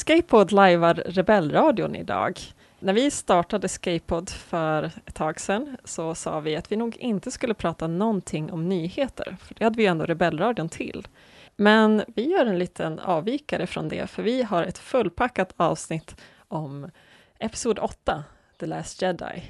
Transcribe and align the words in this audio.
Escapepod 0.00 0.52
lajvar 0.52 0.94
Rebellradion 0.94 1.96
idag. 1.96 2.40
När 2.78 2.92
vi 2.92 3.10
startade 3.10 3.64
Escapepod 3.64 4.30
för 4.30 4.90
ett 5.06 5.14
tag 5.14 5.40
sedan 5.40 5.76
så 5.84 6.14
sa 6.14 6.40
vi 6.40 6.56
att 6.56 6.72
vi 6.72 6.76
nog 6.76 6.96
inte 6.96 7.30
skulle 7.30 7.54
prata 7.54 7.86
någonting 7.86 8.52
om 8.52 8.68
nyheter, 8.68 9.36
för 9.40 9.54
det 9.54 9.64
hade 9.64 9.76
vi 9.76 9.86
ändå 9.86 10.04
Rebellradion 10.04 10.68
till. 10.68 11.08
Men 11.56 12.02
vi 12.06 12.30
gör 12.30 12.46
en 12.46 12.58
liten 12.58 12.98
avvikare 12.98 13.66
från 13.66 13.88
det, 13.88 14.10
för 14.10 14.22
vi 14.22 14.42
har 14.42 14.62
ett 14.62 14.78
fullpackat 14.78 15.54
avsnitt 15.56 16.16
om 16.48 16.90
Episod 17.38 17.78
8, 17.78 18.24
The 18.60 18.66
Last 18.66 19.02
Jedi. 19.02 19.42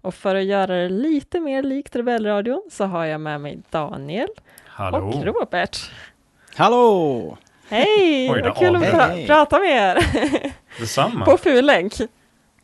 Och 0.00 0.14
för 0.14 0.34
att 0.34 0.44
göra 0.44 0.76
det 0.76 0.88
lite 0.88 1.40
mer 1.40 1.62
likt 1.62 1.96
Rebellradion 1.96 2.62
så 2.70 2.84
har 2.84 3.04
jag 3.04 3.20
med 3.20 3.40
mig 3.40 3.62
Daniel 3.70 4.28
Hallå. 4.66 4.98
och 4.98 5.24
Robert. 5.24 5.90
Hallå! 6.56 7.38
Hej! 7.68 8.30
Oj 8.30 8.42
då, 8.42 8.48
Vad 8.48 8.58
kul 8.58 8.76
att 8.76 8.82
hej, 8.82 8.92
pra- 8.92 9.08
hej. 9.08 9.26
prata 9.26 9.58
med 9.58 9.70
er 9.70 10.04
Detsamma. 10.80 11.24
på 11.24 11.36
fullänk. 11.38 11.92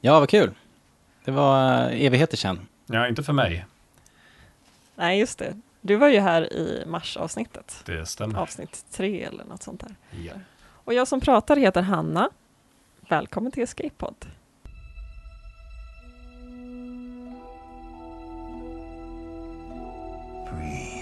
Ja, 0.01 0.21
vad 0.21 0.29
kul. 0.29 0.55
Det 1.25 1.31
var 1.31 1.81
eh, 1.91 2.05
evigheter 2.07 2.37
sedan. 2.37 2.69
Ja, 2.87 3.09
inte 3.09 3.23
för 3.23 3.33
mig. 3.33 3.67
Nej, 4.95 5.19
just 5.21 5.39
det. 5.39 5.55
Du 5.81 5.97
var 5.97 6.09
ju 6.09 6.21
här 6.21 6.53
i 6.53 6.85
marsavsnittet. 6.87 7.83
Det 7.87 8.07
stämmer. 8.07 8.39
Avsnitt 8.39 8.85
tre 8.93 9.23
eller 9.25 9.45
något 9.45 9.63
sånt 9.63 9.81
där. 9.81 9.95
Ja. 10.25 10.33
Och 10.67 10.95
jag 10.95 11.09
som 11.09 11.21
pratar 11.21 11.57
heter 11.57 11.83
Hanna. 11.83 12.31
Välkommen 13.09 13.53
till 13.53 13.63
Escape-podd. 13.63 14.15
Breathe. 20.51 20.94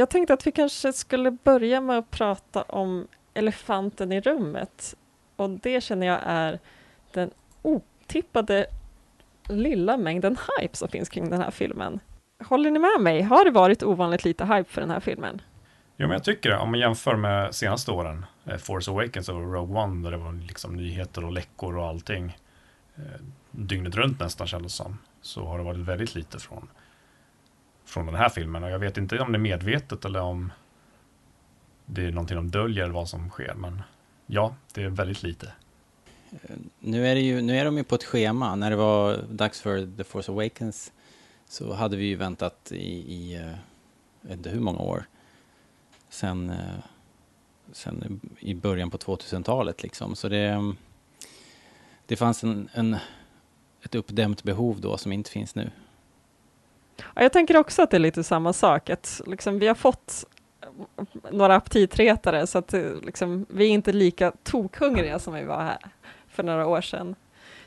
Jag 0.00 0.10
tänkte 0.10 0.34
att 0.34 0.46
vi 0.46 0.52
kanske 0.52 0.92
skulle 0.92 1.30
börja 1.30 1.80
med 1.80 1.98
att 1.98 2.10
prata 2.10 2.62
om 2.62 3.08
elefanten 3.34 4.12
i 4.12 4.20
rummet. 4.20 4.96
Och 5.36 5.50
det 5.50 5.80
känner 5.80 6.06
jag 6.06 6.18
är 6.22 6.58
den 7.12 7.30
otippade 7.62 8.66
lilla 9.48 9.96
mängden 9.96 10.36
hype 10.58 10.76
som 10.76 10.88
finns 10.88 11.08
kring 11.08 11.30
den 11.30 11.40
här 11.40 11.50
filmen. 11.50 12.00
Håller 12.44 12.70
ni 12.70 12.78
med 12.78 13.00
mig? 13.00 13.22
Har 13.22 13.44
det 13.44 13.50
varit 13.50 13.82
ovanligt 13.82 14.24
lite 14.24 14.44
hype 14.44 14.70
för 14.70 14.80
den 14.80 14.90
här 14.90 15.00
filmen? 15.00 15.42
Jo, 15.96 16.06
men 16.06 16.10
jag 16.10 16.24
tycker 16.24 16.50
det. 16.50 16.56
Om 16.56 16.70
man 16.70 16.80
jämför 16.80 17.16
med 17.16 17.54
senaste 17.54 17.90
åren, 17.90 18.26
eh, 18.44 18.56
Force 18.56 18.90
Awakens 18.90 19.28
och 19.28 19.52
Rogue 19.52 19.82
One, 19.82 20.04
där 20.04 20.10
det 20.10 20.24
var 20.24 20.32
liksom 20.32 20.76
nyheter 20.76 21.24
och 21.24 21.32
läckor 21.32 21.76
och 21.76 21.86
allting 21.86 22.38
eh, 22.96 23.20
dygnet 23.50 23.94
runt 23.94 24.20
nästan 24.20 24.46
kändes 24.46 24.74
som, 24.74 24.98
så 25.22 25.44
har 25.44 25.58
det 25.58 25.64
varit 25.64 25.80
väldigt 25.80 26.14
lite 26.14 26.38
från, 26.38 26.68
från 27.90 28.06
den 28.06 28.14
här 28.14 28.28
filmen. 28.28 28.64
Och 28.64 28.70
jag 28.70 28.78
vet 28.78 28.96
inte 28.96 29.18
om 29.18 29.32
det 29.32 29.38
är 29.38 29.40
medvetet 29.40 30.04
eller 30.04 30.20
om 30.20 30.52
det 31.86 32.02
är 32.02 32.10
någonting 32.10 32.36
de 32.36 32.50
döljer 32.50 32.84
eller 32.84 32.94
vad 32.94 33.08
som 33.08 33.30
sker, 33.30 33.54
men 33.54 33.82
ja, 34.26 34.54
det 34.74 34.82
är 34.82 34.88
väldigt 34.88 35.22
lite. 35.22 35.52
Nu 36.78 37.06
är, 37.06 37.14
det 37.14 37.20
ju, 37.20 37.42
nu 37.42 37.58
är 37.58 37.64
de 37.64 37.76
ju 37.76 37.84
på 37.84 37.94
ett 37.94 38.04
schema. 38.04 38.54
När 38.54 38.70
det 38.70 38.76
var 38.76 39.16
dags 39.30 39.60
för 39.60 39.96
The 39.96 40.04
Force 40.04 40.32
Awakens 40.32 40.92
så 41.48 41.74
hade 41.74 41.96
vi 41.96 42.04
ju 42.04 42.16
väntat 42.16 42.72
i, 42.72 43.14
i 43.14 43.34
eh, 43.34 44.32
inte 44.32 44.50
hur 44.50 44.60
många 44.60 44.78
år. 44.78 45.04
Sen, 46.08 46.50
eh, 46.50 46.56
sen 47.72 48.20
i 48.38 48.54
början 48.54 48.90
på 48.90 48.98
2000-talet 48.98 49.82
liksom. 49.82 50.16
Så 50.16 50.28
det, 50.28 50.74
det 52.06 52.16
fanns 52.16 52.44
en, 52.44 52.68
en, 52.72 52.96
ett 53.82 53.94
uppdämt 53.94 54.42
behov 54.42 54.80
då 54.80 54.96
som 54.96 55.12
inte 55.12 55.30
finns 55.30 55.54
nu. 55.54 55.70
Ja, 57.14 57.22
jag 57.22 57.32
tänker 57.32 57.56
också 57.56 57.82
att 57.82 57.90
det 57.90 57.96
är 57.96 57.98
lite 57.98 58.24
samma 58.24 58.52
sak, 58.52 58.90
att 58.90 59.20
liksom, 59.26 59.58
vi 59.58 59.66
har 59.66 59.74
fått 59.74 60.24
några 61.30 61.56
aptitretare, 61.56 62.46
så 62.46 62.58
att 62.58 62.74
eh, 62.74 62.82
liksom, 63.02 63.46
vi 63.48 63.64
är 63.64 63.70
inte 63.70 63.92
lika 63.92 64.32
tokhungriga 64.42 65.18
som 65.18 65.34
vi 65.34 65.44
var 65.44 65.62
här 65.62 65.78
för 66.28 66.42
några 66.42 66.66
år 66.66 66.80
sedan. 66.80 67.14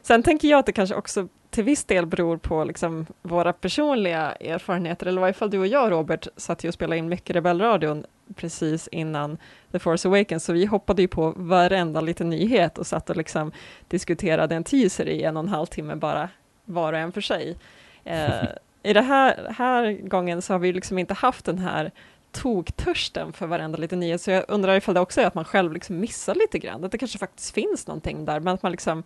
Sen 0.01 0.23
tänker 0.23 0.47
jag 0.47 0.59
att 0.59 0.65
det 0.65 0.71
kanske 0.71 0.95
också 0.95 1.27
till 1.49 1.63
viss 1.63 1.83
del 1.85 2.05
beror 2.05 2.37
på 2.37 2.63
liksom, 2.63 3.05
våra 3.21 3.53
personliga 3.53 4.31
erfarenheter, 4.31 5.05
eller 5.05 5.19
i 5.19 5.21
varje 5.21 5.33
fall 5.33 5.49
du 5.49 5.59
och 5.59 5.67
jag, 5.67 5.91
Robert, 5.91 6.27
satt 6.37 6.63
ju 6.63 6.67
och 6.67 6.73
spelade 6.73 6.97
in 6.97 7.09
mycket 7.09 7.35
Rebellradion 7.35 8.05
precis 8.35 8.87
innan 8.87 9.37
The 9.71 9.79
Force 9.79 10.07
Awakens, 10.07 10.45
så 10.45 10.53
vi 10.53 10.65
hoppade 10.65 11.01
ju 11.01 11.07
på 11.07 11.33
varenda 11.35 12.01
liten 12.01 12.29
nyhet 12.29 12.77
och 12.77 12.87
satt 12.87 13.09
och 13.09 13.17
liksom 13.17 13.51
diskuterade 13.87 14.55
en 14.55 14.63
teaser 14.63 15.09
i 15.09 15.23
en 15.23 15.37
och 15.37 15.43
en 15.43 15.49
halv 15.49 15.65
timme 15.65 15.95
bara, 15.95 16.29
var 16.65 16.93
och 16.93 16.99
en 16.99 17.11
för 17.11 17.21
sig. 17.21 17.57
Eh, 18.03 18.47
I 18.83 18.93
den 18.93 19.05
här, 19.05 19.53
här 19.57 19.91
gången 19.91 20.41
så 20.41 20.53
har 20.53 20.59
vi 20.59 20.73
liksom 20.73 20.97
inte 20.97 21.13
haft 21.13 21.45
den 21.45 21.59
här 21.59 21.91
toktörsten 22.31 23.33
för 23.33 23.47
varenda 23.47 23.77
liten 23.77 23.99
nyhet, 23.99 24.21
så 24.21 24.31
jag 24.31 24.45
undrar 24.47 24.75
ifall 24.75 24.93
det 24.93 25.01
också 25.01 25.21
är 25.21 25.25
att 25.25 25.35
man 25.35 25.45
själv 25.45 25.73
liksom 25.73 25.99
missar 25.99 26.35
lite 26.35 26.59
grann, 26.59 26.83
att 26.83 26.91
det 26.91 26.97
kanske 26.97 27.17
faktiskt 27.17 27.53
finns 27.53 27.87
någonting 27.87 28.25
där, 28.25 28.39
men 28.39 28.53
att 28.53 28.63
man 28.63 28.71
liksom 28.71 29.03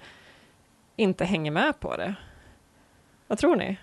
inte 0.96 1.26
hänger 1.26 1.52
med 1.52 1.80
på 1.80 1.98
det. 1.98 2.16
Vad 3.28 3.38
tror 3.38 3.56
ni? 3.56 3.78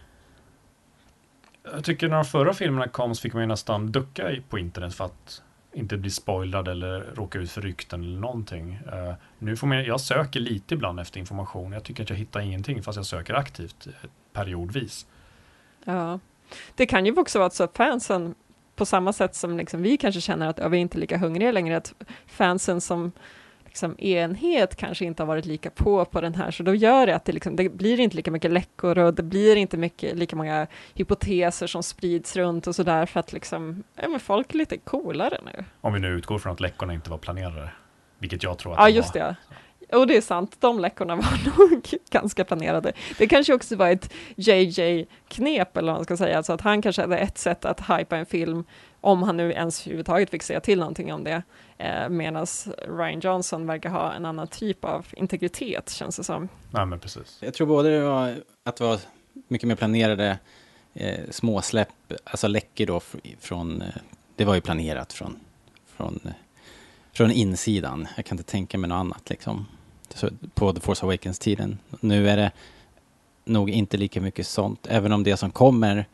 Jag 1.72 1.84
tycker 1.84 2.09
när 2.09 2.16
de 2.16 2.25
förra 2.25 2.54
filmerna 2.54 2.88
kom 2.88 3.15
så 3.15 3.21
fick 3.21 3.33
man 3.33 3.43
ju 3.43 3.47
nästan 3.47 3.93
ducka 3.93 4.31
på 4.49 4.59
internet 4.59 4.94
för 4.94 5.04
att 5.04 5.43
inte 5.72 5.97
bli 5.97 6.10
spoilad 6.10 6.69
eller 6.69 7.00
råka 7.00 7.38
ut 7.38 7.50
för 7.50 7.60
rykten 7.60 8.03
eller 8.03 8.21
någonting. 8.21 8.78
Uh, 8.93 9.15
nu 9.38 9.56
får 9.56 9.66
man, 9.66 9.84
jag 9.84 10.00
söker 10.00 10.41
lite 10.41 10.75
ibland 10.75 11.00
efter 11.00 11.21
information. 11.21 11.72
Jag 11.72 11.84
tycker 11.84 12.03
att 12.03 12.10
jag 12.10 12.16
hittar 12.16 12.41
ingenting 12.41 12.83
fast 12.83 12.97
jag 12.97 13.06
söker 13.06 13.34
aktivt 13.34 13.87
eh, 13.87 13.93
periodvis. 14.33 15.06
Ja. 15.84 16.21
Det 16.75 16.87
kan 16.87 17.06
ju 17.06 17.17
också 17.17 17.39
vara 17.39 17.50
så 17.50 17.65
att 17.65 17.77
fansen, 17.77 18.34
på 18.77 18.87
samma 18.87 19.12
sätt 19.12 19.34
som 19.34 19.56
liksom 19.56 19.83
vi 19.83 19.97
kanske 19.97 20.21
känner 20.21 20.49
att 20.49 20.59
ja, 20.59 20.69
vi 20.69 20.77
är 20.77 20.81
inte 20.81 20.99
lika 20.99 21.19
hungriga 21.19 21.53
längre, 21.53 21.77
att 21.77 21.95
fansen 22.27 22.81
som 22.81 23.12
liksom 23.65 23.99
enhet 23.99 24.77
kanske 24.77 25.05
inte 25.05 25.22
har 25.22 25.27
varit 25.27 25.45
lika 25.45 25.71
på 25.71 26.05
på 26.05 26.21
den 26.21 26.34
här, 26.34 26.50
så 26.50 26.62
då 26.62 26.75
gör 26.75 27.06
det 27.06 27.17
att 27.17 27.25
det, 27.25 27.33
liksom, 27.33 27.56
det 27.56 27.69
blir 27.69 28.00
inte 28.00 28.17
lika 28.17 28.31
mycket 28.31 28.53
läckor 28.53 28.99
och 28.99 29.15
det 29.15 29.22
blir 29.22 29.56
inte 29.56 29.77
mycket, 29.77 30.17
lika 30.17 30.37
många 30.37 30.67
hypoteser 30.95 31.67
som 31.67 31.83
sprids 31.83 32.37
runt 32.37 32.66
och 32.66 32.75
sådär, 32.75 33.06
för 33.06 33.21
att 33.21 33.33
liksom, 33.33 33.83
ja, 34.03 34.09
men 34.09 34.21
folk 34.21 34.55
är 34.55 34.59
lite 34.59 34.78
coolare 34.78 35.39
nu. 35.45 35.65
Om 35.81 35.93
vi 35.93 36.01
nu 36.01 36.09
utgår 36.09 36.39
från 36.39 36.53
att 36.53 36.61
läckorna 36.61 36.95
inte 36.95 37.10
var 37.10 37.19
planerade. 37.19 37.71
Vilket 38.19 38.42
jag 38.42 38.59
tror 38.59 38.72
att 38.72 38.78
Ja, 38.78 38.84
de 38.87 38.91
just 38.92 39.15
var. 39.15 39.22
det. 39.22 39.37
Och 39.94 40.06
det 40.06 40.16
är 40.16 40.20
sant, 40.20 40.56
de 40.60 40.78
läckorna 40.80 41.16
var 41.16 41.58
nog 41.58 41.88
ganska 42.10 42.44
planerade. 42.44 42.92
Det 43.18 43.26
kanske 43.26 43.54
också 43.54 43.76
var 43.76 43.88
ett 43.91 44.12
JJ-knep, 44.36 45.76
eller 45.78 45.92
vad 45.92 45.98
man 45.98 46.04
ska 46.04 46.16
säga, 46.16 46.42
så 46.42 46.52
att 46.52 46.60
han 46.60 46.82
kanske 46.82 47.02
hade 47.02 47.18
ett 47.18 47.38
sätt 47.38 47.64
att 47.64 47.80
hypa 47.80 48.16
en 48.16 48.26
film, 48.26 48.64
om 49.00 49.22
han 49.22 49.36
nu 49.36 49.52
ens 49.52 49.80
överhuvudtaget 49.86 50.30
fick 50.30 50.42
säga 50.42 50.60
till 50.60 50.78
någonting 50.78 51.12
om 51.12 51.24
det, 51.24 51.42
eh, 51.78 52.08
medan 52.08 52.46
Ryan 52.88 53.20
Johnson 53.20 53.66
verkar 53.66 53.91
ha 53.91 54.12
en 54.12 54.24
annan 54.26 54.46
typ 54.46 54.84
av 54.84 55.06
integritet, 55.12 55.91
känns 55.91 56.16
det 56.16 56.24
som. 56.24 56.48
Nej, 56.70 56.86
men 56.86 57.00
precis. 57.00 57.38
Jag 57.41 57.54
tror 57.54 57.66
både 57.66 57.91
det 57.91 58.04
var, 58.04 58.34
att 58.64 58.76
det 58.76 58.84
var 58.84 59.00
mycket 59.48 59.68
mer 59.68 59.76
planerade 59.76 60.38
eh, 60.94 61.20
småsläpp, 61.30 61.88
alltså 62.24 62.48
läckor 62.48 62.86
då 62.86 62.98
fr- 62.98 63.36
från, 63.41 63.82
eh, 63.82 63.88
det 64.36 64.44
var 64.44 64.54
ju 64.54 64.60
planerat 64.60 65.12
från, 65.12 65.36
från, 65.96 66.20
eh, 66.24 66.30
från 67.12 67.30
insidan. 67.30 68.08
Jag 68.16 68.24
kan 68.24 68.38
inte 68.38 68.50
tänka 68.50 68.78
mig 68.78 68.88
något 68.88 68.96
annat 68.96 69.30
liksom. 69.30 69.66
På 70.55 70.72
The 70.72 70.81
Force 70.81 71.07
Awakens-tiden. 71.07 71.78
Nu 72.01 72.28
är 72.31 72.37
det 72.37 72.51
nog 73.45 73.71
inte 73.71 73.97
lika 73.97 74.21
mycket 74.21 74.47
sånt, 74.47 74.87
även 74.91 75.13
om 75.13 75.22
det 75.22 75.37
som 75.37 75.51
kommer 75.51 76.07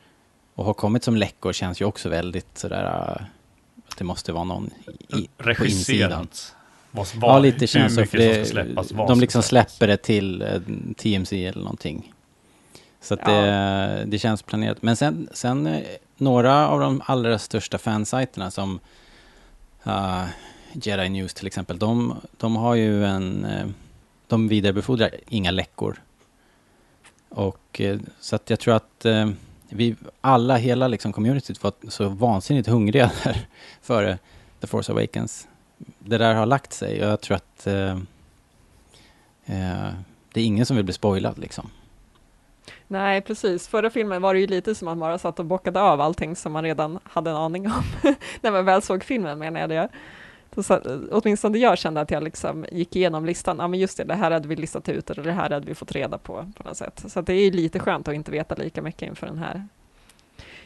och 0.55 0.65
har 0.65 0.75
kommit 0.75 1.05
som 1.05 1.17
läckor 1.17 1.53
känns 1.53 1.81
ju 1.81 1.85
också 1.85 2.09
väldigt 2.09 2.59
sådär, 2.59 2.85
eh, 2.85 3.23
att 3.89 3.97
det 3.99 4.05
måste 4.05 4.33
vara 4.33 4.45
någon 4.45 4.71
i, 5.09 5.29
på 5.57 5.65
insidan. 5.65 6.29
Vad, 6.91 7.07
Ja, 7.23 7.39
lite 7.39 7.67
känns 7.67 7.95
som 7.95 8.05
det, 8.13 8.49
släppas. 8.49 8.89
de 8.89 9.09
som 9.09 9.21
liksom 9.21 9.43
släpper 9.43 9.87
det 9.87 9.97
till 9.97 10.43
eh, 10.43 10.61
TMC 10.97 11.47
eller 11.47 11.63
någonting. 11.63 12.13
Så 13.01 13.15
att 13.15 13.21
Ja. 13.25 13.33
det, 13.33 14.05
det 14.07 14.19
känns 14.19 14.43
planerat. 14.43 14.83
Men 14.83 14.97
sen, 14.97 15.29
sen 15.33 15.67
eh, 15.67 15.81
några 16.17 16.69
av 16.69 16.81
de 16.81 17.03
allra 17.07 17.39
största 17.39 17.79
fansajterna 17.79 18.51
som 18.51 18.81
uh, 19.87 20.25
Jedi 20.73 21.09
News 21.09 21.35
till 21.35 21.47
exempel, 21.47 21.79
de, 21.79 22.17
de 22.39 22.57
har 22.57 22.75
ju 22.75 23.05
en 23.05 23.47
de 24.31 24.49
vidarebefordrar 24.49 25.11
inga 25.29 25.51
läckor. 25.51 26.03
Och 27.29 27.81
eh, 27.81 27.99
så 28.21 28.37
att 28.37 28.51
jag 28.51 28.61
tror 28.61 28.75
att 28.75 29.05
eh, 29.05 29.31
vi 29.69 29.97
alla, 30.21 30.57
hela 30.57 30.89
liksom 30.89 31.13
communityt 31.13 31.63
var 31.63 31.73
så 31.89 32.09
vansinnigt 32.09 32.69
hungriga 32.69 33.11
där 33.25 33.47
före 33.83 34.19
The 34.61 34.67
Force 34.67 34.93
Awakens. 34.93 35.49
Det 35.99 36.19
där 36.19 36.35
har 36.35 36.47
lagt 36.47 36.73
sig 36.73 37.05
och 37.05 37.11
jag 37.11 37.21
tror 37.21 37.37
att 37.37 37.67
eh, 37.67 37.91
eh, 39.47 39.91
det 40.33 40.41
är 40.41 40.45
ingen 40.45 40.67
som 40.67 40.77
vill 40.77 40.85
bli 40.85 40.95
spoilad 40.95 41.39
liksom. 41.39 41.71
Nej, 42.87 43.21
precis. 43.21 43.69
Förra 43.69 43.91
filmen 43.91 44.23
var 44.23 44.35
det 44.35 44.41
ju 44.41 44.47
lite 44.47 44.75
som 44.75 44.89
att 44.89 44.93
man 44.93 45.09
bara 45.09 45.19
satt 45.19 45.39
och 45.39 45.45
bockade 45.45 45.81
av 45.81 46.01
allting 46.01 46.37
som 46.37 46.53
man 46.53 46.65
redan 46.65 46.99
hade 47.05 47.31
en 47.31 47.37
aning 47.37 47.67
om. 47.67 47.83
När 48.41 48.51
man 48.51 48.65
väl 48.65 48.83
såg 48.83 49.05
filmen 49.05 49.39
menar 49.39 49.61
jag 49.61 49.69
det. 49.69 49.89
Så, 50.57 50.81
åtminstone 51.11 51.59
jag 51.59 51.79
kände 51.79 52.01
att 52.01 52.11
jag 52.11 52.23
liksom 52.23 52.67
gick 52.73 52.97
igenom 52.97 53.25
listan. 53.25 53.57
Ja, 53.61 53.69
men 53.69 53.81
just 53.81 53.97
det, 53.97 54.05
det 54.05 54.15
här 54.15 54.31
hade 54.31 54.49
vi 54.49 54.57
listat 54.57 54.89
ut 54.89 55.11
eller 55.11 55.23
det 55.23 55.33
här 55.33 55.51
hade 55.51 55.67
vi 55.67 55.75
fått 55.75 55.93
reda 55.93 56.19
på 56.19 56.53
på 56.57 56.63
något 56.63 56.77
sätt. 56.77 57.05
Så 57.09 57.21
att 57.21 57.27
det 57.27 57.35
är 57.35 57.51
lite 57.51 57.79
skönt 57.79 58.09
att 58.09 58.15
inte 58.15 58.31
veta 58.31 58.55
lika 58.55 58.83
mycket 58.83 59.03
inför 59.03 59.27
den 59.27 59.39
här. 59.39 59.67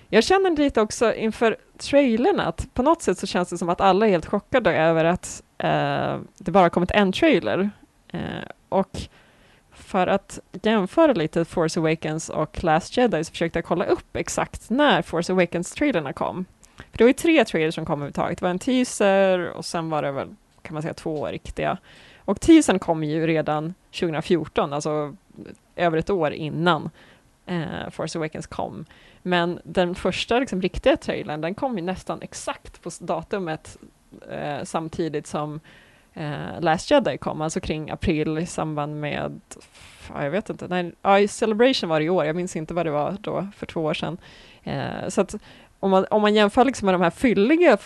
Jag 0.08 0.24
känner 0.24 0.50
lite 0.50 0.80
också 0.80 1.14
inför 1.14 1.56
trailern 1.78 2.40
att 2.40 2.74
på 2.74 2.82
något 2.82 3.02
sätt 3.02 3.18
så 3.18 3.26
känns 3.26 3.48
det 3.48 3.58
som 3.58 3.68
att 3.68 3.80
alla 3.80 4.06
är 4.06 4.10
helt 4.10 4.26
chockade 4.26 4.76
över 4.76 5.04
att 5.04 5.42
eh, 5.58 6.18
det 6.38 6.50
bara 6.50 6.70
kommit 6.70 6.90
en 6.90 7.12
trailer. 7.12 7.70
Eh, 8.08 8.20
och 8.68 9.00
för 9.72 10.06
att 10.06 10.38
jämföra 10.62 11.12
lite 11.12 11.44
Force 11.44 11.80
Awakens 11.80 12.28
och 12.28 12.64
Last 12.64 12.96
Jedi 12.96 13.24
så 13.24 13.30
försökte 13.30 13.58
jag 13.58 13.64
kolla 13.64 13.84
upp 13.84 14.16
exakt 14.16 14.70
när 14.70 15.02
Force 15.02 15.32
Awakens-trailerna 15.32 16.12
kom. 16.12 16.44
För 16.76 16.98
det 16.98 17.04
var 17.04 17.08
ju 17.08 17.14
tre 17.14 17.44
trailers 17.44 17.74
som 17.74 17.84
kom 17.84 17.98
överhuvudtaget. 17.98 18.38
Det 18.38 18.44
var 18.44 18.50
en 18.50 18.58
teaser 18.58 19.50
och 19.50 19.64
sen 19.64 19.90
var 19.90 20.02
det 20.02 20.12
väl, 20.12 20.28
kan 20.62 20.74
man 20.74 20.82
säga, 20.82 20.94
två 20.94 21.26
riktiga. 21.26 21.78
Och 22.24 22.40
teasern 22.40 22.78
kom 22.78 23.04
ju 23.04 23.26
redan 23.26 23.74
2014, 23.90 24.72
alltså 24.72 25.16
över 25.76 25.98
ett 25.98 26.10
år 26.10 26.32
innan 26.32 26.90
eh, 27.46 27.90
Force 27.90 28.18
Awakens 28.18 28.46
kom. 28.46 28.84
Men 29.22 29.60
den 29.64 29.94
första 29.94 30.38
liksom, 30.38 30.62
riktiga 30.62 30.96
trailern, 30.96 31.40
den 31.40 31.54
kom 31.54 31.78
ju 31.78 31.84
nästan 31.84 32.22
exakt 32.22 32.82
på 32.82 32.90
datumet 33.00 33.78
eh, 34.30 34.64
samtidigt 34.64 35.26
som 35.26 35.60
eh, 36.14 36.60
Last 36.60 36.90
Jedi 36.90 37.18
kom, 37.18 37.40
alltså 37.40 37.60
kring 37.60 37.90
april 37.90 38.38
i 38.38 38.46
samband 38.46 39.00
med, 39.00 39.40
ja, 40.08 40.24
jag 40.24 40.30
vet 40.30 40.50
inte, 40.50 40.68
nej, 40.68 40.92
ja, 41.02 41.20
i 41.20 41.28
Celebration 41.28 41.90
var 41.90 42.00
det 42.00 42.06
i 42.06 42.10
år, 42.10 42.24
jag 42.24 42.36
minns 42.36 42.56
inte 42.56 42.74
vad 42.74 42.86
det 42.86 42.90
var 42.90 43.16
då 43.20 43.48
för 43.56 43.66
två 43.66 43.84
år 43.84 43.94
sedan. 43.94 44.18
Eh, 44.62 45.08
så 45.08 45.20
att 45.20 45.34
om 45.84 45.90
man, 45.90 46.06
om 46.10 46.22
man 46.22 46.34
jämför 46.34 46.64
liksom 46.64 46.86
med 46.86 46.94
de 46.94 47.00
här 47.02 47.10
fylliga 47.10 47.78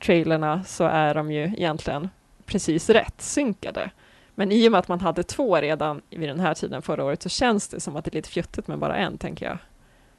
trailerna 0.00 0.64
så 0.64 0.84
är 0.84 1.14
de 1.14 1.32
ju 1.32 1.42
egentligen 1.44 2.10
precis 2.46 2.90
rätt 2.90 3.22
synkade. 3.22 3.90
Men 4.34 4.52
i 4.52 4.68
och 4.68 4.72
med 4.72 4.78
att 4.78 4.88
man 4.88 5.00
hade 5.00 5.22
två 5.22 5.56
redan 5.56 6.02
vid 6.10 6.28
den 6.28 6.40
här 6.40 6.54
tiden 6.54 6.82
förra 6.82 7.04
året 7.04 7.22
så 7.22 7.28
känns 7.28 7.68
det 7.68 7.80
som 7.80 7.96
att 7.96 8.04
det 8.04 8.10
är 8.10 8.14
lite 8.14 8.28
fjuttigt 8.28 8.68
med 8.68 8.78
bara 8.78 8.96
en, 8.96 9.18
tänker 9.18 9.46
jag. 9.46 9.58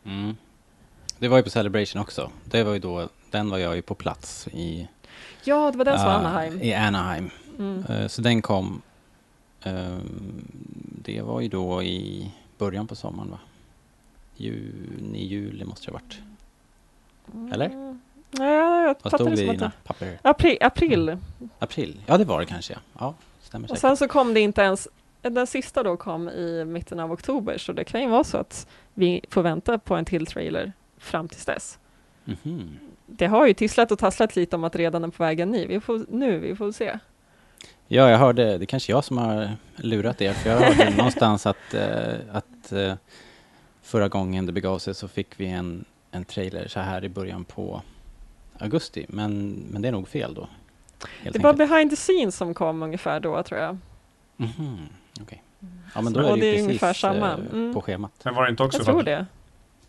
Mm. 0.06 0.36
Det 1.20 1.28
var 1.28 1.38
ju 1.38 1.44
på 1.44 1.50
Celebration 1.50 2.02
också. 2.02 2.32
Det 2.46 2.64
var 2.64 2.74
ju 2.74 2.80
då, 2.80 3.10
den 3.32 3.50
var 3.50 3.58
jag 3.58 3.76
ju 3.76 3.82
på 3.82 3.96
plats 3.96 4.48
i... 4.48 4.88
Ja, 5.44 5.72
det 5.72 5.78
var 5.78 5.86
den 5.86 6.00
som 6.00 6.08
var 6.08 6.20
uh, 6.20 6.26
Anaheim. 6.26 6.62
I 6.62 6.74
Anaheim. 6.74 7.30
Mm. 7.60 7.86
Uh, 7.90 8.08
så 8.08 8.22
den 8.22 8.42
kom... 8.42 8.82
Uh, 9.68 10.00
det 11.04 11.22
var 11.22 11.42
ju 11.42 11.48
då 11.48 11.84
i 11.84 12.32
början 12.58 12.88
på 12.88 12.96
sommaren 12.96 13.32
va? 13.32 13.40
Juni, 14.36 15.26
juli 15.26 15.66
måste 15.66 15.86
det 15.86 15.92
ha 15.92 16.00
varit. 16.00 16.33
Eller? 17.54 17.66
Mm. 17.66 18.00
Nej, 18.31 18.54
jag 18.56 18.86
Vad 18.88 18.98
fattar 18.98 19.18
stod 19.18 19.30
det 19.30 19.36
det 19.36 19.42
i 19.42 19.46
som 19.46 19.50
att 19.50 19.58
dina 19.60 19.66
det... 19.68 19.88
papper? 19.88 20.20
April, 20.22 20.58
april. 20.62 21.18
April? 21.60 22.02
Ja, 22.06 22.18
det 22.18 22.25
var 22.25 22.40
det 22.40 22.46
kanske 22.46 22.74
ja. 22.74 22.80
Ja, 23.00 23.14
stämmer 23.42 23.66
Och 23.66 23.70
säkert. 23.70 23.81
sen 23.81 23.98
så 23.98 24.08
kom 24.08 24.34
det 24.34 24.40
inte 24.40 24.62
ens, 24.62 24.88
den 25.22 25.48
sista 25.48 25.84
då 25.84 25.98
kom 25.98 26.30
i 26.30 26.66
mitten 26.66 27.00
av 27.00 27.12
oktober, 27.12 27.58
så 27.58 27.72
det 27.74 27.84
kan 27.84 28.02
ju 28.02 28.08
vara 28.08 28.24
så 28.24 28.38
att 28.38 28.68
vi 28.94 29.22
får 29.30 29.42
vänta 29.42 29.78
på 29.78 29.96
en 29.96 30.06
till 30.06 30.25
trailer 30.25 30.74
fram 30.98 31.28
tills 31.28 31.46
dess. 31.46 31.80
Mhm. 32.25 32.78
Det 33.06 33.25
har 33.28 33.48
ju 33.48 33.54
tisslat 33.54 33.92
och 33.92 34.00
tasslat 34.00 34.36
lite 34.36 34.56
om 34.56 34.64
att 34.64 34.75
redan 34.75 35.04
är 35.04 35.08
på 35.08 35.24
vägen 35.24 35.52
ny. 35.52 35.68
Vi 35.68 35.80
får, 35.80 36.06
nu, 36.10 36.40
vi 36.40 36.56
får 36.56 36.72
se. 36.72 37.00
Ja, 37.88 38.10
jag 38.10 38.18
hörde, 38.18 38.58
det 38.58 38.64
är 38.64 38.66
kanske 38.66 38.92
jag 38.92 39.04
som 39.04 39.18
har 39.18 39.52
lurat 39.75 40.22
er, 40.22 40.34
för 40.34 40.50
jag 40.50 40.58
hörde 40.60 40.90
någonstans 40.98 41.46
att, 41.46 41.74
eh, 41.74 42.14
att 42.31 42.72
eh, 42.72 42.94
förra 43.81 44.08
gången 44.08 44.46
det 44.46 44.52
begav 44.52 44.80
sig 44.80 44.96
så 44.96 45.08
fick 45.08 45.40
vi 45.40 45.48
en, 45.48 45.86
en 46.13 46.25
trailer 46.25 46.68
så 46.68 46.80
här 46.80 47.04
i 47.04 47.10
början 47.10 47.44
på 47.45 47.81
augusti, 48.60 49.06
men, 49.10 49.50
men 49.71 49.81
det 49.81 49.88
är 49.88 49.92
nog 49.92 50.07
fel 50.07 50.33
då. 50.33 50.48
helt 51.21 51.33
Det 51.36 51.39
var 51.44 51.54
behind 51.54 51.89
the 51.89 51.95
scenes 51.95 52.36
som 52.36 52.54
kom 52.54 52.83
ungefär 52.83 53.19
då, 53.19 53.44
tror 53.44 53.60
jag. 53.62 53.77
Mhm, 54.38 54.77
okej. 55.21 55.44
Ja, 55.95 56.01
men 56.01 56.13
då 56.13 56.19
Och 56.19 56.25
är 56.30 56.36
det 56.36 56.42
det 56.42 56.48
är 56.48 56.51
ju 56.51 56.54
precis 56.54 56.68
ungefär 56.68 56.94
samma. 56.94 57.31
eh, 57.33 57.39
Mm. 57.54 57.74
på 57.74 57.81
schemat. 57.81 58.12
Men 58.24 58.36
var 58.36 58.44
det 58.44 58.50
inte 58.50 58.63
också 58.63 58.77
Jag 58.80 58.86
tror 58.86 59.00
att, 59.00 59.06
det. 59.06 59.25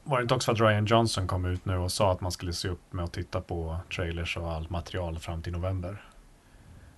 var 0.05 0.17
det 0.19 0.23
inte 0.23 0.35
också 0.35 0.47
för 0.47 0.53
att 0.65 0.71
Ryan 0.71 0.87
Johnson 0.87 1.27
kom 1.27 1.45
ut 1.45 1.65
nu 1.65 1.77
och 1.77 1.93
sa 1.93 2.13
att 2.13 2.21
man 2.21 2.33
skulle 2.33 2.53
se 2.53 2.69
upp 2.69 2.93
med 2.93 3.05
att 3.05 3.13
titta 3.13 3.41
på 3.41 3.77
trailers 3.97 4.37
och 4.37 4.51
allt 4.53 4.71
material 4.71 5.19
fram 5.19 5.43
till 5.43 5.53
november? 5.53 6.05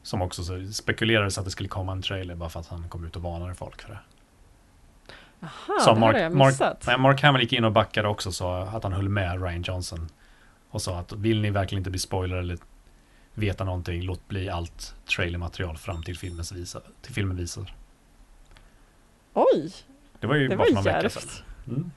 Som 0.02 0.22
också 0.22 0.42
så 0.44 0.72
spekulerades 0.72 1.38
att 1.38 1.44
det 1.44 1.50
skulle 1.50 1.68
komma 1.68 1.92
en 1.92 2.02
trailer 2.02 2.34
bara 2.34 2.48
för 2.48 2.60
att 2.60 2.68
han 2.68 2.88
kom 2.88 3.04
ut 3.04 3.16
och 3.16 3.22
varnade 3.22 3.54
folk 3.54 3.82
för 3.82 3.88
det. 3.88 3.98
Aha, 5.40 5.78
Så 5.80 5.94
det 5.94 6.00
Mark- 6.00 6.14
har 6.16 6.22
jag 6.22 6.34
Mark- 6.36 6.48
missat. 6.48 6.84
Nej, 6.86 6.98
Mark 6.98 7.22
Hamill 7.22 7.42
gick 7.42 7.52
in 7.52 7.64
och 7.64 7.72
backade 7.72 8.08
också 8.08 8.32
så 8.32 8.52
att 8.52 8.82
han 8.82 8.92
höll 8.92 9.08
med 9.08 9.42
Ryan 9.42 9.62
Johnson. 9.62 10.08
Och 10.70 10.82
sa 10.82 10.98
att 10.98 11.12
vill 11.12 11.40
ni 11.40 11.50
verkligen 11.50 11.80
inte 11.80 11.90
bli 11.90 11.98
spoiler 12.00 12.36
eller 12.36 12.58
veta 13.34 13.64
någonting, 13.64 14.02
låt 14.02 14.28
bli 14.28 14.48
allt 14.48 14.94
trailermaterial 15.16 15.76
fram 15.76 16.02
till, 16.02 16.18
filmens 16.18 16.52
visa, 16.52 16.80
till 17.02 17.14
filmen 17.14 17.36
visar. 17.36 17.74
Oj, 19.34 19.72
Det 20.20 20.26
var 20.26 20.34
ju 20.34 20.48
det 20.48 20.56
bara 20.56 20.58
var 20.58 20.66
för 20.66 20.74
någon 20.74 20.84
vecka 20.84 21.08
sedan. 21.10 21.44
Mm. 21.68 21.90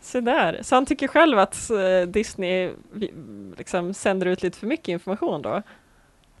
Se 0.00 0.20
där. 0.20 0.58
Så 0.62 0.74
han 0.74 0.86
tycker 0.86 1.08
själv 1.08 1.38
att 1.38 1.70
eh, 1.70 2.08
Disney 2.08 2.70
liksom 3.58 3.94
sänder 3.94 4.26
ut 4.26 4.42
lite 4.42 4.58
för 4.58 4.66
mycket 4.66 4.88
information 4.88 5.42
då? 5.42 5.62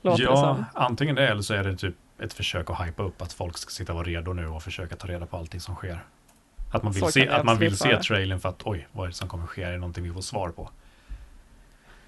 Låter 0.02 0.18
det 0.18 0.30
Ja, 0.30 0.64
antingen 0.74 1.14
det 1.14 1.28
eller 1.28 1.42
så 1.42 1.54
är 1.54 1.64
det 1.64 1.76
typ 1.76 1.94
ett 2.24 2.32
försök 2.32 2.70
att 2.70 2.86
hypa 2.86 3.02
upp 3.02 3.22
att 3.22 3.32
folk 3.32 3.58
ska 3.58 3.70
sitta 3.70 3.92
och 3.92 3.96
vara 3.96 4.06
redo 4.06 4.32
nu 4.32 4.46
och 4.46 4.62
försöka 4.62 4.96
ta 4.96 5.08
reda 5.08 5.26
på 5.26 5.36
allting 5.36 5.60
som 5.60 5.74
sker. 5.74 6.04
Att 6.72 6.82
man 6.82 6.92
vill, 6.92 7.12
se, 7.12 7.24
det 7.24 7.36
att 7.36 7.44
man 7.44 7.58
vill 7.58 7.76
se 7.76 8.02
trailern 8.02 8.40
för 8.40 8.48
att 8.48 8.62
oj, 8.64 8.88
vad 8.92 9.04
är 9.04 9.08
det 9.08 9.14
som 9.14 9.28
kommer 9.28 9.46
ske? 9.46 9.62
Är 9.62 9.72
det 9.72 9.78
någonting 9.78 10.04
vi 10.04 10.12
får 10.12 10.20
svar 10.20 10.48
på? 10.48 10.70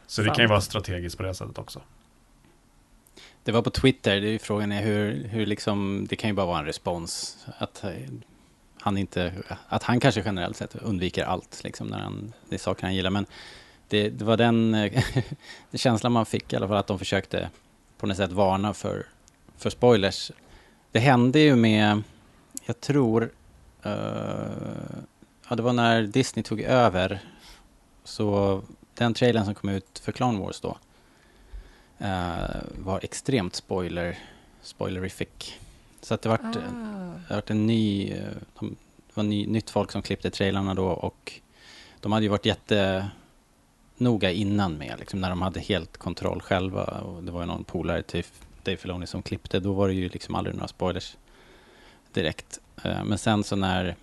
Så 0.06 0.20
det 0.20 0.26
Sant. 0.26 0.36
kan 0.36 0.44
ju 0.44 0.48
vara 0.48 0.60
strategiskt 0.60 1.16
på 1.16 1.22
det 1.22 1.34
sättet 1.34 1.58
också. 1.58 1.80
Det 3.44 3.52
var 3.52 3.62
på 3.62 3.70
Twitter, 3.70 4.20
det 4.20 4.28
är 4.28 4.32
ju 4.32 4.38
frågan 4.38 4.72
är 4.72 4.82
hur, 4.82 5.24
hur 5.28 5.46
liksom, 5.46 6.06
det 6.10 6.16
kan 6.16 6.30
ju 6.30 6.34
bara 6.34 6.46
vara 6.46 6.58
en 6.58 6.64
respons. 6.64 7.38
Att 7.58 7.84
eh, 7.84 7.90
han 8.80 8.98
inte, 8.98 9.32
att 9.68 9.82
han 9.82 10.00
kanske 10.00 10.22
generellt 10.24 10.56
sett 10.56 10.74
undviker 10.74 11.24
allt, 11.24 11.64
liksom, 11.64 11.86
när 11.86 11.98
han, 11.98 12.32
det 12.48 12.54
är 12.54 12.58
saker 12.58 12.82
han 12.82 12.94
gillar. 12.94 13.10
Men 13.10 13.26
det, 13.88 14.08
det 14.08 14.24
var 14.24 14.36
den, 14.36 14.74
eh, 14.74 15.02
den 15.70 15.78
känslan 15.78 16.12
man 16.12 16.26
fick 16.26 16.52
i 16.52 16.56
alla 16.56 16.68
fall, 16.68 16.76
att 16.76 16.86
de 16.86 16.98
försökte 16.98 17.50
på 17.98 18.06
något 18.06 18.16
sätt 18.16 18.32
varna 18.32 18.74
för, 18.74 19.06
för 19.56 19.70
spoilers. 19.70 20.30
Det 20.92 20.98
hände 20.98 21.38
ju 21.38 21.56
med, 21.56 22.02
jag 22.64 22.80
tror, 22.80 23.30
eh, 23.82 23.92
ja 25.48 25.56
det 25.56 25.62
var 25.62 25.72
när 25.72 26.02
Disney 26.02 26.42
tog 26.42 26.60
över, 26.60 27.20
så 28.04 28.62
den 28.94 29.14
trailern 29.14 29.44
som 29.44 29.54
kom 29.54 29.68
ut 29.70 29.98
för 29.98 30.12
Clone 30.12 30.40
Wars 30.40 30.60
då, 30.60 30.78
eh, 31.98 32.62
var 32.78 33.00
extremt 33.02 33.54
spoiler, 33.54 34.18
spoilerific. 34.62 35.54
Så 36.00 36.14
att 36.14 36.22
det 36.22 36.28
vart, 36.28 36.40
Ah. 36.56 37.14
det 37.28 37.34
vart 37.34 37.50
en 37.50 37.66
ny, 37.66 38.10
eh, 38.12 38.28
de, 38.58 38.68
det 39.06 39.14
var 39.16 39.24
ny, 39.24 39.46
nytt 39.46 39.70
folk 39.70 39.92
som 39.92 40.02
klippte 40.02 40.30
trailarna 40.30 40.74
då 40.74 40.86
och 40.86 41.32
de 42.00 42.12
hade 42.12 42.24
ju 42.24 42.28
varit 42.30 42.46
jättenoga 42.46 44.30
innan 44.30 44.74
med, 44.78 44.98
liksom, 44.98 45.20
när 45.20 45.30
de 45.30 45.42
hade 45.42 45.60
helt 45.60 45.96
kontroll 45.96 46.40
själva 46.42 46.84
och 46.84 47.22
det 47.22 47.32
var 47.32 47.40
ju 47.40 47.46
någon 47.46 47.64
polare 47.64 48.02
till 48.02 48.24
Dave 48.64 48.76
Filoni 48.76 49.06
som 49.06 49.22
klippte, 49.22 49.60
då 49.60 49.72
var 49.72 49.88
det 49.88 49.94
ju 49.94 50.08
liksom 50.08 50.34
aldrig 50.34 50.56
några 50.56 50.68
spoilers 50.68 51.16
direkt. 52.12 52.60
Eh, 52.84 53.04
men 53.04 53.18
sen 53.18 53.44
så 53.44 53.56
när 53.56 53.96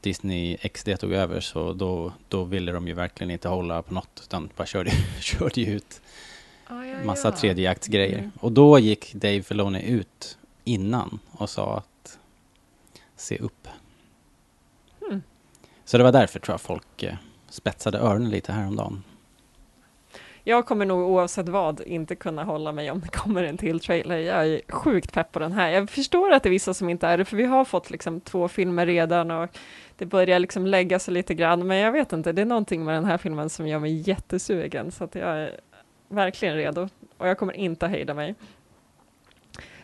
Disney 0.00 0.56
XD 0.56 0.88
tog 0.98 1.12
över 1.12 1.40
så 1.40 1.72
då, 1.72 2.12
då 2.28 2.44
ville 2.44 2.72
de 2.72 2.88
ju 2.88 2.94
verkligen 2.94 3.30
inte 3.30 3.48
hålla 3.48 3.82
på 3.82 3.94
något 3.94 4.20
utan 4.24 4.48
bara 4.56 4.66
körde, 4.66 4.90
körde 5.20 5.60
ut 5.60 6.00
ja, 6.68 6.74
massa 7.04 7.28
ja. 7.28 7.36
tredjeaktsgrejer. 7.36 8.18
Mm. 8.18 8.30
Och 8.40 8.52
då 8.52 8.78
gick 8.78 9.14
Dave 9.14 9.42
Filoni 9.42 9.82
ut 9.82 10.38
innan 10.64 11.18
och 11.32 11.50
sa 11.50 11.76
att 11.76 12.18
se 13.16 13.38
upp. 13.38 13.68
Hmm. 15.08 15.22
Så 15.84 15.98
det 15.98 16.04
var 16.04 16.12
därför 16.12 16.38
tror 16.40 16.52
jag 16.52 16.60
folk 16.60 17.02
eh, 17.02 17.14
spetsade 17.48 17.98
öronen 17.98 18.30
lite 18.30 18.52
häromdagen. 18.52 19.02
Jag 20.48 20.66
kommer 20.66 20.86
nog 20.86 21.10
oavsett 21.10 21.48
vad 21.48 21.80
inte 21.80 22.14
kunna 22.16 22.44
hålla 22.44 22.72
mig 22.72 22.90
om 22.90 23.00
det 23.00 23.08
kommer 23.08 23.44
en 23.44 23.56
till 23.56 23.80
trailer. 23.80 24.18
Jag 24.18 24.46
är 24.46 24.60
sjukt 24.68 25.12
pepp 25.12 25.32
på 25.32 25.38
den 25.38 25.52
här. 25.52 25.70
Jag 25.70 25.90
förstår 25.90 26.32
att 26.32 26.42
det 26.42 26.48
är 26.48 26.50
vissa 26.50 26.74
som 26.74 26.88
inte 26.88 27.06
är 27.06 27.18
det, 27.18 27.24
för 27.24 27.36
vi 27.36 27.44
har 27.44 27.64
fått 27.64 27.90
liksom 27.90 28.20
två 28.20 28.48
filmer 28.48 28.86
redan 28.86 29.30
och 29.30 29.58
det 29.96 30.06
börjar 30.06 30.38
liksom 30.38 30.66
lägga 30.66 30.98
sig 30.98 31.14
lite 31.14 31.34
grann, 31.34 31.66
men 31.66 31.76
jag 31.76 31.92
vet 31.92 32.12
inte, 32.12 32.32
det 32.32 32.42
är 32.42 32.46
någonting 32.46 32.84
med 32.84 32.94
den 32.94 33.04
här 33.04 33.18
filmen 33.18 33.50
som 33.50 33.68
gör 33.68 33.78
mig 33.78 34.08
jättesugen, 34.08 34.90
så 34.92 35.04
att 35.04 35.14
jag 35.14 35.28
är 35.38 35.60
verkligen 36.08 36.56
redo 36.56 36.88
och 37.18 37.28
jag 37.28 37.38
kommer 37.38 37.52
inte 37.52 37.86
hejda 37.86 38.14
mig. 38.14 38.34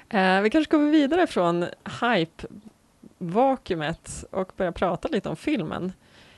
Eh, 0.08 0.40
vi 0.40 0.50
kanske 0.50 0.76
går 0.76 0.90
vidare 0.90 1.26
från 1.26 1.66
hype-vakuumet 2.00 4.24
och 4.30 4.52
börja 4.56 4.72
prata 4.72 5.08
lite 5.08 5.28
om 5.28 5.36
filmen. 5.36 5.92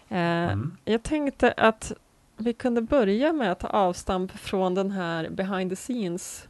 Eh, 0.08 0.18
Mm. 0.18 0.76
jag 0.84 1.02
tänkte 1.02 1.54
att 1.56 1.92
vi 2.36 2.52
kunde 2.52 2.82
börja 2.82 3.32
med 3.32 3.52
att 3.52 3.60
ta 3.60 3.68
avstamp 3.68 4.32
från 4.32 4.74
den 4.74 4.90
här 4.90 5.28
behind 5.30 5.70
the 5.70 5.76
scenes 5.76 6.48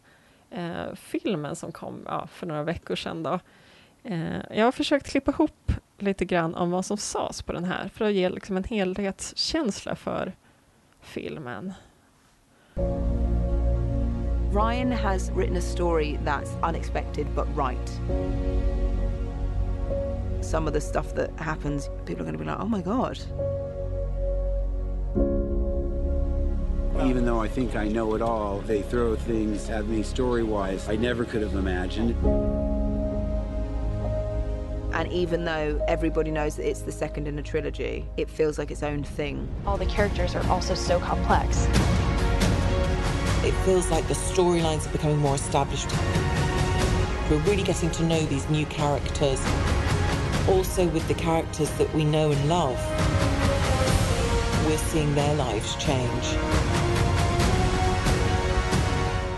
eh, 0.51 0.95
filmen 0.95 1.57
som 1.57 1.73
kom 1.73 2.03
ja, 2.07 2.27
för 2.27 2.47
några 2.47 2.63
veckor 2.63 2.97
sedan. 2.97 3.23
Då. 3.23 3.41
Eh, 4.03 4.41
jag 4.51 4.65
har 4.65 4.73
försökt 4.73 5.07
klippa 5.07 5.31
ihop 5.31 5.73
lite 5.99 6.25
grann 6.25 6.55
om 6.55 6.71
vad 6.71 6.85
som 6.85 6.97
sades 6.97 7.43
på 7.43 7.53
den 7.53 7.65
här, 7.65 7.89
för 7.89 8.05
att 8.05 8.13
ge 8.13 8.29
liksom 8.29 8.57
en 8.57 8.65
helhetskänsla 8.65 9.97
för 9.97 10.33
filmen. 11.01 11.73
Ryan 14.53 14.93
has 14.93 15.31
written 15.31 15.57
a 15.57 15.61
story 15.61 16.19
that's 16.25 16.69
unexpected 16.69 17.27
but 17.35 17.47
right. 17.57 18.01
Some 20.45 20.69
of 20.69 20.75
the 20.75 20.81
stuff 20.81 21.15
that 21.15 21.31
happens, 21.37 21.89
people 22.07 22.23
are 22.23 22.33
going 22.33 22.39
to 22.39 22.45
be 22.45 22.45
like, 22.45 22.61
oh 22.61 22.69
my 22.69 22.83
God. 22.83 23.19
Even 27.03 27.25
though 27.25 27.41
I 27.41 27.49
think 27.49 27.75
I 27.75 27.89
know 27.89 28.15
it 28.15 28.23
all, 28.23 28.61
they 28.61 28.81
throw 28.81 29.17
things 29.17 29.69
at 29.69 29.87
me 29.87 30.05
story 30.05 30.45
wise 30.45 30.89
I 30.89 30.95
never 30.95 31.25
could 31.25 31.43
have 31.43 31.55
imagined. 31.55 32.15
And 34.95 35.13
even 35.13 35.45
though 35.45 35.85
everybody 35.89 36.31
knows 36.31 36.55
that 36.55 36.69
it's 36.69 36.83
the 36.83 36.93
second 36.93 37.27
in 37.27 37.37
a 37.37 37.43
trilogy, 37.43 38.07
it 38.17 38.31
feels 38.31 38.59
like 38.59 38.71
its 38.71 38.85
own 38.85 39.03
thing. 39.03 39.49
All 39.67 39.77
the 39.77 39.87
characters 39.87 40.37
are 40.37 40.47
also 40.47 40.75
so 40.75 41.01
complex. 41.01 41.67
It 43.45 43.53
feels 43.65 43.91
like 43.91 44.07
the 44.07 44.15
storylines 44.15 44.87
are 44.87 44.93
becoming 44.93 45.19
more 45.19 45.35
established. 45.35 45.91
We're 47.29 47.39
really 47.41 47.65
getting 47.65 47.91
to 47.91 48.05
know 48.05 48.21
these 48.27 48.49
new 48.49 48.67
characters, 48.67 49.45
also 50.49 50.87
with 50.89 51.07
the 51.09 51.15
characters 51.15 51.71
that 51.73 51.93
we 51.93 52.05
know 52.05 52.31
and 52.31 52.49
love. 52.49 52.79
We're 54.65 54.79
seeing 54.79 55.13
their 55.17 55.35
lives 55.35 55.75
change. 55.75 56.84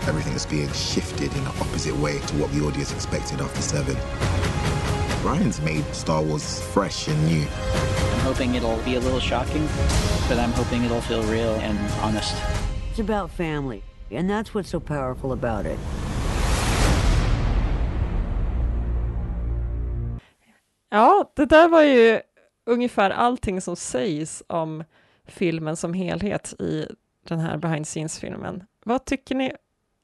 Everything 0.07 0.33
is 0.35 0.45
being 0.45 0.71
shifted 0.71 1.33
in 1.33 1.41
an 1.41 1.47
opposite 1.59 1.95
way 1.97 2.19
to 2.19 2.35
what 2.35 2.49
the 2.53 2.61
audience 2.61 2.93
expected 2.93 3.41
after 3.41 3.61
seven. 3.61 3.95
Ryan's 5.21 5.59
made 5.61 5.83
Star 5.93 6.23
Wars 6.23 6.61
fresh 6.73 7.09
and 7.09 7.25
new. 7.27 7.41
I'm 7.41 8.19
hoping 8.21 8.55
it'll 8.55 8.77
be 8.85 8.95
a 8.95 8.99
little 8.99 9.19
shocking, 9.19 9.67
but 10.29 10.37
I'm 10.37 10.53
hoping 10.53 10.85
it'll 10.85 11.01
feel 11.01 11.23
real 11.23 11.55
and 11.55 11.77
honest. 12.01 12.35
It's 12.89 12.99
about 12.99 13.31
family, 13.31 13.83
and 14.11 14.29
that's 14.29 14.53
what's 14.53 14.69
so 14.69 14.79
powerful 14.79 15.31
about 15.31 15.65
it. 15.65 15.79
Ja, 20.89 21.31
det 21.35 21.45
där 21.45 21.67
var 21.67 21.81
ju 21.81 22.21
ungefär 22.65 23.09
allting 23.09 23.61
som 23.61 23.75
sägs 23.75 24.43
om 24.47 24.83
filmen 25.25 25.75
som 25.75 25.93
helhet 25.93 26.53
i 26.59 26.87
den 27.27 27.39
här 27.39 27.57
behind 27.57 27.87
scenes-filmen. 27.87 28.63
Vad 28.85 29.05
tycker 29.05 29.35
ni 29.35 29.51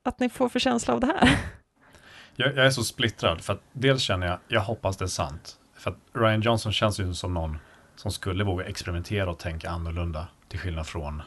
att 0.03 0.19
ni 0.19 0.29
får 0.29 0.49
för 0.49 0.59
känsla 0.59 0.93
av 0.93 0.99
det 0.99 1.07
här? 1.07 1.39
Jag, 2.35 2.57
jag 2.57 2.65
är 2.65 2.69
så 2.69 2.83
splittrad, 2.83 3.41
för 3.41 3.53
att 3.53 3.61
dels 3.71 4.01
känner 4.01 4.27
jag, 4.27 4.39
jag 4.47 4.61
hoppas 4.61 4.97
det 4.97 5.05
är 5.05 5.07
sant. 5.07 5.57
För 5.75 5.91
att 5.91 5.97
Ryan 6.13 6.41
Johnson 6.41 6.73
känns 6.73 6.99
ju 6.99 7.13
som 7.13 7.33
någon 7.33 7.57
som 7.95 8.11
skulle 8.11 8.43
våga 8.43 8.65
experimentera 8.65 9.29
och 9.29 9.39
tänka 9.39 9.69
annorlunda, 9.69 10.27
till 10.47 10.59
skillnad 10.59 10.87
från 10.87 11.21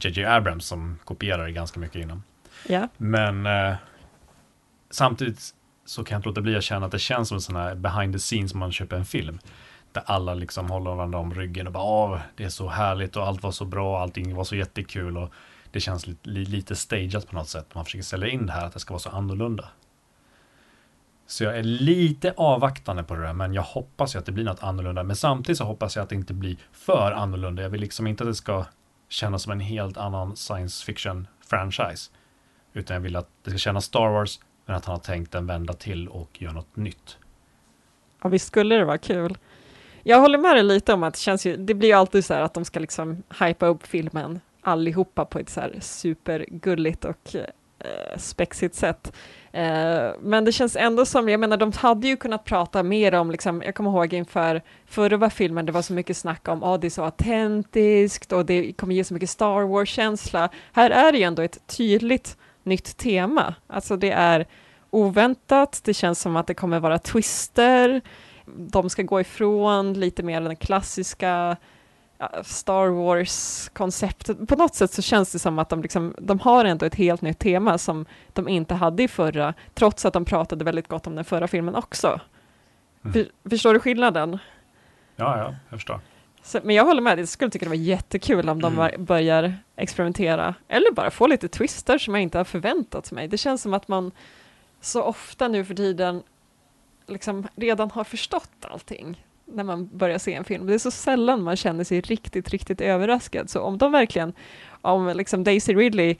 JJ 0.00 0.22
eh, 0.24 0.34
Abrams 0.34 0.66
som 0.66 0.98
kopierar 1.04 1.48
ganska 1.48 1.80
mycket 1.80 2.02
innan. 2.02 2.22
Ja. 2.68 2.88
Men 2.96 3.46
eh, 3.46 3.74
samtidigt 4.90 5.54
så 5.84 6.04
kan 6.04 6.14
jag 6.14 6.18
inte 6.18 6.28
låta 6.28 6.40
bli 6.40 6.56
att 6.56 6.64
känna 6.64 6.86
att 6.86 6.92
det 6.92 6.98
känns 6.98 7.28
som 7.28 7.34
en 7.34 7.40
sån 7.40 7.56
här 7.56 7.74
behind 7.74 8.14
the 8.14 8.18
scenes 8.18 8.54
man 8.54 8.72
köper 8.72 8.96
en 8.96 9.04
film. 9.04 9.38
Där 9.92 10.02
alla 10.06 10.34
liksom 10.34 10.70
håller 10.70 10.94
varandra 10.94 11.18
om 11.18 11.34
ryggen 11.34 11.66
och 11.66 11.72
bara 11.72 11.84
Åh, 11.84 12.18
det 12.36 12.44
är 12.44 12.48
så 12.48 12.68
härligt 12.68 13.16
och 13.16 13.26
allt 13.26 13.42
var 13.42 13.50
så 13.50 13.64
bra, 13.64 14.02
allting 14.02 14.34
var 14.34 14.44
så 14.44 14.56
jättekul 14.56 15.16
och 15.16 15.32
det 15.78 15.82
känns 15.82 16.06
lite, 16.06 16.30
lite 16.30 16.76
stageat 16.76 17.28
på 17.28 17.34
något 17.34 17.48
sätt. 17.48 17.74
Man 17.74 17.84
försöker 17.84 18.04
sälja 18.04 18.28
in 18.28 18.46
det 18.46 18.52
här 18.52 18.66
att 18.66 18.72
det 18.72 18.80
ska 18.80 18.94
vara 18.94 19.00
så 19.00 19.10
annorlunda. 19.10 19.68
Så 21.26 21.44
jag 21.44 21.58
är 21.58 21.62
lite 21.62 22.34
avvaktande 22.36 23.02
på 23.02 23.14
det 23.14 23.22
där, 23.22 23.32
men 23.32 23.54
jag 23.54 23.62
hoppas 23.62 24.14
ju 24.14 24.18
att 24.18 24.26
det 24.26 24.32
blir 24.32 24.44
något 24.44 24.62
annorlunda. 24.62 25.02
Men 25.02 25.16
samtidigt 25.16 25.58
så 25.58 25.64
hoppas 25.64 25.96
jag 25.96 26.02
att 26.02 26.08
det 26.08 26.14
inte 26.14 26.34
blir 26.34 26.56
för 26.72 27.12
annorlunda. 27.12 27.62
Jag 27.62 27.70
vill 27.70 27.80
liksom 27.80 28.06
inte 28.06 28.24
att 28.24 28.30
det 28.30 28.34
ska 28.34 28.64
kännas 29.08 29.42
som 29.42 29.52
en 29.52 29.60
helt 29.60 29.96
annan 29.96 30.36
science 30.36 30.84
fiction 30.84 31.26
franchise. 31.46 32.10
Utan 32.72 32.94
jag 32.94 33.00
vill 33.00 33.16
att 33.16 33.28
det 33.44 33.50
ska 33.50 33.58
kännas 33.58 33.84
Star 33.84 34.08
Wars, 34.08 34.40
men 34.66 34.76
att 34.76 34.84
han 34.84 34.92
har 34.92 35.00
tänkt 35.00 35.34
en 35.34 35.46
vända 35.46 35.72
till 35.72 36.08
och 36.08 36.42
göra 36.42 36.52
något 36.52 36.76
nytt. 36.76 37.18
Ja, 38.22 38.28
visst 38.28 38.46
skulle 38.46 38.74
det 38.74 38.84
vara 38.84 38.98
kul. 38.98 39.38
Jag 40.02 40.20
håller 40.20 40.38
med 40.38 40.56
dig 40.56 40.62
lite 40.62 40.92
om 40.92 41.02
att 41.02 41.14
det 41.14 41.20
känns 41.20 41.46
ju, 41.46 41.56
det 41.56 41.74
blir 41.74 41.88
ju 41.88 41.94
alltid 41.94 42.24
så 42.24 42.34
här 42.34 42.42
att 42.42 42.54
de 42.54 42.64
ska 42.64 42.80
liksom 42.80 43.22
hypa 43.40 43.66
upp 43.66 43.86
filmen 43.86 44.40
allihopa 44.60 45.24
på 45.24 45.38
ett 45.38 45.50
så 45.50 45.60
här 45.60 45.78
supergulligt 45.80 47.04
och 47.04 47.34
eh, 47.34 48.18
spexigt 48.18 48.74
sätt. 48.74 49.12
Eh, 49.52 50.10
men 50.20 50.44
det 50.44 50.52
känns 50.52 50.76
ändå 50.76 51.06
som, 51.06 51.28
jag 51.28 51.40
menar 51.40 51.56
de 51.56 51.72
hade 51.72 52.08
ju 52.08 52.16
kunnat 52.16 52.44
prata 52.44 52.82
mer 52.82 53.14
om, 53.14 53.30
liksom, 53.30 53.62
jag 53.62 53.74
kommer 53.74 53.90
ihåg 53.90 54.12
inför 54.12 54.62
förra 54.86 55.30
filmen, 55.30 55.66
det 55.66 55.72
var 55.72 55.82
så 55.82 55.92
mycket 55.92 56.16
snack 56.16 56.48
om, 56.48 56.58
ja 56.62 56.68
ah, 56.68 56.78
det 56.78 56.86
är 56.86 56.90
så 56.90 57.04
autentiskt 57.04 58.32
och 58.32 58.46
det 58.46 58.72
kommer 58.72 58.94
ge 58.94 59.04
så 59.04 59.14
mycket 59.14 59.30
Star 59.30 59.62
Wars-känsla. 59.62 60.48
Här 60.72 60.90
är 60.90 61.12
det 61.12 61.18
ju 61.18 61.24
ändå 61.24 61.42
ett 61.42 61.66
tydligt 61.66 62.36
nytt 62.62 62.96
tema, 62.96 63.54
alltså 63.66 63.96
det 63.96 64.10
är 64.10 64.46
oväntat, 64.90 65.80
det 65.84 65.94
känns 65.94 66.20
som 66.20 66.36
att 66.36 66.46
det 66.46 66.54
kommer 66.54 66.80
vara 66.80 66.98
twister, 66.98 68.00
de 68.46 68.90
ska 68.90 69.02
gå 69.02 69.20
ifrån 69.20 69.92
lite 69.92 70.22
mer 70.22 70.40
den 70.40 70.56
klassiska 70.56 71.56
Star 72.42 72.88
Wars-konceptet. 72.88 74.48
På 74.48 74.56
något 74.56 74.74
sätt 74.74 74.92
så 74.92 75.02
känns 75.02 75.32
det 75.32 75.38
som 75.38 75.58
att 75.58 75.68
de, 75.68 75.82
liksom, 75.82 76.14
de 76.18 76.40
har 76.40 76.64
ändå 76.64 76.86
ett 76.86 76.94
helt 76.94 77.22
nytt 77.22 77.38
tema 77.38 77.78
som 77.78 78.06
de 78.32 78.48
inte 78.48 78.74
hade 78.74 79.02
i 79.02 79.08
förra, 79.08 79.54
trots 79.74 80.04
att 80.04 80.12
de 80.12 80.24
pratade 80.24 80.64
väldigt 80.64 80.88
gott 80.88 81.06
om 81.06 81.14
den 81.14 81.24
förra 81.24 81.48
filmen 81.48 81.74
också. 81.74 82.20
Mm. 83.04 83.12
För, 83.12 83.50
förstår 83.50 83.74
du 83.74 83.80
skillnaden? 83.80 84.38
Ja, 85.16 85.38
ja, 85.38 85.54
jag 85.70 85.78
förstår. 85.78 86.00
Så, 86.42 86.60
men 86.62 86.76
jag 86.76 86.84
håller 86.84 87.02
med, 87.02 87.18
jag 87.18 87.28
skulle 87.28 87.50
tycka 87.50 87.64
det 87.64 87.70
var 87.70 87.76
jättekul 87.76 88.48
om 88.48 88.62
de 88.62 88.78
mm. 88.78 89.04
börjar 89.04 89.54
experimentera, 89.76 90.54
eller 90.68 90.92
bara 90.92 91.10
få 91.10 91.26
lite 91.26 91.48
twister 91.48 91.98
som 91.98 92.14
jag 92.14 92.22
inte 92.22 92.38
har 92.38 92.44
förväntat 92.44 93.12
mig. 93.12 93.28
Det 93.28 93.38
känns 93.38 93.62
som 93.62 93.74
att 93.74 93.88
man 93.88 94.12
så 94.80 95.02
ofta 95.02 95.48
nu 95.48 95.64
för 95.64 95.74
tiden 95.74 96.22
liksom 97.06 97.48
redan 97.56 97.90
har 97.90 98.04
förstått 98.04 98.50
allting 98.60 99.24
när 99.48 99.64
man 99.64 99.88
börjar 99.98 100.18
se 100.18 100.34
en 100.34 100.44
film. 100.44 100.66
Det 100.66 100.74
är 100.74 100.78
så 100.78 100.90
sällan 100.90 101.42
man 101.42 101.56
känner 101.56 101.84
sig 101.84 102.00
riktigt, 102.00 102.48
riktigt 102.48 102.80
överraskad. 102.80 103.50
Så 103.50 103.60
om 103.60 103.78
de 103.78 103.92
verkligen, 103.92 104.32
om 104.80 105.12
liksom 105.16 105.44
Daisy 105.44 105.74
Ridley 105.74 106.16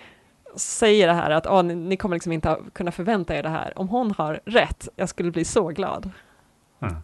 säger 0.56 1.06
det 1.06 1.12
här 1.12 1.30
att 1.30 1.46
oh, 1.46 1.62
ni, 1.62 1.74
ni 1.74 1.96
kommer 1.96 2.16
liksom 2.16 2.32
inte 2.32 2.56
kunna 2.72 2.92
förvänta 2.92 3.36
er 3.36 3.42
det 3.42 3.48
här. 3.48 3.78
Om 3.78 3.88
hon 3.88 4.10
har 4.10 4.40
rätt, 4.44 4.88
jag 4.96 5.08
skulle 5.08 5.30
bli 5.30 5.44
så 5.44 5.68
glad. 5.68 6.10
Mm. 6.80 6.94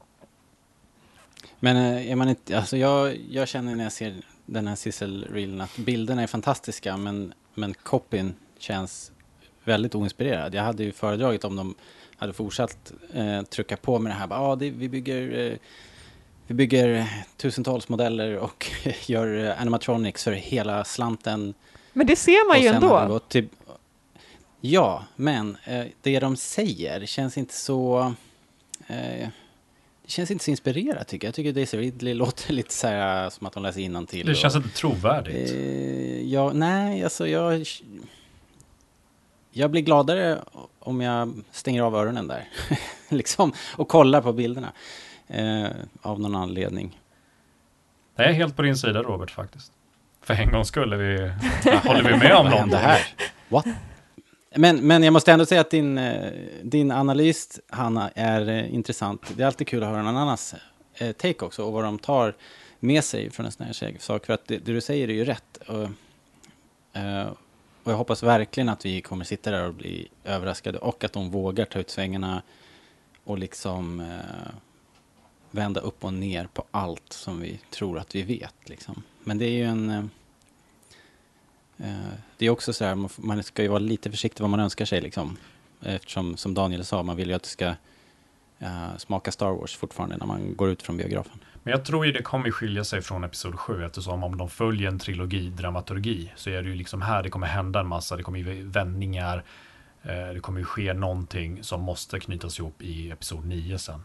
Men 1.61 1.77
eh, 1.77 2.11
är 2.11 2.17
man 2.17 2.29
inte, 2.29 2.59
alltså 2.59 2.77
jag, 2.77 3.17
jag 3.31 3.49
känner 3.49 3.75
när 3.75 3.85
jag 3.85 3.93
ser 3.93 4.15
den 4.47 4.67
här 4.67 4.77
Sissel-reelen 4.77 5.61
att 5.61 5.77
bilderna 5.77 6.23
är 6.23 6.27
fantastiska 6.27 6.97
men, 6.97 7.33
men 7.55 7.75
copyn 7.75 8.35
känns 8.59 9.13
väldigt 9.65 9.95
oinspirerad. 9.95 10.55
Jag 10.55 10.63
hade 10.63 10.85
ju 10.85 10.93
föredragit 10.93 11.45
om 11.45 11.57
de 11.57 11.75
hade 12.17 12.33
fortsatt 12.33 12.93
eh, 13.13 13.43
trycka 13.43 13.77
på 13.77 13.99
med 13.99 14.13
det 14.13 14.17
här. 14.17 14.27
Ja, 14.31 14.37
ah, 14.37 14.55
vi 14.55 14.89
bygger 14.89 15.51
eh, 15.51 15.59
vi 16.47 16.55
bygger 16.55 17.07
tusentals 17.37 17.89
modeller 17.89 18.37
och 18.37 18.71
gör 19.07 19.55
animatronics 19.59 20.25
för 20.25 20.33
hela 20.33 20.85
slanten. 20.85 21.55
Men 21.93 22.07
det 22.07 22.17
ser 22.17 22.49
man 22.49 22.63
ju 22.63 22.69
ändå. 22.69 23.19
Till... 23.19 23.49
Ja, 24.61 25.05
men 25.17 25.57
eh, 25.65 25.85
det 26.03 26.21
de 26.21 26.37
säger 26.37 27.07
känns 27.07 27.39
inte 27.39 27.55
så... 27.55 28.15
Eh, 28.87 29.29
det 30.03 30.11
känns 30.11 30.31
inte 30.31 30.45
så 30.45 30.51
inspirerat 30.51 31.09
tycker 31.09 31.27
jag. 31.27 31.29
Jag 31.29 31.35
tycker 31.35 31.53
Daisy 31.53 31.79
Ridley 31.79 32.15
låter 32.15 32.53
lite 32.53 32.75
så 32.75 32.87
här 32.87 33.31
som 33.31 33.47
att 33.47 33.55
hon 33.55 33.63
läser 33.63 34.07
till. 34.07 34.27
Det 34.27 34.35
känns 34.35 34.55
och, 34.55 34.63
inte 34.63 34.77
trovärdigt. 34.77 35.51
Eh, 35.51 36.23
ja, 36.33 36.53
nej, 36.53 37.05
alltså 37.05 37.29
jag... 37.29 37.67
Jag 39.57 39.71
blir 39.71 39.83
gladare 39.83 40.39
om 40.79 41.01
jag 41.01 41.43
stänger 41.53 41.83
av 41.83 41.97
öronen 41.97 42.29
där. 42.29 42.49
liksom, 43.09 43.53
och 43.77 43.89
kollar 43.89 44.21
på 44.21 44.33
bilderna 44.33 44.73
eh, 45.29 45.67
av 46.03 46.21
någon 46.21 46.35
anledning. 46.35 47.01
Jag 48.17 48.27
är 48.27 48.33
helt 48.33 48.57
på 48.57 48.63
din 48.63 48.77
sida 48.77 49.03
Robert 49.03 49.31
faktiskt. 49.31 49.73
För 50.23 50.35
en 50.35 50.51
gång 50.51 50.65
skulle 50.65 50.97
vi, 50.97 51.19
håller 51.85 52.03
vi 52.03 52.17
med 52.17 52.37
om 52.37 52.47
någon. 52.47 52.69
det 52.69 52.77
här? 52.77 53.01
What? 53.49 53.67
Men, 54.57 54.87
men 54.87 55.03
jag 55.03 55.13
måste 55.13 55.33
ändå 55.33 55.47
säga 55.47 55.61
att 55.61 55.71
din, 55.71 55.99
eh, 55.99 56.33
din 56.63 56.91
analys, 56.91 57.61
Hanna, 57.69 58.11
är 58.15 58.49
eh, 58.49 58.75
intressant. 58.75 59.33
Det 59.37 59.43
är 59.43 59.47
alltid 59.47 59.67
kul 59.67 59.83
att 59.83 59.89
höra 59.89 60.03
någon 60.03 60.17
annans 60.17 60.55
eh, 60.95 61.13
take 61.13 61.45
också 61.45 61.65
och 61.65 61.73
vad 61.73 61.85
de 61.85 61.99
tar 61.99 62.35
med 62.81 63.05
sig 63.05 63.31
från 63.31 63.47
en 63.47 63.53
sån 63.53 63.67
här 63.67 63.99
sak. 63.99 64.27
För 64.27 64.33
att 64.33 64.47
det, 64.47 64.59
det 64.59 64.73
du 64.73 64.81
säger 64.81 65.09
är 65.09 65.15
ju 65.15 65.25
rätt. 65.25 65.57
Och, 65.67 65.89
och 67.85 67.93
jag 67.93 67.97
hoppas 67.97 68.23
verkligen 68.23 68.69
att 68.69 68.87
vi 68.87 69.01
kommer 69.01 69.25
sitta 69.25 69.51
där 69.51 69.67
och 69.67 69.75
bli 69.75 70.09
överraskade 70.25 70.79
och 70.79 71.05
att 71.05 71.13
de 71.13 71.31
vågar 71.31 71.65
ta 71.65 71.79
ut 71.79 71.91
svängarna 71.91 72.43
och 73.25 73.39
liksom 73.39 74.13
vända 75.55 75.81
upp 75.81 76.05
och 76.05 76.15
ner 76.15 76.49
på 76.53 76.65
allt 76.71 77.13
som 77.13 77.41
vi 77.41 77.61
tror 77.71 77.99
att 77.99 78.15
vi 78.15 78.23
vet. 78.23 78.55
Liksom. 78.65 79.03
Men 79.25 79.39
det 79.39 79.45
är 79.45 79.51
ju 79.51 79.65
en... 79.65 79.91
Eh, 79.91 80.05
eh 81.79 82.13
det 82.39 82.47
är 82.47 82.51
också 82.51 82.73
så 82.73 82.85
här, 82.85 83.09
man 83.27 83.43
ska 83.43 83.63
ju 83.63 83.69
vara 83.69 83.79
lite 83.79 84.11
försiktig 84.11 84.43
vad 84.43 84.51
man 84.51 84.61
önskar 84.61 84.85
sig. 84.85 85.01
Liksom. 85.01 85.37
Eftersom, 85.83 86.37
som 86.37 86.55
Daniel 86.55 86.85
sa, 86.85 87.03
man 87.03 87.17
vill 87.17 87.29
ju 87.29 87.35
att 87.35 87.43
det 87.43 87.49
ska 87.49 87.75
eh, 88.59 88.97
smaka 88.99 89.33
Star 89.33 89.51
Wars 89.51 89.77
fortfarande 89.77 90.17
när 90.17 90.27
man 90.27 90.57
går 90.57 90.71
ut 90.71 90.83
från 90.83 90.97
biografen. 90.97 91.39
Men 91.63 91.71
jag 91.71 91.85
tror 91.85 92.07
ju 92.07 92.13
det 92.13 92.23
kommer 92.23 92.51
skilja 92.51 92.85
sig 92.85 93.03
från 93.03 93.25
Episod 93.25 93.59
7 93.59 93.85
eftersom 93.85 94.25
om 94.25 94.39
de 94.39 94.49
följer 94.49 94.89
en 94.89 94.99
trilogi, 94.99 95.51
dramaturgi, 95.51 96.33
så 96.37 96.51
är 96.51 96.63
det 96.63 96.69
ju 96.69 96.75
liksom 96.75 97.03
här 97.03 97.23
det 97.23 97.31
kommer 97.31 97.47
hända 97.47 97.81
en 97.81 97.87
massa, 97.87 98.17
det 98.17 98.23
kommer 98.23 98.39
ju 98.39 98.69
vändningar, 98.69 99.45
eh, 100.03 100.35
det 100.35 100.41
kommer 100.41 100.59
ju 100.59 100.65
ske 100.65 100.95
någonting 100.95 101.65
som 101.65 101.81
måste 101.81 102.21
knytas 102.21 102.59
ihop 102.59 102.83
i 102.83 103.11
Episod 103.11 103.47
9 103.47 103.79
sen. 103.79 104.05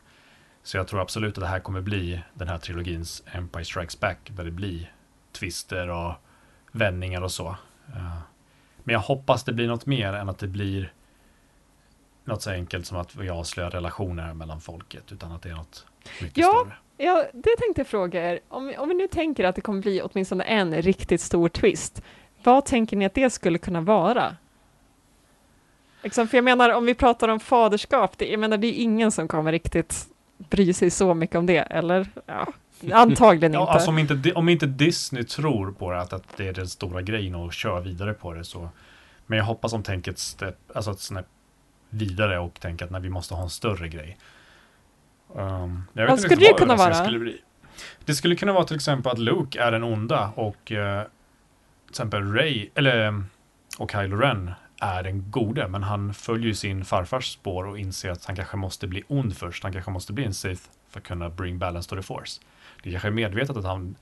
Så 0.70 0.78
jag 0.78 0.88
tror 0.88 1.02
absolut 1.02 1.38
att 1.38 1.42
det 1.44 1.48
här 1.48 1.60
kommer 1.60 1.82
bli 1.82 2.22
den 2.34 2.48
här 2.48 2.58
trilogins 2.58 3.24
Empire 3.32 3.66
Strikes 3.66 4.00
Back, 4.00 4.18
där 4.36 4.44
det 4.44 4.52
blir 4.52 4.94
twister 5.32 5.90
och 5.90 6.14
vändningar 6.72 7.22
och 7.22 7.32
så. 7.32 7.48
Eh, 7.96 8.18
Men 8.84 8.94
jag 8.94 9.00
hoppas 9.00 9.44
det 9.44 9.54
blir 9.54 9.68
något 9.68 9.86
mer 9.86 10.14
än 10.14 10.30
att 10.30 10.40
det 10.40 10.48
blir 10.48 10.94
något 12.24 12.42
så 12.42 12.50
enkelt 12.52 12.86
som 12.88 12.98
att 12.98 13.16
vi 13.16 13.30
avslöjar 13.30 13.70
relationer 13.72 14.34
mellan 14.34 14.62
folket, 14.62 15.12
utan 15.12 15.32
att 15.32 15.42
det 15.42 15.50
är 15.50 15.54
något 15.56 15.86
mycket 16.22 16.38
Ja, 16.38 16.64
större. 16.66 16.76
ja, 16.98 17.26
det 17.34 17.56
tänkte 17.58 17.80
jag 17.82 17.88
fråga 17.88 18.32
er. 18.32 18.40
Om, 18.48 18.74
om 18.78 18.90
vi 18.90 18.96
nu 18.96 19.08
tänker 19.08 19.44
att 19.44 19.56
det 19.56 19.62
kommer 19.62 19.82
bli 19.82 20.02
åtminstone 20.02 20.44
en 20.44 20.82
riktigt 20.82 21.22
stor 21.22 21.50
twist, 21.50 22.02
vad 22.44 22.66
tänker 22.66 22.98
ni 22.98 23.06
att 23.06 23.14
det 23.14 23.30
skulle 23.30 23.58
kunna 23.58 23.82
vara? 23.82 24.36
Liksom, 26.04 26.28
för 26.28 26.38
jag 26.38 26.44
menar, 26.44 26.70
om 26.70 26.86
vi 26.86 26.96
pratar 26.96 27.28
om 27.28 27.40
faderskap, 27.40 28.18
det, 28.18 28.28
jag 28.32 28.40
menar, 28.40 28.58
det 28.58 28.68
är 28.68 28.84
ingen 28.84 29.12
som 29.12 29.28
kommer 29.28 29.52
riktigt 29.52 30.08
bry 30.50 30.74
sig 30.74 30.89
så 30.89 31.13
mycket 31.13 31.36
om 31.36 31.46
det, 31.46 31.58
eller? 31.58 32.08
Ja, 32.25 32.48
antagligen 32.93 33.53
Ja, 33.53 33.62
inte. 33.62 33.72
alltså 33.72 33.89
om 33.89 33.98
inte, 34.00 34.34
om 34.34 34.50
inte 34.50 34.65
Disney 34.65 35.24
tror 35.24 35.72
på 35.72 35.91
det, 35.91 36.01
att, 36.01 36.13
att 36.13 36.24
det 36.38 36.48
är 36.48 36.53
den 36.53 36.67
stora 36.67 37.01
grejen 37.01 37.36
och 37.36 37.53
kör 37.53 37.81
vidare 37.81 38.13
på 38.13 38.34
det 38.34 38.43
så. 38.43 38.69
Men 39.25 39.38
jag 39.38 39.46
hoppas 39.46 39.72
de 39.72 39.84
tänker 39.84 40.12
ett 40.12 40.19
step, 40.19 40.55
alltså 40.75 40.91
ett 40.91 41.00
snäpp 41.00 41.25
vidare 41.89 42.39
och 42.39 42.60
tänker 42.60 42.86
att 42.86 42.91
nej, 42.91 43.01
vi 43.01 43.10
måste 43.10 43.34
ha 43.34 43.43
en 43.43 43.50
större 43.50 43.88
grej. 43.88 44.17
Um, 45.34 45.84
jag 45.93 46.03
Vad 46.08 46.12
inte 46.12 46.24
skulle 46.24 46.48
det 46.48 46.53
kunna 46.58 46.75
vara? 46.75 46.93
Skulle 46.93 47.19
bli. 47.19 47.41
Det 48.05 48.15
skulle 48.15 48.36
kunna 48.36 48.53
vara 48.53 48.63
till 48.63 48.75
exempel 48.75 49.12
att 49.12 49.19
Luke 49.19 49.62
är 49.62 49.72
den 49.72 49.84
onda 49.84 50.31
och 50.36 50.72
eh, 50.72 51.03
till 51.86 51.89
exempel 51.89 52.34
Ray, 52.34 52.69
eller 52.75 53.08
eh, 53.08 53.19
och 53.77 53.91
Kylo 53.91 54.17
Ren 54.17 54.51
är 54.80 55.04
den 55.04 55.32
gode, 55.32 55.68
men 55.68 55.84
han 55.84 56.14
följer 56.14 56.54
sin 56.54 56.86
farfars 56.86 57.34
spår 57.34 57.68
och 57.68 57.80
inser 57.80 58.12
att 58.12 58.26
han 58.26 58.36
kanske 58.36 58.58
måste 58.58 58.88
bli 58.88 59.04
ond 59.08 59.38
först. 59.38 59.64
Han 59.64 59.74
kanske 59.74 59.92
måste 59.92 60.14
bli 60.14 60.26
en 60.26 60.34
Sith 60.34 60.64
för 60.90 61.00
att 61.00 61.06
kunna 61.06 61.30
bring 61.30 61.60
balance 61.60 61.90
to 61.90 61.96
the 61.96 62.02
force. 62.02 62.42
Det 62.84 62.92
kanske 62.92 63.08
är 63.08 63.12
medvetet 63.12 63.58
att 63.58 63.66
han 63.66 63.96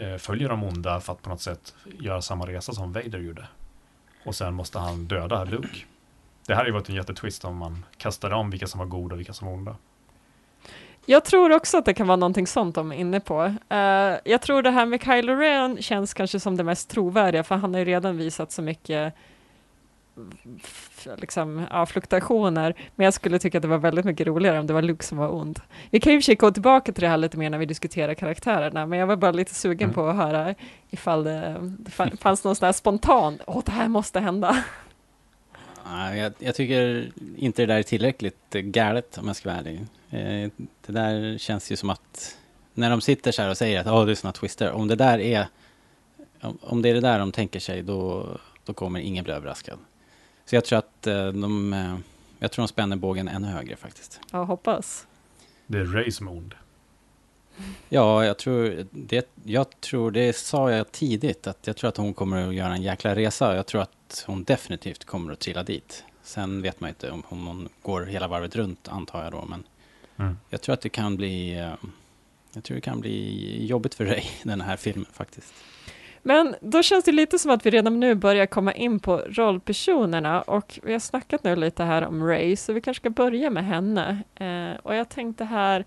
eh, 0.00 0.16
följer 0.16 0.48
de 0.48 0.64
onda 0.64 1.00
för 1.00 1.12
att 1.12 1.22
på 1.22 1.28
något 1.30 1.40
sätt 1.40 1.74
göra 1.98 2.22
samma 2.22 2.46
resa 2.46 2.72
som 2.72 2.92
Vader 2.92 3.18
gjorde. 3.18 3.46
Och 4.24 4.34
sen 4.34 4.54
måste 4.54 4.78
han 4.78 5.06
döda 5.06 5.44
Luke. 5.44 5.78
Det 6.46 6.52
här 6.52 6.56
hade 6.56 6.68
ju 6.68 6.74
varit 6.74 6.88
en 6.88 6.94
jättetwist 6.94 7.44
om 7.44 7.56
man 7.56 7.84
kastade 7.96 8.34
om 8.34 8.50
vilka 8.50 8.66
som 8.66 8.78
var 8.78 8.86
goda 8.86 9.14
och 9.14 9.18
vilka 9.18 9.32
som 9.32 9.46
var 9.46 9.54
onda. 9.54 9.76
Jag 11.06 11.24
tror 11.24 11.52
också 11.52 11.78
att 11.78 11.84
det 11.84 11.94
kan 11.94 12.06
vara 12.06 12.16
någonting 12.16 12.46
sånt 12.46 12.74
de 12.74 12.92
är 12.92 12.96
inne 12.96 13.20
på. 13.20 13.44
Uh, 13.44 14.18
jag 14.24 14.42
tror 14.42 14.62
det 14.62 14.70
här 14.70 14.86
med 14.86 15.02
Kylo 15.02 15.34
Ren 15.34 15.82
känns 15.82 16.14
kanske 16.14 16.40
som 16.40 16.56
det 16.56 16.64
mest 16.64 16.90
trovärdiga, 16.90 17.44
för 17.44 17.54
han 17.54 17.74
har 17.74 17.78
ju 17.78 17.84
redan 17.84 18.16
visat 18.16 18.52
så 18.52 18.62
mycket 18.62 19.14
liksom, 21.18 21.66
ja, 21.70 21.86
fluktuationer, 21.86 22.74
men 22.94 23.04
jag 23.04 23.14
skulle 23.14 23.38
tycka 23.38 23.58
att 23.58 23.62
det 23.62 23.68
var 23.68 23.78
väldigt 23.78 24.04
mycket 24.04 24.26
roligare 24.26 24.60
om 24.60 24.66
det 24.66 24.72
var 24.72 24.82
Luke 24.82 25.04
som 25.04 25.18
var 25.18 25.34
ond. 25.34 25.60
Vi 25.90 26.00
kan 26.00 26.12
ju 26.12 26.16
i 26.16 26.20
och 26.20 26.22
för 26.22 26.24
sig 26.24 26.34
gå 26.34 26.50
tillbaka 26.50 26.92
till 26.92 27.00
det 27.02 27.08
här 27.08 27.16
lite 27.16 27.36
mer 27.36 27.50
när 27.50 27.58
vi 27.58 27.66
diskuterar 27.66 28.14
karaktärerna, 28.14 28.86
men 28.86 28.98
jag 28.98 29.06
var 29.06 29.16
bara 29.16 29.32
lite 29.32 29.54
sugen 29.54 29.84
Mm. 29.84 29.94
på 29.94 30.06
att 30.08 30.16
höra 30.16 30.54
ifall 30.90 31.24
det, 31.24 31.56
det 31.78 31.90
fa- 31.90 32.16
fanns 32.16 32.44
någon 32.44 32.56
sån 32.56 32.66
här 32.66 32.72
spontan, 32.72 33.38
åh, 33.46 33.62
det 33.66 33.72
här 33.72 33.88
måste 33.88 34.20
hända. 34.20 34.64
Ja, 35.84 36.14
jag, 36.16 36.32
jag 36.38 36.54
tycker 36.54 37.12
inte 37.36 37.62
det 37.62 37.66
där 37.66 37.78
är 37.78 37.82
tillräckligt 37.82 38.50
galet 38.52 39.18
om 39.18 39.26
jag 39.26 39.36
ska 39.36 39.48
vara 39.50 39.58
ärlig. 39.58 39.80
Eh, 40.10 40.50
Det 40.86 40.92
där 40.92 41.38
känns 41.38 41.72
ju 41.72 41.76
som 41.76 41.90
att 41.90 42.36
när 42.74 42.90
de 42.90 43.00
sitter 43.00 43.32
så 43.32 43.42
här 43.42 43.50
och 43.50 43.56
säger 43.56 43.80
att 43.80 43.86
oh, 43.86 44.06
det 44.06 44.12
är 44.12 44.14
såna 44.14 44.32
twister, 44.32 44.72
om 44.72 44.88
det 44.88 44.96
där 44.96 45.18
är 45.18 45.46
om, 46.40 46.58
om 46.62 46.82
det 46.82 46.88
är 46.88 46.94
det 46.94 47.00
där 47.00 47.18
de 47.18 47.32
tänker 47.32 47.60
sig 47.60 47.82
då, 47.82 48.26
då 48.64 48.72
kommer 48.72 49.00
ingen 49.00 49.24
bli 49.24 49.32
överraskad. 49.32 49.78
Så 50.44 50.54
jag 50.54 50.64
tror 50.64 50.78
att 50.78 51.06
eh, 51.06 51.26
de, 51.26 51.72
eh, 51.72 51.96
jag 52.38 52.52
tror 52.52 52.62
de 52.62 52.68
spänner 52.68 52.96
bågen 52.96 53.28
ännu 53.28 53.48
högre 53.48 53.76
faktiskt. 53.76 54.20
Ja, 54.32 54.44
hoppas. 54.44 55.06
Det 55.66 55.78
är 55.78 55.84
är 56.28 56.32
ond. 56.32 56.54
Ja, 57.88 58.24
jag 58.24 58.38
tror 58.38 58.86
det, 58.90 59.34
jag 59.44 59.80
tror 59.80 60.10
det 60.10 60.36
sa 60.36 60.70
jag 60.70 60.92
tidigt 60.92 61.46
att 61.46 61.66
jag 61.66 61.76
tror 61.76 61.88
att 61.88 61.96
hon 61.96 62.14
kommer 62.14 62.48
att 62.48 62.54
göra 62.54 62.74
en 62.74 62.82
jäkla 62.82 63.14
resa. 63.14 63.56
Jag 63.56 63.66
tror 63.66 63.82
att 63.82 64.24
hon 64.26 64.44
definitivt 64.44 65.04
kommer 65.04 65.32
att 65.32 65.40
trilla 65.40 65.62
dit. 65.62 66.04
Sen 66.22 66.62
vet 66.62 66.80
man 66.80 66.88
inte 66.88 67.10
om, 67.10 67.22
om 67.28 67.46
hon 67.46 67.68
går 67.82 68.02
hela 68.04 68.28
varvet 68.28 68.56
runt 68.56 68.88
antar 68.88 69.22
jag 69.24 69.32
då, 69.32 69.44
men 69.44 69.64
Mm. 70.16 70.36
jag 70.50 70.60
tror 70.60 70.72
att 70.72 70.80
det 70.80 70.88
kan 70.88 71.16
bli 71.16 71.54
eh, 71.58 71.72
jag 72.52 72.64
tror 72.64 72.74
det 72.74 72.80
kan 72.80 73.00
bli 73.00 73.66
jobbigt 73.66 73.94
för 73.94 74.04
Ray, 74.04 74.22
den 74.42 74.60
här 74.60 74.76
filmen 74.76 75.06
faktiskt. 75.12 75.54
Men 76.26 76.54
då 76.60 76.82
känns 76.82 77.04
det 77.04 77.12
lite 77.12 77.38
som 77.38 77.50
att 77.50 77.66
vi 77.66 77.70
redan 77.70 78.00
nu 78.00 78.14
börjar 78.14 78.46
komma 78.46 78.72
in 78.72 79.00
på 79.00 79.16
rollpersonerna 79.16 80.42
och 80.42 80.78
vi 80.82 80.92
har 80.92 81.00
snackat 81.00 81.44
nu 81.44 81.56
lite 81.56 81.84
här 81.84 82.06
om 82.06 82.26
Ray, 82.26 82.56
så 82.56 82.72
vi 82.72 82.80
kanske 82.80 83.00
ska 83.00 83.10
börja 83.10 83.50
med 83.50 83.64
henne. 83.64 84.22
Eh, 84.34 84.80
och 84.82 84.94
jag 84.94 85.08
tänkte 85.08 85.44
här, 85.44 85.84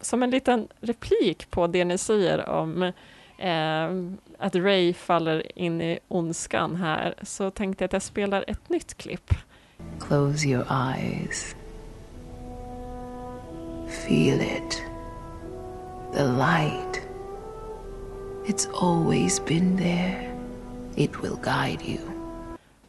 som 0.00 0.22
en 0.22 0.30
liten 0.30 0.68
replik 0.80 1.50
på 1.50 1.66
det 1.66 1.84
ni 1.84 1.98
säger 1.98 2.48
om 2.48 2.82
eh, 3.38 3.90
att 4.38 4.54
Ray 4.54 4.94
faller 4.94 5.58
in 5.58 5.80
i 5.80 5.98
ondskan 6.08 6.76
här, 6.76 7.14
så 7.22 7.50
tänkte 7.50 7.84
jag 7.84 7.88
att 7.88 7.92
jag 7.92 8.02
spelar 8.02 8.44
ett 8.46 8.68
nytt 8.68 8.96
klipp. 8.96 9.34
Close 10.00 10.48
your 10.48 10.66
eyes. 10.70 11.56
Feel 13.88 14.40
it. 14.40 14.82
The 16.14 16.24
light. 16.24 17.09
It's 18.46 18.68
always 18.72 19.44
been 19.44 19.76
there. 19.76 20.36
It 20.96 21.10
will 21.22 21.36
guide 21.42 21.82
you. 21.82 21.98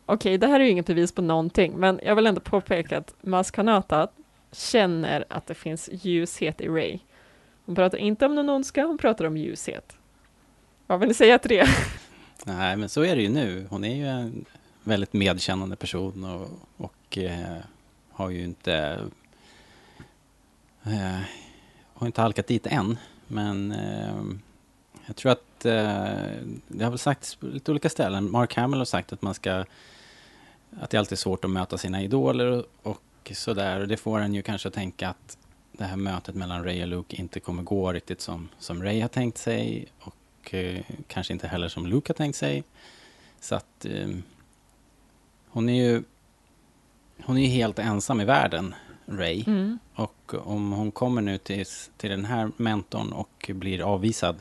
Okej, 0.05 0.37
det 0.37 0.47
här 0.47 0.59
är 0.59 0.63
ju 0.63 0.69
inget 0.69 0.85
bevis 0.85 1.11
på 1.11 1.21
någonting, 1.21 1.73
men 1.77 1.99
jag 2.03 2.15
vill 2.15 2.27
ändå 2.27 2.41
påpeka 2.41 2.97
att 2.97 3.13
Mas 3.21 3.51
Kanata 3.51 4.07
känner 4.51 5.25
att 5.29 5.47
det 5.47 5.53
finns 5.53 5.89
ljushet 5.91 6.61
i 6.61 6.67
Ray. 6.67 6.99
Hon 7.65 7.75
pratar 7.75 7.97
inte 7.97 8.25
om 8.25 8.35
någon 8.35 8.49
ondska, 8.49 8.85
hon 8.85 8.97
pratar 8.97 9.25
om 9.25 9.37
ljushet. 9.37 9.97
Vad 10.87 10.99
vill 10.99 11.07
ni 11.07 11.13
säga 11.13 11.39
till 11.39 11.49
det? 11.49 11.67
Nej, 12.45 12.77
men 12.77 12.89
så 12.89 13.03
är 13.03 13.15
det 13.15 13.21
ju 13.21 13.29
nu. 13.29 13.67
Hon 13.69 13.83
är 13.83 13.95
ju 13.95 14.07
en 14.07 14.45
väldigt 14.83 15.13
medkännande 15.13 15.75
person 15.75 16.23
och, 16.23 16.47
och 16.77 17.17
eh, 17.17 17.57
har 18.11 18.29
ju 18.29 18.43
inte 18.43 18.99
eh, 20.83 21.19
har 21.93 22.07
inte 22.07 22.21
halkat 22.21 22.47
dit 22.47 22.67
än. 22.67 22.97
Men 23.27 23.71
eh, 23.71 24.23
jag 25.11 25.15
tror 25.15 25.31
att 25.31 25.65
eh, 25.65 26.47
det 26.67 26.83
har 26.83 26.89
väl 26.89 26.99
sagts 26.99 27.35
på 27.35 27.45
lite 27.45 27.71
olika 27.71 27.89
ställen. 27.89 28.31
Mark 28.31 28.55
Hamill 28.55 28.79
har 28.79 28.85
sagt 28.85 29.13
att 29.13 29.21
man 29.21 29.33
ska 29.33 29.65
att 30.79 30.89
det 30.89 30.97
alltid 30.97 31.11
är 31.11 31.17
svårt 31.17 31.45
att 31.45 31.51
möta 31.51 31.77
sina 31.77 32.03
idoler 32.03 32.45
och, 32.45 32.65
och 32.83 33.31
sådär. 33.33 33.79
Och 33.79 33.87
det 33.87 33.97
får 33.97 34.19
en 34.19 34.33
ju 34.33 34.41
kanske 34.41 34.67
att 34.67 34.73
tänka 34.73 35.09
att 35.09 35.37
det 35.71 35.83
här 35.83 35.95
mötet 35.95 36.35
mellan 36.35 36.63
Ray 36.63 36.81
och 36.81 36.87
Luke 36.87 37.15
inte 37.15 37.39
kommer 37.39 37.63
gå 37.63 37.93
riktigt 37.93 38.21
som, 38.21 38.49
som 38.59 38.83
Ray 38.83 39.01
har 39.01 39.07
tänkt 39.07 39.37
sig 39.37 39.87
och 39.99 40.53
eh, 40.53 40.81
kanske 41.07 41.33
inte 41.33 41.47
heller 41.47 41.67
som 41.67 41.85
Luke 41.85 42.09
har 42.09 42.15
tänkt 42.15 42.35
sig. 42.35 42.63
Så 43.39 43.55
att 43.55 43.85
eh, 43.85 44.09
hon 45.47 45.69
är 45.69 45.85
ju 45.85 46.03
hon 47.23 47.37
är 47.37 47.41
ju 47.41 47.47
helt 47.47 47.79
ensam 47.79 48.21
i 48.21 48.25
världen, 48.25 48.75
Ray. 49.05 49.43
Mm. 49.47 49.79
Och 49.95 50.33
om 50.33 50.71
hon 50.71 50.91
kommer 50.91 51.21
nu 51.21 51.37
till, 51.37 51.65
till 51.97 52.09
den 52.09 52.25
här 52.25 52.51
mentorn 52.57 53.11
och 53.11 53.51
blir 53.53 53.81
avvisad 53.81 54.35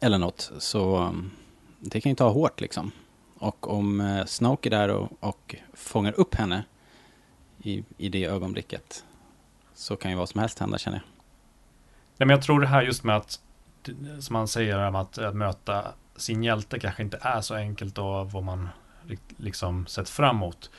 eller 0.00 0.18
något, 0.18 0.52
så 0.58 0.98
um, 0.98 1.30
det 1.78 2.00
kan 2.00 2.10
ju 2.10 2.16
ta 2.16 2.28
hårt 2.28 2.60
liksom. 2.60 2.92
Och 3.38 3.70
om 3.70 4.00
eh, 4.00 4.24
Snoke 4.24 4.68
är 4.68 4.70
där 4.70 4.88
och, 4.88 5.12
och 5.20 5.54
fångar 5.74 6.20
upp 6.20 6.34
henne 6.34 6.64
i, 7.62 7.84
i 7.96 8.08
det 8.08 8.24
ögonblicket 8.24 9.04
så 9.74 9.96
kan 9.96 10.10
ju 10.10 10.16
vad 10.16 10.28
som 10.28 10.40
helst 10.40 10.58
hända 10.58 10.78
känner 10.78 10.96
jag. 10.98 11.04
Nej, 12.16 12.26
men 12.26 12.30
jag 12.30 12.42
tror 12.42 12.60
det 12.60 12.66
här 12.66 12.82
just 12.82 13.04
med 13.04 13.16
att, 13.16 13.40
som 14.20 14.32
man 14.32 14.48
säger, 14.48 14.88
om 14.88 14.94
att, 14.94 15.18
att 15.18 15.36
möta 15.36 15.92
sin 16.16 16.44
hjälte 16.44 16.78
kanske 16.78 17.02
inte 17.02 17.18
är 17.20 17.40
så 17.40 17.54
enkelt 17.54 17.98
och 17.98 18.32
vad 18.32 18.42
man 18.42 18.68
liksom 19.36 19.86
sett 19.86 20.08
framåt. 20.08 20.70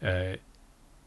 Eh, 0.00 0.38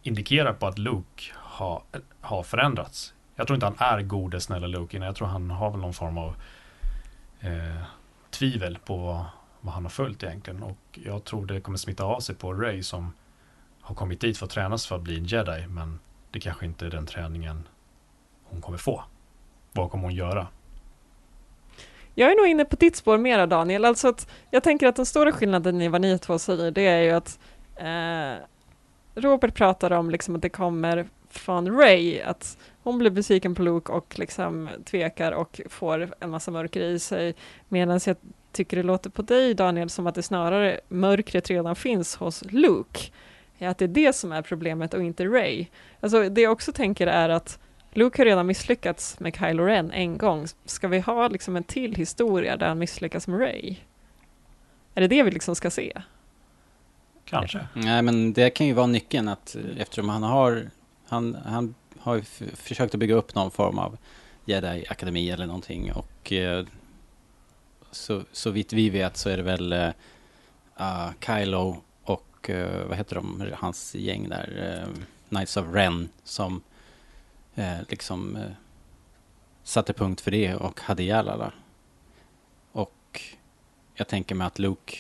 indikerar 0.04 0.54
på 0.54 0.68
att 0.68 0.78
Luke 0.78 1.24
har, 1.36 1.82
har 2.22 2.44
förändrats. 2.44 3.14
Jag 3.36 3.48
tror 3.48 3.56
inte 3.56 3.66
han 3.66 4.00
är 4.00 4.02
gode, 4.02 4.42
snälla 4.42 4.68
Luke, 4.68 4.98
innan 4.98 5.06
jag 5.06 5.16
tror 5.16 5.28
han 5.28 5.52
har 5.52 5.72
väl 5.72 5.80
någon 5.80 5.94
form 5.94 6.18
av 6.18 6.36
eh, 7.40 7.84
tvivel 8.30 8.78
på 8.86 8.98
vad, 8.98 9.26
vad 9.62 9.74
han 9.74 9.84
har 9.84 9.90
följt 9.90 10.24
egentligen. 10.24 10.64
Och 10.64 10.78
jag 10.92 11.24
tror 11.24 11.46
det 11.46 11.62
kommer 11.62 11.78
smitta 11.78 12.04
av 12.04 12.20
sig 12.20 12.36
på 12.36 12.54
Ray 12.54 12.84
som 12.84 13.14
har 13.82 13.96
kommit 13.96 14.22
dit 14.22 14.38
för 14.38 14.46
att 14.46 14.52
tränas 14.52 14.88
för 14.88 14.96
att 14.96 15.02
bli 15.02 15.18
en 15.18 15.26
jedi, 15.26 15.68
men 15.68 16.00
det 16.32 16.40
kanske 16.40 16.66
inte 16.66 16.86
är 16.86 16.90
den 16.90 17.06
träningen 17.06 17.68
hon 18.44 18.62
kommer 18.62 18.78
få. 18.78 19.04
Vad 19.72 19.92
kommer 19.92 20.04
hon 20.04 20.16
göra? 20.16 20.48
Jag 22.14 22.32
är 22.32 22.36
nog 22.36 22.48
inne 22.48 22.66
på 22.66 22.76
ditt 22.76 22.96
spår 22.96 23.18
mera 23.18 23.48
Daniel, 23.48 23.86
alltså 23.86 24.08
att 24.08 24.30
jag 24.52 24.64
tänker 24.64 24.88
att 24.88 24.96
den 24.96 25.06
stora 25.06 25.32
skillnaden 25.32 25.82
i 25.82 25.88
vad 25.88 26.02
ni 26.02 26.20
två 26.20 26.40
säger, 26.40 26.72
det 26.72 26.88
är 26.88 27.02
ju 27.02 27.12
att 27.12 27.40
eh, 27.76 28.46
Robert 29.16 29.56
pratar 29.56 29.92
om 29.92 30.10
liksom 30.10 30.36
att 30.36 30.42
det 30.42 30.50
kommer 30.50 31.08
från 31.38 31.78
Ray, 31.78 32.22
att 32.22 32.58
hon 32.84 32.98
blir 32.98 33.12
besviken 33.12 33.56
på 33.56 33.62
Luke 33.62 33.92
och 33.92 34.20
liksom 34.20 34.70
tvekar 34.86 35.32
och 35.32 35.62
får 35.70 36.14
en 36.20 36.30
massa 36.30 36.52
mörker 36.52 36.82
i 36.82 37.00
sig, 37.00 37.36
medan 37.68 38.00
jag 38.06 38.16
tycker 38.52 38.78
det 38.78 38.84
låter 38.84 39.10
på 39.10 39.22
dig 39.22 39.54
Daniel 39.54 39.90
som 39.90 40.08
att 40.08 40.16
det 40.16 40.24
snarare 40.24 40.80
mörkret 40.88 41.50
redan 41.50 41.76
finns 41.76 42.16
hos 42.16 42.44
Luke. 42.52 43.00
Att 43.60 43.78
det 43.78 43.86
är 43.86 43.90
det 43.90 44.14
som 44.16 44.32
är 44.32 44.42
problemet 44.42 44.94
och 44.94 45.04
inte 45.04 45.26
Ray. 45.26 45.66
Alltså 46.00 46.30
det 46.30 46.42
jag 46.42 46.52
också 46.52 46.72
tänker 46.72 47.08
är 47.08 47.30
att 47.30 47.60
Luke 47.92 48.22
har 48.22 48.26
redan 48.26 48.48
misslyckats 48.48 49.20
med 49.20 49.36
Kylo 49.36 49.64
Ren 49.64 49.92
en 49.92 50.18
gång. 50.18 50.48
Ska 50.66 50.88
vi 50.88 51.00
ha 51.00 51.28
liksom 51.28 51.56
en 51.56 51.64
till 51.64 51.96
historia 51.96 52.58
där 52.58 52.68
han 52.68 52.80
misslyckas 52.80 53.28
med 53.28 53.40
Ray? 53.40 53.76
Är 54.96 55.02
det 55.02 55.08
det 55.08 55.24
vi 55.24 55.32
liksom 55.32 55.56
ska 55.56 55.72
se? 55.72 56.02
Kanske. 57.26 57.68
Nej, 57.74 58.02
men 58.02 58.34
det 58.34 58.50
kan 58.50 58.68
ju 58.68 58.74
vara 58.74 58.88
nyckeln 58.88 59.28
att 59.28 59.56
eftersom 59.78 60.10
han 60.10 60.24
har, 60.24 60.70
han, 61.08 61.36
han 61.46 61.76
har 62.00 62.16
ju 62.16 62.22
försökt 62.56 62.94
att 62.94 63.00
bygga 63.00 63.16
upp 63.16 63.36
någon 63.36 63.52
form 63.52 63.80
av 63.80 63.98
Jedi-akademi 64.46 65.32
eller 65.32 65.46
någonting 65.46 65.92
och 65.94 66.34
eh, 66.34 66.66
så, 67.92 68.22
så 68.32 68.52
vitt 68.52 68.74
vi 68.74 68.90
vet 68.90 69.18
så 69.18 69.30
är 69.30 69.38
det 69.38 69.44
väl 69.44 69.74
uh, 70.80 71.12
Kylo 71.26 71.78
och 72.04 72.50
uh, 72.50 72.88
vad 72.88 72.98
heter 72.98 73.16
de, 73.16 73.52
hans 73.54 73.96
gäng 73.96 74.30
där, 74.30 74.84
uh, 74.88 75.04
Knights 75.30 75.58
of 75.58 75.66
Ren 75.74 76.10
som 76.24 76.62
liksom 77.90 78.38
satte 79.64 79.94
punkt 79.94 80.22
för 80.22 80.32
det 80.32 80.56
och 80.56 80.82
hade 80.82 81.04
ihjäl 81.04 81.30
alla. 81.30 81.52
Och 82.72 83.22
jag 83.94 84.08
tänker 84.08 84.36
mig 84.36 84.48
att 84.48 84.60
Luke 84.60 84.98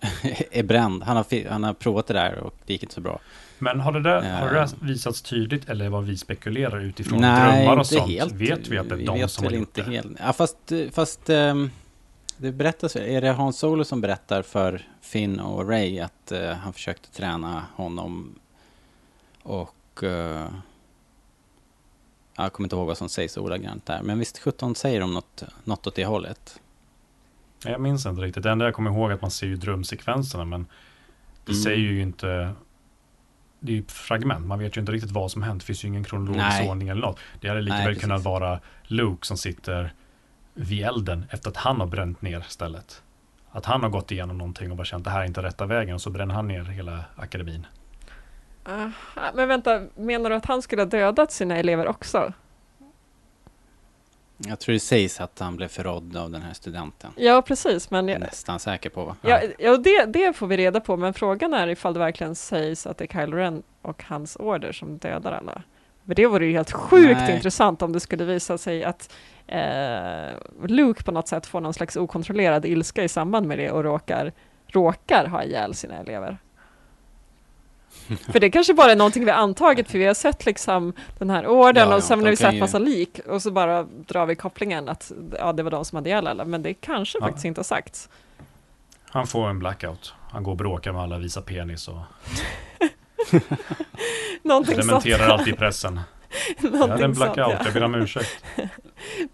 är 0.50 0.62
bränd. 0.62 1.02
Han 1.02 1.16
har, 1.16 1.48
han 1.48 1.64
har 1.64 1.74
provat 1.74 2.06
det 2.06 2.14
där 2.14 2.38
och 2.38 2.54
det 2.66 2.72
gick 2.72 2.82
inte 2.82 2.94
så 2.94 3.00
bra. 3.00 3.20
Men 3.58 3.80
har 3.80 3.92
det 3.92 4.00
där, 4.02 4.38
har 4.40 4.46
det 4.48 4.54
där 4.54 4.68
visats 4.80 5.22
tydligt 5.22 5.68
eller 5.68 5.88
vad 5.88 6.04
vi 6.04 6.16
spekulerar 6.16 6.80
utifrån 6.80 7.20
Nej, 7.20 7.64
drömmar 7.64 7.76
och 7.76 7.86
sånt? 7.86 8.10
helt. 8.10 8.32
Vet 8.32 8.68
vi 8.68 8.78
att 8.78 8.88
det 8.88 8.94
är 8.94 9.06
de 9.06 9.18
vet 9.18 9.30
som 9.30 9.44
har 9.44 9.52
gjort 9.52 9.60
inte 9.78 9.82
det? 9.82 9.96
helt. 9.96 10.16
Ja, 10.20 10.32
fast, 10.32 10.58
fast 10.92 11.30
ehm, 11.30 11.70
det 12.36 12.52
berättas, 12.52 12.96
är 12.96 13.20
det 13.20 13.30
Hans 13.32 13.58
Solo 13.58 13.84
som 13.84 14.00
berättar 14.00 14.42
för 14.42 14.82
Finn 15.00 15.40
och 15.40 15.68
Ray 15.68 15.98
att 16.00 16.32
eh, 16.32 16.50
han 16.50 16.72
försökte 16.72 17.10
träna 17.12 17.64
honom 17.74 18.34
och 19.42 20.02
eh, 20.02 20.46
jag 22.36 22.52
kommer 22.52 22.66
inte 22.66 22.76
ihåg 22.76 22.86
vad 22.86 22.98
som 22.98 23.08
sägs 23.08 23.36
ordagrant 23.36 23.86
där, 23.86 24.02
men 24.02 24.18
visst 24.18 24.38
17 24.38 24.74
säger 24.74 25.00
de 25.00 25.14
något, 25.14 25.42
något 25.64 25.86
åt 25.86 25.94
det 25.94 26.04
hållet. 26.04 26.60
Jag 27.64 27.80
minns 27.80 28.06
inte 28.06 28.22
riktigt. 28.22 28.42
Det 28.42 28.50
enda 28.50 28.64
jag 28.64 28.74
kommer 28.74 28.90
ihåg 28.90 29.10
är 29.10 29.14
att 29.14 29.22
man 29.22 29.30
ser 29.30 29.46
ju 29.46 29.56
drömsekvenserna 29.56 30.44
men 30.44 30.66
det 31.44 31.52
Mm. 31.52 31.62
säger 31.62 31.78
ju 31.78 32.02
inte 32.02 32.50
det 33.64 33.72
är 33.72 33.76
ju 33.76 33.84
fragment, 33.88 34.46
man 34.46 34.58
vet 34.58 34.76
ju 34.76 34.80
inte 34.80 34.92
riktigt 34.92 35.10
vad 35.12 35.30
som 35.30 35.42
hänt. 35.42 35.62
Det 35.62 35.66
finns 35.66 35.84
ju 35.84 35.88
ingen 35.88 36.04
kronologisk 36.04 36.46
Nej. 36.48 36.68
ordning 36.68 36.88
eller 36.88 37.00
något. 37.00 37.18
Det 37.40 37.48
hade 37.48 37.60
lika 37.60 37.76
Nej, 37.76 37.86
väl 37.86 37.96
kunnat 37.96 38.16
precis. 38.16 38.24
vara 38.24 38.60
Luke 38.82 39.26
som 39.26 39.36
sitter 39.36 39.92
vid 40.54 40.84
elden 40.84 41.24
efter 41.30 41.50
att 41.50 41.56
han 41.56 41.80
har 41.80 41.86
bränt 41.86 42.22
ner 42.22 42.44
stället. 42.48 43.02
Att 43.50 43.64
han 43.64 43.82
har 43.82 43.90
gått 43.90 44.10
igenom 44.10 44.38
någonting 44.38 44.70
och 44.70 44.76
bara 44.76 44.84
känt 44.84 45.04
det 45.04 45.10
här 45.10 45.20
är 45.20 45.24
inte 45.24 45.42
rätta 45.42 45.66
vägen 45.66 45.94
och 45.94 46.00
så 46.00 46.10
bränner 46.10 46.34
han 46.34 46.48
ner 46.48 46.64
hela 46.64 47.04
akademin. 47.16 47.66
Aha, 48.64 49.30
men 49.34 49.48
vänta, 49.48 49.82
menar 49.94 50.30
du 50.30 50.36
att 50.36 50.46
han 50.46 50.62
skulle 50.62 50.82
ha 50.82 50.86
dödat 50.86 51.32
sina 51.32 51.56
elever 51.56 51.86
också? 51.86 52.32
Jag 54.36 54.60
tror 54.60 54.72
det 54.72 54.80
sägs 54.80 55.20
att 55.20 55.38
han 55.38 55.56
blev 55.56 55.68
förrådd 55.68 56.16
av 56.16 56.30
den 56.30 56.42
här 56.42 56.52
studenten. 56.54 57.10
Ja, 57.16 57.42
precis, 57.42 57.90
men 57.90 58.08
Jag 58.08 58.20
nästan 58.20 58.60
säker 58.60 58.90
på. 58.90 59.16
ja, 59.22 59.40
ja, 59.58 59.76
det, 59.76 60.04
det 60.06 60.36
får 60.36 60.46
vi 60.46 60.56
reda 60.56 60.80
på, 60.80 60.96
men 60.96 61.14
frågan 61.14 61.54
är 61.54 61.68
ifall 61.68 61.92
det 61.92 61.98
verkligen 61.98 62.34
sägs 62.34 62.86
att 62.86 62.98
det 62.98 63.04
är 63.04 63.20
Kylo 63.20 63.36
Ren 63.36 63.62
och 63.82 64.04
hans 64.06 64.36
order 64.36 64.72
som 64.72 64.98
dödar 64.98 65.32
alla. 65.32 65.62
För 66.06 66.14
det 66.14 66.26
vore 66.26 66.46
ju 66.46 66.52
helt 66.52 66.72
sjukt 66.72 67.20
Nej. 67.20 67.34
intressant 67.34 67.82
om 67.82 67.92
det 67.92 68.00
skulle 68.00 68.24
visa 68.24 68.58
sig 68.58 68.84
att 68.84 69.12
eh, 69.46 70.66
Luke 70.66 71.02
på 71.04 71.12
något 71.12 71.28
sätt 71.28 71.46
får 71.46 71.60
någon 71.60 71.74
slags 71.74 71.96
okontrollerad 71.96 72.64
ilska 72.64 73.04
i 73.04 73.08
samband 73.08 73.46
med 73.46 73.58
det 73.58 73.70
och 73.70 73.84
råkar, 73.84 74.32
råkar 74.66 75.26
ha 75.26 75.42
ihjäl 75.44 75.74
sina 75.74 75.98
elever. 75.98 76.38
För 78.32 78.40
det 78.40 78.50
kanske 78.50 78.74
bara 78.74 78.92
är 78.92 78.96
någonting 78.96 79.24
vi 79.24 79.30
har 79.30 79.38
antagit, 79.38 79.90
för 79.90 79.98
vi 79.98 80.06
har 80.06 80.14
sett 80.14 80.46
liksom 80.46 80.92
den 81.18 81.30
här 81.30 81.46
orden 81.46 81.82
Ja, 81.84 81.90
ja, 81.90 81.96
och 81.96 82.02
sen 82.04 82.18
har 82.18 82.24
de 82.24 82.30
vi 82.30 82.36
sett 82.36 82.54
ju- 82.54 82.60
massa 82.60 82.78
lik 82.78 83.18
och 83.26 83.42
så 83.42 83.50
bara 83.50 83.82
drar 83.82 84.26
vi 84.26 84.36
kopplingen 84.36 84.88
att 84.88 85.12
ja, 85.38 85.52
det 85.52 85.62
var 85.62 85.70
de 85.70 85.84
som 85.84 85.96
hade 85.96 86.08
ihjäl 86.08 86.26
alla, 86.26 86.44
men 86.44 86.62
det 86.62 86.74
kanske 86.74 87.18
Ja. 87.20 87.26
faktiskt 87.26 87.44
inte 87.44 87.58
har 87.58 87.64
sagts. 87.64 88.08
Han 89.08 89.26
får 89.26 89.48
en 89.48 89.58
blackout. 89.58 90.14
Han 90.30 90.42
går 90.42 90.50
och 90.50 90.56
bråkar 90.58 90.92
med 90.92 91.02
alla, 91.02 91.18
visar 91.18 91.40
penis 91.42 91.88
och 91.88 91.98
Någonting 94.42 94.74
sånt. 94.74 94.86
dementerar 94.86 95.28
allt 95.28 95.48
i 95.48 95.52
pressen. 95.52 96.00
Jag 96.62 96.70
hade 96.70 96.74
en 96.74 96.78
Någonting 96.80 97.00
sånt, 97.14 97.16
blackout, 97.16 97.54
ja. 97.58 97.64
jag 97.64 97.74
ber 97.74 97.82
om 97.84 97.94
ursäkt. 97.94 98.44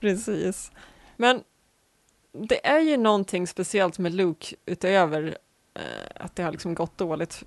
Precis. 0.01 0.73
Men 1.16 1.42
det 2.49 2.66
är 2.66 2.81
ju 2.81 2.96
någonting 2.96 3.46
speciellt 3.46 3.99
med 3.99 4.14
Luke 4.14 4.57
utöver 4.66 5.37
eh, 5.75 5.83
att 6.25 6.37
det 6.37 6.42
har 6.42 6.53
liksom 6.53 6.75
gått 6.75 6.99
dåligt 6.99 7.44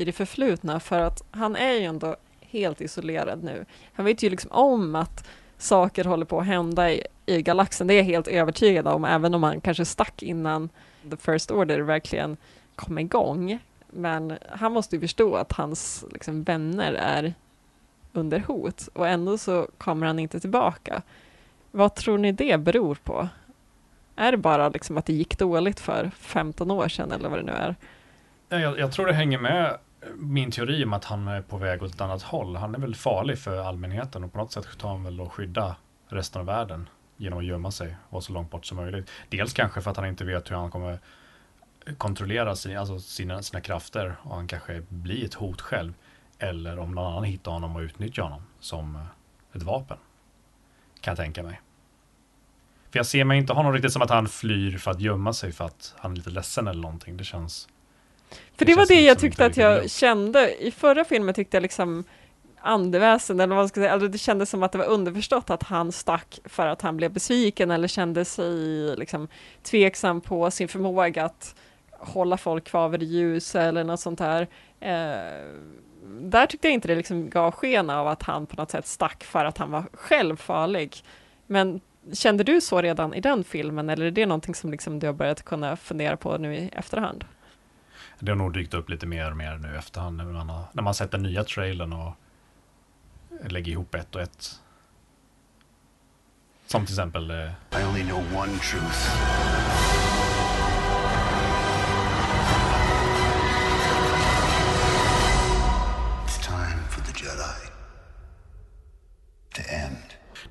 i 0.00 0.04
det 0.04 0.12
förflutna 0.12 0.80
för 0.80 1.00
att 1.00 1.22
han 1.30 1.56
är 1.56 1.72
ju 1.72 1.82
ändå 1.82 2.16
helt 2.40 2.80
isolerad 2.80 3.44
nu. 3.44 3.64
Han 3.92 4.06
vet 4.06 4.22
ju 4.22 4.30
liksom 4.30 4.50
om 4.52 4.94
att 4.94 5.28
saker 5.58 6.04
håller 6.04 6.24
på 6.24 6.40
att 6.40 6.46
hända 6.46 6.92
i, 6.92 7.06
i 7.26 7.42
galaxen. 7.42 7.86
Det 7.86 7.94
är 7.94 7.96
jag 7.96 8.04
helt 8.04 8.28
övertygad 8.28 8.86
om, 8.86 9.04
även 9.04 9.34
om 9.34 9.42
han 9.42 9.60
kanske 9.60 9.84
stack 9.84 10.22
innan 10.22 10.68
The 11.10 11.16
First 11.16 11.50
Order 11.50 11.80
verkligen 11.80 12.36
kom 12.74 12.98
igång. 12.98 13.58
Men 13.90 14.38
han 14.48 14.72
måste 14.72 14.96
ju 14.96 15.00
förstå 15.00 15.34
att 15.34 15.52
hans 15.52 16.04
liksom, 16.12 16.42
vänner 16.42 16.92
är 16.92 17.34
under 18.12 18.38
hot 18.38 18.88
och 18.92 19.08
ändå 19.08 19.38
så 19.38 19.68
kommer 19.78 20.06
han 20.06 20.18
inte 20.18 20.40
tillbaka. 20.40 21.02
Vad 21.70 21.94
tror 21.94 22.18
ni 22.18 22.32
det 22.32 22.60
beror 22.60 22.94
på? 22.94 23.28
Är 24.16 24.32
det 24.32 24.38
bara 24.38 24.68
liksom 24.68 24.98
att 24.98 25.06
det 25.06 25.12
gick 25.12 25.38
dåligt 25.38 25.80
för 25.80 26.10
15 26.16 26.70
år 26.70 26.88
sedan 26.88 27.12
eller 27.12 27.28
vad 27.28 27.38
det 27.38 27.42
nu 27.42 27.52
är? 27.52 27.76
Jag, 28.48 28.78
jag 28.78 28.92
tror 28.92 29.06
det 29.06 29.12
hänger 29.12 29.38
med 29.38 29.78
min 30.16 30.50
teori 30.50 30.84
om 30.84 30.92
att 30.92 31.04
han 31.04 31.28
är 31.28 31.42
på 31.42 31.56
väg 31.56 31.82
åt 31.82 31.94
ett 31.94 32.00
annat 32.00 32.22
håll. 32.22 32.56
Han 32.56 32.74
är 32.74 32.78
väl 32.78 32.94
farlig 32.94 33.38
för 33.38 33.58
allmänheten 33.58 34.24
och 34.24 34.32
på 34.32 34.38
något 34.38 34.52
sätt 34.52 34.78
tar 34.78 34.88
han 34.88 35.04
väl 35.04 35.20
att 35.20 35.32
skydda 35.32 35.76
resten 36.08 36.40
av 36.40 36.46
världen 36.46 36.88
genom 37.16 37.38
att 37.38 37.44
gömma 37.44 37.70
sig 37.70 37.96
och 38.06 38.12
vara 38.12 38.22
så 38.22 38.32
långt 38.32 38.50
bort 38.50 38.66
som 38.66 38.76
möjligt. 38.76 39.10
Dels 39.28 39.52
kanske 39.52 39.80
för 39.80 39.90
att 39.90 39.96
han 39.96 40.06
inte 40.06 40.24
vet 40.24 40.50
hur 40.50 40.56
han 40.56 40.70
kommer 40.70 40.98
kontrollera 41.98 42.56
sin, 42.56 42.78
alltså 42.78 42.98
sina, 42.98 43.42
sina 43.42 43.60
krafter 43.60 44.16
och 44.22 44.34
han 44.36 44.46
kanske 44.46 44.82
blir 44.88 45.24
ett 45.24 45.34
hot 45.34 45.60
själv. 45.60 45.92
Eller 46.38 46.78
om 46.78 46.94
någon 46.94 47.12
annan 47.12 47.24
hittar 47.24 47.52
honom 47.52 47.76
och 47.76 47.80
utnyttjar 47.80 48.22
honom 48.22 48.42
som 48.60 48.96
eh, 48.96 49.02
ett 49.52 49.62
vapen. 49.62 49.96
Kan 51.00 51.12
jag 51.12 51.18
tänka 51.18 51.42
mig. 51.42 51.60
För 52.90 52.98
jag 52.98 53.06
ser 53.06 53.24
mig 53.24 53.38
inte 53.38 53.52
honom 53.52 53.72
riktigt 53.72 53.92
som 53.92 54.02
att 54.02 54.10
han 54.10 54.28
flyr 54.28 54.78
för 54.78 54.90
att 54.90 55.00
gömma 55.00 55.32
sig 55.32 55.52
för 55.52 55.64
att 55.64 55.94
han 55.98 56.12
är 56.12 56.16
lite 56.16 56.30
ledsen 56.30 56.68
eller 56.68 56.82
någonting. 56.82 57.16
Det 57.16 57.24
känns... 57.24 57.68
För 58.56 58.64
Det 58.64 58.72
det, 58.72 58.76
var 58.76 58.86
det 58.86 59.00
jag 59.00 59.18
tyckte 59.18 59.46
att 59.46 59.56
jag 59.56 59.74
riktigt 59.74 59.92
kände. 59.92 60.64
I 60.64 60.70
förra 60.70 61.04
filmen 61.04 61.34
tyckte 61.34 61.56
jag 61.56 61.62
liksom 61.62 62.04
andeväsen, 62.60 63.40
eller 63.40 63.54
vad 63.54 63.62
man 63.62 63.68
ska 63.68 63.80
säga, 63.80 63.92
alltså 63.92 64.08
det 64.08 64.18
kändes 64.18 64.50
som 64.50 64.62
att 64.62 64.72
det 64.72 64.78
var 64.78 64.86
underförstått 64.86 65.50
att 65.50 65.62
han 65.62 65.92
stack 65.92 66.38
för 66.44 66.66
att 66.66 66.82
han 66.82 66.96
blev 66.96 67.12
besviken 67.12 67.70
eller 67.70 67.88
kände 67.88 68.24
sig 68.24 68.46
liksom 68.96 69.28
tveksam 69.62 70.20
på 70.20 70.50
sin 70.50 70.68
förmåga 70.68 71.24
att 71.24 71.54
hålla 71.90 72.36
folk 72.36 72.64
kvar 72.64 72.88
vid 72.88 73.02
ljus 73.02 73.54
eller 73.54 73.84
något 73.84 74.00
sånt 74.00 74.18
där. 74.18 74.48
Eh, 74.80 75.46
där 76.20 76.46
tyckte 76.46 76.68
jag 76.68 76.74
inte 76.74 76.88
det 76.88 76.94
liksom 76.94 77.30
gav 77.30 77.52
sken 77.52 77.90
av 77.90 78.08
att 78.08 78.22
han 78.22 78.46
på 78.46 78.56
något 78.56 78.70
sätt 78.70 78.86
stack 78.86 79.24
för 79.24 79.44
att 79.44 79.58
han 79.58 79.70
var 79.70 79.84
själv 79.92 80.36
farlig. 80.36 80.96
Men 81.46 81.80
kände 82.12 82.44
du 82.44 82.60
så 82.60 82.82
redan 82.82 83.14
i 83.14 83.20
den 83.20 83.44
filmen 83.44 83.90
eller 83.90 84.06
är 84.06 84.10
det 84.10 84.26
någonting 84.26 84.54
som 84.54 84.70
liksom 84.70 84.98
du 84.98 85.06
har 85.06 85.14
börjat 85.14 85.42
kunna 85.42 85.76
fundera 85.76 86.16
på 86.16 86.38
nu 86.38 86.56
i 86.56 86.70
efterhand? 86.72 87.24
Det 88.20 88.30
har 88.30 88.36
nog 88.36 88.52
dykt 88.52 88.74
upp 88.74 88.88
lite 88.88 89.06
mer 89.06 89.30
och 89.30 89.36
mer 89.36 89.56
nu 89.56 89.74
i 89.74 89.76
efterhand 89.76 90.16
när 90.16 90.24
man, 90.24 90.48
har, 90.48 90.64
när 90.72 90.82
man 90.82 90.94
sett 90.94 91.10
den 91.10 91.22
nya 91.22 91.44
trailern 91.44 91.92
och 91.92 92.12
lägger 93.44 93.72
ihop 93.72 93.94
ett 93.94 94.14
och 94.14 94.22
ett. 94.22 94.60
Som 96.66 96.86
till 96.86 96.94
exempel 96.94 97.30
eh, 97.30 97.80
I 97.80 97.84
only 97.88 98.02
know 98.02 98.36
one 98.36 98.58
truth. 98.58 100.09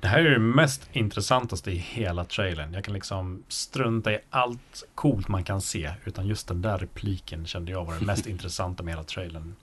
Det 0.00 0.08
här 0.08 0.18
är 0.18 0.30
det 0.30 0.38
mest 0.38 0.88
intressantaste 0.92 1.70
i 1.70 1.76
hela 1.76 2.24
trailern. 2.24 2.74
Jag 2.74 2.84
kan 2.84 2.94
liksom 2.94 3.42
strunta 3.48 4.12
i 4.12 4.18
allt 4.30 4.84
coolt 4.94 5.28
man 5.28 5.44
kan 5.44 5.60
se. 5.60 5.92
Utan 6.04 6.26
just 6.26 6.48
den 6.48 6.62
där 6.62 6.78
repliken 6.78 7.46
kände 7.46 7.72
jag 7.72 7.84
var 7.84 7.94
det 7.94 8.06
mest 8.06 8.26
intressanta 8.34 8.82
med 8.82 8.92
hela 8.94 9.04
trailern. 9.04 9.56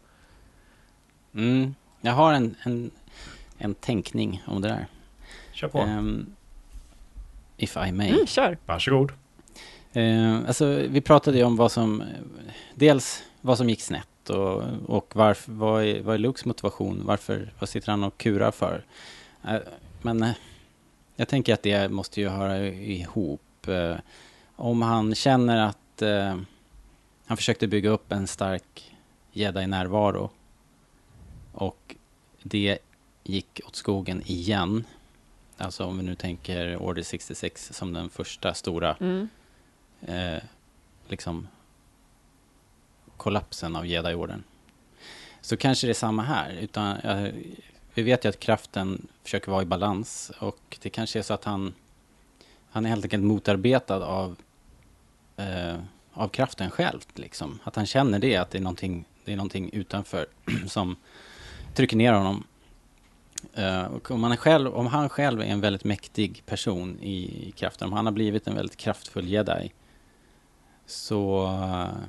Mm, 1.34 1.76
jag 2.02 2.14
har 2.14 2.34
en, 2.34 2.56
en, 2.64 2.92
en 3.58 3.74
tänkning 3.76 4.44
om 4.48 4.62
det 4.62 4.68
där. 4.68 4.88
Kör 5.52 5.68
på. 5.68 5.80
Ehm, 5.80 6.26
if 7.58 7.78
I 7.88 7.92
may. 7.92 8.10
Mm, 8.10 8.28
kör! 8.28 8.58
Varsågod. 8.66 9.12
Eh, 9.94 10.38
alltså, 10.48 10.66
vi 10.90 11.02
pratade 11.02 11.38
ju 11.38 11.44
om 11.44 11.56
vad 11.56 11.72
som... 11.72 12.04
Dels 12.76 13.24
vad 13.42 13.58
som 13.58 13.70
gick 13.70 13.82
snett 13.82 14.30
och, 14.30 14.64
och 14.86 15.12
varför, 15.16 15.52
vad, 15.52 15.84
är, 15.84 16.02
vad 16.02 16.16
är 16.16 16.20
Lukes 16.20 16.46
motivation? 16.46 17.02
Varför, 17.06 17.54
vad 17.60 17.70
sitter 17.70 17.92
han 17.92 18.04
och 18.04 18.18
kurar 18.18 18.52
för? 18.52 18.84
Men 20.08 20.24
eh, 20.24 20.36
jag 21.16 21.28
tänker 21.28 21.54
att 21.54 21.64
det 21.64 21.92
måste 21.92 22.22
ju 22.22 22.28
höra 22.28 22.68
ihop. 22.68 23.68
Eh, 23.68 23.96
om 24.56 24.82
han 24.82 25.16
känner 25.16 25.58
att 25.58 26.02
eh, 26.02 26.38
han 27.26 27.38
försökte 27.38 27.68
bygga 27.68 27.90
upp 27.90 28.12
en 28.12 28.28
stark 28.28 28.96
jedi-närvaro 29.32 30.30
och 31.52 31.96
det 32.44 32.78
gick 33.24 33.62
åt 33.66 33.76
skogen 33.76 34.22
igen. 34.26 34.84
Alltså 35.58 35.86
om 35.86 35.98
vi 35.98 36.04
nu 36.04 36.16
tänker 36.16 36.78
Order 36.78 37.04
66 37.04 37.74
som 37.74 37.94
den 37.94 38.10
första 38.10 38.54
stora 38.54 38.96
Mm. 39.00 39.30
eh, 40.02 40.44
liksom 41.08 41.48
kollapsen 43.18 43.76
av 43.76 43.86
jedi-orden. 43.86 44.44
Så 45.42 45.58
kanske 45.58 45.88
det 45.88 45.92
är 45.92 45.94
samma 45.94 46.24
här. 46.24 46.52
Utan, 46.52 46.98
eh, 46.98 47.34
vi 47.98 48.04
vet 48.04 48.26
ju 48.26 48.30
att 48.30 48.40
kraften 48.40 49.08
försöker 49.24 49.52
vara 49.52 49.62
i 49.62 49.66
balans 49.66 50.32
och 50.40 50.78
det 50.82 50.90
kanske 50.90 51.20
är 51.20 51.24
så 51.24 51.34
att 51.34 51.44
han, 51.44 51.74
han 52.70 52.86
är 52.86 52.90
helt 52.90 53.06
enkelt 53.06 53.24
motarbetad 53.24 54.04
av, 54.04 54.36
eh, 55.38 55.76
av 56.14 56.28
kraften 56.28 56.72
själv. 56.72 57.00
Liksom. 57.14 57.60
Att 57.64 57.76
han 57.76 57.86
känner 57.86 58.20
det, 58.20 58.38
att 58.38 58.52
det 58.52 58.58
är 58.58 58.62
någonting, 58.62 59.06
det 59.26 59.32
är 59.34 59.36
någonting 59.36 59.70
utanför 59.74 60.26
som 60.68 60.96
trycker 61.74 61.98
ner 61.98 62.14
honom. 62.14 62.44
Eh, 63.54 63.84
och 63.84 64.12
om, 64.12 64.24
han 64.24 64.32
är 64.32 64.38
själv, 64.38 64.74
om 64.74 64.88
han 64.88 65.10
själv 65.10 65.42
är 65.42 65.46
en 65.46 65.62
väldigt 65.62 65.84
mäktig 65.84 66.44
person 66.46 67.00
i, 67.02 67.48
i 67.48 67.52
kraften, 67.52 67.88
om 67.88 67.94
han 67.94 68.06
har 68.06 68.14
blivit 68.14 68.48
en 68.48 68.56
väldigt 68.56 68.78
kraftfull 68.78 69.28
jedi, 69.28 69.72
så 70.86 71.46
eh, 71.46 72.04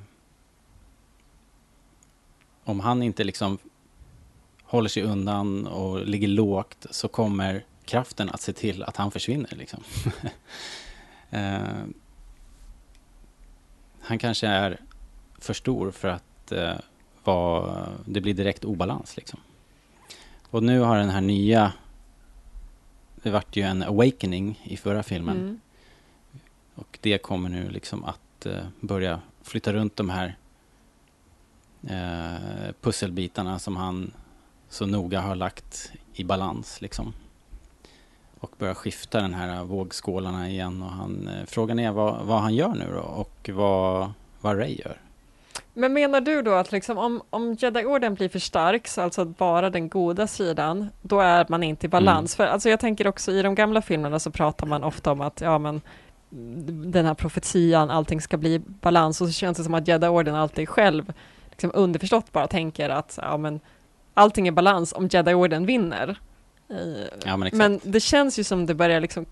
om 2.65 2.81
han 2.81 3.03
inte 3.03 3.25
liksom 3.25 3.59
håller 4.69 4.89
sig 4.89 5.03
undan 5.03 5.67
och 5.67 6.07
ligger 6.07 6.29
lågt 6.29 6.87
så 6.91 7.09
kommer 7.09 7.65
kraften 7.85 8.31
att 8.31 8.41
se 8.41 8.53
till 8.53 8.83
att 8.83 8.97
han 8.97 9.11
försvinner. 9.11 9.55
Liksom. 9.57 9.83
eh, 11.31 11.59
han 14.01 14.19
kanske 14.19 14.47
är 14.47 14.81
för 15.39 15.55
stor 15.55 15.91
för 15.91 16.09
att 16.09 16.53
eh, 16.53 16.77
vara, 17.25 17.89
det 18.05 18.21
blir 18.21 18.35
direkt 18.35 18.65
obalans. 18.65 19.17
Liksom. 19.17 19.41
Och 20.51 20.63
nu 20.63 20.81
har 20.81 20.99
den 20.99 21.11
här 21.11 21.21
nya, 21.21 21.73
det 23.23 23.31
vart 23.31 23.57
ju 23.57 23.63
en 23.63 23.83
awakening 23.83 24.61
i 24.65 24.77
förra 24.77 25.03
filmen. 25.03 25.37
Mm. 25.37 25.61
Och 26.75 26.99
det 27.03 27.19
kommer 27.19 27.49
nu 27.49 27.71
liksom 27.71 28.05
att 28.05 28.47
eh, 28.47 28.65
börja 28.81 29.21
flytta 29.43 29.73
runt 29.73 29.97
de 29.97 30.11
här 30.11 30.37
eh, 31.83 32.73
pusselbitarna 32.81 33.59
som 33.59 33.77
han 33.77 34.13
så 34.69 34.87
noga 34.87 35.21
har 35.21 35.35
lagt 35.35 35.93
i 36.15 36.25
balans. 36.25 36.81
Liksom. 36.81 37.13
Och 38.41 38.51
börja 38.59 38.75
skifta 38.75 39.21
den 39.21 39.35
här 39.35 39.65
vågskålarna 39.65 40.49
igen. 40.49 40.83
Och 40.83 40.91
han, 40.91 41.29
eh, 41.29 41.47
frågan 41.47 41.79
är 41.79 41.93
vad, 41.93 42.27
vad 42.27 42.41
han 42.41 42.55
gör 42.55 42.75
nu 42.75 42.93
då 42.95 43.01
och 43.01 43.51
vad, 43.53 44.13
vad 44.41 44.59
Ray 44.59 44.77
gör. 44.79 45.01
Men 45.75 45.93
menar 45.93 46.21
du 46.21 46.43
då 46.43 46.53
att 46.53 46.73
liksom 46.73 46.99
om, 46.99 47.23
om 47.31 47.55
Jedi-orden 47.55 48.15
blir 48.15 48.29
för 48.29 48.39
stark, 48.39 48.89
så 48.89 49.01
alltså 49.01 49.25
bara 49.25 49.71
den 49.71 49.89
goda 49.89 50.27
sidan, 50.27 50.89
då 51.03 51.21
är 51.21 51.47
man 51.49 51.63
inte 51.63 51.87
i 51.87 51.89
balans? 51.89 52.37
För 52.37 52.47
alltså 52.47 52.69
jag 52.69 52.81
tänker 52.81 53.07
också 53.07 53.33
i 53.33 53.43
de 53.43 53.55
gamla 53.55 53.83
filmerna 53.83 54.19
så 54.19 54.31
pratar 54.31 54.67
man 54.67 54.85
ofta 54.85 55.13
om 55.13 55.21
att 55.21 55.41
ja 55.41 55.59
men 55.59 55.81
den 56.93 57.07
här 57.07 57.15
profetian, 57.15 57.91
allting 57.91 58.21
ska 58.21 58.37
bli 58.37 58.59
balans 58.59 59.21
och 59.21 59.27
så 59.27 59.33
känns 59.33 59.59
det 59.59 59.65
som 59.65 59.75
att 59.75 59.89
Jedi-orden 59.89 60.35
alltid 60.35 60.69
själv 60.69 61.13
liksom 61.51 61.71
underförstått 61.75 62.33
bara 62.33 62.47
tänker 62.47 62.91
att 62.91 63.19
ja 63.23 63.37
men 63.37 63.61
allting 64.19 64.49
är 64.49 64.53
balans 64.53 64.93
om 64.93 65.09
Jedi-orden 65.09 65.67
vinner. 65.67 66.19
Eh, 66.71 66.77
Ja, 67.25 67.37
men 67.37 67.51
men 67.53 67.81
det 67.83 68.01
känns 68.01 68.39
ju 68.39 68.45
som 68.45 68.67
det 68.67 68.75
börjar 68.75 69.01
liksom 69.01 69.27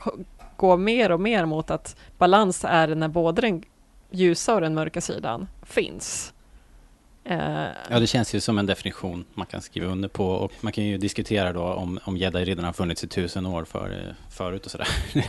gå 0.57 0.77
mer 0.77 1.13
och 1.13 1.21
mer 1.21 1.47
mot 1.47 1.71
att 1.71 1.97
balans 2.19 2.65
är 2.69 2.95
när 2.95 3.09
både 3.09 3.41
den 3.41 3.63
ljusa 4.11 4.55
och 4.55 4.61
den 4.61 4.75
mörka 4.75 5.01
sidan 5.01 5.49
finns. 5.63 6.33
Eh, 7.25 7.65
Ja, 7.91 8.01
det 8.01 8.07
känns 8.07 8.35
ju 8.35 8.41
som 8.41 8.59
en 8.59 8.67
definition 8.67 9.25
man 9.35 9.47
kan 9.47 9.63
skriva 9.63 9.87
under 9.87 10.09
på. 10.09 10.27
Och 10.29 10.53
man 10.61 10.73
kan 10.73 10.85
ju 10.85 10.99
diskutera 10.99 11.53
då 11.53 11.63
om, 11.63 11.99
om 12.05 12.17
jedi-riddarna 12.17 12.69
har 12.69 12.73
funnits 12.73 13.05
i 13.05 13.09
tusen 13.09 13.47
år 13.47 13.65
för, 13.65 14.15
förut 14.31 14.65
och 14.65 14.71
sådär. 14.71 14.89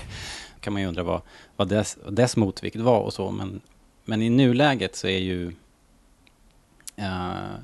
kan 0.62 0.74
man 0.74 0.82
ju 0.82 0.88
undra 0.88 1.04
vad, 1.04 1.22
vad 1.56 1.68
dess, 1.70 1.98
dess 2.10 2.38
motvikt 2.38 2.76
var 2.76 3.00
och 3.00 3.14
så. 3.14 3.32
Men, 3.32 3.62
men 4.06 4.22
i 4.22 4.30
nuläget 4.30 4.96
så 4.96 5.08
är 5.08 5.18
ju... 5.20 5.54
eh, 6.96 7.56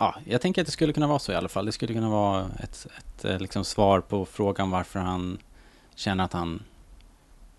ja, 0.00 0.14
jag 0.24 0.40
tänker 0.40 0.62
att 0.62 0.66
det 0.66 0.72
skulle 0.72 0.92
kunna 0.92 1.06
vara 1.06 1.18
så 1.18 1.32
i 1.32 1.34
alla 1.34 1.48
fall. 1.48 1.66
Det 1.66 1.72
skulle 1.72 1.94
kunna 1.94 2.08
vara 2.08 2.46
ett, 2.62 2.86
ett 2.98 3.24
eh, 3.24 3.38
liksom 3.38 3.64
svar 3.64 4.00
på 4.00 4.24
frågan 4.24 4.70
varför 4.70 5.00
han 5.00 5.38
känner 5.94 6.24
att 6.24 6.32
han 6.32 6.62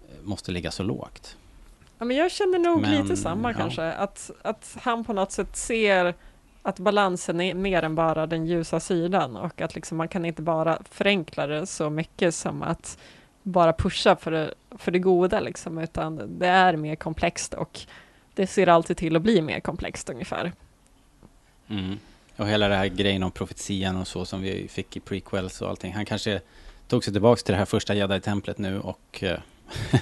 eh, 0.02 0.24
måste 0.24 0.52
ligga 0.52 0.72
så 0.72 0.84
lågt. 0.84 1.38
Ja, 1.98 2.06
men 2.06 2.18
jag 2.18 2.32
känner 2.32 2.60
nog 2.60 2.82
Men, 2.82 3.02
lite 3.02 3.18
samma 3.18 3.52
ja. 3.52 3.58
kanske, 3.58 3.92
att, 3.92 4.32
att 4.42 4.78
han 4.82 5.04
på 5.04 5.14
något 5.14 5.32
sätt 5.32 5.56
ser 5.56 6.16
att 6.62 6.80
balansen 6.80 7.42
är 7.42 7.54
mer 7.54 7.84
än 7.84 7.96
bara 7.96 8.28
den 8.28 8.46
ljusa 8.46 8.80
sidan 8.80 9.36
och 9.36 9.62
att 9.62 9.76
liksom 9.76 9.98
man 9.98 10.08
kan 10.08 10.26
inte 10.26 10.42
bara 10.42 10.80
förenkla 10.90 11.48
det 11.48 11.68
så 11.68 11.90
mycket 11.90 12.36
som 12.36 12.64
att 12.64 12.98
bara 13.44 13.74
pusha 13.74 14.16
för 14.16 14.32
det, 14.32 14.54
för 14.78 14.92
det 14.92 15.00
goda 15.00 15.40
liksom, 15.40 15.78
utan 15.78 16.40
det 16.40 16.48
är 16.48 16.76
mer 16.76 16.96
komplext 16.96 17.54
och 17.54 17.80
det 18.34 18.48
ser 18.48 18.68
alltid 18.68 18.98
till 18.98 19.16
att 19.16 19.22
bli 19.22 19.42
mer 19.42 19.60
komplext 19.60 20.10
ungefär. 20.10 20.52
Mm. 21.68 22.00
Och 22.38 22.48
hela 22.48 22.68
det 22.68 22.76
här 22.76 22.88
grejen 22.88 23.24
om 23.24 23.32
profetian 23.32 23.98
och 23.98 24.08
så 24.08 24.26
som 24.26 24.42
vi 24.42 24.68
fick 24.68 24.98
i 24.98 25.00
prequels 25.00 25.62
och 25.62 25.70
allting. 25.70 25.94
Han 25.94 26.06
kanske 26.06 26.42
tog 26.88 27.04
sig 27.04 27.14
tillbaks 27.14 27.44
till 27.44 27.52
det 27.52 27.58
här 27.58 27.66
första 27.66 27.94
jedi-templet 27.94 28.58
nu 28.58 28.80
och 28.80 29.20
eh, 29.24 29.40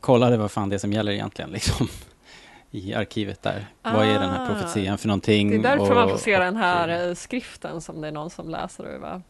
kollade 0.00 0.36
vad 0.36 0.50
fan 0.50 0.68
det 0.68 0.76
är 0.76 0.78
som 0.78 0.92
gäller 0.92 1.12
egentligen 1.12 1.50
liksom. 1.50 1.88
I 2.70 2.94
arkivet 2.94 3.42
där. 3.42 3.66
Vad 3.82 4.06
är 4.06 4.12
den 4.20 4.30
här 4.30 4.44
Ah. 4.44 4.46
profetian 4.46 4.98
för 4.98 5.08
någonting? 5.08 5.50
Det 5.50 5.56
är 5.56 5.62
därför 5.76 5.90
och, 5.90 5.94
man 5.96 6.08
får 6.08 6.16
se 6.18 6.38
den 6.38 6.54
och- 6.56 6.60
här 6.62 7.08
eh, 7.08 7.14
skriften 7.14 7.80
som 7.80 8.00
det 8.00 8.08
är 8.08 8.12
någon 8.12 8.30
som 8.30 8.48
läser 8.50 8.86
ur 8.94 8.98
va? 8.98 9.22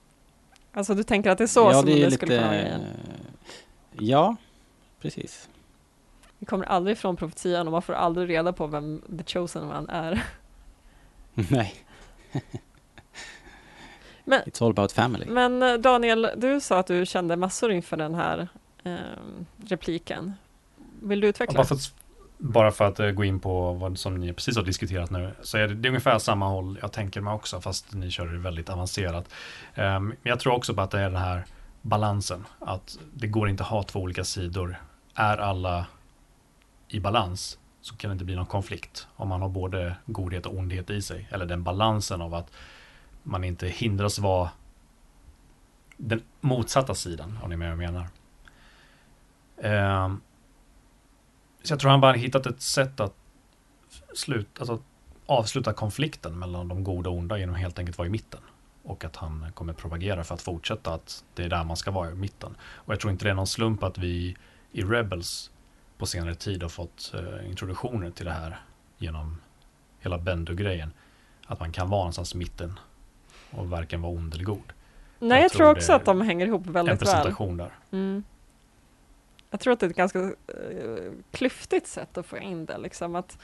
Alltså 0.73 0.95
du 0.95 1.03
tänker 1.03 1.31
att 1.31 1.39
det 1.39 1.45
är 1.45 1.49
så 1.49 1.61
ja, 1.61 1.73
som 1.73 1.87
det, 1.87 1.95
det, 1.95 2.03
är 2.05 2.11
skulle 2.11 2.37
kunna 2.37 2.47
vara 2.49 2.59
lite... 2.63 2.81
Ja, 3.99 4.37
precis. 5.01 5.49
Vi 6.39 6.47
kommer 6.47 6.65
aldrig 6.67 6.97
ifrån 6.97 7.17
profetian 7.17 7.67
och 7.67 7.73
man 7.73 7.83
får 7.83 7.93
aldrig 7.93 8.29
reda 8.31 8.53
på 8.53 8.67
vem 8.67 9.03
the 9.19 9.25
chosen 9.33 9.71
one 9.73 9.93
är. 9.93 10.23
Nej. 11.51 11.75
Men- 14.25 14.43
It's 14.43 14.65
all 14.65 14.71
about 14.71 14.93
family. 14.93 15.27
Men 15.27 15.63
eh, 15.63 15.75
Daniel, 15.75 16.29
du 16.37 16.61
sa 16.61 16.79
att 16.79 16.87
du 16.87 17.07
kände 17.07 17.37
massor 17.37 17.73
inför 17.73 17.97
den 17.97 18.15
här 18.15 18.49
ehm, 18.85 19.47
repliken. 19.67 20.33
Vill 21.03 21.21
du 21.21 21.29
utveckla? 21.29 21.57
bara, 21.57 21.67
för 21.67 21.75
att, 21.75 21.95
bara 22.39 22.73
för 22.73 22.85
att 22.85 23.01
eh, 23.01 23.11
gå 23.11 23.25
in 23.25 23.41
på 23.41 23.73
vad 23.73 23.99
som 23.99 24.15
ni 24.15 24.33
precis 24.33 24.57
har 24.57 24.63
diskuterat 24.63 25.11
nu, 25.11 25.31
så 25.43 25.59
är 25.59 25.69
det, 25.69 25.75
det 25.75 25.87
är 25.87 25.91
ungefär 25.91 26.19
samma 26.19 26.47
håll 26.49 26.79
jag 26.83 26.93
tänker 26.93 27.21
mig 27.21 27.35
också, 27.35 27.61
fast 27.61 27.93
ni 27.93 28.11
kör 28.11 28.27
det 28.27 28.39
väldigt 28.39 28.71
avancerat. 28.71 29.29
Ehm, 29.75 30.09
Men 30.09 30.17
jag 30.23 30.41
tror 30.41 30.53
också 30.55 30.75
på 30.75 30.81
att 30.81 30.91
det 30.91 30.99
är 31.01 31.11
den 31.11 31.17
här 31.23 31.45
balansen, 31.83 32.45
att 32.59 32.99
det 33.15 33.27
går 33.27 33.49
inte 33.49 33.63
att 33.63 33.69
ha 33.69 33.83
två 33.83 34.01
olika 34.01 34.25
sidor. 34.25 34.77
Är 35.15 35.39
alla 35.39 35.87
i 36.89 37.01
balans 37.01 37.59
så 37.83 37.97
kan 37.97 38.11
det 38.11 38.13
inte 38.13 38.25
bli 38.25 38.37
någon 38.37 38.47
konflikt 38.47 39.07
om 39.17 39.29
man 39.29 39.43
har 39.43 39.49
både 39.49 39.97
godhet 40.07 40.47
och 40.47 40.57
ondhet 40.57 40.91
i 40.91 41.03
sig. 41.03 41.29
Eller 41.31 41.47
den 41.47 41.63
balansen 41.63 42.23
av 42.23 42.35
att 42.35 42.53
man 43.23 43.45
inte 43.45 43.69
hindras 43.69 44.19
vara 44.19 44.51
den 45.97 46.23
motsatta 46.41 46.95
sidan, 46.95 47.39
om 47.43 47.49
ni 47.49 47.55
är 47.55 47.59
med 47.59 47.77
vad 47.77 47.85
jag 47.85 47.93
menar. 47.93 48.09
Ehm, 49.63 50.21
så 51.63 51.73
jag 51.73 51.81
tror 51.81 51.91
han 51.91 52.01
bara 52.01 52.13
hittat 52.13 52.47
ett 52.47 52.63
sätt 52.63 53.01
att 53.01 53.15
sluta, 54.15 54.61
alltså 54.61 54.83
avsluta 55.27 55.73
konflikten 55.73 56.39
mellan 56.39 56.69
de 56.69 56.85
goda 56.85 57.11
och 57.11 57.17
onda 57.17 57.39
genom 57.39 57.55
att 57.55 57.61
helt 57.61 57.79
enkelt 57.79 57.99
vara 57.99 58.09
i 58.09 58.11
mitten. 58.11 58.41
Och 58.83 59.05
att 59.05 59.17
han 59.17 59.53
kommer 59.55 59.73
propagera 59.73 60.25
för 60.25 60.35
att 60.35 60.43
fortsätta 60.43 60.95
att 60.95 61.25
det 61.35 61.45
är 61.45 61.49
där 61.49 61.65
man 61.65 61.77
ska 61.77 61.91
vara 61.91 62.11
i 62.11 62.15
mitten. 62.15 62.57
Och 62.63 62.93
jag 62.93 63.01
tror 63.01 63.11
inte 63.11 63.25
det 63.25 63.31
är 63.31 63.35
någon 63.35 63.47
slump 63.47 63.83
att 63.83 63.99
vi 63.99 64.37
i 64.73 64.83
Rebels 64.83 65.52
på 66.03 66.07
senare 66.07 66.35
tid 66.35 66.63
har 66.63 66.69
fått 66.69 67.15
eh, 67.15 67.51
introduktioner 67.51 68.11
till 68.11 68.25
det 68.25 68.33
här 68.33 68.61
genom 68.99 69.41
hela 70.01 70.19
Bendu-grejen. 70.19 70.93
Att 71.47 71.61
man 71.61 71.73
kan 71.73 71.91
vara 71.91 72.01
någonstans 72.01 72.35
i 72.35 72.39
mitten 72.39 72.79
och 73.51 73.71
varken 73.71 74.03
vara 74.03 74.13
ond 74.13 74.35
eller 74.35 74.45
god. 74.45 74.73
Nej, 75.19 75.37
jag, 75.37 75.45
jag 75.45 75.53
tror 75.53 75.71
också 75.71 75.93
att 75.93 76.05
de 76.05 76.21
hänger 76.21 76.47
ihop 76.47 76.67
En 76.67 76.73
väldigt 76.73 76.93
väl. 76.93 76.99
presentation 76.99 77.57
där. 77.57 77.71
Mm. 77.91 78.25
Jag 79.51 79.61
tror 79.61 79.73
att 79.73 79.81
det 79.81 79.87
är 79.87 79.91
ett 79.91 79.97
ganska 79.97 80.19
eh, 80.19 81.13
klyftigt 81.31 81.87
sätt 81.87 82.19
att 82.19 82.27
få 82.27 82.39
in 82.39 82.65
det. 82.65 82.79
Liksom 82.79 83.15
att, 83.15 83.39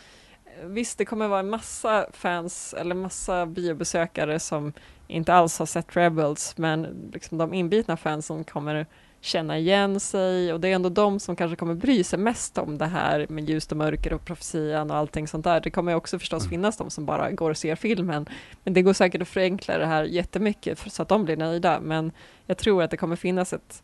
eh, 0.45 0.67
visst, 0.67 0.99
det 0.99 1.05
kommer 1.05 1.29
vara 1.29 1.41
en 1.41 1.51
massa 1.51 2.07
fans 2.13 2.75
eller 2.79 2.95
massa 2.95 3.47
biobesökare 3.47 4.41
som 4.41 4.73
inte 5.07 5.35
alls 5.35 5.59
har 5.59 5.67
sett 5.67 5.97
Rebels, 5.97 6.57
men 6.57 7.11
liksom 7.13 7.39
de 7.39 7.55
inbitna 7.55 7.97
fansen 7.97 8.45
kommer 8.45 8.87
känna 9.21 9.59
igen 9.59 10.01
sig 10.01 10.53
och 10.53 10.61
det 10.61 10.69
är 10.69 10.75
ändå 10.75 10.89
de 10.89 11.21
som 11.21 11.37
kanske 11.37 11.57
kommer 11.57 11.75
bry 11.75 12.05
sig 12.05 12.19
mest 12.19 12.59
om 12.59 12.79
det 12.79 12.87
här 12.87 13.27
med 13.29 13.51
ljus 13.51 13.67
och 13.67 13.77
mörker 13.77 14.13
och 14.13 14.25
profetian 14.25 14.91
och 14.91 14.97
allting 14.97 15.29
sånt 15.29 15.45
där. 15.45 15.61
Det 15.61 15.71
kommer 15.71 15.95
också 15.95 16.19
förstås 16.19 16.43
Mm. 16.43 16.51
finnas 16.51 16.77
de 16.77 16.91
som 16.91 17.07
bara 17.07 17.31
går 17.31 17.51
och 17.51 17.57
ser 17.57 17.77
filmen, 17.77 18.27
men 18.65 18.75
det 18.75 18.83
går 18.83 18.93
säkert 18.93 19.23
att 19.23 19.29
förenkla 19.29 19.79
det 19.79 19.87
här 19.87 20.05
jättemycket 20.05 20.93
så 20.93 21.03
att 21.03 21.09
de 21.09 21.25
blir 21.25 21.37
nöjda. 21.37 21.81
Men 21.81 22.13
jag 22.47 22.59
tror 22.59 22.83
att 22.83 22.91
det 22.91 22.97
kommer 22.97 23.17
finnas 23.17 23.53
ett, 23.53 23.83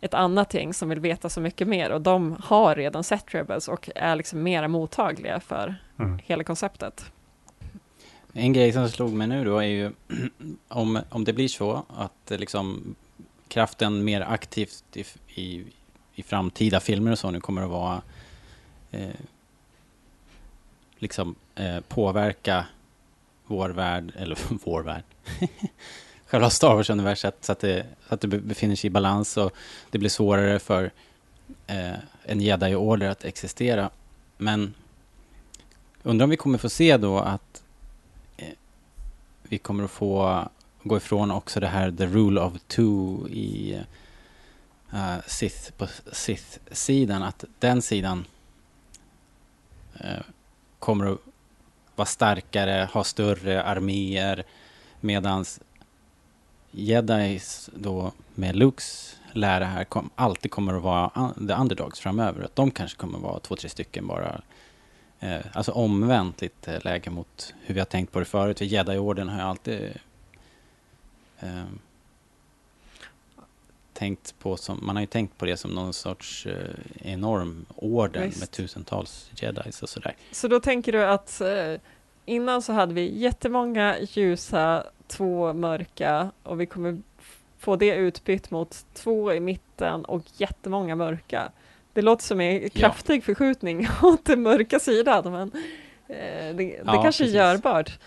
ett 0.00 0.14
annat 0.14 0.54
gäng 0.54 0.74
som 0.74 0.88
vill 0.88 1.00
veta 1.00 1.28
så 1.28 1.40
mycket 1.40 1.68
mer 1.68 1.90
och 1.90 2.00
de 2.00 2.36
har 2.44 2.74
redan 2.74 3.04
sett 3.04 3.34
Rebels 3.34 3.68
och 3.68 3.90
är 3.94 4.16
liksom 4.16 4.42
mera 4.42 4.68
mottagliga 4.68 5.40
för 5.40 5.74
Mm. 5.98 6.18
hela 6.24 6.44
konceptet. 6.44 7.12
En 8.32 8.52
grej 8.52 8.72
som 8.72 8.88
slog 8.88 9.12
mig 9.12 9.26
nu 9.26 9.44
då 9.44 9.58
är 9.58 9.62
ju 9.66 9.90
om, 10.68 10.98
om 11.10 11.24
det 11.24 11.32
blir 11.32 11.48
så 11.48 11.84
att 11.96 12.30
liksom 12.40 12.94
kraften 13.50 14.04
mer 14.04 14.20
aktivt 14.20 14.84
i, 14.92 15.04
i, 15.34 15.64
i 16.14 16.22
framtida 16.22 16.80
filmer 16.80 17.12
och 17.12 17.18
så 17.18 17.30
nu 17.30 17.40
kommer 17.40 17.62
att 17.62 17.70
vara 17.70 18.02
eh, 18.90 19.08
liksom 20.98 21.34
eh, 21.54 21.80
påverka 21.80 22.66
vår 23.46 23.68
värld, 23.68 24.12
eller 24.16 24.38
vår 24.64 24.82
värld, 24.82 25.04
själva 26.26 26.50
Star 26.50 26.74
Wars-universet 26.74 27.36
så 27.40 27.52
att, 27.52 27.60
det, 27.60 27.86
så 28.08 28.14
att 28.14 28.20
det 28.20 28.28
befinner 28.28 28.76
sig 28.76 28.88
i 28.88 28.90
balans 28.90 29.36
och 29.36 29.52
det 29.90 29.98
blir 29.98 30.10
svårare 30.10 30.58
för 30.58 30.90
eh, 31.66 31.94
en 32.22 32.40
jedi-order 32.40 33.08
att 33.08 33.24
existera. 33.24 33.90
Men 34.36 34.74
undrar 36.02 36.24
om 36.24 36.30
vi 36.30 36.36
kommer 36.36 36.58
få 36.58 36.68
se 36.68 36.96
då 36.96 37.18
att 37.18 37.62
eh, 38.36 38.48
vi 39.42 39.58
kommer 39.58 39.84
att 39.84 39.90
få 39.90 40.48
gå 40.82 40.96
ifrån 40.96 41.30
också 41.30 41.60
det 41.60 41.66
här 41.66 41.90
the 41.92 42.06
rule 42.06 42.40
of 42.40 42.52
two 42.66 43.28
i 43.28 43.80
uh, 44.94 45.16
Sith, 45.26 45.72
på 45.72 45.86
Sith-sidan, 46.12 47.22
att 47.22 47.44
den 47.58 47.82
sidan 47.82 48.24
uh, 50.04 50.20
kommer 50.78 51.12
att 51.12 51.18
vara 51.96 52.06
starkare, 52.06 52.88
ha 52.92 53.04
större 53.04 53.62
arméer, 53.62 54.44
medan 55.00 55.44
Jedis 56.70 57.70
då 57.74 58.12
med 58.34 58.56
Lukes 58.56 59.16
lära 59.32 59.64
här 59.64 59.84
kom, 59.84 60.10
alltid 60.14 60.50
kommer 60.50 60.74
att 60.74 60.82
vara 60.82 61.08
un- 61.08 61.48
the 61.48 61.54
underdogs 61.54 62.00
framöver. 62.00 62.44
Att 62.44 62.56
de 62.56 62.70
kanske 62.70 62.98
kommer 62.98 63.18
att 63.18 63.24
vara 63.24 63.40
två, 63.40 63.56
tre 63.56 63.68
stycken 63.68 64.06
bara. 64.06 64.40
Eh, 65.20 65.40
alltså 65.52 65.72
omvänt 65.72 66.40
lite 66.40 66.74
eh, 66.74 66.84
läge 66.84 67.10
mot 67.10 67.54
hur 67.60 67.74
vi 67.74 67.80
har 67.80 67.84
tänkt 67.84 68.12
på 68.12 68.18
det 68.18 68.24
förut. 68.24 68.58
För 68.58 68.64
Jedi-orden 68.64 69.28
har 69.28 69.36
ju 69.36 69.44
alltid 69.44 69.92
eh, 71.40 71.64
tänkt 73.92 74.34
på 74.38 74.56
som, 74.56 74.78
man 74.82 74.96
har 74.96 75.00
ju 75.00 75.06
tänkt 75.06 75.38
på 75.38 75.46
det 75.46 75.56
som 75.56 75.70
någon 75.70 75.92
sorts 75.92 76.46
eh, 76.46 77.12
enorm 77.12 77.66
orden 77.76 78.22
Visst. 78.22 78.40
med 78.40 78.50
tusentals 78.50 79.30
jedis 79.36 79.82
och 79.82 79.88
sådär. 79.88 80.16
Så 80.32 80.48
då 80.48 80.60
tänker 80.60 80.92
du 80.92 81.04
att 81.04 81.40
eh, 81.40 81.74
innan 82.26 82.62
så 82.62 82.72
hade 82.72 82.94
vi 82.94 83.18
jättemånga 83.18 83.96
ljusa, 84.00 84.84
två 85.06 85.52
mörka 85.52 86.30
och 86.42 86.60
vi 86.60 86.66
kommer 86.66 86.98
få 87.58 87.76
det 87.76 87.94
utbytt 87.94 88.50
mot 88.50 88.84
två 88.94 89.32
i 89.32 89.40
mitten 89.40 90.04
och 90.04 90.22
jättemånga 90.36 90.96
mörka. 90.96 91.52
Det 91.92 92.02
låter 92.02 92.24
som 92.24 92.40
en 92.40 92.70
kraftig 92.70 93.24
förskjutning 93.24 93.88
åt 94.02 94.24
den 94.24 94.42
mörka 94.42 94.78
sidan, 94.78 95.32
men 95.32 95.50
eh, 96.08 96.16
det, 96.16 96.52
det 96.54 96.82
Ja, 96.86 97.02
kanske 97.02 97.24
är 97.24 97.26
precis. 97.26 97.34
görbart. 97.34 97.98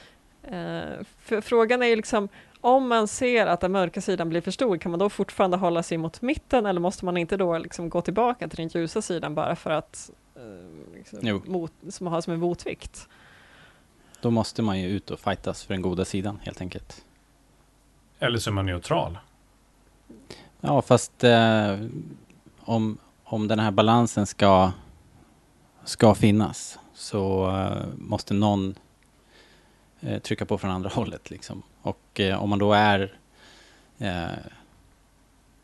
Eh, 0.44 1.06
för 1.20 1.42
frågan 1.42 1.82
är 1.82 1.88
ju 1.88 1.96
liksom, 1.96 2.30
om 2.64 2.88
man 2.88 3.08
ser 3.08 3.46
att 3.46 3.60
den 3.60 3.72
mörka 3.72 4.02
sidan 4.02 4.30
blir 4.30 4.42
för 4.42 4.52
stor, 4.52 4.78
kan 4.78 4.92
man 4.92 5.00
då 5.00 5.10
fortfarande 5.10 5.58
hålla 5.58 5.84
sig 5.84 5.98
mot 5.98 6.22
mitten 6.22 6.66
eller 6.66 6.80
måste 6.80 7.06
man 7.06 7.18
inte 7.18 7.38
då 7.38 7.58
liksom 7.58 7.90
gå 7.90 8.02
tillbaka 8.02 8.48
till 8.48 8.58
den 8.58 8.68
ljusa 8.68 9.02
sidan 9.02 9.36
bara 9.36 9.56
för 9.56 9.70
att 9.70 10.12
eh, 10.36 10.96
liksom, 10.96 11.42
mot, 11.46 11.72
som 11.90 12.08
har 12.08 12.22
som 12.22 12.34
en 12.34 12.40
motvikt? 12.40 13.08
Då 14.22 14.32
måste 14.32 14.62
man 14.62 14.80
ju 14.80 14.88
ut 14.88 15.12
och 15.12 15.20
fightas 15.20 15.64
för 15.64 15.74
den 15.74 15.82
goda 15.82 16.06
sidan 16.06 16.40
helt 16.44 16.62
enkelt. 16.62 17.06
Eller 18.20 18.38
så 18.38 18.50
är 18.50 18.54
man 18.54 18.66
neutral. 18.66 19.18
Ja, 20.62 20.82
fast 20.82 21.24
eh, 21.24 21.80
om, 22.60 22.98
om 23.24 23.48
den 23.48 23.60
här 23.60 23.72
balansen 23.72 24.26
ska, 24.26 24.72
ska 25.84 26.16
finnas 26.16 26.80
så 26.94 27.50
eh, 27.50 27.88
måste 27.98 28.34
någon 28.34 28.76
eh, 30.06 30.20
trycka 30.20 30.46
på 30.46 30.58
från 30.58 30.72
andra 30.72 30.90
hållet. 30.94 31.30
Liksom. 31.30 31.62
Och 31.82 32.20
eh, 32.20 32.44
om 32.44 32.50
man 32.50 32.60
då 32.60 32.74
är 32.74 33.14
eh, 33.98 34.26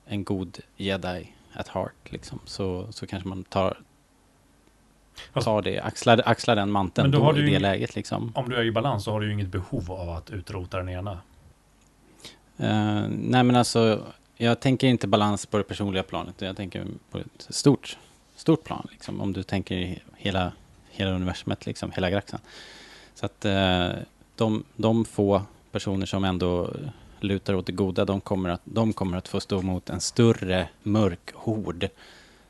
en 0.06 0.24
god 0.24 0.58
jedi 0.78 1.34
at 1.54 1.68
heart 1.68 1.94
liksom, 2.12 2.40
så, 2.46 2.88
så 2.92 3.08
kanske 3.08 3.30
man 3.30 3.44
tar, 3.44 3.78
tar 5.34 5.62
det, 5.62 5.80
axlar, 5.80 6.22
axlar 6.26 6.56
den 6.56 6.72
manteln 6.72 7.04
Men 7.06 7.12
då 7.12 7.18
då, 7.18 7.24
har 7.24 7.34
i 7.34 7.36
du 7.38 7.46
det 7.46 7.52
ju- 7.52 7.60
läget. 7.60 7.96
Liksom. 7.96 8.32
Om 8.36 8.50
du 8.50 8.56
är 8.56 8.64
i 8.64 8.72
balans 8.72 9.04
så 9.04 9.12
har 9.12 9.20
du 9.22 9.28
ju 9.28 9.34
inget 9.34 9.48
behov 9.48 9.92
av 9.92 10.10
att 10.10 10.30
utrota 10.30 10.78
den 10.78 10.90
ena. 10.90 11.12
Eh, 12.58 13.04
nej 13.10 13.44
men 13.44 13.56
alltså, 13.56 14.04
jag 14.38 14.60
tänker 14.60 14.88
inte 14.88 15.08
balans 15.08 15.46
på 15.46 15.58
det 15.58 15.64
personliga 15.64 16.04
planet, 16.04 16.42
jag 16.42 16.58
tänker 16.58 16.88
på 17.12 17.18
ett 17.18 17.48
stort, 17.50 17.98
stort 18.36 18.64
plan. 18.64 18.88
Liksom, 18.92 19.22
om 19.22 19.34
du 19.34 19.44
tänker 19.44 19.76
i 19.76 20.00
hela, 20.18 20.52
hela 20.90 21.12
universumet, 21.12 21.66
liksom, 21.66 21.92
hela 21.92 22.10
galaxen. 22.10 22.40
Så 23.16 23.26
att 23.26 23.46
eh, 23.46 23.90
de, 24.40 24.64
de 24.76 25.06
få 25.06 25.42
personer 25.72 26.06
som 26.06 26.24
ändå 26.24 26.74
lutar 27.20 27.54
åt 27.54 27.66
det 27.66 27.72
goda, 27.72 28.06
de 28.06 28.22
kommer 28.22 28.50
att, 28.50 28.62
de 28.64 28.94
kommer 28.94 29.18
att 29.18 29.28
få 29.28 29.40
stå 29.40 29.62
mot 29.62 29.90
en 29.90 30.02
större 30.02 30.70
mörk 30.84 31.32
hord 31.34 31.88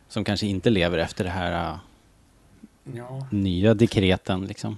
som 0.07 0.23
kanske 0.23 0.47
inte 0.47 0.69
lever 0.69 0.97
efter 0.97 1.23
det 1.23 1.29
här 1.29 1.71
eh, 1.73 1.77
Ja. 2.95 3.27
nya 3.31 3.73
dekreten. 3.73 4.45
Liksom. 4.45 4.77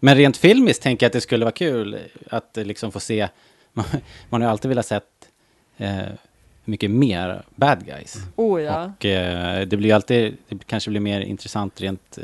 Men 0.00 0.16
rent 0.16 0.36
filmiskt 0.36 0.82
tänker 0.82 1.04
jag 1.06 1.08
att 1.08 1.12
det 1.12 1.20
skulle 1.20 1.44
vara 1.44 1.52
kul 1.54 1.98
att 2.30 2.58
eh, 2.58 2.64
liksom 2.64 2.92
få 2.92 3.00
se, 3.00 3.28
man, 3.72 3.84
man 4.30 4.40
har 4.42 4.48
ju 4.48 4.52
alltid 4.52 4.68
velat 4.68 4.86
sett 4.86 5.28
eh, 5.76 6.02
mycket 6.64 6.90
mer 6.90 7.42
bad 7.54 7.86
guys. 7.86 8.16
Oh 8.36 8.62
ja. 8.62 8.92
Och 8.98 9.04
eh, 9.04 9.66
det 9.66 9.76
blir 9.76 9.94
alltid, 9.94 10.36
det 10.48 10.66
kanske 10.66 10.90
blir 10.90 11.00
mer 11.00 11.20
intressant 11.20 11.80
rent 11.80 12.18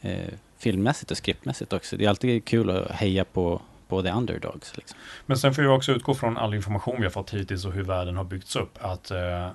eh, 0.00 0.28
filmmässigt 0.60 1.10
och 1.10 1.16
skriptmässigt 1.16 1.72
också. 1.72 1.96
Det 1.96 2.04
är 2.04 2.08
alltid 2.08 2.44
kul 2.44 2.70
att 2.70 2.90
heja 2.90 3.24
på, 3.24 3.62
på 3.88 4.02
the 4.02 4.10
underdogs. 4.10 4.76
Liksom. 4.76 4.98
Men 5.26 5.38
sen 5.38 5.54
får 5.54 5.62
vi 5.62 5.68
också 5.68 5.92
utgå 5.92 6.14
från 6.14 6.36
all 6.36 6.54
information 6.54 6.96
vi 6.98 7.02
har 7.02 7.10
fått 7.10 7.34
hittills 7.34 7.64
och 7.64 7.72
hur 7.72 7.82
världen 7.84 8.16
har 8.16 8.24
byggts 8.24 8.56
upp. 8.56 8.78
Att 8.80 9.10
eh, 9.10 9.48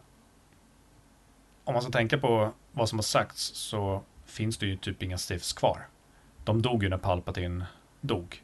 om 1.64 1.74
man 1.74 1.82
ska 1.82 1.92
tänka 1.92 2.18
på 2.18 2.52
vad 2.72 2.90
som 2.90 2.98
har 2.98 3.04
sagts 3.04 3.42
så 3.42 4.02
finns 4.26 4.58
det 4.58 4.66
ju 4.66 4.78
typ 4.78 5.04
inga 5.04 5.18
Siths 5.18 5.54
kvar. 5.54 5.88
De 6.44 6.62
dog 6.62 6.84
ju 6.84 6.90
när 6.90 6.98
Palpatine 6.98 7.66
dog. 8.02 8.42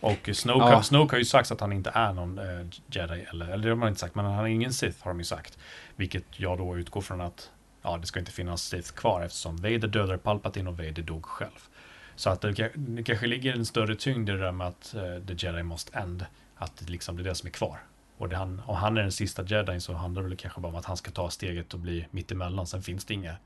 Och 0.00 0.30
Snoke, 0.32 0.64
Ja. 0.64 0.82
Snoke 0.82 1.14
har 1.14 1.18
ju 1.18 1.24
sagt 1.24 1.50
att 1.50 1.60
han 1.60 1.72
inte 1.72 1.90
är 1.94 2.12
någon 2.12 2.38
eh, 2.38 2.66
jedi, 2.86 3.26
eller, 3.30 3.48
eller 3.48 3.62
det 3.64 3.68
har 3.68 3.76
man 3.76 3.88
inte 3.88 4.00
sagt, 4.00 4.14
men 4.14 4.24
han 4.24 4.44
är 4.44 4.48
ingen 4.48 4.72
Sith 4.72 5.04
har 5.04 5.10
de 5.10 5.18
ju 5.18 5.24
sagt. 5.24 5.58
Vilket 5.96 6.24
jag 6.36 6.58
då 6.58 6.78
utgår 6.78 7.00
från 7.00 7.20
att 7.20 7.50
ja, 7.82 7.98
det 7.98 8.06
ska 8.06 8.18
inte 8.18 8.32
finnas 8.32 8.62
Sith 8.62 8.92
kvar 8.92 9.22
eftersom 9.22 9.56
Vader 9.56 9.88
dödade 9.88 10.18
Palpatine 10.18 10.70
och 10.70 10.76
Vader 10.76 11.02
dog 11.02 11.24
själv. 11.24 11.68
Så 12.16 12.30
att 12.30 12.40
det, 12.40 12.72
det 12.74 13.02
kanske 13.02 13.26
ligger 13.26 13.54
en 13.54 13.66
större 13.66 13.94
tyngd 13.94 14.28
i 14.28 14.32
det 14.32 14.38
där 14.38 14.52
med 14.52 14.66
att 14.66 14.94
uh, 14.96 15.26
the 15.26 15.46
jedi 15.46 15.62
must 15.62 15.94
end. 15.94 16.26
Att 16.56 16.76
det 16.76 16.90
liksom 16.90 17.16
det 17.16 17.22
är 17.22 17.24
det 17.24 17.34
som 17.34 17.46
är 17.46 17.50
kvar. 17.50 17.78
Och 18.18 18.28
det 18.28 18.36
han, 18.36 18.62
om 18.66 18.76
han 18.76 18.98
är 18.98 19.02
den 19.02 19.12
sista 19.12 19.44
jedin 19.46 19.80
så 19.80 19.92
handlar 19.92 20.22
det 20.22 20.28
väl 20.28 20.36
kanske 20.36 20.60
bara 20.60 20.68
om 20.68 20.74
att 20.74 20.84
han 20.84 20.96
ska 20.96 21.10
ta 21.10 21.30
steget 21.30 21.74
och 21.74 21.80
bli 21.80 22.06
mittemellan. 22.10 22.66
Sen 22.66 22.82
finns 22.82 23.04
det 23.04 23.14
inga 23.14 23.36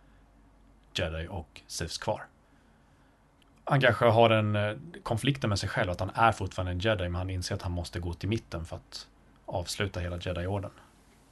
jedi 0.95 1.27
och 1.31 1.61
Siths 1.67 1.99
kvar. 1.99 2.27
Han 3.65 3.81
kanske 3.81 4.05
har 4.05 4.31
en 4.31 4.57
eh, 4.57 4.77
konflikten 5.03 5.51
med 5.51 5.59
sig 5.59 5.69
själv 5.69 5.91
att 5.91 6.01
han 6.01 6.11
är 6.15 6.33
fortfarande 6.33 6.73
en 6.73 6.79
jedi 6.79 7.03
men 7.03 7.15
han 7.15 7.31
inser 7.31 7.55
att 7.55 7.63
han 7.63 7.73
måste 7.73 8.01
gå 8.01 8.15
till 8.15 8.29
mitten 8.29 8.65
för 8.65 8.77
att 8.77 9.09
avsluta 9.47 10.01
hela 10.01 10.19
jedi-orden. 10.19 10.71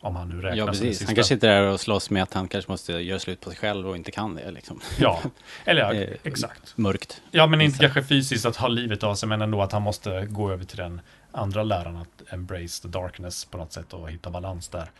Om 0.04 0.16
han 0.16 0.28
nu 0.28 0.36
räknas 0.40 0.58
Ja, 0.58 0.66
precis. 0.66 1.06
Han 1.06 1.14
kanske 1.14 1.34
sitter 1.34 1.48
där 1.48 1.62
och 1.62 1.80
slåss 1.80 2.10
med 2.10 2.22
att 2.22 2.34
han 2.34 2.48
kanske 2.48 2.70
måste 2.70 2.92
göra 2.92 3.18
slut 3.18 3.40
på 3.40 3.50
sig 3.50 3.58
själv 3.58 3.88
och 3.88 3.96
inte 3.96 4.10
kan 4.10 4.34
det. 4.34 4.50
Liksom. 4.50 4.80
Ja, 4.98 5.20
eller 5.64 5.80
ja, 5.80 5.94
Eh, 6.02 6.16
exakt. 6.22 6.78
Mörkt. 6.78 7.22
Ja, 7.30 7.46
men 7.46 7.60
inte 7.60 7.78
kanske 7.78 8.02
fysiskt 8.02 8.46
att 8.46 8.56
ha 8.56 8.68
livet 8.68 9.02
av 9.02 9.14
sig, 9.14 9.28
men 9.28 9.42
ändå 9.42 9.62
att 9.62 9.72
han 9.72 9.82
måste 9.82 10.26
gå 10.26 10.52
över 10.52 10.64
till 10.64 10.76
den 10.76 11.00
andra 11.32 11.62
läran, 11.62 11.96
att 11.96 12.32
embrace 12.32 12.82
the 12.82 12.88
darkness 12.88 13.44
på 13.44 13.58
något 13.58 13.72
sätt 13.72 13.92
och 13.92 14.10
hitta 14.10 14.30
balans 14.30 14.68
där. 14.68 14.90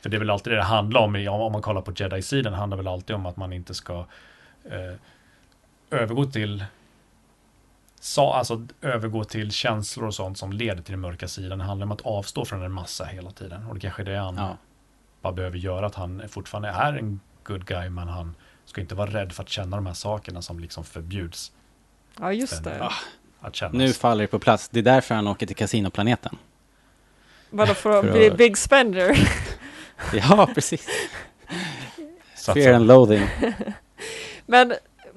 För 0.00 0.08
det 0.08 0.16
är 0.16 0.18
väl 0.18 0.30
alltid 0.30 0.52
det 0.52 0.56
det 0.56 0.62
handlar 0.62 1.00
om, 1.00 1.28
om 1.28 1.52
man 1.52 1.62
kollar 1.62 1.80
på 1.80 1.92
Jedi-sidan, 1.96 2.52
handlar 2.52 2.76
väl 2.76 2.88
alltid 2.88 3.16
om 3.16 3.26
att 3.26 3.36
man 3.36 3.52
inte 3.52 3.74
ska 3.74 4.06
eh, 4.64 4.94
övergå 5.90 6.24
till 6.24 6.64
sa, 8.00 8.34
alltså 8.34 8.66
övergå 8.82 9.24
till 9.24 9.50
känslor 9.52 10.06
och 10.06 10.14
sånt 10.14 10.38
som 10.38 10.52
leder 10.52 10.82
till 10.82 10.92
den 10.92 11.00
mörka 11.00 11.28
sidan. 11.28 11.58
Det 11.58 11.64
handlar 11.64 11.84
om 11.86 11.92
att 11.92 12.00
avstå 12.00 12.44
från 12.44 12.62
en 12.62 12.72
massa 12.72 13.04
hela 13.04 13.30
tiden. 13.30 13.66
Och 13.66 13.74
det 13.74 13.80
kanske 13.80 14.02
är 14.02 14.06
det 14.06 14.16
han 14.18 14.36
Ja. 14.36 14.56
bara 15.22 15.32
behöver 15.32 15.58
göra, 15.58 15.86
att 15.86 15.94
han 15.94 16.22
fortfarande 16.28 16.68
är 16.68 16.92
en 16.92 17.20
good 17.44 17.66
guy, 17.66 17.88
men 17.88 18.08
han 18.08 18.34
ska 18.64 18.80
inte 18.80 18.94
vara 18.94 19.10
rädd 19.10 19.32
för 19.32 19.42
att 19.42 19.48
känna 19.48 19.76
de 19.76 19.86
här 19.86 19.94
sakerna 19.94 20.42
som 20.42 20.60
liksom 20.60 20.84
förbjuds 20.84 21.52
Ja, 22.20 22.32
just 22.32 22.64
det. 22.64 22.90
att 23.40 23.54
kännas. 23.56 23.74
Nu 23.74 23.92
faller 23.92 24.22
det 24.24 24.28
på 24.28 24.38
plats. 24.38 24.68
Det 24.68 24.78
är 24.78 24.82
därför 24.82 25.14
han 25.14 25.26
åker 25.28 25.46
till 25.46 25.56
kasinoplaneten. 25.56 26.36
Vadå 27.50 27.74
för 27.74 27.98
att 27.98 28.04
För 28.04 28.12
bli 28.12 28.30
att- 28.30 28.36
big 28.36 28.58
spender? 28.58 29.28
Ja, 30.12 30.48
precis. 30.54 30.86
Att- 32.48 32.54
Fear 32.54 32.72
and 32.74 32.86
loathing. 32.86 33.28
Men 34.46 34.74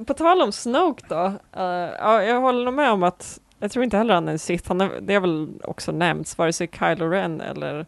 på 0.08 0.14
tal 0.14 0.42
om 0.42 0.52
Snoke 0.52 1.04
då, 1.10 1.26
eh, 1.56 1.64
ja, 2.00 2.24
jag 2.24 2.42
håller 2.42 2.66
nog 2.66 2.74
med 2.74 2.92
om 2.92 3.04
att 3.04 3.40
jag 3.60 3.72
tror 3.72 3.84
inte 3.84 3.98
heller 3.98 4.14
han 4.14 4.28
är 4.28 4.32
en 4.32 4.40
Sith, 4.40 4.68
han 4.68 4.82
är, 4.82 4.90
det 5.02 5.14
har 5.14 5.22
väl 5.22 5.50
också 5.64 5.92
nämnts, 5.92 6.38
vare 6.38 6.54
sig 6.54 6.70
Kylo 6.80 7.10
Ren 7.10 7.42
eller 7.42 7.86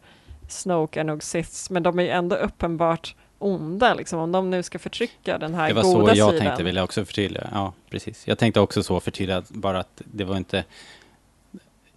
Snoke 0.48 1.00
är 1.00 1.04
nog 1.04 1.22
Siths, 1.22 1.70
men 1.70 1.82
de 1.82 1.98
är 1.98 2.02
ju 2.02 2.08
ändå 2.08 2.36
uppenbart 2.36 3.14
onda, 3.38 3.94
liksom, 3.94 4.18
om 4.18 4.32
de 4.32 4.50
nu 4.50 4.62
ska 4.62 4.78
förtrycka 4.78 5.38
den 5.38 5.54
här 5.54 5.68
Det 5.68 5.74
var 5.74 5.82
goda 5.82 6.12
så 6.14 6.18
jag 6.18 6.30
sidan. 6.30 6.46
tänkte, 6.46 6.62
vill 6.62 6.76
jag 6.76 6.84
också 6.84 7.04
förtydliga. 7.04 7.48
Ja, 7.52 7.72
precis. 7.90 8.26
Jag 8.28 8.38
tänkte 8.38 8.60
också 8.60 8.82
så 8.82 9.00
förtydliga, 9.00 9.42
bara 9.48 9.80
att 9.80 10.02
det 10.04 10.24
var 10.24 10.36
inte... 10.36 10.64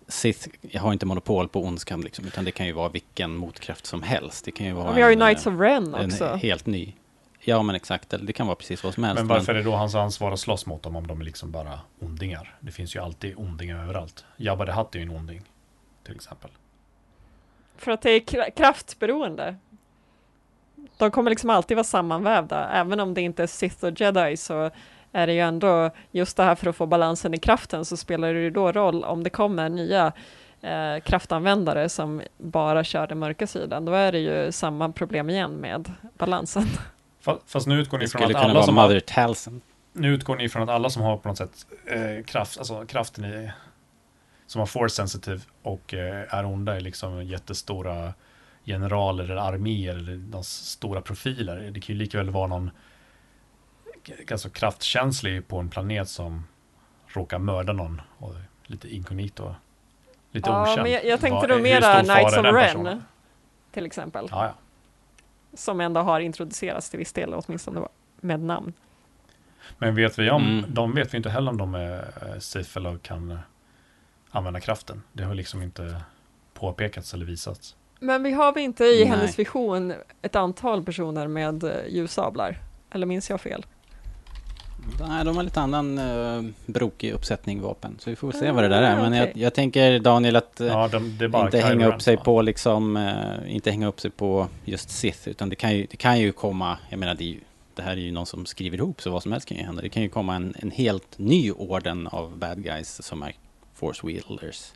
Sith, 0.08 0.48
jag 0.62 0.82
har 0.82 0.94
inte 0.94 1.06
monopol 1.06 1.48
på 1.48 1.64
ondskan, 1.64 2.02
liksom, 2.02 2.26
utan 2.26 2.46
det 2.46 2.52
kan 2.52 2.66
ju 2.66 2.72
vara 2.72 2.90
vilken 2.90 3.36
motkraft 3.36 3.86
som 3.86 4.04
helst. 4.04 4.46
Det 4.46 4.52
kan 4.52 4.68
ju 4.68 4.74
vara 4.74 4.86
Men 4.86 4.96
vi 4.96 5.02
har 5.02 5.10
ju 5.10 5.14
en, 5.14 5.20
Knights 5.20 5.48
eh, 5.48 5.54
of 5.54 5.60
Ren 5.60 5.96
en 5.96 6.06
också. 6.06 6.26
helt 6.26 6.66
ny. 6.66 6.94
Ja, 7.50 7.64
men 7.64 7.76
exakt. 7.76 8.14
Det 8.22 8.34
kan 8.34 8.48
vara 8.48 8.56
precis 8.56 8.84
vad 8.84 8.94
som 8.94 9.04
helst. 9.04 9.20
Men 9.20 9.28
varför 9.28 9.52
är 9.54 9.58
det 9.58 9.64
då 9.64 9.76
hans 9.76 9.96
ansvar 9.96 10.32
att 10.32 10.40
slåss 10.40 10.66
mot 10.66 10.84
dem 10.84 10.96
om 10.96 11.08
de 11.08 11.22
är 11.22 11.26
liksom 11.26 11.52
bara 11.52 11.80
ondingar? 12.00 12.56
Det 12.60 12.72
finns 12.72 12.96
ju 12.96 13.00
alltid 13.00 13.34
ondingar 13.38 13.84
överallt. 13.84 14.26
Jabba 14.38 14.66
the 14.66 14.72
Hutt 14.72 14.96
är 14.96 15.00
ju 15.00 15.06
en 15.06 15.12
onding. 15.12 15.42
Till 16.04 16.16
exempel. 16.16 16.50
För 17.78 17.92
att 17.92 18.02
det 18.02 18.12
är 18.12 18.20
kra- 18.20 18.50
kraftberoende. 18.56 19.56
De 20.98 21.12
kommer 21.12 21.30
liksom 21.30 21.50
alltid 21.50 21.78
vara 21.78 21.84
sammanvävda, 21.84 22.70
även 22.70 23.00
om 23.00 23.14
det 23.14 23.22
inte 23.22 23.44
är 23.44 23.48
Sith 23.48 23.86
och 23.86 24.02
Jedi 24.02 24.38
så 24.38 24.72
är 25.12 25.28
det 25.28 25.34
ju 25.34 25.40
ändå 25.40 25.92
just 26.12 26.38
det 26.38 26.44
här 26.44 26.56
för 26.56 26.70
att 26.70 26.76
få 26.76 26.86
balansen 26.86 27.34
i 27.34 27.38
kraften 27.38 27.86
så 27.86 27.98
spelar 27.98 28.34
det 28.34 28.40
ju 28.40 28.50
då 28.50 28.72
roll 28.72 29.04
om 29.04 29.24
det 29.24 29.30
kommer 29.30 29.70
nya 29.70 30.12
eh, 30.62 31.00
kraftanvändare 31.04 31.90
som 31.90 32.22
bara 32.38 32.84
kör 32.84 33.08
den 33.08 33.20
mörka 33.20 33.48
sidan. 33.48 33.86
Då 33.86 33.94
är 33.94 34.12
det 34.12 34.20
ju 34.20 34.52
samma 34.52 34.90
problem 34.92 35.30
igen 35.30 35.52
med 35.56 35.92
balansen. 36.18 36.64
Fa- 37.28 37.40
Fast 37.46 37.68
nu 37.68 37.80
utgår 37.80 37.98
ni 37.98 38.08
från 38.08 38.24
att 38.24 38.36
alla 38.36 38.64
som 38.64 38.76
Mother 38.76 39.00
Talson. 39.00 39.62
Nu 39.94 40.14
utgår 40.14 40.36
ni 40.36 40.50
från 40.50 40.64
att 40.64 40.70
alla 40.70 40.90
som 40.90 41.02
har 41.02 41.18
på 41.18 41.28
något 41.28 41.38
sätt 41.38 41.66
eh, 41.86 42.26
kraft, 42.26 42.58
alltså 42.58 42.86
kraften 42.86 43.26
i 43.26 43.52
som 44.46 44.60
har 44.60 44.66
force 44.66 44.96
sensitive 44.96 45.40
och 45.62 45.94
eh, 45.94 46.34
är 46.34 46.46
onda 46.46 46.76
är 46.76 46.82
liksom 46.82 47.24
jättestora 47.24 48.14
generaler 48.66 49.24
eller 49.24 49.36
arméer 49.36 49.96
eller 49.96 50.16
de 50.16 50.44
stora 50.44 51.02
profiler. 51.02 51.72
Det 51.72 51.80
kan 51.80 51.96
ju 51.96 52.00
lika 52.00 52.18
väl 52.18 52.30
vara 52.30 52.48
någon 52.48 52.72
ganska 54.26 54.50
kraftkänslig 54.50 55.48
på 55.48 55.60
en 55.60 55.70
planet 55.70 56.10
som 56.10 56.48
råkar 57.08 57.40
mörda 57.40 57.74
någon 57.74 58.02
och 58.18 58.34
lite 58.64 58.96
inkognito. 58.96 59.56
Lite 60.32 60.50
ja, 60.50 60.62
okänd. 60.62 60.82
men 60.82 60.92
jag, 60.92 61.06
jag 61.06 61.20
tänkte 61.20 61.54
hur 61.54 61.62
mera 61.62 62.04
Knights 62.04 62.38
of 62.38 62.44
Ren, 62.44 62.54
personen? 62.54 63.04
till 63.72 63.86
exempel. 63.86 64.28
Ja, 64.32 64.46
ja. 64.46 64.54
Som 65.58 65.82
ändå 65.82 66.02
har 66.02 66.20
introducerats 66.20 66.90
till 66.90 67.00
viss 67.00 67.14
del, 67.14 67.34
åtminstone 67.34 67.88
med 68.20 68.40
namn. 68.40 68.74
Men 69.78 69.96
vet 69.96 70.20
vi 70.20 70.30
om, 70.30 70.44
Mm. 70.44 70.74
de 70.74 70.96
vet 70.96 71.14
vi 71.14 71.18
inte 71.18 71.30
heller 71.30 71.52
om 71.52 71.58
de 71.58 71.76
är 71.76 72.14
eh, 72.34 72.40
safe 72.40 72.80
eller 72.80 72.98
kan 72.98 73.32
eh, 73.32 73.38
använda 74.32 74.60
kraften. 74.60 75.04
Det 75.14 75.24
har 75.24 75.34
liksom 75.34 75.62
inte 75.62 76.02
påpekats 76.54 77.14
eller 77.14 77.26
visats. 77.26 77.76
Men 78.00 78.24
vi 78.24 78.32
har 78.32 78.54
vi 78.54 78.62
inte 78.62 78.84
i 78.86 79.00
Nej. 79.00 79.06
hennes 79.06 79.40
vision 79.40 79.94
ett 80.22 80.36
antal 80.36 80.84
personer 80.84 81.28
med 81.28 81.64
eh, 81.64 81.72
ljussablar? 81.88 82.58
Eller 82.92 83.06
minns 83.06 83.30
jag 83.30 83.42
fel? 83.42 83.66
Nej, 85.00 85.26
de 85.26 85.36
har 85.36 85.44
lite 85.44 85.62
annan 85.62 86.00
uh, 86.00 86.50
brokig 86.66 87.12
uppsättning 87.12 87.62
vapen. 87.62 87.96
Så 88.00 88.10
vi 88.10 88.16
får 88.16 88.32
se 88.32 88.52
vad 88.52 88.64
det 88.64 88.68
där 88.68 88.82
är. 88.82 88.98
Ah, 88.98 89.02
Men 89.02 89.14
jag, 89.14 89.38
jag 89.38 89.54
tänker 89.54 90.00
Daniel 90.00 90.36
att 90.36 90.62
eh, 90.62 90.68
Ja, 90.68 90.88
de, 90.88 91.18
det 91.18 91.26
är 91.26 91.30
bara 91.30 91.46
inte 91.46 91.60
hänga 91.60 91.88
upp 91.88 92.02
sig 92.02 92.18
på 92.18 92.42
liksom, 92.42 92.98
eh, 92.98 93.56
inte 93.56 93.72
hänga 93.72 93.88
upp 93.88 94.02
sig 94.02 94.12
på 94.12 94.48
just 94.66 94.90
Sith, 94.90 95.30
utan 95.30 95.50
det 95.50 95.56
kan 95.56 95.76
ju, 95.76 95.88
det 95.92 95.98
kan 95.98 96.20
ju 96.20 96.32
komma, 96.32 96.78
jag 96.90 97.00
menar 97.00 97.16
det, 97.16 97.26
ju, 97.26 97.40
det 97.76 97.82
här 97.82 97.92
är 97.92 97.96
ju 97.96 98.12
någon 98.12 98.26
som 98.26 98.46
skriver 98.46 98.78
ihop, 98.78 99.02
så 99.02 99.12
vad 99.12 99.24
som 99.24 99.32
helst 99.32 99.48
kan 99.48 99.58
ju 99.58 99.64
hända. 99.64 99.82
Det 99.82 99.90
kan 99.90 100.04
ju 100.04 100.10
komma 100.10 100.36
en, 100.36 100.56
en 100.60 100.72
helt 100.72 101.18
ny 101.18 101.52
orden 101.52 102.08
av 102.08 102.38
bad 102.38 102.64
guys 102.64 103.04
som 103.04 103.24
är 103.24 103.34
force 103.74 104.08
wielders. 104.08 104.72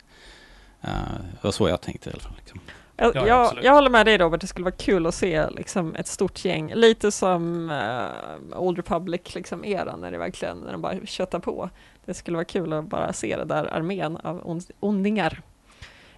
Uh, 0.84 0.90
det 1.32 1.44
var 1.44 1.52
så 1.52 1.68
jag 1.68 1.80
tänkte 1.80 2.10
i 2.10 2.12
alla 2.12 2.22
fall. 2.22 2.34
Liksom. 2.36 2.60
Jag, 3.02 3.16
Ja, 3.16 3.26
jag, 3.26 3.64
jag 3.64 3.72
håller 3.72 3.90
med 3.90 4.06
dig 4.06 4.18
Robert, 4.18 4.40
det 4.40 4.46
skulle 4.46 4.64
vara 4.64 4.74
kul 4.74 5.06
att 5.06 5.14
se 5.14 5.50
liksom, 5.50 5.94
ett 5.94 6.06
stort 6.06 6.44
gäng, 6.44 6.72
lite 6.74 7.12
som 7.12 7.70
uh, 7.70 8.58
Old 8.60 8.76
Republic 8.76 9.34
liksom, 9.34 9.64
eran, 9.64 10.00
när 10.00 10.10
det 10.12 10.18
verkligen, 10.18 10.58
när 10.58 10.72
de 10.72 10.80
bara 10.80 11.06
köttar 11.06 11.38
på. 11.38 11.70
Det 12.04 12.14
skulle 12.14 12.36
vara 12.36 12.44
kul 12.44 12.72
att 12.72 12.84
bara 12.84 13.12
se 13.12 13.36
det 13.36 13.44
där 13.44 13.74
armén 13.74 14.16
av 14.16 14.40
ond, 14.44 14.64
ondingar. 14.80 15.42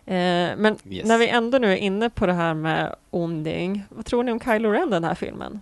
Eh, 0.07 0.57
men 0.57 0.76
Yes. 0.89 1.07
när 1.07 1.18
vi 1.18 1.28
ändå 1.28 1.59
nu 1.59 1.72
är 1.72 1.76
inne 1.76 2.11
på 2.11 2.26
det 2.26 2.32
här 2.32 2.55
med 2.55 2.95
onding, 3.11 3.85
vad 3.89 4.05
tror 4.05 4.22
ni 4.22 4.32
om 4.32 4.41
Kylo 4.41 4.70
Ren 4.70 4.91
den 4.91 5.05
här 5.05 5.14
filmen? 5.14 5.61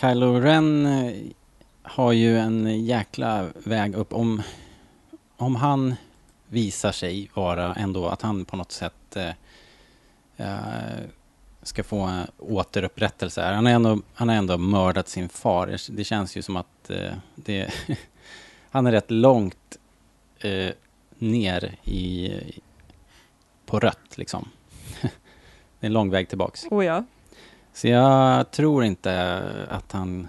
Kylo 0.00 0.40
Ren 0.40 0.86
eh, 0.86 1.12
har 1.82 2.12
ju 2.12 2.38
en 2.38 2.84
jäkla 2.84 3.46
väg 3.54 3.94
upp 3.94 4.12
om, 4.12 4.42
om 5.36 5.56
han 5.56 5.94
visar 6.48 6.92
sig 6.92 7.30
vara 7.34 7.74
ändå 7.74 8.06
att 8.06 8.22
han 8.22 8.44
på 8.44 8.56
något 8.56 8.72
sätt 8.72 9.16
eh, 9.16 9.30
ska 11.62 11.84
få 11.84 12.00
en 12.00 12.26
återupprättelse. 12.38 13.42
Han 13.42 13.66
har 13.66 13.72
ändå, 13.72 14.00
han 14.14 14.28
har 14.28 14.36
ändå 14.36 14.58
mördat 14.58 15.08
sin 15.08 15.28
far. 15.28 15.76
Det- 15.90 16.04
känns 16.04 16.36
ju 16.36 16.42
som 16.42 16.56
att 16.56 16.90
eh, 16.90 17.12
det, 17.34 17.70
han 18.70 18.86
är 18.86 18.92
rätt 18.92 19.10
långt 19.10 19.78
eh, 20.38 20.70
ner 21.18 21.74
i, 21.84 22.32
på 23.66 23.80
rött 23.80 24.18
liksom. 24.18 24.48
det 25.00 25.08
är 25.80 25.86
en 25.86 25.92
lång 25.92 26.10
väg 26.10 26.28
tillbaks. 26.28 26.64
Oh 26.70 26.84
ja. 26.84 27.04
Så 27.72 27.88
jag 27.88 28.50
tror 28.50 28.84
inte 28.84 29.42
att 29.70 29.92
han... 29.92 30.28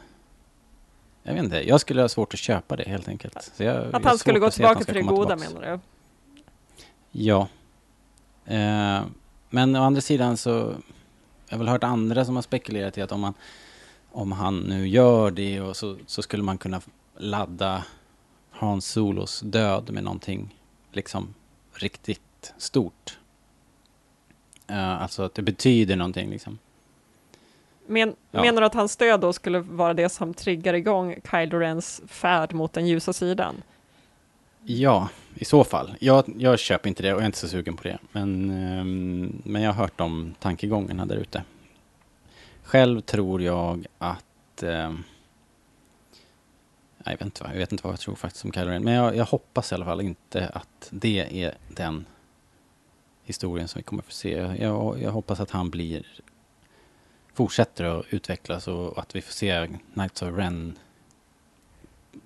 Jag 1.24 1.34
vet 1.34 1.44
inte, 1.44 1.68
jag 1.68 1.82
skulle 1.82 2.02
ha 2.02 2.10
svårt 2.10 2.34
att 2.34 2.40
köpa 2.40 2.76
det 2.76 2.84
helt 2.84 3.08
enkelt. 3.08 3.52
Så 3.58 3.64
jag, 3.64 3.96
Att 3.96 4.06
han 4.06 4.18
skulle 4.18 4.40
gå 4.40 4.52
tillbaka 4.52 4.84
till 4.84 4.94
det 4.94 5.02
goda 5.02 5.38
tillbaks. 5.38 5.54
menar 5.54 5.72
du? 5.72 5.80
Ja. 7.12 7.48
Eh, 8.46 9.04
men 9.56 9.76
å 9.76 9.84
andra 9.84 10.02
sidan 10.02 10.38
så... 10.38 10.76
Jag 11.48 11.58
har 11.58 11.58
väl 11.58 11.68
hört 11.68 11.84
andra 11.84 12.26
som 12.26 12.36
har 12.36 12.42
spekulerat 12.42 12.98
i 12.98 13.02
att 13.02 13.12
om, 13.12 13.22
man, 13.22 13.34
om 14.12 14.32
han 14.32 14.60
nu 14.60 14.88
gör 14.88 15.32
det 15.32 15.62
och 15.62 15.78
så, 15.78 15.98
så 16.06 16.22
skulle 16.22 16.44
man 16.44 16.58
kunna 16.58 16.82
ladda 17.18 17.86
Hans 18.52 18.86
Solos 18.86 19.40
död 19.40 19.90
med 19.92 20.04
någonting 20.04 20.56
liksom 20.92 21.34
riktigt 21.74 22.54
stort. 22.58 23.18
Eh, 24.68 25.02
alltså 25.02 25.24
att 25.24 25.34
det 25.34 25.42
betyder 25.42 25.96
någonting 25.96 26.30
liksom. 26.30 26.58
Men, 27.88 28.16
Ja. 28.32 28.42
Menar 28.42 28.62
du 28.62 28.68
att 28.68 28.74
hans 28.74 28.92
stöd 28.92 29.20
då 29.20 29.34
skulle 29.34 29.60
vara 29.60 29.94
det 29.94 30.10
som 30.10 30.34
triggar 30.34 30.74
igång 30.74 31.16
Kylo 31.32 31.60
Rens 31.60 32.02
färd 32.08 32.54
mot 32.54 32.74
den 32.74 32.88
ljusa 32.88 33.14
sidan? 33.14 33.56
Ja, 34.68 35.10
i 35.36 35.46
så 35.46 35.64
fall. 35.64 35.96
Jag, 36.00 36.26
jag 36.38 36.60
köper 36.60 36.90
inte 36.90 37.04
det 37.04 37.14
och 37.14 37.18
jag 37.20 37.22
är 37.22 37.26
inte 37.26 37.38
så 37.38 37.48
sugen 37.48 37.76
på 37.76 37.84
det. 37.84 37.98
Men, 38.12 38.50
ehm, 38.52 39.42
men 39.46 39.62
jag 39.62 39.74
har 39.74 39.82
hört 39.84 40.02
om 40.02 40.36
tankegångarna 40.40 41.06
där 41.06 41.16
ute. 41.16 41.44
Själv 42.64 43.02
tror 43.02 43.42
jag 43.42 43.86
att... 43.98 44.64
Eh, 44.64 44.94
jag, 47.04 47.12
vet 47.12 47.22
inte, 47.22 47.44
vad- 47.44 47.52
jag 47.54 47.58
vet 47.58 47.72
inte 47.72 47.84
vad 47.84 47.94
jag 47.94 48.00
tror 48.00 48.16
faktiskt 48.16 48.46
om 48.46 48.52
Kylo 48.52 48.68
Ren. 48.70 48.84
Men 48.84 48.94
jag, 48.94 49.16
jag 49.16 49.26
hoppas 49.26 49.72
i 49.72 49.76
alla 49.76 49.86
fall 49.86 50.02
inte 50.02 50.48
att 50.48 50.88
det 50.90 51.44
är 51.44 51.58
den 51.76 52.06
historien 53.24 53.68
som 53.68 53.80
vi 53.80 53.84
kommer 53.84 54.04
få 54.04 54.12
se. 54.12 54.32
Jag, 54.60 55.02
jag 55.02 55.12
hoppas 55.12 55.40
att 55.40 55.52
han 55.52 55.70
blir 55.70 56.06
fortsätter 57.34 57.84
att 57.84 58.06
utvecklas 58.10 58.68
och 58.68 59.00
att 59.00 59.16
vi 59.16 59.22
får 59.22 59.32
se 59.34 59.68
Knights 59.94 60.22
of 60.22 60.38
Ren 60.38 60.78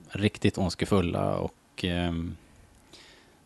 riktigt 0.09 0.57
ondskefulla 0.57 1.35
och 1.37 1.53
ehm, 1.83 2.35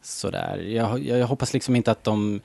sådär. 0.02 0.58
Jag, 0.58 1.06
jag, 1.06 1.20
jag 1.20 1.28
hoppas 1.28 1.54
liksom 1.54 1.76
inte 1.76 1.92
att 1.92 2.04
de 2.04 2.42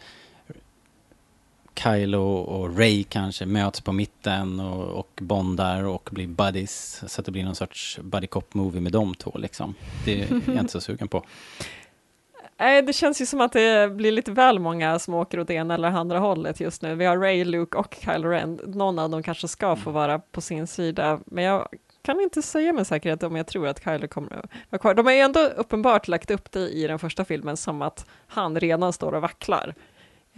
Kylo 1.78 2.22
och 2.22 2.78
Ray 2.78 3.04
kanske 3.04 3.46
möts 3.46 3.80
på 3.80 3.92
mitten 3.92 4.60
och, 4.60 4.84
och 4.84 5.10
bondar 5.22 5.84
och 5.84 6.08
blir 6.12 6.26
buddies. 6.26 7.04
Så 7.06 7.20
att 7.20 7.24
det 7.24 7.32
blir 7.32 7.44
någon 7.44 7.54
sorts 7.54 7.98
buddy 8.02 8.26
cop 8.26 8.54
movie 8.54 8.80
med 8.80 8.92
de 8.92 9.14
två 9.14 9.38
liksom. 9.38 9.74
Det 10.04 10.22
är 10.22 10.40
jag 10.46 10.56
inte 10.56 10.72
så 10.72 10.80
sugen 10.80 11.08
på. 11.08 11.24
Nej, 12.60 12.82
det 12.82 12.92
känns 12.92 13.20
ju 13.20 13.26
som 13.26 13.40
att 13.40 13.52
det 13.52 13.94
blir 13.94 14.12
lite 14.12 14.32
väl 14.32 14.58
många 14.58 14.98
som 14.98 15.14
åker 15.14 15.40
åt 15.40 15.50
ena 15.50 15.74
eller 15.74 15.88
andra 15.88 16.18
hållet 16.18 16.60
just 16.60 16.82
nu. 16.82 16.94
Vi 16.94 17.04
har 17.04 17.18
Ray, 17.18 17.44
Luke 17.44 17.78
och 17.78 17.96
Kylo 18.04 18.28
Ren. 18.28 18.60
Någon 18.66 18.98
av 18.98 19.10
dem 19.10 19.22
kanske 19.22 19.48
ska 19.48 19.76
få 19.76 19.90
vara 19.90 20.18
på 20.18 20.40
sin 20.40 20.66
sida, 20.66 21.20
men 21.26 21.44
jag 21.44 21.68
kan 22.08 22.20
inte 22.20 22.42
säga 22.42 22.72
med 22.72 22.86
säkerhet 22.86 23.22
om 23.22 23.36
jag 23.36 23.46
tror 23.46 23.66
att 23.68 23.84
Kylo 23.84 24.08
kommer 24.08 24.36
att 24.36 24.50
vara 24.70 24.80
kvar. 24.80 24.94
De 24.94 25.06
har 25.06 25.12
ju 25.12 25.18
ändå 25.18 25.40
uppenbart 25.40 26.08
lagt 26.08 26.30
upp 26.30 26.50
det 26.52 26.68
i 26.68 26.86
den 26.86 26.98
första 26.98 27.24
filmen 27.24 27.56
som 27.56 27.82
att 27.82 28.06
han 28.26 28.60
redan 28.60 28.92
står 28.92 29.12
och 29.14 29.22
vacklar. 29.22 29.74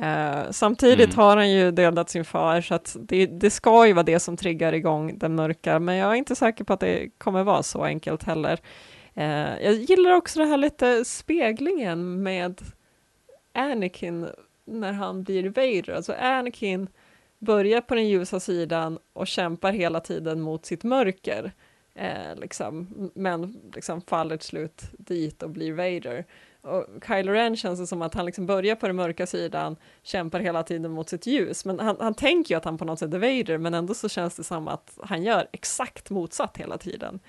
Eh, 0.02 0.50
samtidigt 0.50 1.14
Mm. 1.14 1.16
har 1.16 1.36
han 1.36 1.50
ju 1.50 1.70
dödat 1.70 2.10
sin 2.10 2.24
far, 2.24 2.60
så 2.60 2.74
att 2.74 2.96
det, 3.00 3.26
det 3.26 3.50
ska 3.50 3.86
ju 3.86 3.92
vara 3.92 4.02
det 4.02 4.20
som 4.20 4.36
triggar 4.36 4.72
igång 4.72 5.18
den 5.18 5.34
mörka, 5.34 5.78
men 5.78 5.96
jag 5.96 6.10
är 6.10 6.14
inte 6.14 6.36
säker 6.36 6.64
på 6.64 6.72
att 6.72 6.80
det 6.80 7.10
kommer 7.18 7.42
vara 7.42 7.62
så 7.62 7.84
enkelt 7.84 8.22
heller. 8.22 8.58
Eh, 9.14 9.64
jag 9.64 9.72
gillar 9.74 10.10
också 10.12 10.38
det 10.38 10.46
här 10.46 10.56
lite 10.56 11.04
speglingen 11.04 12.22
med 12.22 12.60
Anakin 13.54 14.28
när 14.64 14.92
han 14.92 15.22
blir 15.22 15.48
Vader. 15.48 15.90
Alltså 15.90 16.12
Anakin 16.12 16.88
börjar 17.40 17.80
på 17.80 17.94
den 17.94 18.08
ljusa 18.08 18.40
sidan 18.40 18.98
och 19.12 19.26
kämpar 19.26 19.72
hela 19.72 20.00
tiden 20.00 20.40
mot 20.40 20.66
sitt 20.66 20.84
mörker. 20.84 21.52
Eh, 21.94 22.36
liksom, 22.36 22.88
men 23.14 23.60
liksom 23.74 24.00
faller 24.00 24.36
till 24.36 24.48
slut 24.48 24.82
dit 24.98 25.42
och 25.42 25.50
blir 25.50 25.72
Vader. 25.72 26.26
Och 26.62 26.86
Kylo 27.06 27.32
Ren 27.32 27.56
känns 27.56 27.80
det 27.80 27.86
som 27.86 28.02
att 28.02 28.14
han 28.14 28.26
liksom 28.26 28.46
börjar 28.46 28.74
på 28.74 28.86
den 28.86 28.96
mörka 28.96 29.26
sidan, 29.26 29.76
kämpar 30.02 30.40
hela 30.40 30.62
tiden 30.62 30.90
mot 30.90 31.08
sitt 31.08 31.26
ljus, 31.26 31.64
men 31.64 31.80
han, 31.80 31.96
han 32.00 32.14
tänker 32.14 32.54
ju 32.54 32.58
att 32.58 32.64
han 32.64 32.78
på 32.78 32.84
något 32.84 32.98
sätt 32.98 33.14
är 33.14 33.18
Vader, 33.18 33.58
men 33.58 33.74
ändå 33.74 33.94
så 33.94 34.08
känns 34.08 34.36
det 34.36 34.44
som 34.44 34.68
att 34.68 34.98
han 35.02 35.22
gör 35.22 35.48
exakt 35.52 36.10
motsatt 36.10 36.56
hela 36.56 36.78
tiden. 36.78 37.20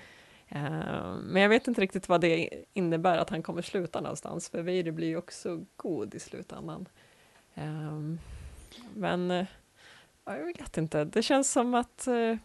Uh, 0.54 1.16
men 1.22 1.42
jag 1.42 1.48
vet 1.48 1.68
inte 1.68 1.80
riktigt 1.80 2.08
vad 2.08 2.20
det 2.20 2.48
innebär 2.72 3.18
att 3.18 3.30
han 3.30 3.42
kommer 3.42 3.62
sluta 3.62 4.00
någonstans, 4.00 4.48
för 4.48 4.62
Vader 4.62 4.90
blir 4.90 5.08
ju 5.08 5.16
också 5.16 5.64
god 5.76 6.14
i 6.14 6.18
slutändan. 6.18 6.88
Uh, 7.58 8.16
men 8.94 9.30
uh, 9.30 9.44
jag 10.24 10.44
vet 10.44 10.78
inte, 10.78 11.04
det 11.04 11.22
känns 11.22 11.52
som 11.52 11.74
att 11.74 12.06
eh, 12.06 12.36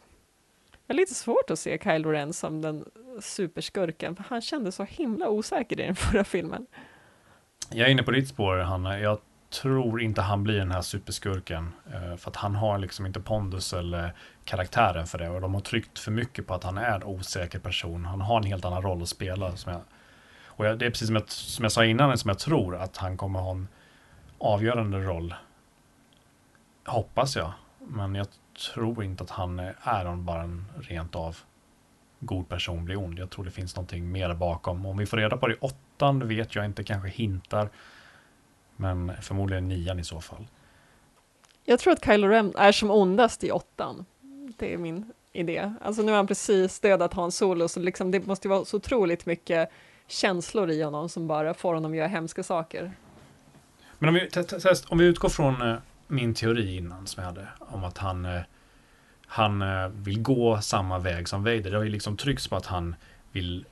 det 0.87 0.93
är 0.93 0.93
lite 0.93 1.13
svårt 1.13 1.49
att 1.49 1.59
se 1.59 1.79
Kylo 1.83 2.09
Ren 2.09 2.33
som 2.33 2.61
den 2.61 2.85
superskurken, 3.21 4.15
för 4.15 4.23
han 4.23 4.41
kändes 4.41 4.75
så 4.75 4.83
himla 4.83 5.29
osäker 5.29 5.79
i 5.79 5.85
den 5.85 5.95
förra 5.95 6.23
filmen. 6.23 6.67
Jag 7.69 7.87
är 7.87 7.91
inne 7.91 8.03
på 8.03 8.11
ditt 8.11 8.27
spår, 8.27 8.57
Hanna. 8.57 8.99
Jag 8.99 9.19
tror 9.49 10.01
inte 10.01 10.21
han 10.21 10.43
blir 10.43 10.57
den 10.57 10.71
här 10.71 10.81
superskurken. 10.81 11.73
Eh, 11.93 12.15
för 12.17 12.29
att 12.29 12.35
han 12.35 12.55
har 12.55 12.77
liksom 12.77 13.05
inte 13.05 13.19
pondus 13.19 13.73
eller 13.73 14.13
karaktären 14.45 15.07
för 15.07 15.17
det. 15.17 15.29
Och 15.29 15.41
de 15.41 15.53
har 15.53 15.61
tryckt 15.61 15.99
för 15.99 16.11
mycket 16.11 16.47
på 16.47 16.53
att 16.53 16.63
han 16.63 16.77
är 16.77 16.95
en 16.95 17.03
osäker 17.03 17.59
person. 17.59 18.05
Han 18.05 18.21
har 18.21 18.37
en 18.37 18.43
helt 18.43 18.65
annan 18.65 18.81
roll 18.81 19.01
att 19.01 19.09
spela. 19.09 19.55
Som 19.55 19.71
jag, 19.71 19.81
och 20.45 20.65
jag, 20.65 20.79
det 20.79 20.85
är 20.85 20.89
precis 20.89 21.07
som 21.07 21.15
jag, 21.15 21.29
som 21.29 21.63
jag 21.63 21.71
sa 21.71 21.85
innan, 21.85 22.17
som 22.17 22.29
jag 22.29 22.39
tror 22.39 22.75
att 22.75 22.97
han 22.97 23.17
kommer 23.17 23.39
ha 23.39 23.51
en 23.51 23.67
avgörande 24.37 24.97
roll. 24.97 25.35
Hoppas 26.85 27.35
jag. 27.35 27.53
Men 27.89 28.15
jag 28.15 28.27
tror 28.73 29.03
inte 29.03 29.23
att 29.23 29.29
han 29.29 29.59
är 29.59 30.15
bara 30.15 30.41
en 30.41 30.65
rent 30.81 31.15
av 31.15 31.37
god 32.19 32.49
person 32.49 32.85
blir 32.85 32.97
ond. 32.97 33.19
Jag 33.19 33.29
tror 33.29 33.45
det 33.45 33.51
finns 33.51 33.75
någonting 33.75 34.11
mer 34.11 34.33
bakom. 34.33 34.85
Om 34.85 34.97
vi 34.97 35.05
får 35.05 35.17
reda 35.17 35.37
på 35.37 35.47
det 35.47 35.53
i 35.53 35.57
åttan 35.59 36.27
vet 36.27 36.55
jag 36.55 36.65
inte, 36.65 36.83
kanske 36.83 37.09
hintar. 37.09 37.69
Men 38.75 39.11
förmodligen 39.21 39.67
nian 39.67 39.99
i 39.99 40.03
så 40.03 40.21
fall. 40.21 40.47
Jag 41.65 41.79
tror 41.79 41.93
att 41.93 42.05
Kylo 42.05 42.27
Ren 42.27 42.53
är 42.55 42.71
som 42.71 42.91
ondast 42.91 43.43
i 43.43 43.51
åttan. 43.51 44.05
Det 44.57 44.73
är 44.73 44.77
min 44.77 45.11
idé. 45.33 45.73
Alltså 45.81 46.01
nu 46.01 46.11
har 46.11 46.17
han 46.17 46.27
precis 46.27 46.79
dödat 46.79 47.13
Hans 47.13 47.37
Solo, 47.37 47.67
så 47.67 47.79
liksom 47.79 48.11
det 48.11 48.25
måste 48.25 48.47
vara 48.47 48.65
så 48.65 48.77
otroligt 48.77 49.25
mycket 49.25 49.69
känslor 50.07 50.69
i 50.69 50.81
honom 50.81 51.09
som 51.09 51.27
bara 51.27 51.53
får 51.53 51.73
honom 51.73 51.91
att 51.91 51.97
göra 51.97 52.07
hemska 52.07 52.43
saker. 52.43 52.91
Men 53.99 54.09
om 54.09 54.15
vi, 54.15 54.29
om 54.87 54.97
vi 54.97 55.05
utgår 55.05 55.29
från 55.29 55.77
min 56.07 56.33
teori 56.33 56.75
innan 56.75 57.07
som 57.07 57.23
jag 57.23 57.29
hade, 57.29 57.47
om 57.59 57.83
att 57.83 57.97
han 57.97 58.27
han 59.27 59.63
vill 60.03 60.21
gå 60.21 60.61
samma 60.61 60.99
väg 60.99 61.27
som 61.27 61.43
Vader. 61.43 61.71
Det 61.71 61.77
har 61.77 61.83
ju 61.83 61.89
liksom 61.89 62.17
tryckts 62.17 62.47
på 62.47 62.55
att 62.55 62.65
han 62.65 62.95
vill 63.31 63.65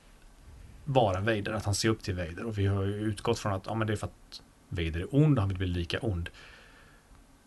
vara 0.84 1.20
Vader, 1.20 1.52
att 1.52 1.64
han 1.64 1.74
ser 1.74 1.88
upp 1.88 2.02
till 2.02 2.14
Vader. 2.14 2.44
Och 2.44 2.58
vi 2.58 2.66
har 2.66 2.84
ju 2.84 2.94
utgått 2.94 3.38
från 3.38 3.52
att 3.52 3.66
ja, 3.66 3.74
men 3.74 3.86
det 3.86 3.92
är 3.92 3.96
för 3.96 4.06
att 4.06 4.42
Vader 4.68 5.00
är 5.00 5.14
ond 5.14 5.38
och 5.38 5.42
han 5.42 5.48
vill 5.48 5.58
bli 5.58 5.66
lika 5.66 5.98
ond. 6.02 6.28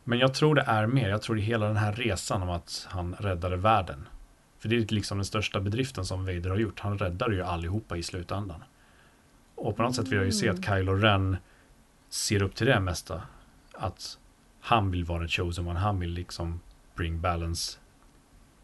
Men 0.04 0.20
jag 0.20 0.34
tror 0.34 0.56
det 0.56 0.62
är 0.62 0.88
mer, 0.88 1.10
jag 1.10 1.22
tror 1.22 1.36
det 1.36 1.42
är 1.42 1.44
hela 1.44 1.68
den 1.68 1.78
här 1.78 1.94
resan 1.94 2.44
om 2.44 2.50
att 2.50 2.88
han 2.90 3.16
räddade 3.20 3.56
världen. 3.56 4.08
För 4.60 4.70
det 4.70 4.76
är 4.76 4.86
liksom 4.88 5.18
den 5.18 5.26
största 5.26 5.60
bedriften 5.60 6.06
som 6.06 6.26
Vader 6.26 6.50
har 6.50 6.58
gjort. 6.58 6.80
Han 6.80 6.98
räddar 6.98 7.30
ju 7.30 7.44
allihopa 7.44 7.98
i 7.98 8.04
slutändan. 8.04 8.64
Och 9.56 9.78
på 9.78 9.84
något 9.84 9.96
sätt 9.96 10.08
vill 10.08 10.18
jag 10.18 10.26
ju 10.26 10.32
se 10.32 10.50
att 10.50 10.66
Kylo 10.66 10.94
Ren 10.94 11.38
ser 12.10 12.42
upp 12.42 12.56
till 12.56 12.68
det 12.68 12.80
mesta. 12.80 13.22
Att 13.74 14.19
han 14.62 14.92
vill 14.92 15.06
vara 15.06 15.28
chosen 15.28 15.68
one, 15.68 15.80
han 15.80 16.00
vill 16.00 16.10
liksom 16.10 16.60
bring 16.96 17.22
balance 17.22 17.80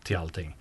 till 0.04 0.18
allting. 0.18 0.58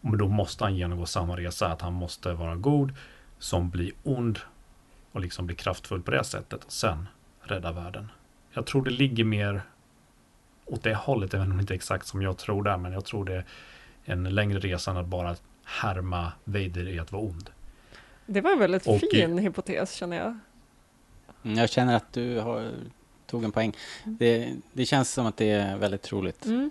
Men 0.00 0.18
då 0.18 0.28
måste 0.28 0.64
han 0.64 0.76
genomgå 0.76 1.06
samma 1.06 1.36
resa, 1.36 1.66
att 1.66 1.80
han 1.80 1.92
måste 1.92 2.32
vara 2.32 2.56
god, 2.56 2.92
som 3.38 3.70
blir 3.70 3.92
ond 4.02 4.38
och 5.12 5.20
liksom 5.20 5.46
blir 5.46 5.56
kraftfull 5.56 6.02
på 6.02 6.10
det 6.10 6.24
sättet 6.24 6.64
och 6.64 6.72
sen 6.72 7.08
rädda 7.40 7.72
världen. 7.72 8.08
Jag 8.52 8.66
tror 8.66 8.84
det 8.84 8.90
ligger 8.90 9.24
mer 9.24 9.62
åt 10.64 10.82
det 10.82 10.94
hållet, 10.94 11.34
även 11.34 11.50
om 11.50 11.56
det 11.56 11.60
inte 11.60 11.74
är 11.74 11.76
exakt 11.76 12.06
som 12.06 12.22
jag 12.22 12.38
tror 12.38 12.62
det, 12.62 12.76
men 12.76 12.92
jag 12.92 13.04
tror 13.04 13.24
det 13.24 13.34
är 13.34 13.44
en 14.04 14.34
längre 14.34 14.58
resa 14.58 14.90
än 14.90 14.96
att 14.96 15.06
bara 15.06 15.36
härma 15.64 16.32
Vader 16.44 16.88
i 16.88 16.98
att 16.98 17.12
vara 17.12 17.22
ond. 17.22 17.50
Det 18.26 18.40
var 18.40 18.52
en 18.52 18.58
väldigt 18.58 18.86
och 18.86 19.00
fin 19.00 19.38
i... 19.38 19.42
hypotes 19.42 19.94
känner 19.94 20.16
jag. 20.16 20.38
Mm, 21.42 21.58
jag 21.58 21.70
känner 21.70 21.96
att 21.96 22.12
du 22.12 22.40
har, 22.40 22.72
tog 23.32 23.44
en 23.44 23.52
poäng. 23.52 23.72
Mm. 24.04 24.16
Det, 24.18 24.52
det 24.72 24.86
känns 24.86 25.12
som 25.12 25.26
att 25.26 25.36
det 25.36 25.50
är 25.50 25.76
väldigt 25.76 26.02
troligt. 26.02 26.46
Mm. 26.46 26.70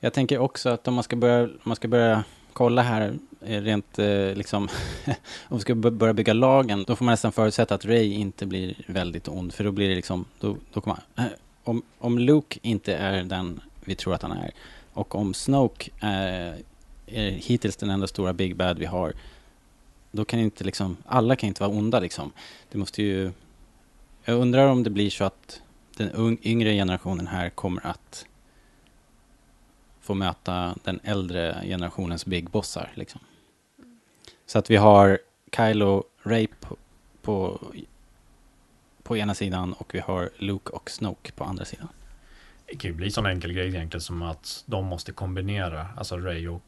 Jag 0.00 0.12
tänker 0.12 0.38
också 0.38 0.68
att 0.68 0.88
om 0.88 0.94
man 0.94 1.04
ska 1.04 1.16
börja, 1.16 1.48
man 1.62 1.76
ska 1.76 1.88
börja 1.88 2.24
kolla 2.52 2.82
här 2.82 3.14
eh, 3.40 3.62
rent 3.62 3.98
eh, 3.98 4.34
liksom, 4.34 4.68
om 5.48 5.56
vi 5.56 5.60
ska 5.60 5.74
börja 5.74 6.12
bygga 6.12 6.32
lagen, 6.32 6.84
då 6.86 6.96
får 6.96 7.04
man 7.04 7.12
nästan 7.12 7.32
förutsätta 7.32 7.74
att 7.74 7.84
Ray 7.84 8.12
inte 8.12 8.46
blir 8.46 8.74
väldigt 8.86 9.28
ond, 9.28 9.52
för 9.54 9.64
då 9.64 9.72
blir 9.72 9.88
det 9.88 9.94
liksom, 9.94 10.24
då, 10.40 10.56
då 10.72 10.80
kommer 10.80 11.02
man, 11.14 11.26
eh, 11.26 11.32
om, 11.64 11.82
om 11.98 12.18
Luke 12.18 12.58
inte 12.62 12.94
är 12.94 13.24
den 13.24 13.60
vi 13.84 13.94
tror 13.94 14.14
att 14.14 14.22
han 14.22 14.32
är, 14.32 14.50
och 14.92 15.14
om 15.14 15.34
Snoke 15.34 15.90
är, 16.00 16.56
är 17.06 17.30
hittills 17.30 17.76
den 17.76 17.90
enda 17.90 18.06
stora 18.06 18.32
Big 18.32 18.56
Bad 18.56 18.78
vi 18.78 18.86
har, 18.86 19.12
då 20.10 20.24
kan 20.24 20.40
inte 20.40 20.64
liksom, 20.64 20.96
alla 21.06 21.36
kan 21.36 21.48
inte 21.48 21.62
vara 21.62 21.72
onda 21.72 22.00
liksom. 22.00 22.32
Det 22.72 22.78
måste 22.78 23.02
ju, 23.02 23.32
jag 24.24 24.40
undrar 24.40 24.66
om 24.66 24.82
det 24.82 24.90
blir 24.90 25.10
så 25.10 25.24
att 25.24 25.62
den 25.96 26.38
yngre 26.42 26.74
generationen 26.74 27.26
här 27.26 27.50
kommer 27.50 27.86
att 27.86 28.26
få 30.00 30.14
möta 30.14 30.74
den 30.84 31.00
äldre 31.04 31.62
generationens 31.64 32.26
big 32.26 32.50
bossar. 32.50 32.92
Liksom. 32.94 33.20
Så 34.46 34.58
att 34.58 34.70
vi 34.70 34.76
har 34.76 35.18
Kylo 35.56 36.04
Ray 36.22 36.46
på, 36.60 36.76
på, 37.22 37.60
på, 39.02 39.16
ena 39.16 39.34
sidan 39.34 39.72
och 39.72 39.94
vi 39.94 40.00
har 40.00 40.30
Luke 40.38 40.72
och 40.72 40.90
Snoke 40.90 41.32
på 41.32 41.44
andra 41.44 41.64
sidan. 41.64 41.88
Det 42.66 42.76
kan 42.76 42.90
ju 42.90 42.96
bli 42.96 43.10
sån 43.10 43.26
enkel 43.26 43.52
grej 43.52 43.68
egentligen 43.68 44.00
som 44.00 44.22
att 44.22 44.64
de 44.66 44.86
måste 44.86 45.12
kombinera, 45.12 45.88
alltså 45.96 46.16
Ray 46.16 46.48
och 46.48 46.62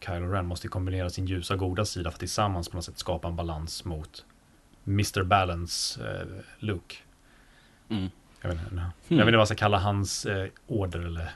Kylo 0.00 0.32
Ren 0.32 0.46
måste 0.46 0.68
kombinera 0.68 1.10
sin 1.10 1.26
ljusa 1.26 1.56
goda 1.56 1.84
sida 1.84 2.10
för 2.10 2.14
att 2.14 2.20
tillsammans 2.20 2.68
på 2.68 2.76
något 2.76 2.84
sätt 2.84 2.98
skapa 2.98 3.28
en 3.28 3.36
balans 3.36 3.84
mot 3.84 4.24
Mr. 4.90 5.22
Balance 5.22 6.00
eh, 6.08 6.26
Luke. 6.58 6.96
Mm. 7.88 8.10
Jag, 8.40 8.48
vet 8.48 8.58
inte, 8.58 8.70
mm. 8.70 8.84
jag 9.08 9.16
vet 9.16 9.20
inte 9.26 9.32
vad 9.32 9.40
jag 9.40 9.48
ska 9.48 9.56
kalla 9.56 9.78
hans 9.78 10.26
eh, 10.26 10.48
order 10.66 11.00
eller 11.00 11.32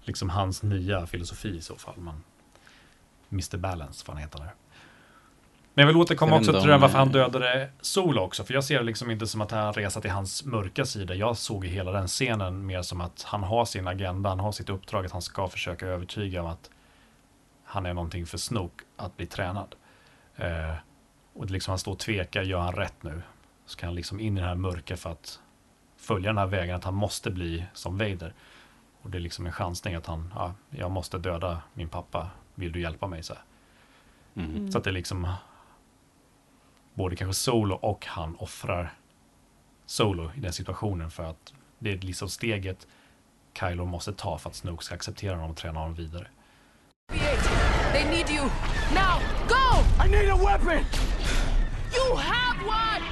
liksom 0.00 0.30
hans 0.30 0.62
nya 0.62 1.06
filosofi 1.06 1.56
i 1.56 1.60
så 1.60 1.76
fall. 1.76 1.94
Men 1.96 2.22
Mr 3.32 3.56
Balance, 3.56 4.04
vad 4.06 4.16
han 4.16 4.22
heter 4.22 4.38
där. 4.38 4.54
Men 5.74 5.82
jag 5.82 5.86
vill 5.86 5.96
återkomma 5.96 6.32
jag 6.32 6.40
också 6.40 6.60
till 6.60 6.70
det 6.70 6.78
varför 6.78 6.98
han 6.98 7.12
dödade 7.12 7.70
Solo 7.80 8.20
också. 8.20 8.44
För 8.44 8.54
jag 8.54 8.64
ser 8.64 8.78
det 8.78 8.84
liksom 8.84 9.10
inte 9.10 9.26
som 9.26 9.40
att 9.40 9.50
han 9.50 9.72
reser 9.72 10.00
till 10.00 10.10
hans 10.10 10.44
mörka 10.44 10.84
sida. 10.84 11.14
Jag 11.14 11.36
såg 11.36 11.66
hela 11.66 11.92
den 11.92 12.06
scenen 12.06 12.66
mer 12.66 12.82
som 12.82 13.00
att 13.00 13.22
han 13.22 13.42
har 13.42 13.64
sin 13.64 13.88
agenda, 13.88 14.28
han 14.28 14.40
har 14.40 14.52
sitt 14.52 14.68
uppdrag, 14.68 15.06
att 15.06 15.12
han 15.12 15.22
ska 15.22 15.48
försöka 15.48 15.86
övertyga 15.86 16.42
om 16.42 16.46
att 16.46 16.70
han 17.64 17.86
är 17.86 17.94
någonting 17.94 18.26
för 18.26 18.38
Snoke 18.38 18.84
att 18.96 19.16
bli 19.16 19.26
tränad. 19.26 19.74
Eh, 20.36 20.74
och 21.34 21.50
liksom 21.50 21.72
han 21.72 21.78
står 21.78 21.92
och 21.92 21.98
tvekar, 21.98 22.42
gör 22.42 22.60
han 22.60 22.72
rätt 22.72 23.02
nu? 23.02 23.22
Så 23.66 23.78
kan 23.78 23.86
han 23.86 23.94
liksom 23.94 24.20
in 24.20 24.38
i 24.38 24.40
det 24.40 24.46
här 24.46 24.54
mörka 24.54 24.96
för 24.96 25.10
att 25.10 25.40
följa 25.96 26.28
den 26.28 26.38
här 26.38 26.46
vägen, 26.46 26.76
att 26.76 26.84
han 26.84 26.94
måste 26.94 27.30
bli 27.30 27.64
som 27.74 27.98
Vader. 27.98 28.34
Och 29.02 29.10
det 29.10 29.18
är 29.18 29.20
liksom 29.20 29.46
en 29.46 29.52
chansning 29.52 29.94
att 29.94 30.06
han, 30.06 30.32
ja, 30.34 30.54
jag 30.70 30.90
måste 30.90 31.18
döda 31.18 31.62
min 31.74 31.88
pappa, 31.88 32.30
vill 32.54 32.72
du 32.72 32.80
hjälpa 32.80 33.06
mig? 33.06 33.22
Så, 33.22 33.34
mm. 34.34 34.72
så 34.72 34.78
att 34.78 34.84
det 34.84 34.90
är 34.90 34.94
liksom 34.94 35.32
både 36.94 37.16
kanske 37.16 37.34
Solo 37.34 37.74
och 37.74 38.06
han 38.06 38.36
offrar 38.36 38.92
Solo 39.86 40.30
i 40.36 40.40
den 40.40 40.52
situationen 40.52 41.10
för 41.10 41.24
att 41.24 41.54
det 41.78 41.92
är 41.92 41.98
liksom 41.98 42.28
steget 42.28 42.86
Kylo 43.58 43.84
måste 43.84 44.12
ta 44.12 44.38
för 44.38 44.50
att 44.50 44.56
Snoke 44.56 44.84
ska 44.84 44.94
acceptera 44.94 45.34
honom 45.34 45.50
och 45.50 45.56
träna 45.56 45.80
honom 45.80 45.94
vidare. 45.94 46.26
They 47.92 48.04
need 48.04 48.30
you! 48.30 48.42
Now, 48.94 49.18
go! 49.48 49.82
I 50.04 50.08
need 50.08 50.28
a 50.28 50.36
weapon! 50.36 50.84
You 51.94 52.16
have 52.16 52.58
one! 52.66 53.04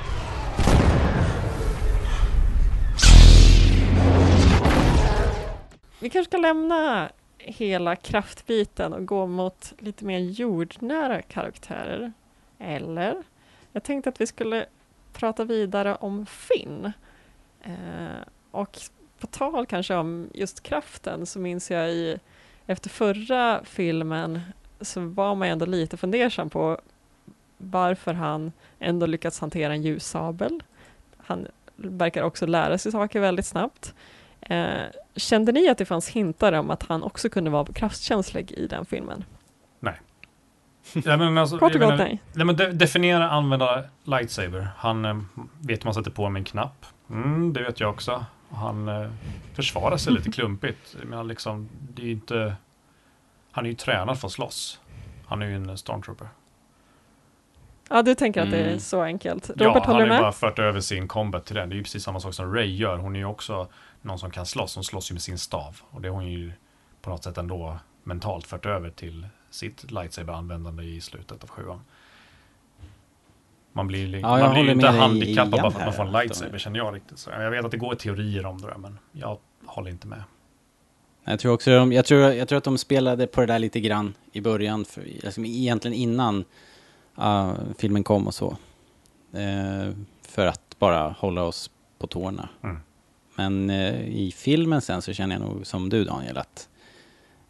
Vi 6.00 6.10
kanske 6.10 6.30
ska 6.30 6.36
lämna 6.36 7.10
hela 7.38 7.96
kraftbiten 7.96 8.92
och 8.92 9.06
gå 9.06 9.26
mot 9.26 9.72
lite 9.78 10.04
mer 10.04 10.18
jordnära 10.18 11.22
karaktärer. 11.22 12.12
Eller? 12.58 13.22
Jag 13.72 13.82
tänkte 13.82 14.08
att 14.08 14.20
vi 14.20 14.26
skulle 14.26 14.66
prata 15.12 15.44
vidare 15.44 15.94
om 15.94 16.26
Finn. 16.26 16.92
Eh, 17.62 18.22
och 18.50 18.78
på 19.18 19.26
tal 19.26 19.66
kanske 19.66 19.94
om 19.94 20.30
just 20.34 20.62
kraften 20.62 21.26
så 21.26 21.38
minns 21.38 21.70
jag 21.70 21.90
i 21.90 22.18
efter 22.66 22.90
förra 22.90 23.64
filmen 23.64 24.40
så 24.80 25.00
var 25.00 25.34
man 25.34 25.48
ändå 25.48 25.66
lite 25.66 25.96
fundersam 25.96 26.50
på 26.50 26.80
varför 27.58 28.14
han 28.14 28.52
ändå 28.78 29.06
lyckats 29.06 29.40
hantera 29.40 29.72
en 29.72 29.82
ljussabel. 29.82 30.62
Han 31.16 31.46
verkar 31.76 32.22
också 32.22 32.46
lära 32.46 32.78
sig 32.78 32.92
saker 32.92 33.20
väldigt 33.20 33.46
snabbt. 33.46 33.94
Eh, 34.40 34.82
kände 35.16 35.52
ni 35.52 35.68
att 35.68 35.78
det 35.78 35.84
fanns 35.84 36.08
hintar 36.08 36.52
om 36.52 36.70
att 36.70 36.82
han 36.82 37.02
också 37.02 37.28
kunde 37.28 37.50
vara 37.50 37.64
kraftkänslig 37.64 38.52
i 38.52 38.66
den 38.66 38.84
filmen? 38.84 39.24
Nej. 39.80 40.00
Ja, 40.92 41.16
men 41.16 41.38
alltså, 41.38 41.58
Kort 41.58 41.74
och 41.74 41.80
gott 41.80 41.98
nej. 41.98 42.22
Nej, 42.32 42.46
men 42.46 42.56
de, 42.56 42.72
definiera 42.72 43.30
använda 43.30 43.84
lightsaber. 44.04 44.68
Han 44.76 45.04
eh, 45.04 45.18
vet 45.60 45.84
man 45.84 45.94
sätter 45.94 46.10
på 46.10 46.28
med 46.28 46.40
en 46.40 46.44
knapp. 46.44 46.86
Mm, 47.10 47.52
det 47.52 47.62
vet 47.62 47.80
jag 47.80 47.90
också. 47.90 48.24
Han 48.50 48.88
eh, 48.88 49.10
försvarar 49.54 49.96
sig 49.96 50.12
lite 50.12 50.30
klumpigt. 50.30 50.96
Menar, 51.04 51.24
liksom, 51.24 51.68
det 51.94 52.02
är 52.02 52.06
ju 52.06 52.12
inte... 52.12 52.54
Han 53.52 53.64
är 53.66 53.70
ju 53.70 53.74
tränad 53.76 54.20
för 54.20 54.26
att 54.28 54.32
slåss. 54.32 54.80
Han 55.26 55.42
är 55.42 55.46
ju 55.46 55.54
en 55.56 55.78
stormtrooper. 55.78 56.28
Ja, 57.90 58.02
du 58.02 58.14
tänker 58.14 58.42
att 58.42 58.50
det 58.50 58.56
är 58.58 58.66
Mm. 58.66 58.80
så 58.80 59.02
enkelt. 59.02 59.50
ja, 59.56 59.66
Robert, 59.68 59.82
han 59.84 59.94
håller 59.94 60.06
har 60.08 60.14
ju 60.16 60.20
bara 60.22 60.32
fört 60.32 60.58
över 60.58 60.80
sin 60.80 61.08
combat 61.08 61.46
till 61.46 61.56
den. 61.56 61.68
Det 61.68 61.74
är 61.74 61.76
ju 61.76 61.82
precis 61.82 62.04
samma 62.04 62.20
sak 62.20 62.34
som 62.34 62.54
Ray 62.54 62.76
gör. 62.76 62.98
Hon 62.98 63.16
är 63.16 63.20
ju 63.20 63.24
också 63.26 63.68
någon 64.02 64.18
som 64.18 64.30
kan 64.30 64.46
slåss. 64.46 64.74
Hon 64.74 64.84
slåss 64.84 65.10
ju 65.10 65.14
med 65.14 65.22
sin 65.22 65.38
stav. 65.38 65.80
Och 65.90 66.00
det 66.00 66.08
har 66.08 66.14
hon 66.14 66.26
ju 66.28 66.52
på 67.02 67.10
något 67.10 67.24
sätt 67.24 67.38
ändå 67.38 67.78
mentalt 68.02 68.46
fört 68.46 68.66
över 68.66 68.90
till 68.90 69.26
sitt 69.50 69.90
lightsaber-användande 69.90 70.82
i 70.82 71.00
slutet 71.00 71.42
av 71.44 71.50
sjuan. 71.50 71.80
Man 73.72 73.86
blir, 73.86 74.06
li- 74.06 74.20
Ja, 74.20 74.38
man 74.38 74.52
blir 74.54 74.70
inte 74.70 74.88
handikappad 74.88 75.50
bara 75.50 75.70
för 75.70 75.78
att 75.80 75.84
man 75.86 75.94
får 75.94 76.02
en 76.02 76.08
att 76.08 76.22
lightsaber, 76.22 76.58
känner 76.58 76.78
jag 76.78 76.94
riktigt. 76.94 77.18
Så 77.18 77.30
jag 77.30 77.50
vet 77.50 77.64
att 77.64 77.70
det 77.70 77.76
går 77.76 77.94
teorier 77.94 78.46
om 78.46 78.60
det 78.60 78.66
där, 78.68 78.78
men 78.78 78.98
jag 79.12 79.38
håller 79.66 79.90
inte 79.90 80.06
med. 80.06 80.22
Jag 81.30 81.40
tror 81.40 81.52
också 81.52 81.70
de, 81.70 81.92
jag 81.92 82.04
tror, 82.04 82.20
jag 82.20 82.48
tror 82.48 82.56
att 82.56 82.64
de 82.64 82.78
spelade 82.78 83.26
på 83.26 83.40
det 83.40 83.46
där 83.46 83.58
lite 83.58 83.80
grann 83.80 84.14
i 84.32 84.40
början, 84.40 84.84
för, 84.84 85.02
liksom 85.02 85.44
egentligen 85.44 85.94
innan 85.94 86.44
uh, 87.18 87.52
filmen 87.78 88.04
kom 88.04 88.26
och 88.26 88.34
så. 88.34 88.56
Eh, 89.32 89.92
för 90.22 90.46
att 90.46 90.78
bara 90.78 91.08
hålla 91.08 91.42
oss 91.42 91.70
på 91.98 92.06
tårna. 92.06 92.48
Mm. 92.62 92.76
Men 93.34 93.70
eh, 93.70 94.08
i 94.08 94.32
filmen 94.36 94.80
sen 94.80 95.02
så 95.02 95.12
känner 95.12 95.34
jag 95.34 95.42
nog 95.42 95.66
som 95.66 95.88
du 95.88 96.04
Daniel 96.04 96.38
att 96.38 96.68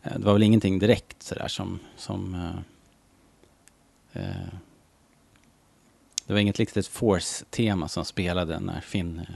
eh, 0.02 0.18
det 0.18 0.24
var 0.24 0.32
väl 0.32 0.42
ingenting 0.42 0.78
direkt 0.78 1.22
sådär 1.22 1.48
som, 1.48 1.78
som 1.96 2.52
det 6.26 6.32
var 6.32 6.40
inget 6.40 6.58
riktigt 6.58 6.86
force-tema 6.86 7.88
som 7.88 8.04
spelade 8.04 8.60
när 8.60 8.80
Finn 8.80 9.26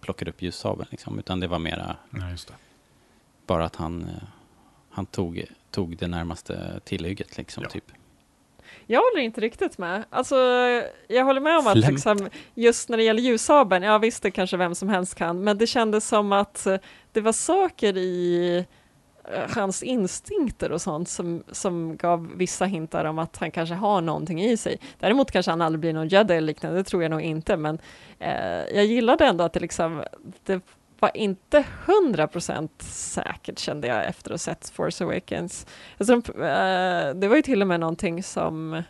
plockade 0.00 0.30
upp 0.30 0.42
ljussabeln 0.42 0.88
liksom, 0.90 1.18
utan 1.18 1.40
det 1.40 1.46
var 1.46 1.58
mera 1.58 1.96
Ja, 2.10 2.30
just 2.30 2.48
det. 2.48 2.54
Bara 3.52 3.64
att 3.64 3.76
han, 3.76 4.02
eh, 4.02 4.28
han 4.90 5.06
tog, 5.06 5.44
tog 5.70 5.96
det 5.96 6.06
närmaste 6.08 6.80
tillhygget 6.84 7.36
liksom, 7.36 7.62
Ja. 7.62 7.68
typ. 7.70 7.84
Jag 8.86 9.00
håller 9.00 9.20
inte 9.22 9.40
riktigt 9.40 9.78
med. 9.78 10.04
Alltså, 10.10 10.36
jag 11.08 11.24
håller 11.24 11.40
med 11.40 11.58
om 11.58 11.66
att 11.66 11.76
liksom, 11.76 12.28
just 12.54 12.88
när 12.88 12.96
det 12.96 13.02
gäller 13.02 13.22
ljussabeln, 13.22 13.82
ja 13.84 13.98
visst 13.98 14.22
det 14.22 14.30
kanske 14.30 14.56
vem 14.56 14.74
som 14.74 14.88
helst 14.88 15.14
kan, 15.14 15.44
men 15.44 15.58
det 15.58 15.66
kändes 15.66 16.08
som 16.08 16.32
att 16.32 16.66
eh, 16.66 16.76
det 17.12 17.20
var 17.20 17.32
saker 17.32 17.96
i 17.96 18.56
eh, 19.24 19.50
hans 19.54 19.82
instinkter 19.82 20.72
och 20.72 20.82
sånt 20.82 21.08
som, 21.08 21.42
som 21.52 21.96
gav 21.96 22.30
vissa 22.36 22.64
hintar 22.64 23.04
om 23.04 23.18
att 23.18 23.36
han 23.36 23.50
kanske 23.50 23.74
har 23.74 24.00
någonting 24.00 24.42
i 24.42 24.56
sig. 24.56 24.78
Däremot 24.98 25.30
kanske 25.30 25.50
han 25.52 25.62
aldrig 25.62 25.80
blir 25.80 25.92
någon 25.92 26.08
jedi 26.08 26.34
eller 26.34 26.46
liknande, 26.46 26.78
det 26.78 26.84
tror 26.84 27.02
jag 27.02 27.10
nog 27.10 27.20
inte, 27.20 27.56
men 27.56 27.78
eh, 28.18 28.64
jag 28.74 28.84
gillade 28.84 29.24
ändå 29.26 29.44
att 29.44 29.52
det 29.52 29.60
liksom, 29.60 30.02
det 30.44 30.60
var 31.02 31.16
inte 31.16 31.64
hundra 31.86 32.26
procent 32.26 32.82
säkert 32.82 33.58
kände 33.58 33.88
jag 33.88 34.06
efter 34.06 34.30
att 34.30 34.32
ha 34.32 34.38
sett 34.38 34.68
Force 34.68 35.04
Awakens. 35.04 35.66
Alltså, 35.98 36.20
det 37.14 37.28
var 37.28 37.36
ju 37.36 37.42
till 37.42 37.62
och 37.62 37.68
med 37.68 37.80
någonting 37.80 38.22
som 38.22 38.82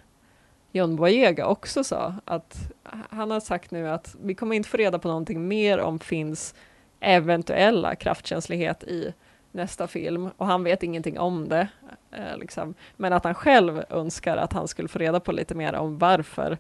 John 0.73 0.97
Boyega 0.97 1.47
också 1.47 1.85
sa, 1.85 2.15
att 2.25 2.73
han 3.11 3.31
har 3.31 3.41
sagt 3.41 3.71
nu 3.71 3.89
att 3.89 4.17
vi 4.23 4.35
kommer 4.35 4.57
inte 4.57 4.69
få 4.69 4.77
reda 4.77 4.99
på 4.99 5.09
någonting 5.09 5.49
mer 5.49 5.79
om 5.79 5.99
Finns 5.99 6.55
eventuella 7.01 7.95
kraftkänslighet 7.95 8.85
i 8.85 9.15
nästa 9.53 9.87
film 9.87 10.31
och 10.37 10.47
han 10.47 10.65
vet 10.65 10.83
ingenting 10.83 11.19
om 11.19 11.49
det. 11.49 11.69
Eh, 12.11 12.37
liksom. 12.39 12.75
Men 12.97 13.13
att 13.13 13.25
han 13.25 13.35
själv 13.35 13.85
önskar 13.91 14.37
att 14.37 14.53
han 14.53 14.69
skulle 14.69 14.89
få 14.89 14.99
reda 14.99 15.21
på 15.21 15.33
lite 15.33 15.55
mer 15.55 15.75
om 15.75 15.99
varför 15.99 16.59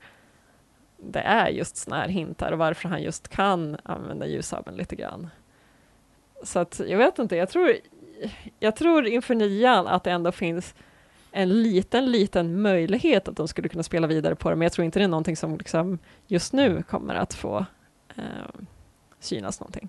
det 0.96 1.20
är 1.20 1.48
just 1.48 1.76
såna 1.76 1.96
här 1.96 2.09
hintar 2.09 2.53
och 2.53 2.59
varför 2.59 2.88
han 2.88 3.03
just 3.03 3.28
kan 3.28 3.76
använda 3.82 4.26
ljussabeln 4.26 4.76
lite 4.76 4.96
grann. 4.96 5.30
Så 6.43 6.59
att 6.59 6.80
jag 6.86 6.99
vet 6.99 7.18
inte, 7.18 7.36
jag 7.36 7.49
tror, 7.49 7.72
jag 8.59 8.76
tror 8.76 9.07
inför 9.07 9.34
nian 9.34 9.86
att 9.86 10.05
det 10.05 10.11
ändå 10.11 10.32
finns 10.32 10.74
en 11.32 11.62
liten, 11.62 12.12
liten 12.12 12.62
möjlighet 12.62 13.28
att 13.28 13.36
de 13.36 13.49
skulle 13.49 13.68
kunna 13.68 13.82
spela 13.82 14.07
vidare 14.07 14.34
på 14.34 14.51
det, 14.51 14.57
men 14.57 14.62
jag 14.62 14.72
tror 14.72 14.84
inte 14.84 14.99
det 14.99 15.05
är 15.05 15.09
någonting 15.09 15.36
som 15.36 15.57
liksom 15.57 15.99
just 16.26 16.53
nu 16.53 16.82
kommer 16.82 17.14
att 17.14 17.34
få 17.34 17.66
eh, 18.16 18.24
synas 19.20 19.61
någonting. 19.61 19.88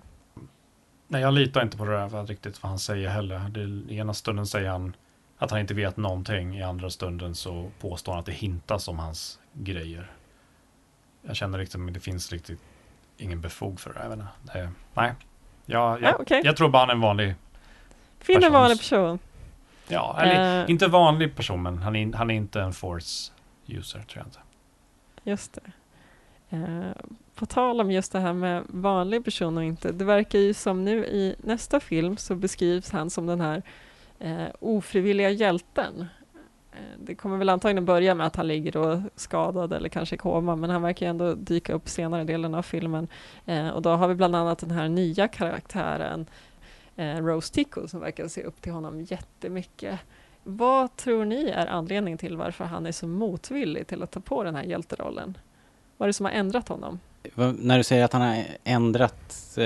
Nej, 1.08 1.22
jag 1.22 1.34
litar 1.34 1.62
inte 1.62 1.76
på 1.76 1.84
det 1.84 1.92
där 1.92 2.08
för 2.08 2.26
riktigt 2.26 2.62
vad 2.62 2.70
han 2.70 2.78
säger 2.78 3.08
heller. 3.08 3.38
Det, 3.38 3.94
I 3.94 3.98
ena 3.98 4.14
stunden 4.14 4.46
säger 4.46 4.70
han 4.70 4.96
att 5.38 5.50
han 5.50 5.60
inte 5.60 5.74
vet 5.74 5.96
någonting, 5.96 6.56
i 6.58 6.62
andra 6.62 6.90
stunden 6.90 7.34
så 7.34 7.70
påstår 7.80 8.12
han 8.12 8.20
att 8.20 8.26
det 8.26 8.32
hintas 8.32 8.88
om 8.88 8.98
hans 8.98 9.38
grejer. 9.52 10.12
Jag 11.22 11.36
känner 11.36 11.58
liksom 11.58 11.88
att 11.88 11.94
det 11.94 12.00
finns 12.00 12.32
riktigt 12.32 12.60
ingen 13.16 13.40
befog 13.40 13.80
för 13.80 13.92
det. 13.92 14.00
Jag 14.02 14.18
det 14.18 14.70
nej, 14.94 15.14
jag, 15.66 16.02
jag, 16.02 16.10
Ja, 16.12 16.16
okej. 16.20 16.40
jag 16.44 16.56
tror 16.56 16.68
bara 16.68 16.78
han 16.78 16.88
är 16.90 16.94
en 16.94 17.00
vanlig, 17.00 17.34
Finn 18.20 18.42
är 18.42 18.46
en 18.46 18.52
vanlig 18.52 18.78
person. 18.78 19.18
ja, 19.88 20.16
eller 20.20 20.62
Eh. 20.62 20.70
inte 20.70 20.86
vanlig 20.86 21.36
person, 21.36 21.62
men 21.62 21.78
han 21.78 21.96
är, 21.96 22.12
han 22.12 22.30
är 22.30 22.34
inte 22.34 22.60
en 22.60 22.72
force 22.72 23.32
user, 23.66 23.98
tror 23.98 24.18
jag 24.18 24.26
inte. 24.26 24.38
Just 25.24 25.54
det. 25.54 25.70
Eh, 26.56 27.02
på 27.34 27.46
tal 27.46 27.80
om 27.80 27.90
just 27.90 28.12
det 28.12 28.20
här 28.20 28.32
med 28.32 28.62
vanlig 28.68 29.24
person 29.24 29.56
och 29.58 29.64
inte, 29.64 29.92
det 29.92 30.04
verkar 30.04 30.38
ju 30.38 30.54
som 30.54 30.84
nu 30.84 31.04
i 31.06 31.34
nästa 31.38 31.80
film 31.80 32.16
så 32.16 32.34
beskrivs 32.34 32.90
han 32.90 33.10
som 33.10 33.26
den 33.26 33.40
här 33.40 33.62
eh, 34.18 34.46
ofrivilliga 34.60 35.30
hjälten. 35.30 36.06
Eh, 36.74 36.98
det 36.98 37.14
kommer 37.14 37.36
väl 37.36 37.48
antagligen 37.48 37.84
börja 37.84 38.14
med 38.14 38.26
att 38.26 38.36
han 38.36 38.48
ligger 38.48 38.76
och 38.76 38.98
skadad 39.16 39.72
eller 39.72 39.88
kanske 39.88 40.14
i 40.14 40.18
koma, 40.18 40.56
men 40.56 40.70
han 40.70 40.82
verkar 40.82 41.06
ju 41.06 41.10
ändå 41.10 41.34
dyka 41.34 41.72
upp 41.72 41.88
senare 41.88 42.24
delen 42.24 42.54
av 42.54 42.62
filmen. 42.62 43.08
Eh, 43.46 43.68
och 43.68 43.82
då 43.82 43.90
har 43.90 44.08
vi 44.08 44.14
bland 44.14 44.36
annat 44.36 44.58
den 44.58 44.70
här 44.70 44.88
nya 44.88 45.28
karaktären 45.28 46.26
eh, 46.96 47.16
Rose 47.16 47.54
Tico 47.54 47.88
som 47.88 48.00
verkar 48.00 48.28
se 48.28 48.42
upp 48.42 48.62
till 48.62 48.72
honom 48.72 49.00
jättemycket. 49.00 50.00
Vad 50.42 50.96
tror 50.96 51.24
ni 51.24 51.48
är 51.48 51.66
anledningen 51.66 52.18
till 52.18 52.36
varför 52.36 52.64
han 52.64 52.86
är 52.86 52.92
så 52.92 53.06
motvillig 53.06 53.86
till 53.86 54.02
att 54.02 54.10
ta 54.10 54.20
på 54.20 54.44
den 54.44 54.54
här 54.54 54.62
hjälterollen? 54.62 55.38
Vad 55.96 56.06
är 56.06 56.08
det 56.08 56.12
som 56.12 56.26
har 56.26 56.32
ändrat 56.32 56.68
honom? 56.68 57.00
När 57.58 57.78
du 57.78 57.84
säger 57.84 58.04
att 58.04 58.12
han 58.12 58.22
har 58.22 58.44
ändrat... 58.64 59.54
Eh, 59.56 59.64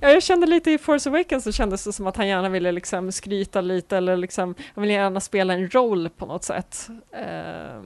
Ja, 0.00 0.08
jag 0.08 0.22
kände 0.22 0.46
lite 0.46 0.70
i 0.70 0.78
Force 0.78 1.10
Awakens 1.10 1.44
så 1.44 1.52
kändes 1.52 1.84
det 1.84 1.92
som 1.92 2.06
att 2.06 2.16
han 2.16 2.28
gärna 2.28 2.48
ville 2.48 2.72
liksom 2.72 3.12
skryta 3.12 3.60
lite 3.60 3.96
eller 3.96 4.16
liksom, 4.16 4.54
han 4.74 4.82
ville 4.82 4.94
gärna 4.94 5.20
spela 5.20 5.54
en 5.54 5.70
roll 5.70 6.08
på 6.08 6.26
något 6.26 6.44
sätt. 6.44 6.88
Eh, 7.12 7.82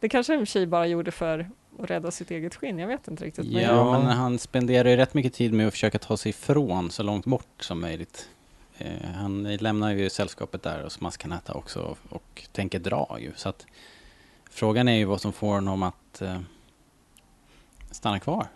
det 0.00 0.08
kanske 0.08 0.34
en 0.34 0.46
tjej 0.46 0.66
bara 0.66 0.86
gjorde 0.86 1.10
för 1.10 1.38
att 1.78 1.90
rädda 1.90 2.10
sitt 2.10 2.30
eget 2.30 2.54
skinn, 2.54 2.78
jag 2.78 2.88
vet 2.88 3.08
inte 3.08 3.24
riktigt. 3.24 3.52
men 3.52 3.62
ja, 3.62 3.92
men 3.92 4.06
han 4.06 4.38
spenderar 4.38 4.88
ju 4.88 4.96
rätt 4.96 5.14
mycket 5.14 5.34
tid 5.34 5.52
med 5.52 5.66
att 5.66 5.72
försöka 5.72 5.98
ta 5.98 6.16
sig 6.16 6.30
ifrån 6.30 6.90
så 6.90 7.02
långt 7.02 7.26
bort 7.26 7.62
som 7.62 7.80
möjligt. 7.80 8.28
Eh, 8.78 9.10
han 9.14 9.42
lämnar 9.42 9.92
ju 9.92 10.10
sällskapet 10.10 10.62
där 10.62 10.82
hos 10.82 11.00
Maskanata 11.00 11.54
också 11.54 11.80
och, 11.80 11.98
och 12.08 12.42
tänker 12.52 12.78
dra 12.78 13.16
ju. 13.20 13.32
Så 13.36 13.48
att 13.48 13.66
frågan 14.50 14.88
är 14.88 14.96
ju 14.96 15.04
vad 15.04 15.20
som 15.20 15.32
får 15.32 15.52
honom 15.54 15.82
att 15.82 16.22
eh, 16.22 16.38
stanna 17.90 18.18
kvar. 18.18 18.46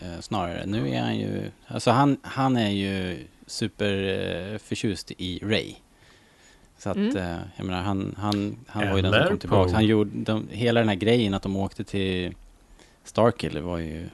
Eh, 0.00 0.20
snarare. 0.20 0.66
Nu 0.66 0.88
är 0.94 1.00
han 1.02 1.18
ju... 1.18 1.50
Alltså 1.66 1.90
han, 1.90 2.16
han 2.22 2.56
är 2.56 2.70
ju 2.70 3.26
superförtjust 3.46 5.10
eh, 5.10 5.16
i 5.22 5.38
Ray. 5.42 5.74
Så 6.78 6.90
att, 6.90 6.96
Mm. 6.96 7.16
eh, 7.16 7.38
jag 7.56 7.66
menar, 7.66 7.82
han, 7.82 8.14
han, 8.18 8.56
han 8.66 8.88
var 8.88 8.96
ju 8.96 9.02
den 9.02 9.12
som 9.12 9.28
kom 9.28 9.38
tillbaka. 9.38 9.72
Han 9.74 9.84
gjorde, 9.86 10.10
de, 10.14 10.48
hela 10.50 10.80
den 10.80 10.88
här 10.88 10.96
grejen 10.96 11.34
att 11.34 11.42
de 11.42 11.56
åkte 11.56 11.84
till 11.84 12.34
Starkiller 13.04 13.60
var 13.60 13.78
ju... 13.78 14.08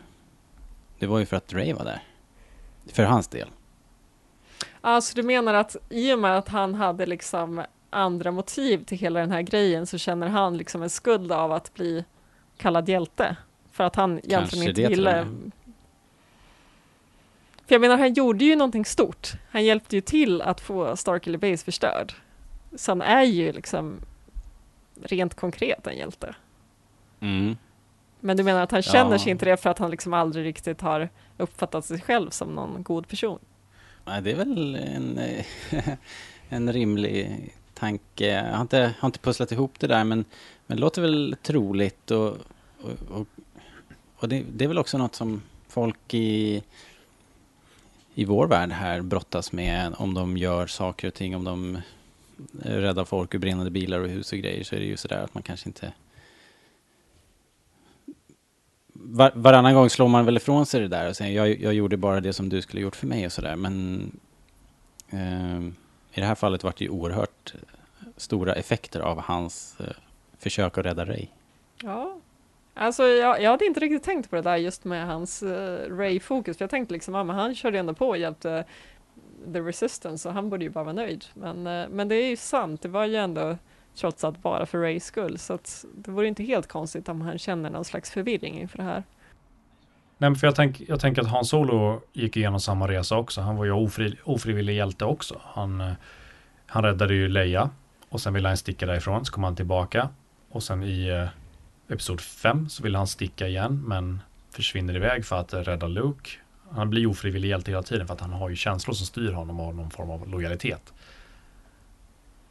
Det 0.99 1.07
var 1.07 1.18
ju 1.18 1.26
för 1.26 1.36
att 1.36 1.53
Ray 1.53 1.72
var 1.72 1.84
där. 1.84 2.03
För 2.93 3.03
hans 3.05 3.28
del. 3.28 3.49
Alltså 4.80 5.14
du 5.16 5.22
menar 5.22 5.55
att 5.55 5.76
i 5.89 6.12
och 6.14 6.18
med 6.18 6.39
att 6.39 6.49
han 6.49 6.74
hade 6.74 7.07
liksom 7.07 7.62
andra 7.91 8.30
motiv 8.30 8.84
till 8.84 8.99
hela 8.99 9.20
den 9.20 9.30
här 9.32 9.43
grejen 9.43 9.86
så 9.86 9.99
känner 9.99 10.28
han 10.28 10.57
liksom 10.57 10.82
en 10.82 10.91
skuld 10.91 11.32
av 11.32 11.53
att 11.53 11.74
bli 11.74 12.05
kallad 12.57 12.89
hjälte? 12.89 13.36
För 13.79 13.85
att 13.85 13.97
han 13.97 14.11
egentligen 14.11 14.41
Kanske 14.41 14.68
inte 14.68 14.89
ville... 14.89 15.26
För 17.66 17.74
jag 17.74 17.81
menar, 17.81 17.99
han 17.99 18.14
gjorde 18.14 18.45
ju 18.45 18.57
någonting 18.57 18.85
stort. 18.85 19.33
Han 19.51 19.64
hjälpte 19.64 19.97
ju 19.97 20.01
till 20.01 20.43
att 20.43 20.61
få 20.61 20.97
Starkiller 20.97 21.39
Base 21.39 21.64
förstörd. 21.64 22.14
Så 22.76 22.91
han 22.91 23.03
är 23.03 23.22
ju 23.22 23.53
liksom 23.53 24.01
rent 25.03 25.35
konkret 25.35 25.87
en 25.87 25.97
hjälte. 25.97 26.35
Mm. 27.20 27.57
Men 28.20 28.37
du 28.37 28.43
menar 28.43 28.62
att 28.62 28.70
han 28.70 28.83
känner 28.83 29.12
Ja. 29.12 29.18
sig 29.18 29.31
inte 29.31 29.45
det 29.45 29.57
för 29.57 29.70
att 29.70 29.79
han 29.79 29.91
liksom 29.91 30.14
aldrig 30.14 30.45
riktigt 30.45 30.81
har 30.81 31.09
uppfattat 31.37 31.85
sig 31.85 32.01
själv 32.01 32.31
som 32.31 32.49
någon 32.55 32.83
god 32.83 33.09
person? 33.09 33.39
Nej, 34.05 34.22
det 34.22 34.31
är 34.31 34.37
väl 34.37 34.74
en, 34.74 35.20
en 36.49 36.72
rimlig 36.72 37.49
tanke. 37.74 38.26
Jag 38.26 38.55
har 38.55 38.62
inte, 38.62 38.95
har 38.99 39.09
inte 39.09 39.18
pusslat 39.18 39.53
ihop 39.53 39.72
det 39.79 39.87
där, 39.87 40.05
men, 40.05 40.24
men 40.66 40.76
det 40.76 40.81
låter 40.81 41.03
väl 41.03 41.37
troligt. 41.43 42.11
Och, 42.11 42.37
och, 42.81 43.11
och, 43.11 43.26
och 44.19 44.29
det, 44.29 44.45
det 44.53 44.64
är 44.64 44.69
väl 44.69 44.79
också 44.79 44.99
något 44.99 45.14
som 45.14 45.43
folk 45.69 46.14
i, 46.14 46.62
i 48.14 48.25
vår 48.25 48.47
värld 48.47 48.71
här 48.71 49.01
brottas 49.01 49.53
med 49.53 49.95
om 49.99 50.14
de 50.14 50.37
gör 50.37 50.66
saker 50.66 51.09
och 51.09 51.14
ting, 51.14 51.37
om 51.37 51.45
de 51.45 51.79
räddar 52.62 53.05
folk 53.05 53.35
ur 53.35 53.39
brinnande 53.39 53.71
bilar 53.71 54.01
och 54.01 54.09
hus 54.09 54.33
och 54.33 54.39
grejer 54.39 54.64
så 54.64 54.75
är 54.75 54.81
det 54.81 54.87
ju 54.87 54.97
sådär 54.97 55.23
att 55.25 55.35
man 55.35 55.43
kanske 55.43 55.69
inte 55.69 55.93
var, 58.93 59.33
varannan 59.35 59.75
gång 59.75 59.91
slår 59.91 60.09
man 60.09 60.25
väl 60.25 60.37
ifrån 60.37 60.66
sig 60.66 60.81
det 60.81 60.89
där 60.89 61.09
och 61.09 61.16
säger 61.16 61.37
jag, 61.37 61.61
jag 61.61 61.75
gjorde 61.75 61.97
bara 61.97 62.21
det 62.21 62.33
som 62.33 62.49
du 62.49 62.62
skulle 62.62 62.83
gjort 62.83 62.97
för 62.97 63.07
mig 63.07 63.27
och 63.27 63.33
sådär. 63.33 63.57
Men 63.57 64.11
eh, 65.11 65.61
i 66.12 66.21
det 66.21 66.27
här 66.27 66.35
fallet 66.35 66.64
var 66.64 66.75
det 66.79 66.85
ju 66.85 66.91
oerhört 66.91 67.55
stora 68.16 68.55
effekter 68.55 69.01
av 69.01 69.21
hans 69.21 69.77
eh, 69.81 69.87
försök 70.39 70.79
att 70.79 70.87
rädda 70.87 71.05
Ray. 71.05 71.27
Ja, 71.83 72.16
alltså 72.79 73.03
jag, 73.07 73.43
jag 73.43 73.51
hade 73.51 73.66
inte 73.66 73.81
riktigt 73.81 74.03
tänkt 74.03 74.31
på 74.31 74.37
det 74.37 74.43
där 74.43 74.57
just 74.57 74.85
med 74.85 75.07
hans 75.07 75.43
uh, 75.43 75.49
Ray-fokus. 75.91 76.59
För 76.59 76.62
jag 76.62 76.70
tänkte 76.70 76.95
liksom, 76.95 77.14
ja, 77.14 77.24
men 77.24 77.37
han 77.37 77.55
körde 77.55 77.79
ändå 77.79 77.95
på 77.95 78.09
och 78.09 78.18
hjälpte 78.18 78.64
The 79.53 79.61
Resistance 79.61 80.29
och 80.29 80.35
han 80.35 80.51
borde 80.51 80.64
ju 80.64 80.70
bara 80.70 80.85
vara 80.85 80.95
nöjd. 80.95 81.24
Men, 81.35 81.66
uh, 81.66 81.89
men 81.89 82.09
det 82.09 82.14
är 82.14 82.29
ju 82.29 82.37
sant, 82.37 82.83
det 82.83 82.89
var 82.89 83.07
ju 83.07 83.16
ändå 83.16 83.57
trots 83.97 84.24
allt 84.24 84.43
bara 84.43 84.66
för 84.66 84.79
Rays 84.79 85.05
skull. 85.05 85.39
Så 85.39 85.53
att 85.53 85.85
det 85.95 86.11
vore 86.11 86.29
inte 86.29 86.43
helt 86.43 86.68
konstigt 86.68 87.09
om 87.09 87.20
han 87.20 87.39
känner 87.39 87.70
någon 87.70 87.85
slags 87.85 88.11
förvirring 88.11 88.61
inför 88.61 88.79
det 88.79 88.85
här. 88.85 89.03
Nej, 90.20 90.31
men 90.31 90.37
för 90.37 90.47
jag, 90.47 90.55
tänk, 90.55 90.81
jag 90.81 91.01
tänker 91.01 91.22
att 91.22 91.29
Han 91.29 91.45
Solo 91.45 92.01
gick 92.12 92.37
igenom 92.37 92.61
samma 92.61 92.89
resa 92.89 93.16
också. 93.16 93.41
Han 93.41 93.57
var 93.57 93.64
ju 93.64 93.72
ofri, 93.72 94.16
ofrivillig 94.24 94.74
hjälte 94.74 95.05
också. 95.05 95.41
Han, 95.45 95.81
eh, 95.81 95.93
han 96.66 96.85
räddade 96.85 97.14
ju 97.14 97.29
Leia 97.29 97.70
och 98.09 98.20
sen 98.20 98.35
ville 98.35 98.49
han 98.49 98.57
sticka 98.57 98.87
därifrån. 98.87 99.24
Så 99.24 99.33
kom 99.33 99.45
han 99.45 99.57
tillbaka 99.57 100.09
och 100.51 100.62
sen 100.62 100.83
i 100.83 101.29
Episod 101.89 102.20
5 102.20 102.68
så 102.68 102.82
vill 102.82 102.95
han 102.95 103.07
sticka 103.07 103.49
igen 103.49 103.82
men 103.86 104.20
försvinner 104.51 104.97
iväg 104.97 105.26
för 105.26 105.36
att 105.36 105.55
rädda 105.55 105.86
Luke. 105.86 106.30
Han 106.70 106.91
blir 106.91 107.07
ofrivillig 107.07 107.49
hjälte 107.49 107.70
hela 107.70 107.82
tiden 107.82 108.07
för 108.07 108.14
att 108.14 108.20
han 108.20 108.32
har 108.32 108.49
ju 108.49 108.57
känslor 108.57 108.95
som 108.95 109.07
styr 109.07 109.32
honom 109.32 109.61
och 109.61 109.74
någon 109.74 109.91
form 109.91 110.11
av 110.11 110.28
lojalitet. 110.28 110.93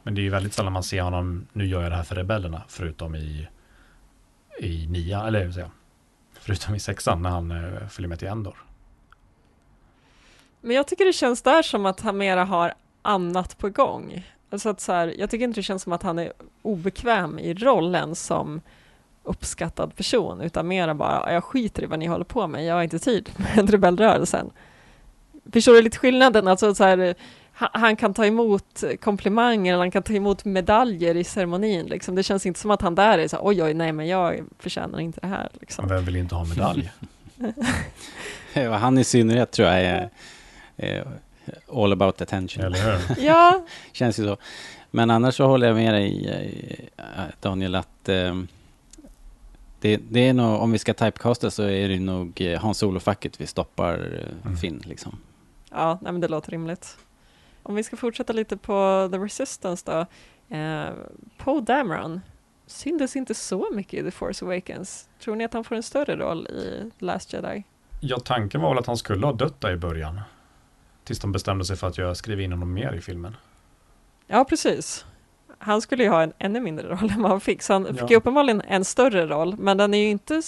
Men 0.02 0.14
det 0.14 0.20
är 0.20 0.22
ju 0.22 0.30
väldigt 0.30 0.52
sällan 0.52 0.72
man 0.72 0.82
ser 0.82 1.02
honom, 1.02 1.46
nu 1.52 1.66
gör 1.66 1.82
jag 1.82 1.92
det 1.92 1.96
här 1.96 2.02
för 2.02 2.14
rebellerna, 2.14 2.62
förutom 2.68 3.14
i, 3.14 3.48
i 4.60 4.86
nia, 4.86 5.26
eller 5.26 5.50
säger 5.50 5.66
jag, 5.66 5.70
förutom 6.32 6.74
i 6.74 6.80
sexan 6.80 7.22
när 7.22 7.30
han 7.30 7.50
eh, 7.50 7.88
följer 7.88 8.08
med 8.08 8.18
till 8.18 8.28
Endor. 8.28 8.56
Men 10.60 10.76
jag 10.76 10.86
tycker 10.86 11.04
det 11.04 11.12
känns 11.12 11.42
där 11.42 11.62
som 11.62 11.86
att 11.86 12.00
han 12.00 12.16
mera 12.16 12.44
har 12.44 12.74
annat 13.02 13.58
på 13.58 13.68
gång. 13.68 14.26
Alltså 14.50 14.68
att 14.68 14.80
så 14.80 14.92
här, 14.92 15.14
jag 15.18 15.30
tycker 15.30 15.44
inte 15.44 15.58
det 15.58 15.64
känns 15.64 15.82
som 15.82 15.92
att 15.92 16.02
han 16.02 16.18
är 16.18 16.32
obekväm 16.62 17.38
i 17.38 17.54
rollen 17.54 18.14
som 18.14 18.60
uppskattad 19.28 19.96
person, 19.96 20.40
utan 20.40 20.68
mera 20.68 20.94
bara, 20.94 21.32
jag 21.32 21.44
skiter 21.44 21.82
i 21.82 21.86
vad 21.86 21.98
ni 21.98 22.06
håller 22.06 22.24
på 22.24 22.46
med, 22.46 22.64
jag 22.64 22.74
har 22.74 22.82
inte 22.82 22.98
tid 22.98 23.30
med 23.36 23.70
rebellrörelsen. 23.70 24.50
Förstår 25.52 25.72
du 25.72 25.82
lite 25.82 25.98
skillnaden? 25.98 26.48
Alltså 26.48 26.74
så 26.74 26.84
här, 26.84 27.14
han 27.52 27.96
kan 27.96 28.14
ta 28.14 28.26
emot 28.26 28.84
komplimanger 29.00 29.72
eller 29.72 29.82
han 29.82 29.90
kan 29.90 30.02
ta 30.02 30.12
emot 30.12 30.44
medaljer 30.44 31.16
i 31.16 31.24
ceremonin. 31.24 31.86
Liksom. 31.86 32.14
Det 32.14 32.22
känns 32.22 32.46
inte 32.46 32.60
som 32.60 32.70
att 32.70 32.82
han 32.82 32.94
där 32.94 33.18
är 33.18 33.28
så 33.28 33.38
oj, 33.42 33.62
oj, 33.62 33.74
nej, 33.74 33.92
men 33.92 34.06
jag 34.06 34.40
förtjänar 34.58 35.00
inte 35.00 35.20
det 35.20 35.26
här. 35.26 35.48
Liksom. 35.60 35.88
Vem 35.88 36.04
vill 36.04 36.16
inte 36.16 36.34
ha 36.34 36.44
medalj? 36.44 36.92
han 38.80 38.98
i 38.98 39.04
synnerhet 39.04 39.50
tror 39.50 39.68
jag 39.68 39.80
är, 39.80 40.10
är 40.76 41.06
all 41.72 41.92
about 41.92 42.20
attention. 42.20 42.64
Eller 42.64 42.78
hur? 42.78 43.24
ja. 43.26 43.64
Känns 43.92 44.18
ju 44.18 44.24
så. 44.24 44.36
Men 44.90 45.10
annars 45.10 45.34
så 45.34 45.46
håller 45.46 45.66
jag 45.66 45.76
med 45.76 45.94
dig, 45.94 46.88
Daniel, 47.40 47.74
att 47.74 48.08
eh, 48.08 48.34
det, 49.80 49.96
det, 49.96 50.20
är 50.20 50.32
nog, 50.32 50.62
om 50.62 50.72
vi 50.72 50.78
ska 50.78 50.94
typecasta 50.94 51.50
så 51.50 51.62
är 51.62 51.88
det 51.88 52.00
nog 52.00 52.40
eh, 52.40 52.60
Hans 52.60 52.78
Solo-facket 52.78 53.40
vi 53.40 53.46
stoppar 53.46 53.94
eh, 53.94 54.46
mm. 54.46 54.56
Finn. 54.56 54.82
Liksom. 54.84 55.18
Ja, 55.70 55.98
nej, 56.02 56.12
men 56.12 56.20
det 56.20 56.28
låter 56.28 56.50
rimligt. 56.50 56.98
Om 57.62 57.74
vi 57.74 57.82
ska 57.82 57.96
fortsätta 57.96 58.32
lite 58.32 58.56
på 58.56 59.08
The 59.12 59.18
Resistance 59.18 59.84
då. 59.86 60.06
Eh, 60.56 60.90
Poe 61.36 61.60
Dameron 61.60 62.20
syntes 62.66 63.16
inte 63.16 63.34
så 63.34 63.68
mycket 63.72 64.00
i 64.00 64.02
The 64.02 64.10
Force 64.10 64.44
Awakens. 64.44 65.08
Tror 65.20 65.36
ni 65.36 65.44
att 65.44 65.54
han 65.54 65.64
får 65.64 65.74
en 65.74 65.82
större 65.82 66.16
roll 66.16 66.46
i 66.46 66.90
Last 66.98 67.32
Jedi? 67.32 67.64
Ja, 68.00 68.18
tanken 68.18 68.60
var 68.60 68.68
väl 68.68 68.78
att 68.78 68.86
han 68.86 68.96
skulle 68.96 69.26
ha 69.26 69.32
dött 69.32 69.60
där 69.60 69.72
i 69.72 69.76
början. 69.76 70.20
Tills 71.04 71.20
de 71.20 71.32
bestämde 71.32 71.64
sig 71.64 71.76
för 71.76 71.86
att 71.86 71.98
jag 71.98 72.16
skriver 72.16 72.42
in 72.42 72.52
honom 72.52 72.72
mer 72.72 72.92
i 72.92 73.00
filmen. 73.00 73.36
Ja, 74.26 74.44
precis. 74.44 75.06
Han 75.58 75.82
skulle 75.82 76.02
ju 76.02 76.10
ha 76.10 76.22
en 76.22 76.32
ännu 76.38 76.60
mindre 76.60 76.88
roll 76.88 77.10
än 77.14 77.22
vad 77.22 77.30
han 77.30 77.40
fick, 77.40 77.62
så 77.62 77.72
han 77.72 77.86
ja. 77.86 77.94
fick 77.94 78.10
ju 78.10 78.16
uppenbarligen 78.16 78.62
en 78.68 78.84
större 78.84 79.26
roll, 79.26 79.56
men 79.58 79.76
den 79.76 79.94
är 79.94 79.98
ju 79.98 80.08
inte 80.08 80.42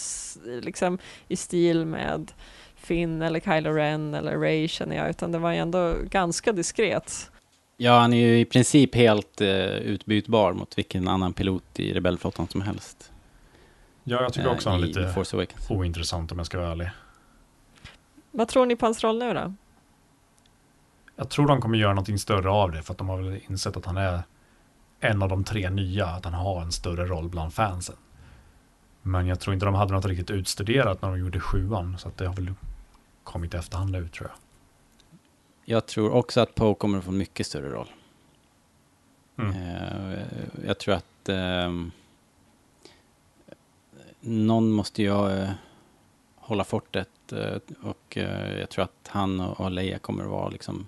liksom 0.63 0.99
i 1.29 1.37
stil 1.37 1.87
med 1.87 2.33
Finn 2.75 3.23
eller 3.23 3.41
Kylo 3.41 3.73
Ren 3.73 4.15
eller 4.15 4.39
Ray 4.39 4.69
känner 4.69 4.97
jag, 4.97 5.11
utan 5.11 5.33
det 5.33 5.39
var 5.39 5.53
ju 5.53 5.59
ändå 5.59 5.95
ganska 6.11 6.53
diskret. 6.53 7.31
Ja, 7.77 7.99
han 7.99 8.13
är 8.13 8.27
ju 8.27 8.41
i 8.41 8.45
princip 8.45 8.95
helt 8.95 9.41
uh, 9.41 9.49
utbytbar 9.67 10.53
mot 10.53 10.79
vilken 10.79 11.09
annan 11.09 11.33
pilot 11.33 11.81
i 11.81 11.93
rebellflottan 11.93 12.49
som 12.49 12.61
helst. 12.61 13.13
Ja, 14.05 14.23
jag 14.23 14.33
tycker 14.33 14.53
också 14.53 14.69
uh, 14.69 14.73
han 14.73 14.83
är 14.83 14.87
lite 14.87 15.25
ointressant 15.69 16.33
om 16.33 16.39
jag 16.39 16.47
ska 16.47 16.59
vara 16.59 16.71
ärlig. 16.71 16.91
Vad 18.31 18.49
tror 18.49 18.67
ni 18.67 18.77
på 18.77 18.87
hans 18.87 19.05
roll 19.05 19.19
nu 19.19 19.35
då? 19.35 19.55
Jag 21.17 21.29
tror 21.29 21.47
de 21.47 21.61
kommer 21.61 21.79
göra 21.79 21.93
någonting 21.93 22.19
större 22.19 22.51
av 22.51 22.73
det, 22.73 22.83
för 22.83 22.93
att 22.93 22.99
de 22.99 23.09
har 23.09 23.17
väl 23.17 23.41
insett 23.49 23.77
att 23.77 23.87
han 23.87 23.97
är 23.97 24.23
en 25.01 25.23
av 25.23 25.29
de 25.29 25.45
tre 25.45 25.71
nya, 25.71 26.07
att 26.07 26.25
han 26.25 26.35
har 26.35 26.63
en 26.63 26.73
större 26.73 27.07
roll 27.07 27.29
bland 27.29 27.55
fansen. 27.55 27.97
Men 29.03 29.27
jag 29.27 29.41
tror 29.41 29.55
inte 29.55 29.67
de 29.67 29.75
hade 29.75 29.93
något 29.93 30.05
riktigt 30.05 30.31
utstuderat 30.31 31.03
när 31.03 31.09
de 31.09 31.19
gjorde 31.19 31.41
sjuan, 31.41 31.99
så 31.99 32.09
att 32.09 32.17
det 32.17 32.27
har 32.27 32.35
väl 32.35 32.55
kommit 33.25 33.55
i 33.55 33.57
efterhand 33.57 33.97
ut 33.97 34.13
tror 34.13 34.29
jag. 34.29 34.39
Jag 35.65 35.87
tror 35.87 36.11
också 36.11 36.41
att 36.41 36.55
Poe 36.55 36.75
kommer 36.75 36.99
att 36.99 37.05
få 37.05 37.11
en 37.11 37.19
mycket 37.19 37.47
större 37.47 37.69
roll. 37.69 37.89
Mm. 39.37 39.57
Uh, 39.57 40.19
jag 40.67 40.79
tror 40.79 40.95
att 40.95 41.29
uh, 41.29 41.87
någon 44.21 44.71
måste 44.71 45.03
ju 45.03 45.11
uh, 45.11 45.51
hålla 46.37 46.65
fortet 46.65 47.09
och 47.83 48.17
jag 48.59 48.71
tror 48.71 48.85
att 48.85 49.09
han 49.09 49.41
och 49.41 49.71
Leia 49.71 49.99
kommer 49.99 50.25
att 50.25 50.31
vara 50.31 50.49
liksom 50.49 50.87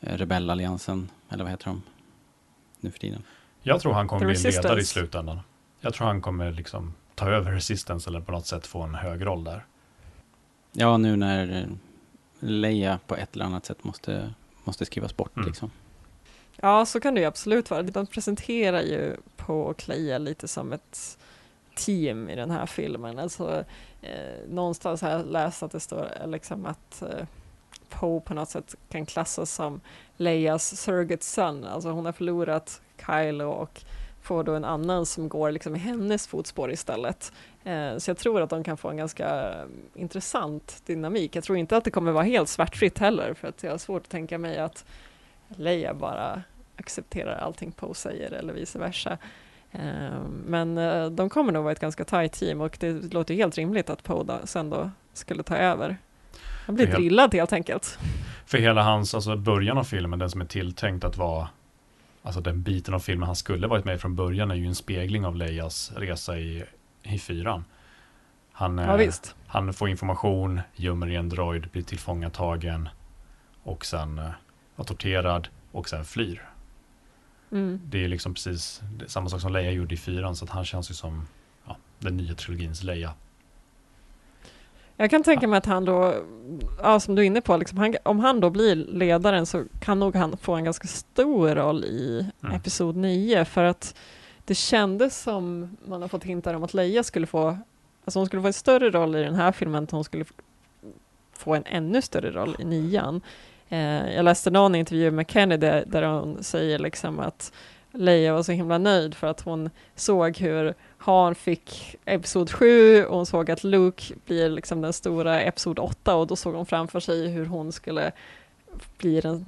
rebellalliansen, 0.00 1.10
eller 1.28 1.44
vad 1.44 1.50
heter 1.50 1.66
de 1.66 1.82
nu 2.82 2.90
för 2.90 2.98
tiden? 2.98 3.22
Jag 3.62 3.80
tror 3.80 3.92
han 3.92 4.08
kommer 4.08 4.26
bli 4.26 4.36
en 4.36 4.42
ledare 4.42 4.80
i 4.80 4.84
slutändan. 4.84 5.40
Jag 5.80 5.94
tror 5.94 6.06
han 6.06 6.20
kommer 6.20 6.52
liksom 6.52 6.94
ta 7.14 7.30
över 7.30 7.52
Resistance 7.52 8.10
eller 8.10 8.20
på 8.20 8.32
något 8.32 8.46
sätt 8.46 8.66
få 8.66 8.82
en 8.82 8.94
hög 8.94 9.26
roll 9.26 9.44
där. 9.44 9.64
Ja, 10.72 10.96
nu 10.96 11.16
när 11.16 11.68
Leia 12.40 12.98
på 13.06 13.16
ett 13.16 13.34
eller 13.34 13.44
annat 13.44 13.66
sätt 13.66 13.84
måste, 13.84 14.34
måste 14.64 14.86
skrivas 14.86 15.16
bort 15.16 15.36
mm. 15.36 15.48
liksom. 15.48 15.70
Ja, 16.56 16.86
så 16.86 17.00
kan 17.00 17.14
det 17.14 17.20
ju 17.20 17.26
absolut 17.26 17.70
vara. 17.70 17.82
De 17.82 18.06
presenterar 18.06 18.80
ju 18.80 19.16
på 19.36 19.60
och 19.60 19.88
Leia 19.88 20.18
lite 20.18 20.48
som 20.48 20.72
ett 20.72 21.18
team 21.74 22.28
i 22.28 22.36
den 22.36 22.50
här 22.50 22.66
filmen. 22.66 23.18
Alltså, 23.18 23.64
eh, 24.02 24.48
någonstans 24.48 25.02
har 25.02 25.10
jag 25.10 25.26
läst 25.26 25.62
att 25.62 25.70
det 25.72 25.80
står 25.80 26.08
liksom 26.26 26.66
att 26.66 27.02
eh, 27.02 27.26
Poe 27.88 28.20
på 28.20 28.34
något 28.34 28.48
sätt 28.48 28.74
kan 28.88 29.06
klassas 29.06 29.52
som 29.52 29.80
Leias 30.20 30.76
surrogate 30.76 31.24
son. 31.24 31.64
Alltså 31.64 31.90
hon 31.90 32.04
har 32.04 32.12
förlorat 32.12 32.80
Kylo 33.06 33.50
och 33.50 33.80
får 34.22 34.44
då 34.44 34.54
en 34.54 34.64
annan 34.64 35.06
som 35.06 35.28
går 35.28 35.50
liksom 35.50 35.76
i 35.76 35.78
hennes 35.78 36.26
fotspår 36.26 36.72
istället. 36.72 37.32
Eh, 37.64 37.96
så 37.96 38.10
jag 38.10 38.16
tror 38.16 38.40
att 38.40 38.50
de 38.50 38.64
kan 38.64 38.76
få 38.76 38.88
en 38.88 38.96
ganska 38.96 39.28
mm, 39.28 39.70
intressant 39.94 40.82
dynamik. 40.86 41.36
Jag 41.36 41.44
tror 41.44 41.58
inte 41.58 41.76
att 41.76 41.84
det 41.84 41.90
kommer 41.90 42.12
vara 42.12 42.24
helt 42.24 42.48
svartfritt 42.48 42.98
heller, 42.98 43.34
för 43.34 43.48
att 43.48 43.62
jag 43.62 43.70
har 43.70 43.78
svårt 43.78 44.02
att 44.02 44.08
tänka 44.08 44.38
mig 44.38 44.58
att 44.58 44.84
Leia 45.48 45.94
bara 45.94 46.42
accepterar 46.76 47.38
allting 47.38 47.72
Poe 47.72 47.94
säger 47.94 48.30
eller 48.30 48.52
vice 48.52 48.78
versa. 48.78 49.18
Eh, 49.72 50.22
men 50.46 50.78
eh, 50.78 51.06
de 51.06 51.30
kommer 51.30 51.52
nog 51.52 51.62
vara 51.62 51.72
ett 51.72 51.80
ganska 51.80 52.04
tight 52.04 52.32
team 52.32 52.60
och 52.60 52.76
det 52.80 53.12
låter 53.12 53.34
helt 53.34 53.58
rimligt 53.58 53.90
att 53.90 54.02
Poe 54.02 54.38
sen 54.44 54.70
då 54.70 54.90
skulle 55.12 55.42
ta 55.42 55.56
över. 55.56 55.96
Han 56.66 56.74
blir 56.74 56.86
drillad 56.86 57.34
helt 57.34 57.52
enkelt. 57.52 57.98
För 58.46 58.58
hela 58.58 58.82
hans, 58.82 59.14
alltså 59.14 59.36
början 59.36 59.78
av 59.78 59.84
filmen, 59.84 60.18
den 60.18 60.30
som 60.30 60.40
är 60.40 60.44
tilltänkt 60.44 61.04
att 61.04 61.16
vara 61.16 61.48
Alltså 62.22 62.40
den 62.40 62.62
biten 62.62 62.94
av 62.94 62.98
filmen 62.98 63.26
han 63.26 63.36
skulle 63.36 63.66
varit 63.66 63.84
med 63.84 64.00
från 64.00 64.16
början 64.16 64.50
är 64.50 64.54
ju 64.54 64.66
en 64.66 64.74
spegling 64.74 65.26
av 65.26 65.36
Leias 65.36 65.92
resa 65.96 66.38
i 66.38 66.64
i 67.02 67.18
fyran. 67.18 67.64
Han, 68.52 68.78
ja, 68.78 69.02
eh, 69.02 69.12
han 69.46 69.72
får 69.72 69.88
information, 69.88 70.60
gömmer 70.76 71.08
i 71.08 71.16
en 71.16 71.28
droid, 71.28 71.68
blir 71.72 71.82
tillfångatagen 71.82 72.88
och 73.62 73.86
sen 73.86 74.18
eh, 74.18 74.84
torterad 74.86 75.48
och 75.72 75.88
sen 75.88 76.04
flyr. 76.04 76.48
Mm. 77.52 77.80
Det 77.84 78.04
är 78.04 78.08
liksom 78.08 78.34
precis 78.34 78.82
samma 79.06 79.28
sak 79.28 79.40
som 79.40 79.52
Leia 79.52 79.70
gjorde 79.70 79.94
i 79.94 79.98
fyran 79.98 80.36
så 80.36 80.44
att 80.44 80.50
han 80.50 80.64
känns 80.64 80.90
ju 80.90 80.94
som 80.94 81.26
ja, 81.66 81.76
den 81.98 82.16
nya 82.16 82.34
trilogins 82.34 82.82
Leia. 82.82 83.12
Jag 85.00 85.10
kan 85.10 85.22
tänka 85.22 85.48
mig 85.48 85.58
att 85.58 85.66
han 85.66 85.84
då, 85.84 86.14
ja, 86.82 87.00
som 87.00 87.14
du 87.14 87.22
är 87.22 87.26
inne 87.26 87.40
på, 87.40 87.56
liksom, 87.56 87.78
han, 87.78 87.96
om 88.02 88.20
han 88.20 88.40
då 88.40 88.50
blir 88.50 88.74
ledaren 88.74 89.46
så 89.46 89.64
kan 89.80 90.00
nog 90.00 90.16
han 90.16 90.36
få 90.36 90.54
en 90.54 90.64
ganska 90.64 90.88
stor 90.88 91.54
roll 91.54 91.84
i 91.84 92.26
mm. 92.42 92.56
Episod 92.56 92.96
9 92.96 93.44
för 93.44 93.64
att 93.64 93.94
det 94.44 94.54
kändes 94.54 95.22
som 95.22 95.76
man 95.84 96.02
har 96.02 96.08
fått 96.08 96.24
hintar 96.24 96.54
om 96.54 96.64
att 96.64 96.74
Leia 96.74 97.02
skulle 97.02 97.26
få, 97.26 97.58
alltså 98.04 98.18
hon 98.18 98.26
skulle 98.26 98.42
få 98.42 98.46
en 98.46 98.52
större 98.52 98.90
roll 98.90 99.16
i 99.16 99.22
den 99.22 99.34
här 99.34 99.52
filmen, 99.52 99.84
att 99.84 99.90
hon 99.90 100.04
skulle 100.04 100.24
få 101.32 101.54
en 101.54 101.64
ännu 101.66 102.02
större 102.02 102.30
roll 102.30 102.56
i 102.58 102.64
nian. 102.64 103.20
Eh, 103.68 104.14
jag 104.14 104.24
läste 104.24 104.50
någon 104.50 104.74
intervju 104.74 105.10
med 105.10 105.30
Kennedy 105.30 105.82
där 105.86 106.02
hon 106.02 106.42
säger 106.42 106.78
liksom 106.78 107.20
att 107.20 107.52
Leia 107.92 108.34
var 108.34 108.42
så 108.42 108.52
himla 108.52 108.78
nöjd 108.78 109.14
för 109.14 109.26
att 109.26 109.40
hon 109.40 109.70
såg 109.94 110.36
hur 110.38 110.74
Han 110.98 111.34
fick 111.34 111.96
Episod 112.04 112.50
7 112.50 113.04
och 113.04 113.16
hon 113.16 113.26
såg 113.26 113.50
att 113.50 113.64
Luke 113.64 114.14
blir 114.26 114.48
liksom 114.48 114.80
den 114.80 114.92
stora 114.92 115.40
Episod 115.40 115.78
8 115.78 116.14
och 116.16 116.26
då 116.26 116.36
såg 116.36 116.54
hon 116.54 116.66
framför 116.66 117.00
sig 117.00 117.28
hur 117.28 117.46
hon 117.46 117.72
skulle 117.72 118.12
bli 118.98 119.20
den 119.20 119.46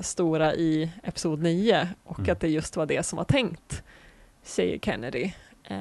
stora 0.00 0.54
i 0.54 0.90
Episod 1.02 1.42
9 1.42 1.88
och 2.04 2.18
Mm. 2.18 2.32
att 2.32 2.40
det 2.40 2.48
just 2.48 2.76
var 2.76 2.86
det 2.86 3.02
som 3.02 3.16
var 3.16 3.24
tänkt, 3.24 3.82
säger 4.42 4.78
Kennedy. 4.78 5.32
Eh, 5.64 5.78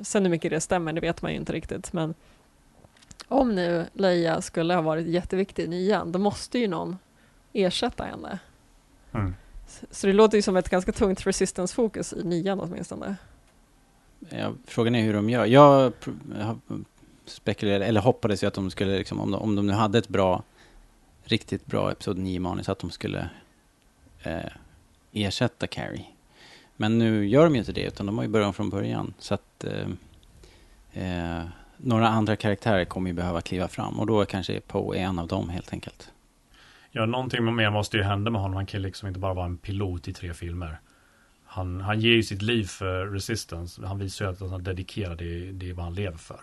sen 0.00 0.22
hur 0.22 0.30
mycket 0.30 0.50
det 0.50 0.60
stämmer, 0.60 0.92
det 0.92 1.00
vet 1.00 1.22
man 1.22 1.30
ju 1.30 1.36
inte 1.36 1.52
riktigt, 1.52 1.92
men 1.92 2.14
om 3.28 3.54
nu 3.54 3.86
Leia 3.92 4.40
skulle 4.40 4.74
ha 4.74 4.82
varit 4.82 5.06
jätteviktig 5.06 5.64
i 5.64 5.68
nian, 5.68 6.12
då 6.12 6.18
måste 6.18 6.58
ju 6.58 6.68
någon 6.68 6.98
ersätta 7.52 8.04
henne. 8.04 8.38
Mm. 9.12 9.34
Så- 9.90 10.06
det 10.06 10.12
låter 10.12 10.38
ju 10.38 10.42
som 10.42 10.56
ett 10.56 10.68
ganska 10.68 10.92
tungt 10.92 11.26
resistance-fokus 11.26 12.12
i 12.12 12.24
nian 12.24 12.60
åtminstone. 12.60 13.16
Ja, 14.28 14.52
frågan 14.66 14.94
är 14.94 15.02
hur 15.02 15.14
de 15.14 15.30
gör. 15.30 15.46
Jag 15.46 15.92
spekulerade, 17.24 17.86
eller 17.86 18.00
hoppades 18.00 18.42
ju 18.42 18.46
att 18.46 18.54
de 18.54 18.70
skulle, 18.70 18.98
liksom, 18.98 19.20
om, 19.20 19.30
de, 19.30 19.40
om 19.42 19.56
de 19.56 19.66
nu 19.66 19.72
hade 19.72 19.98
ett 19.98 20.08
bra, 20.08 20.42
riktigt 21.24 21.66
bra 21.66 21.90
Episod 21.92 22.18
9-manus, 22.18 22.68
att 22.68 22.78
de 22.78 22.90
skulle 22.90 23.30
eh, 24.22 24.38
ersätta 25.12 25.66
Carrie. 25.66 26.06
Men 26.76 26.98
nu 26.98 27.28
gör 27.28 27.44
de 27.44 27.54
ju 27.54 27.58
inte 27.58 27.72
det, 27.72 27.84
utan 27.84 28.06
de 28.06 28.18
har 28.18 28.24
ju 28.24 28.30
börjat 28.30 28.56
från 28.56 28.70
början. 28.70 29.14
Så 29.18 29.34
att 29.34 29.64
eh, 29.64 29.88
eh, 30.92 31.44
några 31.76 32.08
andra 32.08 32.36
karaktärer 32.36 32.84
kommer 32.84 33.10
ju 33.10 33.14
behöva 33.14 33.40
kliva 33.40 33.68
fram 33.68 34.00
och 34.00 34.06
då 34.06 34.24
kanske 34.24 34.60
Poe 34.60 34.96
är 34.96 35.02
en 35.02 35.18
av 35.18 35.26
dem 35.26 35.48
helt 35.48 35.72
enkelt. 35.72 36.10
Ja, 36.92 37.06
någonting 37.06 37.54
mer 37.54 37.70
måste 37.70 37.96
ju 37.96 38.02
hända 38.02 38.30
med 38.30 38.40
honom. 38.40 38.56
Han 38.56 38.66
kan 38.66 38.80
ju 38.80 38.86
liksom 38.86 39.08
inte 39.08 39.20
bara 39.20 39.34
vara 39.34 39.46
en 39.46 39.56
pilot 39.56 40.08
i 40.08 40.12
tre 40.12 40.34
filmer. 40.34 40.80
Han, 41.44 41.80
han 41.80 42.00
ger 42.00 42.12
ju 42.12 42.22
sitt 42.22 42.42
liv 42.42 42.64
för 42.64 43.06
Resistance. 43.06 43.86
Han 43.86 43.98
visar 43.98 44.24
ju 44.24 44.30
att 44.30 44.40
han 44.40 44.52
är 44.52 44.58
dedikerad. 44.58 45.18
Det, 45.18 45.52
det 45.52 45.70
är 45.70 45.74
vad 45.74 45.84
han 45.84 45.94
lever 45.94 46.16
för. 46.16 46.40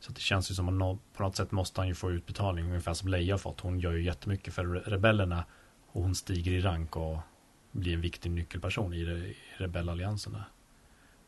Så 0.00 0.10
att 0.10 0.14
det 0.16 0.22
känns 0.22 0.50
ju 0.50 0.54
som 0.54 0.68
att 0.68 0.74
nå- 0.74 0.98
på 1.16 1.22
något 1.22 1.36
sätt 1.36 1.52
måste 1.52 1.80
han 1.80 1.88
ju 1.88 1.94
få 1.94 2.10
utbetalning. 2.10 2.64
Ungefär 2.64 2.94
som 2.94 3.08
Leia 3.08 3.38
fått. 3.38 3.60
Hon 3.60 3.80
gör 3.80 3.92
ju 3.92 4.02
jättemycket 4.02 4.54
för 4.54 4.64
rebellerna. 4.64 5.44
Och 5.92 6.02
hon 6.02 6.14
stiger 6.14 6.52
i 6.52 6.60
rank 6.60 6.96
och 6.96 7.18
blir 7.72 7.94
en 7.94 8.00
viktig 8.00 8.30
nyckelperson 8.30 8.94
i, 8.94 9.04
re, 9.04 9.18
i 9.18 9.36
rebellalliansen. 9.56 10.36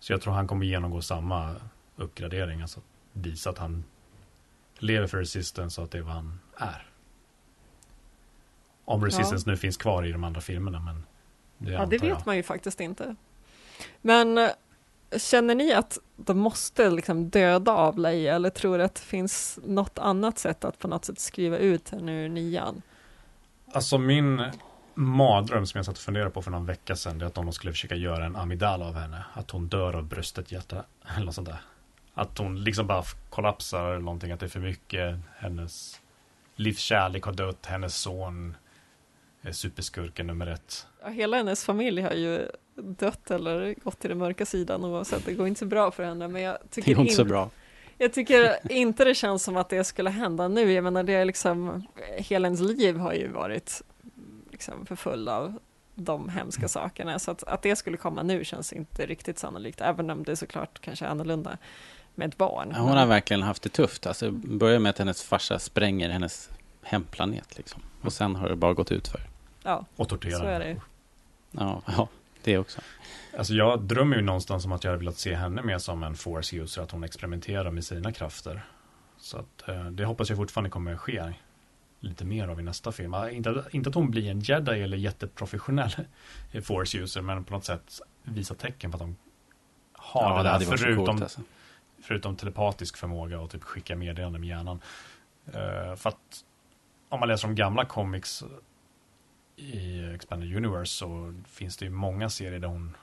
Så 0.01 0.13
jag 0.13 0.21
tror 0.21 0.33
han 0.33 0.47
kommer 0.49 0.67
genomgå 0.67 1.03
samma 1.03 1.55
uppgradering. 1.97 2.63
Alltså 2.63 2.81
visa 3.13 3.51
att 3.51 3.59
han 3.59 3.85
lever 4.79 5.07
för 5.07 5.19
Resistance 5.19 5.81
och 5.81 5.85
att 5.85 5.91
det 5.91 5.99
är 5.99 6.03
vad 6.03 6.15
han 6.15 6.41
är. 6.57 6.87
Om 8.85 9.05
Resistance 9.05 9.51
nu 9.51 9.57
finns 9.57 9.77
kvar 9.77 10.05
i 10.05 10.13
de 10.13 10.25
andra 10.25 10.41
filmerna, 10.41 10.81
men 10.81 11.05
det 11.59 11.73
Ja, 11.73 11.79
det 11.79 11.83
antar 11.97 12.07
jag. 12.07 12.17
vet 12.17 12.27
man 12.27 12.37
ju 12.37 12.43
faktiskt 12.43 12.81
inte. 12.81 13.17
Men 14.01 14.39
eh, 14.39 14.51
känner 15.17 15.55
ni 15.55 15.73
att 15.73 15.99
de 16.17 16.39
måste 16.39 16.91
liksom 16.91 17.29
döda 17.31 17.73
av 17.73 17.99
Leia 17.99 18.35
eller 18.35 18.51
tror 18.51 18.79
du 18.79 18.85
att 18.85 18.95
det 18.95 19.01
finns 19.01 19.59
något 19.65 19.99
annat 19.99 20.39
sätt 20.39 20.65
att 20.65 20.79
på 20.79 20.89
något 20.89 21.05
sätt 21.05 21.19
skriva 21.19 21.59
ut 21.59 21.89
henne 21.91 22.25
ur 22.25 22.29
nian? 22.29 22.83
Alltså 23.73 23.99
min 23.99 24.43
mardröm 24.95 25.67
som 25.67 25.79
jag 25.79 25.87
satt 25.87 25.97
och 25.97 26.03
funderade 26.03 26.31
på 26.31 26.43
för 26.43 26.51
någon 26.51 26.67
vecka 26.67 26.97
sedan, 26.97 27.19
det 27.19 27.25
är 27.25 27.27
att 27.27 27.35
de 27.35 27.53
skulle 27.53 27.73
försöka 27.73 27.95
göra 27.95 28.25
en 28.25 28.37
Amidala 28.37 28.87
av 28.89 28.95
henne. 28.95 29.25
Att 29.35 29.51
hon 29.51 29.69
dör 29.69 29.97
av 29.97 30.05
bröstet, 30.05 30.53
hjärta 30.53 30.85
eller 31.17 31.27
något 31.27 31.35
sånt 31.35 31.49
där. 31.49 31.61
Att 32.15 32.39
hon 32.39 32.65
liksom 32.65 32.87
bara 32.87 33.05
kollapsar 33.31 33.91
eller 33.91 34.01
någonting, 34.01 34.33
att 34.33 34.41
det 34.41 34.47
är 34.47 34.51
för 34.51 34.61
mycket. 34.61 35.19
Hennes 35.37 36.01
livskärlek 36.57 37.23
har 37.25 37.33
dött, 37.33 37.67
hennes 37.67 37.97
son 37.97 38.57
superskurken 39.53 40.27
nummer 40.27 40.47
ett. 40.47 40.87
Ja, 41.03 41.09
hela 41.09 41.37
hennes 41.37 41.65
familj 41.65 42.01
har 42.03 42.13
ju 42.13 42.49
dött 42.75 43.31
eller 43.31 43.75
gått 43.85 43.99
till 43.99 44.11
den 44.11 44.19
mörka 44.19 44.47
sidan 44.47 44.85
oavsett. 44.85 45.27
Det 45.27 45.33
går 45.35 45.47
inte 45.47 45.59
så 45.59 45.67
bra 45.67 45.91
för 45.91 46.05
henne. 46.05 46.29
Men 46.29 46.43
jag 46.43 46.59
Det 46.63 46.69
tycker 46.69 46.95
går 46.95 47.03
inte 47.03 47.15
så 47.15 47.25
bra. 47.25 47.51
Jag 47.99 48.13
tycker 48.13 48.73
inte 48.73 49.05
det 49.05 49.15
känns 49.15 49.43
som 49.43 49.57
att 49.57 49.69
det 49.69 49.85
skulle 49.85 50.11
hända 50.11 50.49
nu. 50.49 50.73
Jag 50.73 50.85
menar, 50.85 51.03
det 51.03 51.13
är 51.13 51.25
liksom, 51.25 51.87
hela 52.17 52.47
ens 52.49 52.61
liv 52.61 52.97
har 52.97 53.13
ju 53.13 53.29
varit 53.29 53.83
liksom 54.51 54.87
förfull 54.87 55.29
av 55.29 55.59
de 55.95 56.29
hemska 56.29 56.69
sakerna. 56.69 57.19
Så 57.19 57.31
att, 57.31 57.43
att 57.43 57.63
det 57.63 57.77
skulle 57.77 57.97
komma 57.97 58.23
nu 58.23 58.45
känns 58.45 58.73
inte 58.73 59.07
riktigt 59.07 59.39
sannolikt, 59.39 59.81
även 59.81 60.11
om 60.11 60.23
det 60.25 60.37
såklart 60.37 60.81
kanske 60.81 61.05
är 61.05 61.09
annorlunda 61.09 61.59
med 62.15 62.29
ett 62.29 62.37
barn. 62.37 62.73
Ja, 62.75 62.81
Hon 62.81 62.97
har 62.97 63.07
verkligen 63.07 63.43
haft 63.43 63.63
det 63.63 63.69
tufft. 63.69 64.07
Alltså, 64.07 64.31
börjar 64.31 64.79
med 64.79 64.91
att 64.91 64.99
hennes 64.99 65.23
farsa 65.23 65.59
spränger 65.59 66.09
hennes 66.09 66.51
hemplanet. 66.83 67.57
Liksom. 67.57 67.83
Och 68.03 68.13
sen 68.13 68.37
har 68.37 68.49
det 68.49 68.57
bara 68.57 68.73
gått 68.73 68.93
ut 68.93 69.09
för. 69.09 69.21
Ja, 69.65 69.87
Och 69.97 70.09
tortera. 70.09 70.39
så 70.39 70.45
är 70.45 70.59
det. 70.59 70.77
Ja, 71.51 71.83
ja, 71.87 72.09
det 72.43 72.59
också. 72.59 72.81
Alltså 73.39 73.55
jag 73.55 73.81
drömmer 73.83 74.17
ju 74.17 74.23
någonstans 74.23 74.65
om 74.65 74.73
att 74.73 74.85
jag 74.85 74.91
hade 74.91 74.99
velat 75.01 75.19
se 75.19 75.35
henne 75.35 75.63
mer 75.63 75.79
som 75.79 76.03
en 76.03 76.15
force 76.15 76.57
user, 76.57 76.83
att 76.83 76.91
hon 76.91 77.05
experimenterar 77.05 77.71
med 77.71 77.85
sina 77.85 78.13
krafter. 78.13 78.65
Så 79.19 79.39
att 79.39 79.69
eh, 79.69 79.85
det 79.85 80.05
hoppas 80.05 80.29
jag 80.29 80.37
fortfarande 80.39 80.71
kommer 80.71 80.93
att 80.95 81.01
ske 81.01 81.33
lite 82.01 82.25
mer 82.25 82.49
av 82.49 82.61
i 82.61 82.63
nästa 82.63 82.93
film. 82.93 83.15
Inte, 83.31 83.65
inte 83.71 83.89
att 83.89 83.95
hon 83.95 84.11
blir 84.11 84.31
en 84.31 84.41
jedi 84.41 84.83
eller 84.83 84.97
jätteprofessionell 84.97 85.91
force 86.63 86.99
user, 86.99 87.21
men 87.23 87.45
på 87.45 87.53
något 87.55 87.65
sätt 87.65 88.01
visa 88.23 88.55
tecken 88.55 88.91
på 88.91 88.97
att 88.97 89.01
de 89.01 89.17
har 89.93 90.23
Ja, 90.23 90.43
det, 90.43 90.49
det 90.49 90.59
där, 90.59 90.65
så 90.65 90.77
förutom, 90.77 91.07
coolt, 91.07 91.23
alltså. 91.23 91.41
förutom 92.03 92.37
telepatisk 92.37 92.97
förmåga 92.97 93.41
och 93.41 93.51
typ 93.51 93.63
skicka 93.63 93.97
meddelanden 93.97 94.41
med 94.41 94.49
hjärnan. 94.51 94.81
Eh, 95.47 95.97
för 95.97 96.09
att 96.09 96.45
om 97.09 97.21
man 97.21 97.29
läser 97.29 97.49
de 97.49 97.55
gamla 97.55 97.85
comics 97.85 98.45
i 99.57 100.05
Expanded 100.15 100.57
Universe 100.57 100.93
så 100.93 101.35
finns 101.47 101.77
det 101.77 101.85
ju 101.85 101.91
många 101.91 102.31
serier 102.31 102.61
där 102.61 102.69
hon 102.69 102.97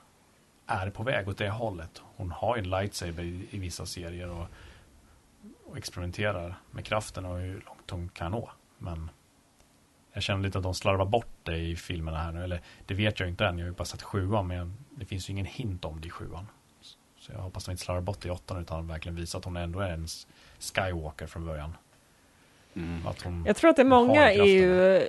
är 0.68 0.90
på 0.90 1.04
väg 1.04 1.28
åt 1.28 1.38
det 1.38 1.50
hållet. 1.50 2.02
Hon 2.16 2.32
har 2.32 2.56
ju 2.56 2.64
en 2.64 2.70
lightsaber 2.70 3.24
i, 3.24 3.48
i 3.50 3.60
vissa 3.60 3.86
serier 3.86 4.30
och, 4.30 4.48
och 5.66 5.78
experimenterar 5.78 6.56
med 6.72 6.86
kraften 6.86 7.26
och 7.26 7.38
hur 7.38 7.64
långt 7.66 7.90
hon 7.90 8.10
kan 8.10 8.32
nå. 8.32 8.52
Men 8.78 9.10
jag 10.14 10.24
känner 10.24 10.44
lite 10.44 10.58
att 10.58 10.64
de 10.64 10.74
slarvar 10.74 11.06
bort 11.06 11.36
det 11.44 11.58
i 11.58 11.76
filmerna 11.76 12.18
här 12.18 12.32
nu. 12.32 12.44
Eller 12.44 12.62
det 12.86 12.94
vet 12.94 13.20
jag 13.20 13.30
inte 13.30 13.46
än, 13.46 13.58
jag 13.58 13.66
har 13.66 13.70
ju 13.70 13.76
bara 13.76 13.86
sett 13.86 14.02
sjuan 14.02 14.48
men 14.48 14.78
det 14.90 15.06
finns 15.06 15.30
ju 15.30 15.32
ingen 15.32 15.46
hint 15.46 15.86
om 15.86 16.02
det 16.02 16.08
i 16.08 16.12
sjuan. 16.12 16.48
Så 17.20 17.32
jag 17.32 17.40
hoppas 17.40 17.66
de 17.66 17.72
inte 17.72 17.84
slarvar 17.84 18.02
bort 18.02 18.22
det 18.22 18.28
i 18.28 18.32
åttan 18.32 18.62
utan 18.62 18.88
verkligen 18.88 19.16
visar 19.16 19.40
att 19.40 19.46
hon 19.46 19.58
ändå 19.58 19.80
är 19.80 19.90
en 19.90 20.08
Skywalker 20.60 21.28
från 21.28 21.46
början. 21.46 21.78
Att 23.06 23.22
hon 23.22 23.44
Jag 23.48 23.56
tror 23.56 23.70
att 23.70 23.76
det 23.76 23.82
är 23.82 23.86
många 23.86 24.28
kraften. 24.28 24.46
EU 24.46 25.08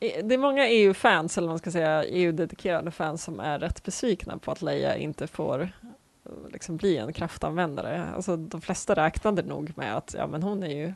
Eh, 0.00 0.24
det 0.24 0.34
är 0.34 0.38
många 0.38 0.68
EU-fans, 0.68 1.38
eller 1.38 1.46
vad 1.46 1.52
man 1.52 1.58
ska 1.58 1.70
säga, 1.70 2.04
EU-dedikerade 2.04 2.90
fans 2.90 3.24
som 3.24 3.40
är 3.40 3.58
rätt 3.58 3.82
besvikna 3.82 4.38
på 4.38 4.52
att 4.52 4.62
Leia 4.62 4.96
inte 4.96 5.26
får 5.26 5.60
eh, 5.60 6.30
liksom 6.52 6.76
bli 6.76 6.96
en 6.96 7.12
kraftanvändare. 7.12 8.04
Alltså 8.16 8.36
de 8.36 8.60
flesta 8.60 8.94
räknade 8.94 9.42
nog 9.42 9.72
med 9.76 9.96
att 9.96 10.14
ja, 10.18 10.26
men 10.26 10.42
hon 10.42 10.62
är 10.62 10.76
ju 10.76 10.92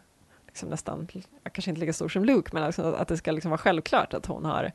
liksom 0.46 0.68
nästan, 0.68 1.08
kanske 1.52 1.70
inte 1.70 1.80
lika 1.80 1.92
stor 1.92 2.08
som 2.08 2.24
Luke, 2.24 2.50
men 2.52 2.66
liksom 2.66 2.94
att 2.94 3.08
det 3.08 3.16
ska 3.16 3.32
liksom 3.32 3.50
vara 3.50 3.58
självklart 3.58 4.14
att 4.14 4.26
hon 4.26 4.44
har 4.44 4.72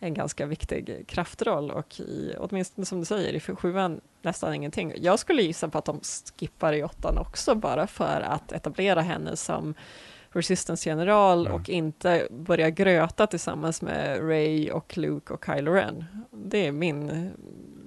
en 0.00 0.14
ganska 0.14 0.46
viktig 0.46 1.04
kraftroll 1.08 1.70
och 1.70 2.00
i, 2.00 2.34
åtminstone 2.38 2.86
som 2.86 2.98
du 2.98 3.04
säger, 3.04 3.34
i 3.34 3.40
sjuan 3.40 4.00
nästan 4.22 4.54
ingenting. 4.54 4.92
Jag 4.96 5.18
skulle 5.18 5.42
gissa 5.42 5.68
på 5.68 5.78
att 5.78 5.84
de 5.84 6.00
skippar 6.38 6.72
i 6.72 6.84
åttan 6.84 7.18
också 7.18 7.54
bara 7.54 7.86
för 7.86 8.20
att 8.20 8.52
etablera 8.52 9.00
henne 9.00 9.36
som 9.36 9.74
Resistance-general 10.32 11.46
Mm. 11.46 11.52
och 11.60 11.68
inte 11.68 12.28
börja 12.30 12.70
gröta 12.70 13.26
tillsammans 13.26 13.82
med 13.82 14.28
Ray 14.28 14.70
och 14.70 14.98
Luke 14.98 15.32
och 15.32 15.44
Kylo 15.46 15.72
Ren. 15.72 16.04
Det 16.30 16.66
är 16.66 16.72
min 16.72 17.30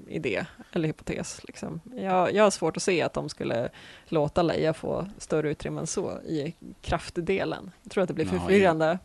idé, 0.08 0.46
eller 0.72 0.88
hypotes. 0.88 1.42
Liksom. 1.44 1.82
Jag, 1.96 2.34
jag 2.34 2.44
har 2.44 2.52
svårt 2.52 2.78
att 2.78 2.84
se 2.84 3.02
att 3.02 3.14
de 3.14 3.30
skulle 3.30 3.70
låta 4.08 4.42
Leia 4.42 4.74
få 4.74 5.08
större 5.18 5.50
utrymme 5.52 5.80
än 5.82 5.88
så 5.88 6.12
i 6.22 6.56
kraftdelen. 6.82 7.72
Jag 7.84 7.92
tror 7.92 8.02
att 8.02 8.08
det 8.08 8.14
blir 8.14 8.26
Ja, 8.34 8.39
förvirrande. 8.39 9.00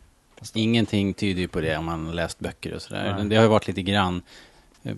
Ingenting 0.53 1.13
tyder 1.13 1.41
ju 1.41 1.47
på 1.47 1.61
det 1.61 1.77
om 1.77 1.85
man 1.85 2.11
läst 2.11 2.39
böcker 2.39 2.73
och 2.73 2.81
sådär. 2.81 3.15
Nej. 3.17 3.25
Det 3.29 3.35
har 3.35 3.43
ju 3.43 3.49
varit 3.49 3.67
lite 3.67 3.81
grann, 3.81 4.21
eh, 4.83 4.95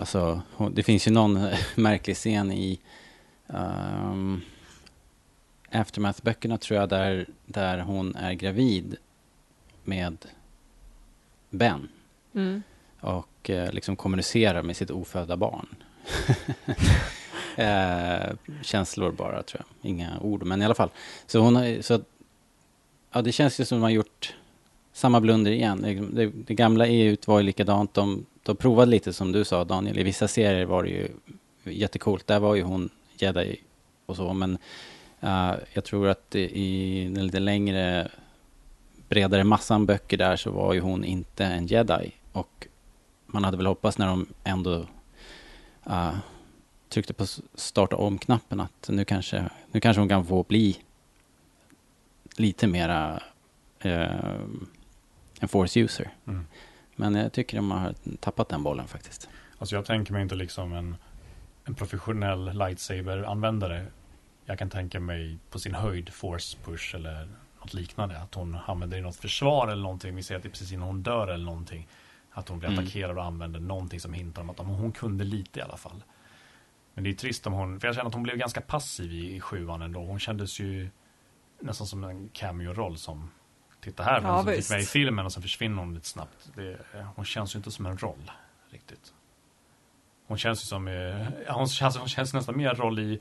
alltså 0.00 0.42
det 0.72 0.82
finns 0.82 1.06
ju 1.08 1.10
någon 1.10 1.48
märklig 1.74 2.16
scen 2.16 2.52
i 2.52 2.80
um, 3.46 4.40
Aftermath-böckerna 5.72 6.56
tror 6.58 6.80
jag, 6.80 6.88
där, 6.88 7.26
där 7.46 7.78
hon 7.78 8.14
är 8.16 8.32
gravid 8.32 8.96
med 9.84 10.16
Ben 11.50 11.88
Mm. 12.34 12.62
och 13.00 13.50
eh, 13.50 13.72
liksom 13.72 13.96
kommunicerar 13.96 14.62
med 14.62 14.76
sitt 14.76 14.90
ofödda 14.90 15.36
barn. 15.36 15.66
eh, 17.56 18.30
känslor 18.62 19.12
bara, 19.12 19.42
tror 19.42 19.62
jag. 19.82 19.90
Inga 19.90 20.18
ord, 20.20 20.42
men 20.46 20.62
i 20.62 20.64
alla 20.64 20.74
fall. 20.74 20.90
Så 21.26 21.38
hon 21.38 21.56
har, 21.56 21.82
så, 21.82 21.94
att- 21.94 22.08
ja, 23.12 23.22
det 23.22 23.32
känns 23.32 23.60
ju 23.60 23.64
som 23.64 23.78
de 23.78 23.82
har 23.82 23.90
gjort 23.90 24.34
samma 24.92 25.20
blunder 25.20 25.50
igen. 25.50 25.82
Det, 25.82 25.94
det, 26.24 26.32
det 26.46 26.54
gamla 26.54 26.86
EU 26.86 27.16
var 27.26 27.38
ju 27.38 27.44
likadant. 27.46 27.94
De, 27.94 28.26
de 28.42 28.56
provade 28.56 28.90
lite 28.90 29.12
som 29.12 29.32
du 29.32 29.44
sa, 29.44 29.64
Daniel. 29.64 29.98
I 29.98 30.02
vissa 30.02 30.28
serier 30.28 30.64
var 30.64 30.82
det 30.82 30.88
ju 30.90 31.08
jättecoolt. 31.64 32.26
Där 32.26 32.38
var 32.40 32.54
ju 32.54 32.62
hon 32.62 32.88
jedi 33.18 33.56
och 34.06 34.16
så, 34.16 34.32
men 34.32 34.58
eh, 35.20 35.54
jag 35.72 35.84
tror 35.84 36.08
att 36.08 36.34
i 36.34 37.04
den 37.14 37.26
lite 37.26 37.40
längre 37.40 38.10
bredare 39.08 39.44
massan 39.44 39.86
böcker 39.86 40.16
där 40.16 40.36
så 40.36 40.50
var 40.50 40.74
ju 40.74 40.80
hon 40.80 41.04
inte 41.04 41.44
en 41.44 41.66
jedi. 41.66 42.12
Och 42.32 42.66
man 43.26 43.44
hade 43.44 43.56
väl 43.56 43.66
hoppats 43.66 43.98
när 43.98 44.06
de 44.06 44.26
ändå 44.44 44.86
uh, 45.90 46.18
tryckte 46.88 47.12
på 47.12 47.26
starta 47.54 47.96
om-knappen 47.96 48.60
att 48.60 48.88
nu 48.88 49.04
kanske, 49.04 49.50
nu 49.72 49.80
kanske 49.80 50.00
hon 50.00 50.08
kan 50.08 50.26
få 50.26 50.42
bli 50.42 50.78
lite 52.36 52.66
mera 52.66 53.22
uh, 53.84 54.40
en 55.40 55.48
force 55.48 55.80
user. 55.80 56.10
Mm. 56.26 56.46
Men 56.96 57.14
jag 57.14 57.32
tycker 57.32 57.56
de 57.56 57.70
har 57.70 57.94
tappat 58.20 58.48
den 58.48 58.62
bollen 58.62 58.88
faktiskt. 58.88 59.28
Alltså 59.58 59.76
jag 59.76 59.84
tänker 59.84 60.12
mig 60.12 60.22
inte 60.22 60.34
liksom 60.34 60.72
en, 60.72 60.96
en 61.64 61.74
professionell 61.74 62.52
lightsaber-användare. 62.52 63.86
Jag 64.50 64.58
kan 64.58 64.70
tänka 64.70 65.00
mig 65.00 65.38
på 65.50 65.58
sin 65.58 65.74
höjd 65.74 66.12
force 66.12 66.58
push 66.64 66.94
eller 66.94 67.28
något 67.60 67.74
liknande. 67.74 68.18
Att 68.18 68.34
hon 68.34 68.58
använder 68.66 68.98
i 68.98 69.00
något 69.00 69.16
försvar 69.16 69.68
eller 69.68 69.82
någonting. 69.82 70.14
Vi 70.16 70.22
ser 70.22 70.36
att 70.36 70.42
det 70.42 70.48
är 70.48 70.50
precis 70.50 70.72
innan 70.72 70.86
hon 70.86 71.02
dör 71.02 71.28
eller 71.28 71.44
någonting. 71.44 71.88
Att 72.30 72.48
hon 72.48 72.58
blir 72.58 72.68
Mm. 72.68 72.78
attackerad 72.80 73.18
och 73.18 73.24
använder 73.24 73.60
någonting 73.60 74.00
som 74.00 74.12
hintar 74.12 74.42
om 74.42 74.50
att 74.50 74.58
hon 74.58 74.92
kunde 74.92 75.24
lite 75.24 75.58
i 75.58 75.62
alla 75.62 75.76
fall. 75.76 76.02
Men 76.94 77.04
det 77.04 77.10
är 77.10 77.14
trist 77.14 77.46
om 77.46 77.52
hon, 77.52 77.80
för 77.80 77.88
jag 77.88 77.94
känner 77.94 78.08
att 78.08 78.14
hon 78.14 78.22
blev 78.22 78.36
ganska 78.36 78.60
passiv 78.60 79.12
i, 79.12 79.36
i 79.36 79.40
sjuan 79.40 79.82
ändå. 79.82 80.04
Hon 80.04 80.18
kändes 80.18 80.60
ju 80.60 80.90
nästan 81.60 81.86
som 81.86 82.04
en 82.04 82.28
cameo-roll 82.28 82.96
som 82.98 83.30
Titta 83.80 84.02
här, 84.02 84.20
Ja, 84.22 84.42
som 84.42 84.52
fick 84.52 84.70
med 84.70 84.80
i 84.80 84.84
filmen 84.84 85.26
och 85.26 85.32
sen 85.32 85.42
försvinner 85.42 85.76
hon 85.76 85.94
lite 85.94 86.08
snabbt. 86.08 86.50
Det, 86.56 86.78
hon 87.16 87.24
känns 87.24 87.54
ju 87.54 87.56
inte 87.56 87.70
som 87.70 87.86
en 87.86 87.98
roll 87.98 88.30
riktigt. 88.70 89.14
Hon 90.26 90.38
känns 90.38 90.62
ju 90.62 90.66
som, 90.66 90.88
eh, 90.88 91.26
hon 91.48 91.66
känns, 91.68 91.96
hon 91.96 92.08
känns 92.08 92.34
nästan 92.34 92.56
mer 92.56 92.74
roll 92.74 92.98
i, 92.98 93.20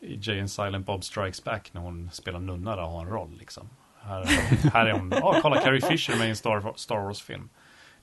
i 0.00 0.18
Jay 0.22 0.40
and 0.40 0.50
Silent 0.50 0.86
Bob 0.86 1.04
Strikes 1.04 1.44
Back 1.44 1.70
när 1.72 1.80
hon 1.80 2.10
spelar 2.12 2.40
nunna 2.40 2.76
och 2.84 2.90
har 2.90 3.00
en 3.00 3.08
roll 3.08 3.36
liksom. 3.38 3.68
Här, 4.00 4.24
här 4.72 4.86
är 4.86 4.92
hon, 4.92 5.10
ja 5.16 5.38
kolla 5.42 5.60
Carrie 5.60 5.80
Fisher 5.80 6.18
med 6.18 6.26
i 6.26 6.30
en 6.30 6.36
Star, 6.36 6.72
Star 6.76 7.00
Wars-film. 7.00 7.48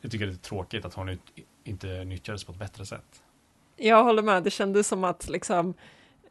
Jag 0.01 0.11
tycker 0.11 0.25
det 0.25 0.33
är 0.33 0.35
tråkigt 0.35 0.85
att 0.85 0.93
hon 0.93 1.09
ut, 1.09 1.21
inte 1.63 2.03
nyttjades 2.03 2.43
på 2.43 2.51
ett 2.51 2.59
bättre 2.59 2.85
sätt. 2.85 3.23
Jag 3.77 4.03
håller 4.03 4.23
med, 4.23 4.43
det 4.43 4.51
kändes 4.51 4.87
som 4.87 5.03
att 5.03 5.29
liksom 5.29 5.73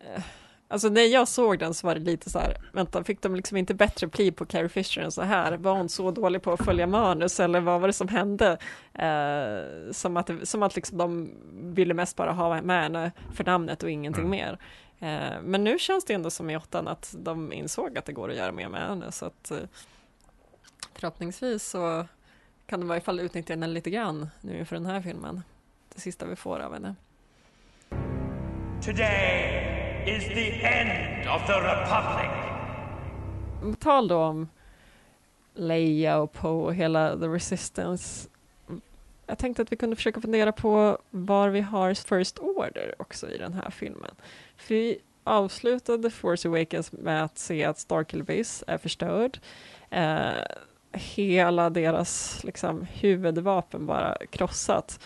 eh, 0.00 0.22
Alltså 0.68 0.88
när 0.88 1.02
jag 1.02 1.28
såg 1.28 1.58
den 1.58 1.74
så 1.74 1.86
var 1.86 1.94
det 1.94 2.00
lite 2.00 2.30
så 2.30 2.38
här, 2.38 2.56
vänta, 2.72 3.04
fick 3.04 3.22
de 3.22 3.34
liksom 3.36 3.56
inte 3.56 3.74
bättre 3.74 4.08
pli 4.08 4.30
på 4.32 4.46
Carrie 4.46 4.68
Fisher 4.68 5.02
än 5.02 5.12
så 5.12 5.22
här? 5.22 5.56
Var 5.56 5.76
hon 5.76 5.88
så 5.88 6.10
dålig 6.10 6.42
på 6.42 6.52
att 6.52 6.64
följa 6.64 6.86
manus 6.86 7.40
eller 7.40 7.60
vad 7.60 7.80
var 7.80 7.88
det 7.88 7.92
som 7.92 8.08
hände? 8.08 8.58
Eh, 8.94 9.92
som 9.92 10.16
att, 10.16 10.30
som 10.42 10.62
att 10.62 10.76
liksom 10.76 10.98
de 10.98 11.30
ville 11.74 11.94
mest 11.94 12.16
bara 12.16 12.32
ha 12.32 12.62
med 12.62 12.82
henne 12.82 13.12
för 13.34 13.44
namnet 13.44 13.82
och 13.82 13.90
ingenting 13.90 14.24
Mm. 14.24 14.30
mer. 14.30 14.58
Eh, 15.04 15.40
men 15.42 15.64
nu 15.64 15.78
känns 15.78 16.04
det 16.04 16.14
ändå 16.14 16.30
som 16.30 16.50
i 16.50 16.56
åttan 16.56 16.88
att 16.88 17.14
de 17.18 17.52
insåg 17.52 17.98
att 17.98 18.04
det 18.04 18.12
går 18.12 18.30
att 18.30 18.36
göra 18.36 18.52
mer 18.52 18.68
med 18.68 18.88
henne, 18.88 19.12
så 19.12 19.26
att 19.26 19.50
eh, 19.50 19.58
förhoppningsvis 20.94 21.68
så 21.68 22.06
kan 22.66 22.80
de 22.80 22.90
i 22.90 22.92
alla 22.92 23.00
fall 23.00 23.20
utnyttja 23.20 23.52
henne 23.52 23.66
lite 23.66 23.90
grann 23.90 24.28
nu 24.40 24.58
inför 24.58 24.76
den 24.76 24.86
här 24.86 25.00
filmen. 25.00 25.42
Det 25.94 26.00
sista 26.00 26.26
vi 26.26 26.36
får 26.36 26.60
av 26.60 26.72
henne. 26.72 26.94
Today 28.84 30.04
is 30.06 30.24
the 30.24 30.66
end 30.66 31.28
of 31.28 31.46
the 31.46 31.52
Republic. 31.52 32.30
Tal 33.80 34.08
då 34.08 34.18
om 34.18 34.48
Leia 35.54 36.16
och 36.16 36.32
Poe 36.32 36.64
och 36.64 36.74
hela 36.74 37.18
The 37.18 37.26
Resistance. 37.26 38.28
Jag 39.26 39.38
tänkte 39.38 39.62
att 39.62 39.72
vi 39.72 39.76
kunde 39.76 39.96
försöka 39.96 40.20
fundera 40.20 40.52
på 40.52 40.98
var 41.10 41.48
vi 41.48 41.60
har 41.60 41.94
First 41.94 42.38
Order 42.38 42.94
också 42.98 43.30
i 43.30 43.38
den 43.38 43.52
här 43.52 43.70
filmen. 43.70 44.14
För 44.56 44.74
vi 44.74 44.98
avslutade 45.24 46.10
Force 46.10 46.48
Awakens 46.48 46.92
med 46.92 47.24
att 47.24 47.38
se 47.38 47.64
att 47.64 47.78
Starkiller 47.78 48.24
Base 48.24 48.64
är 48.66 48.78
förstörd. 48.78 49.40
Eh, 49.90 50.32
hela 50.92 51.70
deras 51.70 52.40
liksom, 52.44 52.86
huvudvapen 52.92 53.86
bara 53.86 54.16
krossat. 54.30 55.00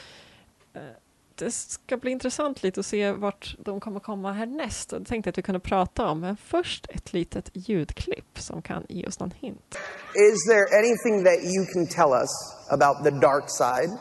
Eh, 0.75 0.81
det 1.35 1.51
ska 1.51 1.97
bli 1.97 2.11
intressant 2.11 2.63
lite 2.63 2.81
att 2.81 2.87
se 2.87 3.13
vart 3.13 3.57
de 3.59 3.81
kommer 3.81 4.01
komma 4.01 4.33
härnäst. 4.33 4.91
Det 4.91 5.05
tänkte 5.05 5.29
jag 5.29 5.33
att 5.33 5.39
vi 5.39 5.43
kunde 5.43 5.61
prata 5.61 6.07
om. 6.07 6.21
Men 6.21 6.37
först 6.37 6.87
ett 6.91 7.13
litet 7.13 7.51
ljudklipp 7.53 8.39
som 8.39 8.63
kan 8.63 8.87
ge 8.89 9.07
oss 9.07 9.21
någon 9.21 9.31
hint. 9.31 9.79
Is 10.33 10.47
there 10.47 10.79
anything 10.79 11.25
that 11.25 11.55
you 11.55 11.67
can 11.67 11.87
tell 11.87 12.13
us 12.13 12.31
about 12.71 13.05
the 13.05 13.11
dark 13.11 13.51
side? 13.51 13.99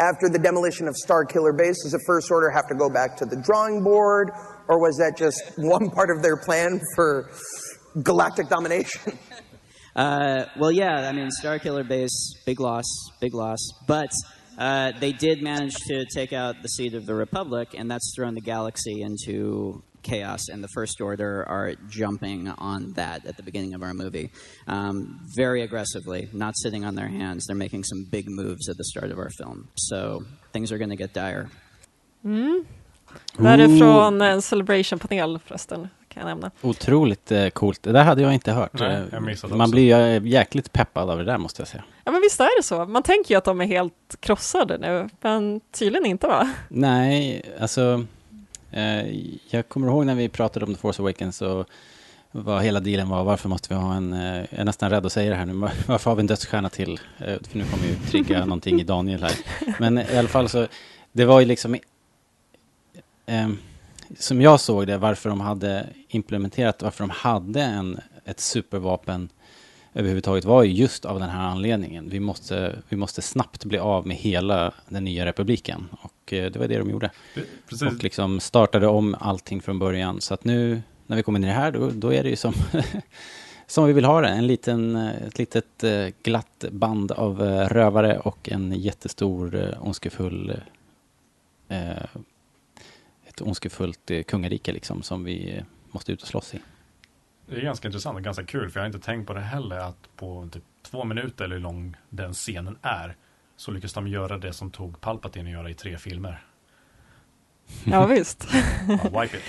After 0.00 0.28
the 0.28 0.38
demolition 0.38 0.86
of 0.86 0.94
Starkiller 0.94 1.56
Base, 1.56 1.82
does 1.82 1.92
the 1.92 2.02
First 2.06 2.30
Order 2.30 2.50
have 2.50 2.68
to 2.68 2.74
go 2.74 2.88
back 2.88 3.16
to 3.16 3.24
the 3.24 3.36
drawing 3.36 3.82
board? 3.82 4.30
Or 4.68 4.80
was 4.80 4.96
that 4.98 5.16
just 5.16 5.42
one 5.56 5.90
part 5.90 6.10
of 6.10 6.22
their 6.22 6.36
plan 6.36 6.80
for 6.94 7.30
galactic 8.02 8.48
domination? 8.48 9.18
Uh, 9.96 10.44
well, 10.56 10.70
yeah, 10.70 11.08
I 11.08 11.12
mean, 11.12 11.28
Starkiller 11.42 11.88
Base, 11.88 12.40
big 12.46 12.60
loss, 12.60 12.84
big 13.20 13.34
loss. 13.34 13.58
But 13.88 14.12
uh, 14.56 14.92
they 15.00 15.10
did 15.10 15.42
manage 15.42 15.74
to 15.88 16.04
take 16.14 16.32
out 16.32 16.62
the 16.62 16.68
seat 16.68 16.94
of 16.94 17.04
the 17.04 17.16
Republic, 17.16 17.74
and 17.76 17.90
that's 17.90 18.12
thrown 18.14 18.34
the 18.34 18.40
galaxy 18.40 19.02
into 19.02 19.82
chaos, 20.02 20.48
and 20.52 20.62
the 20.64 20.68
First 20.74 21.00
Order 21.00 21.44
are 21.48 21.74
jumping 21.90 22.48
on 22.58 22.92
that 22.94 23.26
at 23.26 23.36
the 23.36 23.42
beginning 23.42 23.74
of 23.74 23.82
our 23.82 23.94
movie. 23.94 24.30
Um, 24.66 25.20
very 25.36 25.62
aggressively, 25.62 26.28
not 26.32 26.54
sitting 26.56 26.84
on 26.86 26.96
their 26.96 27.08
hands. 27.08 27.46
They're 27.46 27.58
making 27.64 27.84
some 27.84 28.04
big 28.10 28.28
moves 28.30 28.68
at 28.68 28.76
the 28.76 28.84
start 28.84 29.12
of 29.12 29.18
our 29.18 29.30
film. 29.30 29.68
So 29.74 30.22
things 30.52 30.72
are 30.72 30.78
going 30.78 30.90
to 30.90 31.02
get 31.02 31.14
dire. 31.14 31.48
Mm. 32.24 32.64
Det 33.36 33.48
här 33.48 33.58
är 33.58 33.78
från 33.78 34.20
en 34.22 34.42
Celebration-panel 34.42 35.38
förresten, 35.46 35.88
kan 36.08 36.20
jag 36.20 36.26
nämna. 36.28 36.50
Otroligt 36.60 37.32
eh, 37.32 37.48
coolt. 37.48 37.82
Det 37.82 37.92
där 37.92 38.04
hade 38.04 38.22
jag 38.22 38.34
inte 38.34 38.52
hört. 38.52 38.70
Nej, 38.80 38.96
Eh, 38.96 39.04
jag 39.12 39.22
missade 39.22 39.54
Man 39.54 39.60
också. 39.60 39.72
blir 39.72 39.82
ju 40.10 40.16
eh, 40.16 40.26
jäkligt 40.26 40.72
peppad 40.72 41.10
av 41.10 41.18
det 41.18 41.24
där 41.24 41.38
måste 41.38 41.60
jag 41.62 41.68
säga. 41.68 41.84
Ja 42.04 42.12
men 42.12 42.20
visst 42.20 42.40
är 42.40 42.58
det 42.58 42.62
så. 42.62 42.84
Man 42.86 43.02
tänker 43.02 43.34
ju 43.34 43.38
att 43.38 43.44
de 43.44 43.60
är 43.60 43.66
helt 43.66 44.16
krossade 44.20 44.78
nu, 44.78 45.08
men 45.20 45.60
tydligen 45.72 46.06
inte 46.06 46.26
va? 46.26 46.50
Nej, 46.68 47.42
alltså 47.60 47.82
eh, 47.82 48.00
jag 49.50 49.68
kommer 49.68 49.86
ihåg 49.86 50.06
när 50.06 50.14
vi 50.14 50.28
pratade 50.28 50.66
om 50.66 50.74
The 50.74 50.80
Force 50.80 51.02
Awakens 51.02 51.36
så 51.36 51.64
vad 52.30 52.62
hela 52.62 52.80
dealen 52.80 53.08
var, 53.08 53.24
varför 53.24 53.48
måste 53.48 53.74
vi 53.74 53.80
ha 53.80 53.94
en, 53.94 54.12
eh, 54.12 54.36
jag 54.36 54.60
är 54.60 54.64
nästan 54.64 54.90
rädd 54.90 55.06
att 55.06 55.12
säga 55.12 55.30
det 55.30 55.36
här 55.36 55.46
nu, 55.46 55.68
varför 55.86 56.10
har 56.10 56.16
vi 56.16 56.20
en 56.20 56.26
dödsstjärna 56.26 56.68
till? 56.68 57.00
Eh, 57.18 57.36
för 57.42 57.58
nu 57.58 57.64
kommer 57.64 57.86
ju 57.86 57.94
trigga 57.94 58.40
någonting 58.44 58.80
i 58.80 58.84
Daniel 58.84 59.22
här. 59.22 59.32
Men 59.78 59.98
i 59.98 60.16
alla 60.16 60.28
fall 60.28 60.48
så, 60.48 60.66
det 61.12 61.24
var 61.24 61.40
ju 61.40 61.46
liksom, 61.46 61.74
eh, 63.26 63.48
som 64.18 64.42
jag 64.42 64.60
såg 64.60 64.86
det, 64.86 64.98
varför 64.98 65.28
de 65.28 65.40
hade 65.40 65.86
implementerat, 66.08 66.82
varför 66.82 67.04
de 67.04 67.10
hade 67.10 67.62
en, 67.62 68.00
ett 68.24 68.40
supervapen 68.40 69.28
överhuvudtaget 69.98 70.44
var 70.44 70.62
ju 70.62 70.72
just 70.72 71.04
av 71.04 71.20
den 71.20 71.28
här 71.28 71.48
anledningen. 71.48 72.08
Vi 72.10 72.20
måste, 72.20 72.78
vi 72.88 72.96
måste 72.96 73.22
snabbt 73.22 73.64
bli 73.64 73.78
av 73.78 74.06
med 74.06 74.16
hela 74.16 74.72
den 74.88 75.04
nya 75.04 75.26
republiken. 75.26 75.88
Och 76.00 76.32
eh, 76.32 76.50
det 76.50 76.58
var 76.58 76.68
det 76.68 76.78
de 76.78 76.90
gjorde. 76.90 77.10
Precis. 77.68 77.82
Och 77.82 78.02
liksom 78.02 78.40
startade 78.40 78.86
om 78.86 79.16
allting 79.20 79.60
från 79.60 79.78
början. 79.78 80.20
Så 80.20 80.34
att 80.34 80.44
nu 80.44 80.82
när 81.06 81.16
vi 81.16 81.22
kommer 81.22 81.38
det 81.38 81.46
här, 81.46 81.72
då, 81.72 81.90
då 81.90 82.12
är 82.12 82.22
det 82.22 82.28
ju 82.28 82.36
som, 82.36 82.54
som 83.66 83.86
vi 83.86 83.92
vill 83.92 84.04
ha 84.04 84.20
det. 84.20 84.28
En 84.28 84.46
liten, 84.46 84.96
eh, 84.96 85.22
ett 85.26 85.38
litet 85.38 85.84
eh, 85.84 86.06
glatt 86.22 86.64
band 86.70 87.12
av 87.12 87.40
rövare 87.70 88.18
och 88.18 88.48
en 88.48 88.72
jättestor 88.72 89.74
ondskefull 89.80 90.60
eh, 91.68 92.04
ett 93.26 93.40
ondskefullt 93.40 94.10
kungarike 94.26 94.72
liksom 94.72 95.02
som 95.02 95.24
vi 95.24 95.62
måste 95.90 96.12
ut 96.12 96.22
och 96.22 96.28
slåss 96.28 96.54
i. 96.54 96.58
Det 97.50 97.56
är 97.56 97.60
ganska 97.60 97.88
intressant 97.88 98.16
och 98.16 98.22
ganska 98.22 98.44
kul 98.44 98.70
för 98.70 98.80
jag 98.80 98.82
har 98.82 98.86
inte 98.86 99.06
tänkt 99.06 99.26
på 99.26 99.34
det 99.34 99.40
heller 99.40 99.78
att 99.78 100.16
på 100.16 100.48
typ 100.52 100.64
två 100.82 101.04
minuter 101.04 101.44
eller 101.44 101.56
hur 101.56 101.62
lång 101.62 101.96
den 102.08 102.32
scenen 102.32 102.78
är 102.82 103.16
så 103.56 103.70
lyckas 103.70 103.92
de 103.92 104.08
göra 104.08 104.38
det 104.38 104.52
som 104.52 104.70
tog 104.70 105.00
Palpatine 105.00 105.48
att 105.48 105.52
göra 105.52 105.70
i 105.70 105.74
tre 105.74 105.98
filmer. 105.98 106.42
Ja 107.84 108.06
visst. 108.06 108.48
Ja, 108.88 109.20
wipe 109.20 109.36
it. 109.36 109.42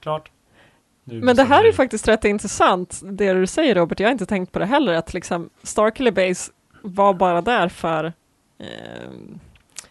Klart. 0.00 0.30
Nu 1.04 1.20
Men 1.20 1.36
det 1.36 1.44
här 1.44 1.64
är 1.64 1.72
faktiskt 1.72 2.08
rätt 2.08 2.24
intressant, 2.24 3.00
det 3.04 3.32
du 3.32 3.46
säger 3.46 3.74
Robert, 3.74 4.00
jag 4.00 4.06
har 4.06 4.12
inte 4.12 4.26
tänkt 4.26 4.52
på 4.52 4.58
det 4.58 4.66
heller, 4.66 4.92
att 4.92 5.14
liksom 5.14 5.50
Starkiller 5.62 6.10
Base 6.10 6.52
var 6.82 7.14
bara 7.14 7.42
där 7.42 7.68
för, 7.68 8.04
eh, 8.58 9.10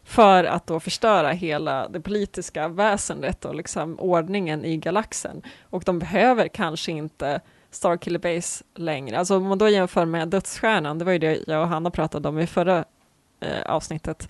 för 0.06 0.44
att 0.44 0.68
då 0.68 0.80
förstöra 0.80 1.32
hela 1.32 1.88
det 1.88 2.02
politiska 2.02 2.68
väsendet 2.68 3.46
och 3.46 3.56
liksom 3.56 4.00
ordningen 4.00 4.66
i 4.66 4.78
galaxen. 4.78 5.42
Och 5.70 5.84
de 5.86 6.00
behöver 6.00 6.48
kanske 6.48 6.92
inte 6.92 7.42
Starkiller 7.72 8.20
Base 8.20 8.64
längre. 8.76 9.20
Alltså 9.20 9.38
om 9.38 9.44
man 9.44 9.58
då 9.58 9.70
jämför 9.70 10.06
med 10.06 10.28
Dödsstjärnan, 10.28 11.00
det 11.00 11.06
var 11.06 11.12
ju 11.12 11.20
det 11.20 11.44
jag 11.48 11.62
och 11.62 11.68
Hanna 11.68 11.92
pratade 11.92 12.30
om 12.30 12.40
i 12.40 12.48
förra 12.48 12.86
eh, 13.40 13.66
avsnittet, 13.66 14.30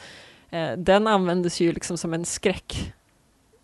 eh, 0.49 0.71
den 0.77 1.07
användes 1.07 1.59
ju 1.59 1.71
liksom 1.71 1.97
som 1.97 2.13
en 2.13 2.25
skräck, 2.25 2.93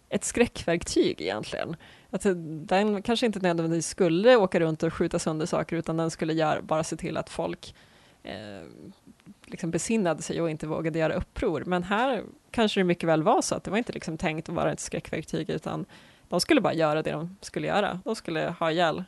ett 0.09 0.24
skräckverktyg 0.24 1.22
egentligen. 1.22 1.76
Att 2.09 2.26
den 2.45 3.01
kanske 3.01 3.26
inte 3.26 3.39
nödvändigtvis 3.39 3.88
skulle 3.88 4.36
åka 4.36 4.59
runt 4.59 4.84
och 4.84 4.93
skjuta 4.93 5.20
sönder 5.20 5.45
saker 5.45 5.76
utan 5.76 5.97
den 5.97 6.12
skulle 6.12 6.34
gör, 6.34 6.62
bara 6.62 6.84
se 6.84 6.95
till 6.95 7.18
att 7.18 7.30
folk 7.30 7.76
eh, 8.24 8.68
liksom 9.52 9.72
besinnade 9.72 10.22
sig 10.22 10.41
och 10.41 10.49
inte 10.49 10.68
vågade 10.68 10.99
göra 10.99 11.14
uppror. 11.14 11.64
Men 11.66 11.84
här 11.84 12.24
kanske 12.52 12.80
det 12.80 12.84
mycket 12.84 13.10
väl 13.10 13.24
var 13.24 13.41
så 13.41 13.56
att 13.56 13.64
det 13.64 13.72
var 13.72 13.78
inte 13.78 13.93
liksom 13.93 14.18
tänkt 14.18 14.49
att 14.49 14.56
vara 14.56 14.72
ett 14.72 14.80
skräckverktyg 14.80 15.49
utan 15.49 15.86
de 16.30 16.39
skulle 16.39 16.62
bara 16.62 16.74
göra 16.74 17.02
det 17.04 17.12
de 17.12 17.38
skulle 17.41 17.68
göra. 17.68 17.99
De 18.04 18.16
skulle 18.16 18.56
ha 18.60 18.72
ihjäl 18.72 19.04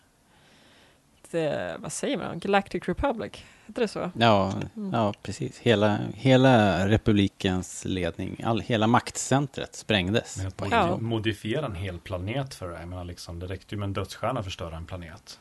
the, 1.31 1.77
vad 1.77 1.91
säger 1.91 2.17
man, 2.17 2.39
Galactic 2.39 2.87
Republic, 2.87 3.31
heter 3.65 3.81
det 3.81 3.87
så? 3.87 4.11
Ja, 4.19 4.53
Mm. 4.75 4.93
ja 4.93 5.13
precis. 5.21 5.59
Hela, 5.59 5.97
hela 6.13 6.87
republikens 6.87 7.85
ledning, 7.85 8.41
all, 8.43 8.61
hela 8.61 8.87
maktcentret 8.87 9.75
sprängdes. 9.75 10.37
Men 10.37 10.47
att 10.47 10.89
gång. 10.89 11.03
modifiera 11.03 11.65
en 11.65 11.75
hel 11.75 11.99
planet 11.99 12.55
för 12.55 12.69
det. 12.69 12.79
Jag 12.79 12.87
menar 12.89 13.03
liksom, 13.05 13.39
det 13.39 13.45
räckte 13.47 13.75
ju 13.75 13.79
med 13.79 13.85
en 13.87 13.93
dödsstjärna 13.93 14.39
att 14.39 14.45
förstöra 14.45 14.77
en 14.77 14.85
planet. 14.85 15.39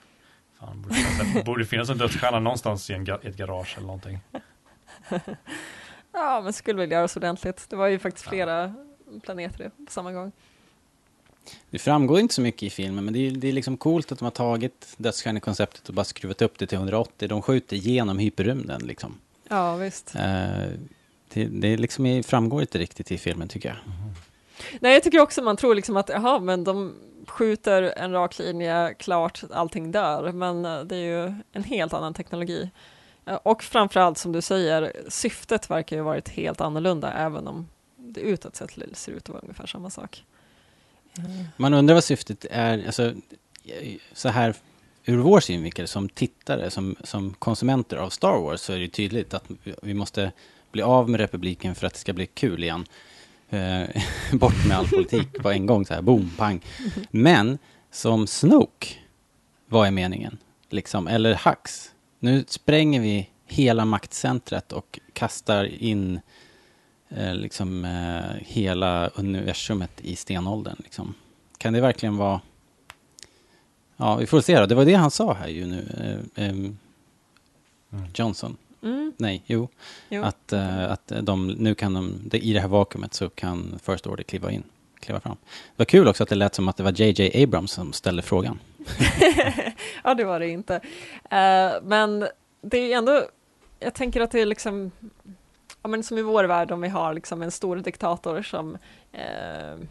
Fan, 0.60 0.82
borde, 0.82 0.94
finnas, 0.94 1.44
borde 1.44 1.64
finnas 1.64 1.90
en 1.90 1.98
dödsstjärna 1.98 2.38
någonstans 2.40 2.90
i 2.90 2.92
en 2.92 3.06
ga- 3.06 3.28
ett 3.28 3.36
garage 3.36 3.74
eller 3.76 3.86
någonting. 3.86 4.18
Ja, 6.12 6.40
men 6.44 6.52
skulle 6.52 6.80
väl 6.80 6.90
göras 6.90 7.16
ordentligt. 7.16 7.66
Det 7.70 7.76
var 7.76 7.88
ju 7.88 7.98
faktiskt 7.98 8.28
flera 8.28 8.74
planeter 9.22 9.70
på 9.86 9.92
samma 9.92 10.12
gång. 10.12 10.32
Det 11.70 11.78
framgår 11.78 12.20
inte 12.20 12.34
så 12.34 12.40
mycket 12.40 12.62
i 12.62 12.70
filmen, 12.70 13.04
men 13.04 13.14
det 13.14 13.26
är, 13.26 13.30
det 13.30 13.48
är 13.48 13.52
liksom 13.52 13.76
coolt 13.76 14.12
att 14.12 14.18
de 14.18 14.24
har 14.24 14.30
tagit 14.30 14.94
dödsstjärnekonceptet 14.96 15.88
och 15.88 15.94
bara 15.94 16.04
skruvat 16.04 16.42
upp 16.42 16.58
det 16.58 16.66
till 16.66 16.78
180. 16.78 17.28
De 17.28 17.42
skjuter 17.42 17.76
genom 17.76 18.18
hyperrymden 18.18 18.80
liksom. 18.86 19.18
Ja, 19.48 19.76
visst. 19.76 20.14
Eh, 20.14 20.68
det, 21.28 21.44
det 21.44 21.76
liksom 21.76 22.22
framgår 22.22 22.60
inte 22.60 22.78
riktigt 22.78 23.10
i 23.12 23.18
filmen 23.18 23.48
tycker 23.48 23.68
jag. 23.68 23.78
Nej, 24.80 24.92
jag 24.92 25.02
tycker 25.02 25.20
också 25.20 25.42
man 25.42 25.56
tror 25.56 25.74
liksom 25.74 25.96
att, 25.96 26.08
jaha, 26.08 26.38
men 26.38 26.64
de 26.64 26.94
skjuter 27.26 27.82
en 27.82 28.12
rak 28.12 28.38
linje, 28.38 28.94
klart, 28.98 29.42
allting 29.50 29.92
dör, 29.92 30.32
men 30.32 30.64
eh, 30.64 30.80
det 30.80 30.96
är 30.96 31.26
ju 31.26 31.34
en 31.52 31.64
helt 31.64 31.92
annan 31.92 32.14
teknologi. 32.14 32.70
Eh, 33.26 33.34
och 33.34 33.62
framförallt, 33.62 34.18
som 34.18 34.32
du 34.32 34.40
säger, 34.42 34.92
syftet 35.08 35.70
verkar 35.70 35.96
ju 35.96 36.02
ha 36.02 36.06
varit 36.10 36.28
helt 36.28 36.60
annorlunda, 36.60 37.12
även 37.12 37.48
om 37.48 37.68
det 37.96 38.20
utåt 38.20 38.56
sett 38.56 38.70
ser 38.92 39.12
ut 39.12 39.22
att 39.22 39.28
vara 39.28 39.40
ungefär 39.42 39.66
samma 39.66 39.90
sak. 39.90 40.24
Eh. 41.18 41.24
Man 41.56 41.74
undrar 41.74 41.94
vad 41.94 42.04
syftet 42.04 42.46
är, 42.50 42.86
alltså, 42.86 43.12
så 44.12 44.28
här 44.28 44.54
ur 45.04 45.18
vår 45.18 45.40
synvinkel 45.40 45.88
som 45.88 46.08
tittare, 46.08 46.70
som, 46.70 46.96
som 47.04 47.34
konsumenter 47.38 47.96
av 47.96 48.10
Star 48.10 48.38
Wars 48.40 48.60
så 48.60 48.72
är 48.72 48.78
det 48.78 48.88
tydligt 48.88 49.34
att 49.34 49.44
vi- 49.62 49.74
vi 49.82 49.94
måste 49.94 50.32
bli 50.72 50.82
av 50.82 51.10
med 51.10 51.20
republiken 51.20 51.74
för 51.74 51.86
att 51.86 51.92
det 51.92 51.98
ska 51.98 52.12
bli 52.12 52.26
kul 52.26 52.62
igen. 52.62 52.84
Eh, 53.50 53.82
bort 54.32 54.66
med 54.68 54.76
all 54.76 54.88
politik 54.88 55.42
på 55.42 55.50
en 55.50 55.66
gång 55.66 55.86
så 55.86 55.94
här, 55.94 56.02
boom, 56.02 56.30
pang. 56.38 56.60
Men 57.10 57.58
som 57.90 58.26
Snoke, 58.26 58.88
vad 59.66 59.86
är 59.86 59.90
meningen? 59.90 60.38
Liksom, 60.70 61.06
eller 61.08 61.40
Hux, 61.50 61.90
nu 62.22 62.44
spränger 62.48 63.00
vi 63.00 63.28
hela 63.46 63.84
maktcentret 63.84 64.72
och 64.72 65.00
kastar 65.12 65.64
in 65.64 66.20
eh, 67.08 67.34
liksom 67.34 67.84
eh, 67.84 68.36
hela 68.40 69.08
universumet 69.08 70.00
i 70.00 70.16
stenåldern. 70.16 70.76
Liksom. 70.78 71.14
Kan 71.58 71.72
det 71.72 71.80
verkligen 71.80 72.16
vara... 72.16 72.40
Ja, 73.96 74.16
vi 74.16 74.26
får 74.26 74.40
se 74.40 74.60
då. 74.60 74.66
Det 74.66 74.74
var 74.74 74.84
det 74.84 74.94
han 74.94 75.10
sa 75.10 75.34
här 75.34 75.48
ju 75.48 75.66
nu. 75.66 75.86
Eh, 76.34 76.48
ehm, 76.48 76.76
Johnson. 78.14 78.56
Mm. 78.82 79.12
Nej, 79.16 79.42
jo. 79.46 79.68
Jo. 80.08 80.22
Att, 80.22 80.52
eh, 80.52 80.90
att 80.90 81.12
de, 81.22 81.48
nu 81.48 81.74
kan 81.74 81.92
de, 81.94 82.30
i 82.32 82.52
det 82.52 82.60
här 82.60 82.68
vakuumet 82.68 83.14
så 83.14 83.28
kan 83.28 83.78
First 83.82 84.06
Order 84.06 84.24
kliva 84.24 84.50
in, 84.50 84.62
kliva 85.00 85.20
fram. 85.20 85.36
Det 85.42 85.76
var 85.76 85.84
kul 85.84 86.08
också 86.08 86.22
att 86.22 86.28
det 86.28 86.34
lät 86.34 86.54
som 86.54 86.68
att 86.68 86.76
det 86.76 86.82
var 86.82 87.00
JJ 87.00 87.42
Abrams 87.42 87.72
som 87.72 87.92
ställde 87.92 88.22
frågan. 88.22 88.58
ja, 90.04 90.14
det 90.14 90.24
var 90.24 90.40
det 90.40 90.48
inte. 90.48 90.74
Uh, 90.74 91.82
men 91.82 92.28
det 92.60 92.92
är 92.92 92.98
ändå, 92.98 93.22
jag 93.80 93.94
tänker 93.94 94.20
att 94.20 94.30
det 94.30 94.40
är 94.40 94.46
liksom, 94.46 94.90
ja, 95.82 95.88
men 95.88 96.02
som 96.02 96.18
i 96.18 96.22
vår 96.22 96.44
värld, 96.44 96.72
om 96.72 96.80
vi 96.80 96.88
har 96.88 97.14
liksom 97.14 97.42
en 97.42 97.50
stor 97.50 97.76
diktator 97.76 98.42
som 98.42 98.78
uh, 99.14 99.84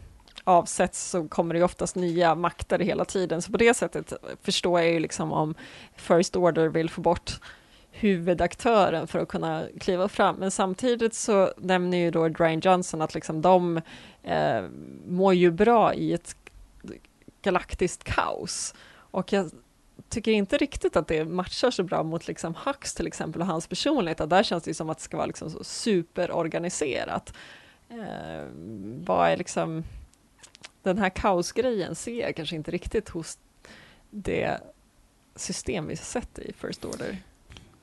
avsätts 0.44 1.10
så 1.10 1.28
kommer 1.28 1.54
det 1.54 1.62
oftast 1.62 1.96
nya 1.96 2.34
makter 2.34 2.78
hela 2.78 3.04
tiden. 3.04 3.42
Så 3.42 3.52
på 3.52 3.58
det 3.58 3.74
sättet 3.74 4.12
förstår 4.42 4.80
jag 4.80 4.90
ju 4.90 4.98
liksom 4.98 5.32
om 5.32 5.54
First 5.96 6.36
Order 6.36 6.68
vill 6.68 6.90
få 6.90 7.00
bort 7.00 7.40
huvudaktören 7.92 9.06
för 9.06 9.18
att 9.18 9.28
kunna 9.28 9.62
kliva 9.80 10.08
fram. 10.08 10.36
Men 10.36 10.50
samtidigt 10.50 11.14
så 11.14 11.52
nämner 11.56 11.98
ju 11.98 12.10
då 12.10 12.28
Dwayne 12.28 12.62
Johnson 12.64 13.02
att 13.02 13.14
liksom 13.14 13.42
de 13.42 13.80
eh, 14.22 14.62
mår 15.06 15.34
ju 15.34 15.50
bra 15.50 15.94
i 15.94 16.12
ett 16.12 16.36
galaktiskt 17.42 18.04
kaos. 18.04 18.74
Och 18.94 19.32
jag 19.32 19.50
tycker 20.08 20.32
inte 20.32 20.56
riktigt 20.56 20.96
att 20.96 21.08
det 21.08 21.24
matchar 21.24 21.70
så 21.70 21.82
bra 21.82 22.02
mot 22.02 22.28
liksom 22.28 22.54
Hux 22.64 22.94
till 22.94 23.06
exempel 23.06 23.40
och 23.40 23.46
hans 23.46 23.66
personlighet. 23.66 24.20
Att 24.20 24.30
där 24.30 24.42
känns 24.42 24.64
det 24.64 24.70
ju 24.70 24.74
som 24.74 24.90
att 24.90 24.98
det 24.98 25.04
ska 25.04 25.16
vara 25.16 25.26
liksom 25.26 25.50
så 25.50 25.64
superorganiserat. 25.64 27.34
Eh, 27.88 28.46
vad 29.04 29.30
är 29.30 29.36
liksom 29.36 29.84
den 30.82 30.98
här 30.98 31.10
kaosgrejen 31.10 31.94
ser 31.94 32.20
jag 32.20 32.36
kanske 32.36 32.56
inte 32.56 32.70
riktigt 32.70 33.08
hos 33.08 33.38
det 34.10 34.60
system 35.36 35.86
vi 35.86 35.96
sett 35.96 36.38
i 36.38 36.52
First 36.52 36.84
Order. 36.84 37.18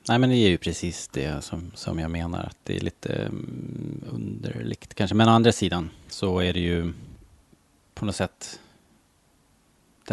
Nej, 0.08 0.18
men 0.18 0.30
det 0.30 0.36
är 0.36 0.48
ju 0.48 0.58
precis 0.58 1.08
det 1.08 1.44
som, 1.44 1.70
som 1.74 1.98
jag 1.98 2.10
menar, 2.10 2.44
att 2.44 2.56
det 2.62 2.76
är 2.76 2.80
lite 2.80 3.24
um, 3.24 4.04
underligt 4.12 4.94
kanske. 4.94 5.14
Men 5.14 5.28
å 5.28 5.30
andra 5.30 5.52
sidan 5.52 5.90
så 6.08 6.38
är 6.38 6.52
det 6.52 6.60
ju 6.60 6.92
på 7.94 8.04
något 8.04 8.16
sätt 8.16 8.60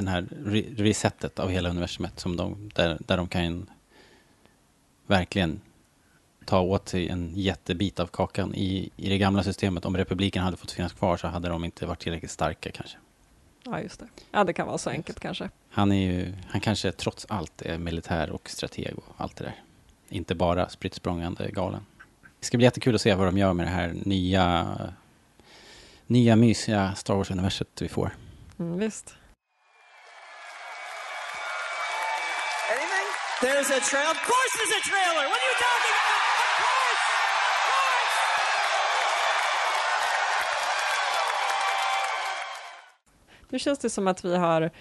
den 0.01 0.07
här 0.07 0.27
re 0.45 0.61
resetet 0.61 1.39
av 1.39 1.49
hela 1.49 1.69
universumet 1.69 2.19
som 2.19 2.35
de, 2.37 2.71
där, 2.75 2.97
där 2.99 3.17
de 3.17 3.27
kan 3.27 3.69
verkligen 5.07 5.61
ta 6.45 6.59
åt 6.59 6.89
sig 6.89 7.09
en 7.09 7.31
jättebit 7.35 7.99
av 7.99 8.07
kakan. 8.07 8.55
I, 8.55 8.89
I 8.95 9.09
det 9.09 9.17
gamla 9.17 9.43
systemet, 9.43 9.85
om 9.85 9.97
republiken 9.97 10.43
hade 10.43 10.57
fått 10.57 10.71
finnas 10.71 10.93
kvar 10.93 11.17
så 11.17 11.27
hade 11.27 11.49
de 11.49 11.63
inte 11.63 11.85
varit 11.85 11.99
tillräckligt 11.99 12.31
starka 12.31 12.71
kanske. 12.71 12.97
Ja, 13.63 13.81
just 13.81 13.99
det. 13.99 14.07
Ja, 14.31 14.43
det 14.43 14.53
kan 14.53 14.67
vara 14.67 14.77
så 14.77 14.89
enkelt 14.89 15.19
kanske. 15.19 15.49
Han 15.69 15.91
är 15.91 16.11
ju, 16.11 16.33
han 16.47 16.61
kanske 16.61 16.91
trots 16.91 17.25
allt 17.29 17.61
är 17.61 17.77
militär 17.77 18.29
och 18.29 18.49
strateg 18.49 18.97
och 18.97 19.13
allt 19.17 19.35
det 19.35 19.43
där. 19.43 19.55
Inte 20.09 20.35
bara 20.35 20.69
spritt 20.69 21.03
galen. 21.03 21.85
Det 22.39 22.45
ska 22.45 22.57
bli 22.57 22.65
jättekul 22.65 22.95
att 22.95 23.01
se 23.01 23.15
vad 23.15 23.27
de 23.27 23.37
gör 23.37 23.53
med 23.53 23.65
det 23.65 23.71
här 23.71 23.95
nya, 24.05 24.77
nya 26.07 26.35
mysiga 26.35 26.95
Star 26.95 27.15
Wars-universet 27.15 27.81
vi 27.81 27.89
får. 27.89 28.11
Mm, 28.59 28.79
visst. 28.79 29.15
There's 33.41 33.69
a 33.69 33.79
trail. 33.79 34.09
Of 34.11 34.21
course 34.29 34.53
there's 34.57 34.75
a 34.79 34.83
trailer. 34.89 35.25
What 35.29 35.39
are 35.43 35.47
you 35.49 35.57
talking 35.67 35.95
about? 36.01 36.21
Of 36.43 36.51
course. 36.63 37.03
Of 37.21 37.69
course. 37.69 38.15
Nu 43.49 43.59
känns 43.59 43.79
det 43.79 43.89
som 43.89 44.07
att 44.07 44.25
vi 44.25 44.37
har 44.37 44.71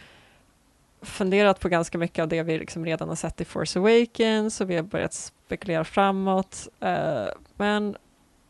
funderat 1.02 1.60
på 1.60 1.68
ganska 1.68 1.98
mycket 1.98 2.22
av 2.22 2.28
det 2.28 2.42
vi 2.42 2.58
liksom 2.58 2.84
redan 2.84 3.08
har 3.08 3.16
sett 3.16 3.40
i 3.40 3.44
Force 3.44 3.78
Awakens 3.78 4.60
och 4.60 4.70
vi 4.70 4.76
har 4.76 4.82
börjat 4.82 5.14
spekulera 5.14 5.84
framåt. 5.84 6.68
Eh, 6.80 7.26
men 7.56 7.96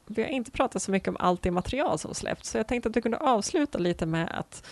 vi 0.06 0.22
har 0.22 0.28
inte 0.28 0.50
pratat 0.50 0.82
så 0.82 0.90
mycket 0.90 1.08
om 1.08 1.16
allt 1.20 1.42
det 1.42 1.50
material 1.50 1.98
som 1.98 2.14
släppts, 2.14 2.50
så 2.50 2.58
jag 2.58 2.68
tänkte 2.68 2.88
att 2.88 2.96
vi 2.96 3.02
kunde 3.02 3.18
avsluta 3.18 3.78
lite 3.78 4.06
med 4.06 4.30
att 4.38 4.66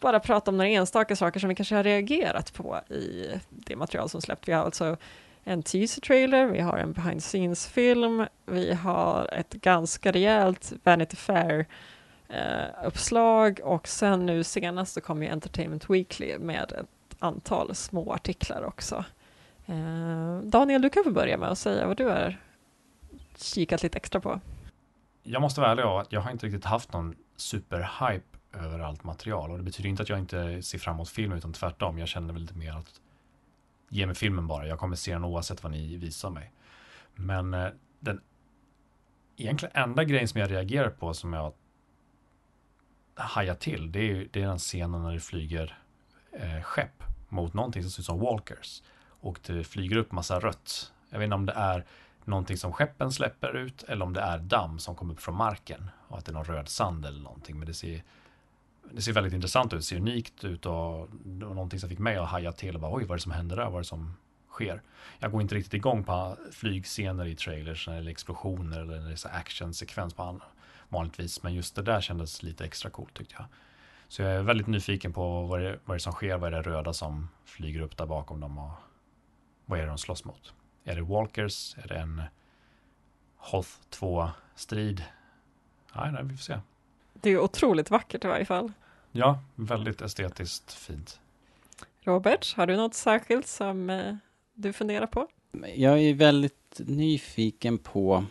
bara 0.00 0.20
prata 0.20 0.50
om 0.50 0.56
några 0.56 0.68
enstaka 0.68 1.16
saker 1.16 1.40
som 1.40 1.48
vi 1.48 1.54
kanske 1.54 1.74
har 1.74 1.84
reagerat 1.84 2.52
på 2.52 2.80
i 2.88 3.26
det 3.48 3.76
material 3.76 4.08
som 4.08 4.20
släppts. 4.20 4.48
Vi 4.48 4.52
har 4.52 4.64
alltså 4.64 4.96
en 5.44 5.62
teaser-trailer, 5.62 6.46
vi 6.46 6.60
har 6.60 6.78
en 6.78 6.92
behind 6.92 7.22
scenes-film, 7.22 8.26
vi 8.46 8.74
har 8.74 9.30
ett 9.32 9.52
ganska 9.52 10.12
rejält 10.12 10.72
Vanity 10.82 11.16
Fair 11.16 11.66
eh, 12.28 12.86
uppslag 12.86 13.60
och 13.64 13.88
sen 13.88 14.26
nu 14.26 14.44
senast 14.44 14.92
så 14.92 15.00
kom 15.00 15.22
ju 15.22 15.28
Entertainment 15.28 15.90
Weekly 15.90 16.38
med 16.38 16.72
ett 16.72 17.16
antal 17.18 17.74
små 17.74 18.12
artiklar 18.12 18.62
också. 18.62 19.04
Eh, 19.66 20.38
Daniel, 20.42 20.82
du 20.82 20.90
kan 20.90 21.04
få 21.04 21.10
börja 21.10 21.36
med 21.36 21.48
att 21.48 21.58
säga 21.58 21.86
vad 21.86 21.96
du 21.96 22.04
har 22.04 22.36
kikat 23.36 23.82
lite 23.82 23.96
extra 23.96 24.20
på. 24.20 24.40
Jag 25.22 25.42
måste 25.42 25.60
vara 25.60 25.70
ärlig 25.70 25.82
att 25.82 26.12
jag 26.12 26.20
har 26.20 26.30
inte 26.30 26.46
riktigt 26.46 26.64
haft 26.64 26.92
någon 26.92 27.16
superhype 27.36 28.29
över 28.52 28.78
allt 28.78 29.04
material 29.04 29.50
och 29.50 29.58
det 29.58 29.64
betyder 29.64 29.90
inte 29.90 30.02
att 30.02 30.08
jag 30.08 30.18
inte 30.18 30.62
ser 30.62 30.78
fram 30.78 30.94
emot 30.94 31.08
film 31.08 31.32
utan 31.32 31.52
tvärtom. 31.52 31.98
Jag 31.98 32.08
känner 32.08 32.32
väl 32.32 32.42
lite 32.42 32.54
mer 32.54 32.72
att 32.72 33.00
ge 33.88 34.06
mig 34.06 34.14
filmen 34.14 34.46
bara. 34.46 34.66
Jag 34.66 34.78
kommer 34.78 34.96
se 34.96 35.12
den 35.12 35.24
oavsett 35.24 35.62
vad 35.62 35.72
ni 35.72 35.96
visar 35.96 36.30
mig. 36.30 36.52
Men 37.14 37.54
eh, 37.54 37.68
den 38.00 38.20
egentligen 39.36 39.76
enda 39.76 40.04
grejen 40.04 40.28
som 40.28 40.40
jag 40.40 40.50
reagerar 40.50 40.90
på 40.90 41.14
som 41.14 41.32
jag 41.32 41.52
hajar 43.14 43.54
till 43.54 43.92
det 43.92 44.10
är, 44.10 44.28
det 44.30 44.42
är 44.42 44.46
den 44.46 44.58
scenen 44.58 45.02
när 45.02 45.12
det 45.12 45.20
flyger 45.20 45.78
eh, 46.32 46.62
skepp 46.62 47.02
mot 47.28 47.54
någonting 47.54 47.82
som 47.82 47.90
ser 47.90 48.02
ut 48.02 48.06
som 48.06 48.20
walkers 48.20 48.82
och 49.20 49.40
det 49.46 49.64
flyger 49.64 49.96
upp 49.96 50.12
massa 50.12 50.40
rött. 50.40 50.92
Jag 51.10 51.18
vet 51.18 51.24
inte 51.24 51.34
om 51.34 51.46
det 51.46 51.52
är 51.52 51.84
någonting 52.24 52.56
som 52.56 52.72
skeppen 52.72 53.12
släpper 53.12 53.56
ut 53.56 53.82
eller 53.82 54.04
om 54.04 54.12
det 54.12 54.20
är 54.20 54.38
damm 54.38 54.78
som 54.78 54.94
kommer 54.94 55.14
upp 55.14 55.20
från 55.20 55.34
marken 55.36 55.90
och 56.08 56.18
att 56.18 56.24
det 56.24 56.32
är 56.32 56.34
någon 56.34 56.44
röd 56.44 56.68
sand 56.68 57.06
eller 57.06 57.20
någonting. 57.20 57.58
Men 57.58 57.66
det 57.66 57.74
ser, 57.74 58.02
det 58.94 59.02
ser 59.02 59.12
väldigt 59.12 59.32
intressant 59.32 59.72
ut, 59.72 59.78
det 59.78 59.82
ser 59.84 59.96
unikt 59.96 60.44
ut 60.44 60.66
och 60.66 61.08
det 61.24 61.44
var 61.46 61.54
någonting 61.54 61.80
som 61.80 61.88
fick 61.88 61.98
mig 61.98 62.16
att 62.16 62.28
haja 62.28 62.52
till 62.52 62.74
och 62.74 62.80
bara 62.80 62.94
oj 62.94 63.02
vad 63.04 63.10
är 63.10 63.16
det 63.16 63.22
som 63.22 63.32
händer 63.32 63.56
där, 63.56 63.64
vad 63.64 63.74
är 63.74 63.78
det 63.78 63.84
som 63.84 64.16
sker? 64.50 64.82
Jag 65.18 65.32
går 65.32 65.42
inte 65.42 65.54
riktigt 65.54 65.74
igång 65.74 66.04
på 66.04 66.36
flygscener 66.52 67.26
i 67.26 67.34
trailers 67.36 67.88
eller 67.88 68.10
explosioner 68.10 68.80
eller 68.80 69.00
när 69.00 69.08
det 69.08 69.24
är 69.24 69.36
actionsekvens 69.36 70.14
på 70.14 70.22
an- 70.22 70.42
vanligtvis. 70.88 71.42
Men 71.42 71.54
just 71.54 71.74
det 71.76 71.82
där 71.82 72.00
kändes 72.00 72.42
lite 72.42 72.64
extra 72.64 72.90
coolt 72.90 73.14
tyckte 73.14 73.34
jag. 73.38 73.44
Så 74.08 74.22
jag 74.22 74.32
är 74.32 74.42
väldigt 74.42 74.66
nyfiken 74.66 75.12
på 75.12 75.46
vad 75.46 75.60
det, 75.60 75.78
vad 75.84 75.94
det 75.96 75.98
är 75.98 75.98
som 75.98 76.12
sker, 76.12 76.36
vad 76.38 76.54
är 76.54 76.62
det 76.62 76.70
röda 76.70 76.92
som 76.92 77.28
flyger 77.44 77.80
upp 77.80 77.96
där 77.96 78.06
bakom 78.06 78.40
dem 78.40 78.58
och 78.58 78.70
vad 79.64 79.78
är 79.78 79.82
det 79.82 79.88
de 79.88 79.98
slåss 79.98 80.24
mot? 80.24 80.54
Är 80.84 80.94
det 80.96 81.02
Walkers? 81.02 81.76
Är 81.78 81.88
det 81.88 81.94
en 81.98 82.22
Hoth 83.36 83.70
2-strid? 83.90 85.04
Nej, 85.94 86.12
nej, 86.12 86.22
vi 86.24 86.36
får 86.36 86.42
se. 86.42 86.60
Det 87.14 87.30
är 87.30 87.38
otroligt 87.38 87.90
vackert 87.90 88.24
i 88.24 88.28
varje 88.28 88.44
fall. 88.44 88.72
Ja, 89.12 89.38
väldigt 89.54 90.00
estetiskt 90.00 90.72
fint. 90.72 91.20
Robert, 92.00 92.54
har 92.56 92.66
du 92.66 92.76
något 92.76 92.94
särskilt 92.94 93.46
som 93.46 93.90
eh, 93.90 94.14
du 94.54 94.72
funderar 94.72 95.06
på? 95.06 95.28
Jag 95.74 95.98
är 95.98 96.14
väldigt 96.14 96.80
nyfiken 96.86 97.78
på 97.78 98.24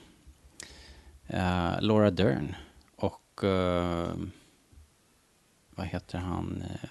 eh, 1.28 1.82
Laura 1.82 2.12
Dern 2.12 2.56
och 2.96 3.44
eh, 3.44 4.14
vad 5.70 5.88
heter 5.88 6.18
han? 6.18 6.64
Eh, 6.70 6.90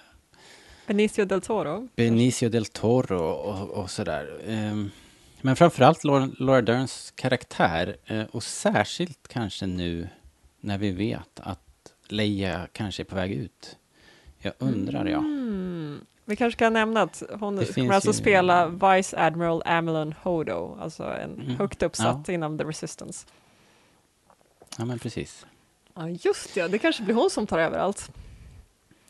Benicio 0.87 1.25
del 1.25 1.41
Toro. 1.41 1.87
Benicio 1.95 2.49
del 2.49 2.65
Toro 2.65 3.19
och, 3.19 3.69
och 3.69 3.89
sådär. 3.91 4.41
Ehm, 4.47 4.91
men 5.41 5.55
framförallt 5.55 6.03
Laura, 6.03 6.29
Laura 6.39 6.61
Derns 6.61 7.13
karaktär 7.15 7.97
eh, 8.05 8.23
och 8.23 8.43
särskilt 8.43 9.27
kanske 9.27 9.65
nu 9.65 10.09
när 10.59 10.77
vi 10.77 10.91
vet 10.91 11.39
att 11.39 11.68
Leia 12.11 12.67
kanske 12.73 13.03
är 13.03 13.05
på 13.05 13.15
väg 13.15 13.31
ut. 13.31 13.77
Jag 14.39 14.53
undrar, 14.57 15.05
ja. 15.05 15.17
Mm. 15.17 16.05
Vi 16.25 16.35
kanske 16.35 16.59
kan 16.59 16.73
nämna 16.73 17.01
att 17.01 17.23
hon 17.39 17.55
Det 17.55 17.73
kommer 17.75 17.93
alltså 17.93 18.09
ju- 18.09 18.13
spela 18.13 18.67
Vice 18.67 19.17
Admiral 19.19 19.61
Amelon 19.65 20.13
Hodo, 20.23 20.77
alltså 20.81 21.03
en 21.03 21.33
Mm. 21.41 21.55
högt 21.55 21.83
uppsatt 21.83 22.23
Ja. 22.27 22.33
inom 22.33 22.57
The 22.57 22.63
Resistance. 22.63 23.27
Ja, 24.77 24.85
men 24.85 24.99
precis. 24.99 25.45
Ja, 25.93 26.09
just 26.09 26.53
det, 26.53 26.67
det 26.67 26.77
kanske 26.79 27.03
blir 27.03 27.15
hon 27.15 27.29
som 27.29 27.47
tar 27.47 27.59
över 27.59 27.77
allt. 27.77 28.11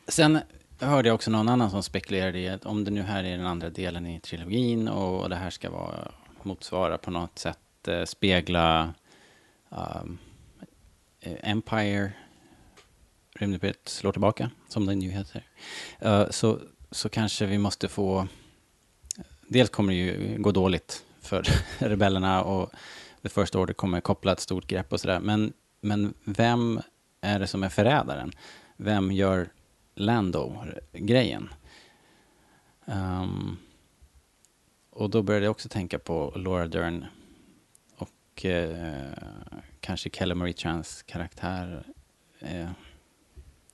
Sen 0.08 0.38
hörde 0.80 1.08
jag 1.08 1.14
också 1.14 1.30
någon 1.30 1.48
annan 1.48 1.70
som 1.70 1.82
spekulerade 1.82 2.38
i 2.38 2.48
att 2.48 2.66
om 2.66 2.84
det 2.84 2.90
nu 2.90 3.02
här 3.02 3.24
är 3.24 3.36
den 3.36 3.46
andra 3.46 3.70
delen 3.70 4.06
i 4.06 4.20
trilogin 4.20 4.88
och 4.88 5.28
det 5.28 5.36
här 5.36 5.50
ska 5.50 5.70
vara 5.70 6.10
motsvara 6.42 6.98
på 6.98 7.10
något 7.10 7.38
sätt 7.38 7.88
eh, 7.88 8.04
spegla 8.04 8.94
um, 9.68 10.18
eh, 11.20 11.50
Empire, 11.50 12.12
Rymdimperiet 13.34 13.88
slår 13.88 14.12
tillbaka, 14.12 14.50
som 14.68 14.86
den 14.86 15.02
ju 15.02 15.10
heter. 15.10 15.46
Eh, 15.98 16.30
så, 16.30 16.60
så 16.90 17.08
kanske 17.08 17.46
vi 17.46 17.58
måste 17.58 17.88
få... 17.88 18.28
Dels 19.48 19.70
kommer 19.70 19.92
det 19.92 19.98
ju 19.98 20.38
gå 20.38 20.52
dåligt 20.52 21.04
för 21.20 21.44
rebellerna 21.78 22.42
och 22.42 22.70
The 23.22 23.28
First 23.28 23.54
Order 23.54 23.74
kommer 23.74 24.00
koppla 24.00 24.32
ett 24.32 24.40
stort 24.40 24.66
grepp 24.66 24.92
och 24.92 25.00
sådär. 25.00 25.20
Men, 25.20 25.52
men 25.80 26.14
vem 26.24 26.80
är 27.20 27.38
det 27.38 27.46
som 27.46 27.62
är 27.62 27.68
förrädaren? 27.68 28.32
Vem 28.76 29.12
gör 29.12 29.48
Lando-grejen? 29.94 31.48
Um, 32.84 33.56
och 34.90 35.10
då 35.10 35.22
började 35.22 35.46
jag 35.46 35.50
också 35.50 35.68
tänka 35.68 35.98
på 35.98 36.32
Laura 36.36 36.66
Dern 36.66 37.04
och 37.96 38.44
eh, 38.44 39.12
kanske 39.80 40.10
Kelly 40.10 40.34
Marie 40.34 40.52
Trans 40.52 41.02
karaktär. 41.02 41.84
Eh, 42.38 42.70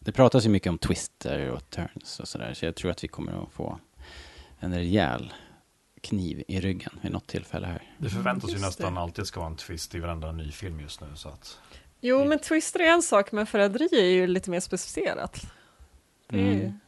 det 0.06 0.12
pratas 0.12 0.44
ju 0.44 0.48
mycket 0.48 0.70
om 0.70 0.78
twister 0.78 1.50
och 1.50 1.70
turns 1.70 2.20
och 2.20 2.28
sådär, 2.28 2.54
så 2.54 2.64
jag 2.64 2.74
tror 2.74 2.90
att 2.90 3.04
vi 3.04 3.08
kommer 3.08 3.42
att 3.42 3.52
få 3.52 3.78
en 4.58 4.74
rejäl 4.74 5.32
kniv 6.00 6.42
i 6.48 6.60
ryggen 6.60 6.92
vid 7.02 7.12
något 7.12 7.26
tillfälle 7.26 7.66
här. 7.66 7.82
Det 7.98 8.10
förväntas 8.10 8.50
ju 8.50 8.58
nästan 8.58 8.94
det. 8.94 9.00
alltid 9.00 9.26
ska 9.26 9.40
vara 9.40 9.50
en 9.50 9.56
twist 9.56 9.94
i 9.94 9.98
varenda 9.98 10.32
ny 10.32 10.52
film 10.52 10.80
just 10.80 11.00
nu. 11.00 11.06
Så 11.14 11.28
att, 11.28 11.58
Jo, 12.00 12.24
men 12.24 12.38
twister 12.38 12.80
är 12.80 12.92
en 12.92 13.02
sak, 13.02 13.32
men 13.32 13.46
förräderi 13.46 13.88
är 13.92 14.10
ju 14.10 14.26
lite 14.26 14.50
mer 14.50 14.60
specificerat. 14.60 15.46
Det 16.28 16.36
är 16.36 16.42
ju... 16.42 16.60
Mm. 16.60 16.80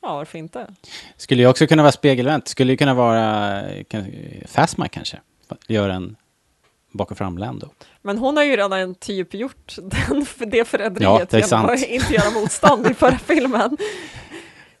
Ja, 0.00 0.14
varför 0.14 0.38
inte? 0.38 0.74
Skulle 1.16 1.42
ju 1.42 1.48
också 1.48 1.66
kunna 1.66 1.82
vara 1.82 1.92
spegelvänt. 1.92 2.48
Skulle 2.48 2.72
ju 2.72 2.76
kunna 2.76 2.94
vara 2.94 3.62
kan, 3.84 4.12
Phasma 4.54 4.88
kanske. 4.88 5.20
Gör 5.66 5.88
en 5.88 6.16
bak 6.90 7.10
och 7.10 7.18
fram 7.18 7.38
Lando. 7.38 7.70
Men 8.08 8.18
hon 8.18 8.36
har 8.36 8.44
ju 8.44 8.56
redan 8.56 8.94
typ 8.94 9.34
gjort 9.34 9.76
den, 9.76 10.26
det 10.50 10.56
Ja, 10.58 10.64
förräderiet 10.64 11.30
det 11.30 11.36
är 11.36 11.48
genom 11.48 11.64
att 11.70 11.82
inte 11.88 12.12
göra 12.14 12.30
motstånd 12.30 12.86
i 12.86 12.94
förra 12.94 13.18
filmen. 13.26 13.76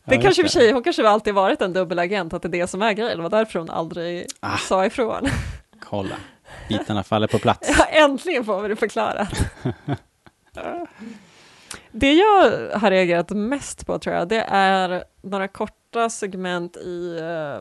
Det 0.04 0.14
Ja, 0.14 0.20
kanske 0.22 0.42
för 0.42 0.48
sig, 0.48 0.72
hon 0.72 0.82
kanske 0.82 1.08
alltid 1.08 1.34
varit 1.34 1.62
en 1.62 1.72
dubbelagent, 1.72 2.32
att 2.34 2.42
det 2.42 2.48
är 2.48 2.50
det 2.50 2.66
som 2.66 2.82
är 2.82 2.92
grejen, 2.92 3.16
det 3.16 3.22
var 3.22 3.30
därför 3.30 3.58
hon 3.58 3.70
aldrig 3.70 4.26
Ah. 4.40 4.56
sa 4.56 4.86
ifrån. 4.86 5.28
Kolla, 5.80 6.16
bitarna 6.68 7.02
faller 7.04 7.26
på 7.26 7.38
plats. 7.38 7.74
Ja, 7.78 7.84
äntligen 7.84 8.44
får 8.44 8.62
vi 8.62 8.68
det 8.68 8.76
förklarat. 8.76 9.28
Det 11.92 12.12
jag 12.12 12.50
har 12.78 12.90
reagerat 12.90 13.30
mest 13.30 13.86
på 13.86 13.98
tror 13.98 14.16
jag, 14.16 14.28
det 14.28 14.44
är 14.48 15.04
några 15.22 15.48
korta 15.48 16.10
segment 16.10 16.76
i, 16.76 17.18
eh, 17.20 17.60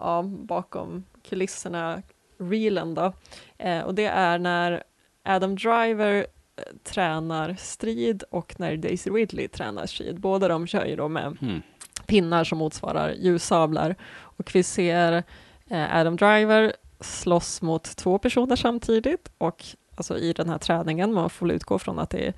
ja, 0.00 0.22
bakom 0.22 1.04
kulisserna, 1.28 2.02
reelen 2.40 2.94
då. 2.94 3.12
Eh, 3.58 3.80
och 3.80 3.94
det 3.94 4.06
är 4.06 4.38
när 4.38 4.82
Adam 5.28 5.56
Driver 5.56 6.26
eh, 6.56 6.62
tränar 6.84 7.56
strid 7.58 8.22
och 8.30 8.54
när 8.58 8.76
Daisy 8.76 9.10
Ridley 9.10 9.48
tränar 9.48 9.86
strid. 9.86 10.20
Båda 10.20 10.48
de 10.48 10.66
kör 10.66 10.84
ju 10.84 10.96
då 10.96 11.08
med 11.08 11.36
Mm. 11.42 11.62
pinnar 12.06 12.44
som 12.44 12.58
motsvarar 12.58 13.12
ljussablar. 13.12 13.96
Och 14.18 14.50
vi 14.54 14.62
ser 14.62 15.22
eh, 15.68 15.96
Adam 15.96 16.16
Driver 16.16 16.72
slåss 17.00 17.62
mot 17.62 17.96
två 17.96 18.18
personer 18.18 18.56
samtidigt 18.56 19.30
och 19.38 19.64
alltså 19.96 20.18
i 20.18 20.32
den 20.32 20.48
här 20.48 20.58
träningen, 20.58 21.12
man 21.12 21.30
får 21.30 21.46
väl 21.46 21.56
utgå 21.56 21.78
från 21.78 21.98
att 21.98 22.10
det 22.10 22.26
är 22.26 22.34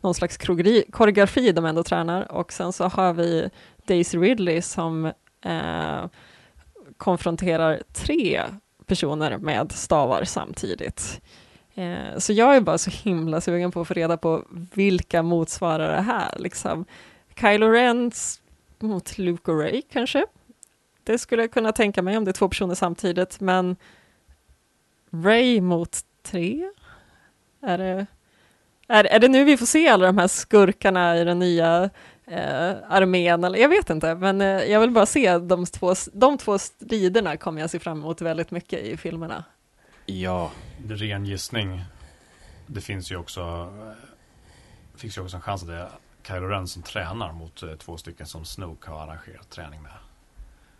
någon 0.00 0.14
slags 0.14 0.36
koreografi 0.92 1.52
de 1.52 1.64
ändå 1.64 1.82
tränar 1.82 2.32
och 2.32 2.52
sen 2.52 2.72
så 2.72 2.84
har 2.84 3.12
vi 3.12 3.50
Daisy 3.86 4.18
Ridley 4.18 4.62
som 4.62 5.06
eh, 5.44 6.04
konfronterar 6.96 7.82
tre 7.92 8.42
personer 8.86 9.38
med 9.38 9.72
stavar 9.72 10.24
samtidigt. 10.24 11.20
Eh, 11.74 12.18
så 12.18 12.32
jag 12.32 12.56
är 12.56 12.60
bara 12.60 12.78
så 12.78 12.90
himla 12.90 13.40
sugen 13.40 13.72
på 13.72 13.80
att 13.80 13.88
få 13.88 13.94
reda 13.94 14.16
på 14.16 14.44
vilka 14.74 15.22
motsvarar 15.22 15.96
det 15.96 16.02
här. 16.02 16.38
Liksom. 16.38 16.84
Kylo 17.40 17.66
Rens 17.68 18.40
mot 18.78 19.18
Luke 19.18 19.50
och 19.50 19.58
Ray 19.58 19.82
kanske? 19.92 20.26
Det 21.04 21.18
skulle 21.18 21.42
jag 21.42 21.50
kunna 21.50 21.72
tänka 21.72 22.02
mig 22.02 22.16
om 22.16 22.24
det 22.24 22.30
är 22.30 22.32
två 22.32 22.48
personer 22.48 22.74
samtidigt, 22.74 23.40
men 23.40 23.76
Ray 25.10 25.60
mot 25.60 26.00
tre? 26.22 26.70
Är 27.62 27.78
det, 27.78 28.06
är, 28.88 29.04
är 29.04 29.18
det 29.18 29.28
nu 29.28 29.44
vi 29.44 29.56
får 29.56 29.66
se 29.66 29.88
alla 29.88 30.06
de 30.06 30.18
här 30.18 30.28
skurkarna 30.28 31.18
i 31.18 31.24
den 31.24 31.38
nya 31.38 31.90
eh, 32.26 32.74
armén? 32.88 33.44
Eller, 33.44 33.58
jag 33.58 33.68
vet 33.68 33.90
inte, 33.90 34.14
men 34.14 34.40
eh, 34.40 34.46
jag 34.46 34.80
vill 34.80 34.90
bara 34.90 35.06
se 35.06 35.38
de 35.38 35.66
två, 35.66 35.94
de 36.12 36.38
två 36.38 36.58
striderna 36.58 37.36
kommer 37.36 37.60
jag 37.60 37.70
se 37.70 37.78
fram 37.78 37.98
emot 37.98 38.20
väldigt 38.20 38.50
mycket 38.50 38.80
i 38.80 38.96
filmerna. 38.96 39.44
Ja, 40.06 40.50
ren 40.88 41.24
gissning. 41.26 41.84
Det 42.66 42.80
finns 42.80 43.12
ju 43.12 43.16
också, 43.16 43.40
eh, 43.80 44.98
finns 44.98 45.16
ju 45.18 45.22
också 45.22 45.36
en 45.36 45.42
chans 45.42 45.62
att 45.62 45.68
det 45.68 45.74
är 45.76 45.88
Kylo 46.26 46.46
Ren 46.48 46.68
som 46.68 46.82
tränar 46.82 47.32
mot 47.32 47.62
eh, 47.62 47.74
två 47.74 47.96
stycken 47.96 48.26
som 48.26 48.44
Snoke 48.44 48.90
har 48.90 49.00
arrangerat 49.02 49.50
träning 49.50 49.82
med. 49.82 49.92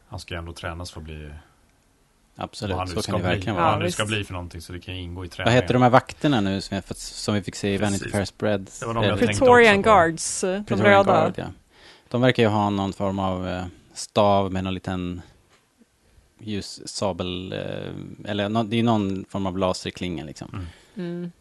Han 0.08 0.20
ska 0.20 0.34
ju 0.34 0.38
ändå 0.38 0.52
tränas 0.52 0.90
för 0.90 1.00
att 1.00 1.04
bli 1.04 1.30
absolut. 2.36 2.76
vad 2.76 2.88
Så 2.88 3.02
ska 3.02 3.12
kan 3.12 3.20
det 3.20 3.26
bli, 3.26 3.34
verkligen 3.34 3.54
vad 3.54 3.62
vara. 3.64 3.72
han 3.72 3.82
nu 3.82 3.90
ska 3.90 4.04
bli 4.04 4.24
för 4.24 4.32
någonting 4.32 4.60
så 4.60 4.72
det 4.72 4.80
kan 4.80 4.94
ju 4.96 5.02
ingå 5.02 5.24
i 5.24 5.28
Vad 5.28 5.30
träningen. 5.32 5.62
heter 5.62 5.74
de 5.74 5.82
här 5.82 5.90
vakterna 5.90 6.40
nu 6.40 6.60
som, 6.60 6.74
jag, 6.74 6.96
som 6.96 7.34
vi 7.34 7.42
fick 7.42 7.54
se 7.54 7.74
i 7.74 7.76
Vanity. 7.76 8.10
Fair? 8.10 8.26
Det 8.80 8.86
var 8.86 8.94
de 8.94 9.04
jag 9.04 9.14
också 9.14 9.44
på. 9.46 9.82
Guards, 9.82 10.40
de 10.40 10.64
röda. 10.68 11.02
Guard, 11.02 11.34
ja. 11.36 11.46
De 12.08 12.20
verkar 12.20 12.42
ju 12.42 12.48
ha 12.48 12.70
någon 12.70 12.92
form 12.92 13.18
av 13.18 13.48
eh, 13.48 13.64
stav 13.94 14.52
med 14.52 14.64
någon 14.64 14.74
liten 14.74 15.22
ljussabel, 16.42 17.52
eh, 17.52 18.30
eller 18.30 18.64
det 18.64 18.76
är 18.78 18.82
någon 18.82 19.24
form 19.28 19.46
av 19.46 19.58
laserklinga 19.58 20.24
liksom. 20.24 20.48
Mm. 20.52 20.66
Mm. 21.18 21.32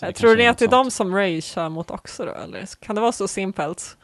Jag 0.00 0.14
tror 0.14 0.36
ni 0.36 0.46
att 0.48 0.58
det 0.58 0.64
är 0.64 0.68
de 0.68 0.90
som 0.90 1.14
Ray 1.14 1.40
kör 1.40 1.68
mot 1.68 1.90
också 1.90 2.24
då, 2.24 2.32
eller 2.32 2.66
kan 2.80 2.94
det 2.94 3.00
vara 3.00 3.12
så 3.12 3.28
simpelt? 3.28 3.96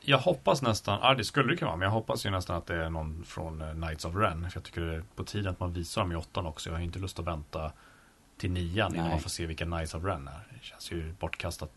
Jag 0.00 0.18
hoppas 0.18 0.62
nästan, 0.62 0.98
ja 1.02 1.14
det 1.14 1.24
skulle 1.24 1.48
det 1.52 1.56
kunna 1.56 1.68
vara, 1.70 1.76
men 1.78 1.86
jag 1.86 1.92
hoppas 1.92 2.26
ju 2.26 2.30
nästan 2.30 2.56
att 2.56 2.66
det 2.66 2.74
är 2.84 2.90
någon 2.90 3.24
från 3.24 3.62
eh, 3.62 3.72
Knights 3.72 4.04
of 4.04 4.14
Ren. 4.16 4.50
För 4.50 4.58
jag 4.58 4.64
tycker 4.64 4.80
det 4.80 4.94
är 4.94 5.04
på 5.16 5.24
tiden 5.24 5.52
att 5.52 5.60
man 5.60 5.72
visar 5.72 6.00
dem 6.00 6.12
i 6.12 6.16
åttan 6.16 6.46
också. 6.46 6.70
Jag 6.70 6.76
har 6.76 6.82
inte 6.82 6.98
lust 6.98 7.18
att 7.18 7.24
vänta 7.26 7.72
till 8.38 8.50
nian 8.50 8.94
innan 8.94 9.08
man 9.10 9.20
får 9.20 9.30
se 9.30 9.46
vilka 9.46 9.64
Knights 9.64 9.94
of 9.94 10.04
Ren 10.04 10.28
är. 10.28 10.40
Det 10.50 10.64
känns 10.64 10.92
ju 10.92 11.12
bortkastat. 11.20 11.70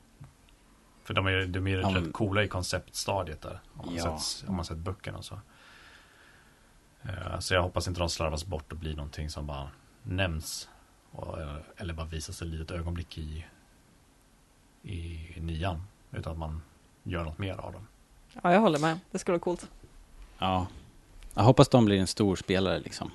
För 1.04 1.14
de 1.14 1.28
är, 1.28 1.46
de 1.46 1.68
är 1.68 1.78
Ja, 1.78 1.90
men- 1.92 2.04
rätt 2.06 2.14
coola 2.14 2.44
i 2.44 2.48
konceptstadiet 2.48 3.42
där. 3.42 3.60
Om 3.74 3.86
man, 3.86 3.96
Ja. 3.96 4.20
sett, 4.20 4.50
om 4.50 4.56
man 4.56 4.66
sett 4.66 4.78
böckerna 4.78 5.18
och 5.18 5.26
så. 5.26 5.40
Eh, 7.04 7.40
Så 7.40 7.54
jag 7.54 7.62
hoppas 7.64 7.88
inte 7.88 8.00
de 8.00 8.10
slarvas 8.10 8.46
bort 8.46 8.72
och 8.72 8.78
blir 8.78 8.96
någonting 8.96 9.30
som 9.30 9.48
bara 9.48 9.70
nämns. 10.04 10.70
Och, 11.12 11.38
eller- 11.78 11.94
bara 11.94 12.06
visas 12.08 12.42
ett 12.42 12.48
litet 12.48 12.72
ögonblick 12.72 13.18
i, 13.18 13.46
i 14.84 15.40
nian. 15.40 15.84
Utan 16.12 16.32
att 16.34 16.38
man 16.40 16.62
gör 17.04 17.24
något 17.24 17.38
mer 17.38 17.54
av 17.54 17.74
dem. 17.74 17.88
Ja, 18.44 18.54
jag 18.54 18.60
håller 18.60 18.80
med. 18.80 19.00
Det 19.12 19.20
skulle 19.20 19.34
vara 19.34 19.40
coolt. 19.44 19.70
Ja. 20.40 20.68
Jag 21.34 21.44
hoppas 21.44 21.70
de 21.70 21.86
blir 21.86 22.00
en 22.00 22.08
stor 22.08 22.36
spelare 22.36 22.80
liksom. 22.80 23.12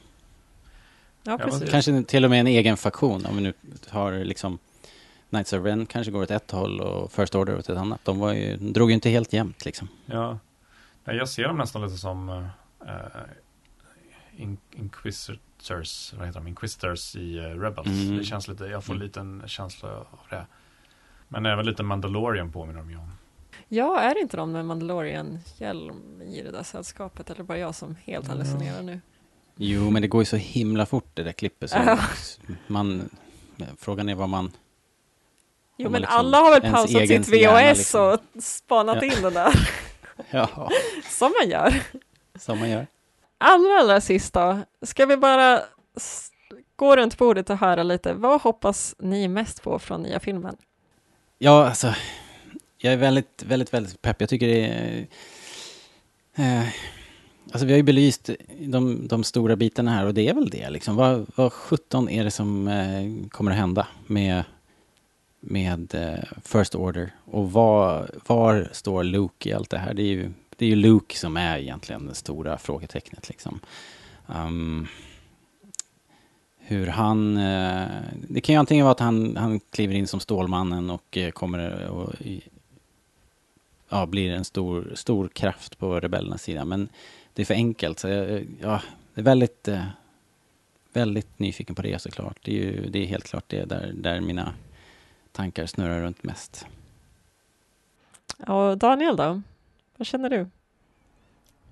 Ja, 1.23 1.39
precis. 1.39 1.70
Kanske 1.70 2.02
till 2.02 2.24
och 2.24 2.31
med 2.31 2.40
en 2.40 2.47
egen 2.47 2.77
faktion 2.77 3.27
om 3.27 3.36
vi 3.36 3.43
nu 3.43 3.52
har 3.89 4.12
liksom 4.12 4.59
Knights 5.31 5.52
of 5.52 5.65
Ren 5.65 5.86
kanske 5.86 6.12
går 6.12 6.23
åt 6.23 6.31
ett 6.31 6.51
håll 6.51 6.81
och 6.81 7.12
First 7.12 7.35
Order 7.35 7.59
åt 7.59 7.69
ett 7.69 7.78
annat. 7.78 8.01
De, 8.05 8.19
var 8.19 8.32
ju, 8.32 8.56
de 8.56 8.73
drog 8.73 8.90
ju 8.90 8.94
inte 8.94 9.11
helt 9.11 9.32
jämnt 9.32 9.65
liksom. 9.65 9.89
Ja, 10.06 10.39
Nej, 11.05 11.16
jag 11.16 11.28
ser 11.28 11.43
dem 11.48 11.56
nästan 11.56 11.82
lite 11.82 11.97
som 11.98 12.28
uh, 12.28 12.47
In- 14.36 14.59
Inquisitor, 14.73 15.39
Inquisitors, 15.59 16.12
vad 16.19 16.27
heter 16.27 16.40
de, 16.40 16.48
Inquisitors 16.48 17.16
i 17.16 17.39
uh, 17.39 17.61
Rebels. 17.61 17.86
Mm. 17.89 18.16
Det 18.16 18.24
känns 18.24 18.48
lite, 18.48 18.65
jag 18.65 18.85
får 18.85 18.93
en 18.93 18.97
Mm. 18.97 19.06
liten 19.06 19.43
känsla 19.48 19.89
av 19.98 20.06
det. 20.31 20.47
Men 21.28 21.47
även 21.47 21.66
lite 21.66 21.82
Mandalorian 21.82 22.52
påminner 22.52 22.78
de 22.81 22.90
ju 22.90 22.97
om. 22.97 23.12
Ja, 23.69 24.01
är 24.01 24.15
det 24.15 24.20
inte 24.20 24.36
de 24.36 24.52
med 24.52 24.65
Mandalorian-hjälm 24.66 26.23
i 26.23 26.43
det 26.43 26.51
där 26.51 26.62
sällskapet? 26.62 27.31
Eller 27.31 27.44
bara 27.44 27.59
jag 27.59 27.74
som 27.74 27.97
helt 28.05 28.28
hallucinerar 28.28 28.82
nu? 28.82 29.01
Jo, 29.56 29.90
men 29.90 30.02
det 30.02 30.09
går 30.09 30.20
ju 30.20 30.24
så 30.27 30.36
himla 30.36 30.86
fort 30.86 31.11
det 31.15 31.23
där 31.23 31.32
klippet. 31.32 31.70
Så 31.70 31.98
man, 32.66 33.11
frågan 33.78 34.09
är 34.09 34.15
vad 34.15 34.28
man... 34.28 34.52
Jo, 35.77 35.90
men 35.90 36.01
liksom- 36.01 36.19
alla 36.19 36.39
har 36.39 36.61
väl 36.61 36.73
pausat 36.73 37.09
sitt 37.09 37.28
VHS 37.28 37.78
liksom- 37.78 38.19
och 38.36 38.43
spanat 38.43 38.97
Ja. 39.02 39.16
in 39.16 39.23
den 39.23 39.35
där, 39.35 39.69
Ja, 40.31 40.70
som 41.11 41.32
man 41.43 41.51
gör. 41.51 41.82
som 42.39 42.59
man 42.59 42.70
gör. 42.70 42.86
Allra, 43.47 43.81
allra 43.81 44.01
sist 44.01 44.33
då, 44.33 44.59
ska 44.83 45.07
vi 45.07 45.16
bara 45.16 45.62
gå 46.77 46.97
runt 46.97 47.19
bordet 47.19 47.51
och 47.51 47.59
höra 47.59 47.83
lite, 47.83 48.12
vad 48.15 48.41
hoppas 48.41 48.95
ni 48.99 49.29
mest 49.29 49.62
på 49.62 49.79
från 49.79 50.03
nya 50.03 50.21
filmen? 50.21 50.57
Ja, 51.39 51.69
alltså. 51.69 51.95
Jag 52.79 52.93
är 52.93 52.97
väldigt, 52.97 53.45
väldigt, 53.47 53.75
väldigt 53.75 54.03
pepp. 54.03 54.21
Jag 54.21 54.31
tycker 54.31 54.47
det 54.47 54.66
är... 54.66 55.07
Eh, 56.35 56.69
alltså 57.53 57.66
vi 57.66 57.73
har 57.73 57.77
ju 57.77 57.83
belyst 57.83 58.31
de, 58.59 59.09
de 59.09 59.25
stora 59.25 59.57
bitarna 59.57 59.91
här 59.91 60.07
och 60.07 60.15
det 60.15 60.29
är 60.29 60.35
väl 60.35 60.51
det 60.51 60.71
liksom. 60.71 60.97
Vad, 60.97 61.27
vad 61.37 61.53
17 61.53 62.09
är 62.09 62.25
det 62.25 62.31
som 62.31 62.69
eh, 62.69 63.29
kommer 63.31 63.51
att 63.51 63.57
hända 63.57 63.87
med, 64.07 64.45
med 65.41 65.95
eh, 65.95 66.25
First 66.45 66.75
Order? 66.75 67.11
Och 67.25 67.53
var, 67.53 68.11
var 68.27 68.69
står 68.73 69.05
Luke 69.05 69.49
i 69.49 69.53
allt 69.53 69.71
det 69.71 69.79
här? 69.79 69.95
Det 69.95 70.03
är 70.03 70.07
ju, 70.07 70.33
det 70.56 70.64
är 70.64 70.68
ju 70.68 70.76
Luke 70.76 71.16
som 71.16 71.36
är 71.36 71.59
egentligen 71.59 72.06
det 72.06 72.14
stora 72.14 72.59
frågetecknet 72.59 73.28
liksom. 73.28 73.60
Um, 74.26 74.89
hur 76.66 76.86
han... 76.86 77.36
Eh, 77.36 77.89
det 78.28 78.40
kan 78.40 78.52
ju 78.55 78.59
antingen 78.59 78.85
vara 78.85 78.93
att 78.93 79.01
han, 79.01 79.36
han 79.36 79.60
kliver 79.60 79.94
in 79.94 80.06
som 80.06 80.20
Stålmannen 80.20 80.90
och 80.90 81.16
eh, 81.16 81.31
kommer 81.31 81.89
och 81.89 82.14
ja, 83.89 84.06
blir 84.06 84.31
en 84.32 84.44
stor, 84.44 84.93
stor 84.94 85.28
kraft 85.28 85.78
på 85.78 86.01
rebellernas 86.01 86.43
sida. 86.43 86.64
Men 86.64 86.89
det 87.35 87.43
är 87.43 87.47
för 87.47 87.55
enkelt. 87.55 87.98
Så 87.98 88.09
jag, 88.09 88.47
ja, 88.60 88.81
det 89.14 89.20
är 89.20 89.24
väldigt, 89.24 89.68
eh, 89.68 89.85
väldigt 90.93 91.39
nyfiken 91.39 91.74
på 91.74 91.82
det 91.82 92.02
såklart. 92.02 92.39
Det 92.43 92.51
är, 92.51 92.64
ju, 92.64 92.90
det 92.90 92.98
är 92.98 93.06
helt 93.06 93.28
klart 93.28 93.44
det 93.47 93.64
där, 93.64 93.93
där 93.94 94.20
mina 94.20 94.52
tankar 95.32 95.66
snurrar 95.66 96.01
runt 96.01 96.22
mest. 96.22 96.66
Och 98.47 98.78
Daniel 98.78 99.16
då? 99.16 99.43
Vad 99.97 100.07
känner 100.07 100.31
du? 100.31 100.51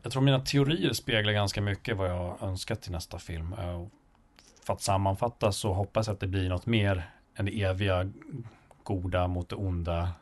Jag 0.03 0.12
tror 0.12 0.23
mina 0.23 0.40
teorier 0.40 0.93
speglar 0.93 1.32
ganska 1.32 1.61
mycket 1.61 1.97
vad 1.97 2.11
jag 2.11 2.43
önskat 2.43 2.82
till 2.82 2.93
nästa 2.93 3.19
film. 3.19 3.53
Eh, 3.53 3.86
för 4.65 4.73
att 4.73 4.82
sammanfatta 4.82 5.53
så 5.53 5.73
hoppas 5.73 6.07
jag 6.07 6.15
att 6.15 6.20
det 6.20 6.27
blir 6.27 6.49
något 6.49 6.66
mer 6.66 7.11
än 7.35 7.44
det 7.44 7.62
eviga 7.62 8.11
goda 8.82 9.28
mot 9.28 9.49
det 9.49 9.57
onda, 9.57 10.12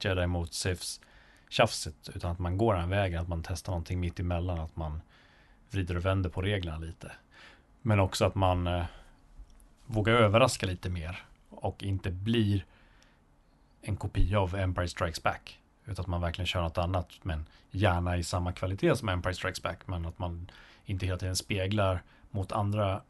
Jedi 0.00 0.26
mot 0.26 0.54
SIFs, 0.54 1.00
tjafset, 1.48 2.10
utan 2.14 2.30
att 2.30 2.38
man 2.38 2.58
går 2.58 2.74
den 2.74 2.90
vägen, 2.90 3.22
att 3.22 3.28
man 3.28 3.42
testar 3.42 3.72
någonting 3.72 4.00
mitt 4.00 4.20
emellan, 4.20 4.60
att 4.60 4.76
man 4.76 5.00
vrider 5.70 5.96
och 5.96 6.04
vänder 6.04 6.30
på 6.30 6.42
reglerna 6.42 6.78
lite. 6.78 7.12
Men 7.82 8.00
också 8.00 8.24
att 8.24 8.34
man 8.34 8.66
eh, 8.66 8.84
vågar 9.86 10.12
överraska 10.12 10.66
lite 10.66 10.90
mer 10.90 11.24
och 11.50 11.82
inte 11.82 12.10
blir 12.10 12.64
en 13.82 13.96
kopia 13.96 14.40
av 14.40 14.54
Empire 14.54 14.88
Strikes 14.88 15.22
Back. 15.22 15.60
Utan 15.88 16.02
att 16.02 16.06
man 16.06 16.20
verkligen 16.20 16.46
kör 16.46 16.62
något 16.62 16.78
annat, 16.78 17.12
men 17.22 17.46
gärna 17.70 18.16
i 18.16 18.24
samma 18.24 18.52
kvalitet 18.52 18.96
som 18.96 19.08
Empire 19.08 19.34
Strikes 19.34 19.62
Back. 19.62 19.86
Men 19.86 20.06
att 20.06 20.18
man 20.18 20.50
inte 20.84 21.06
hela 21.06 21.18
tiden 21.18 21.36
speglar 21.36 22.02
mot 22.30 22.52
andra 22.52 23.02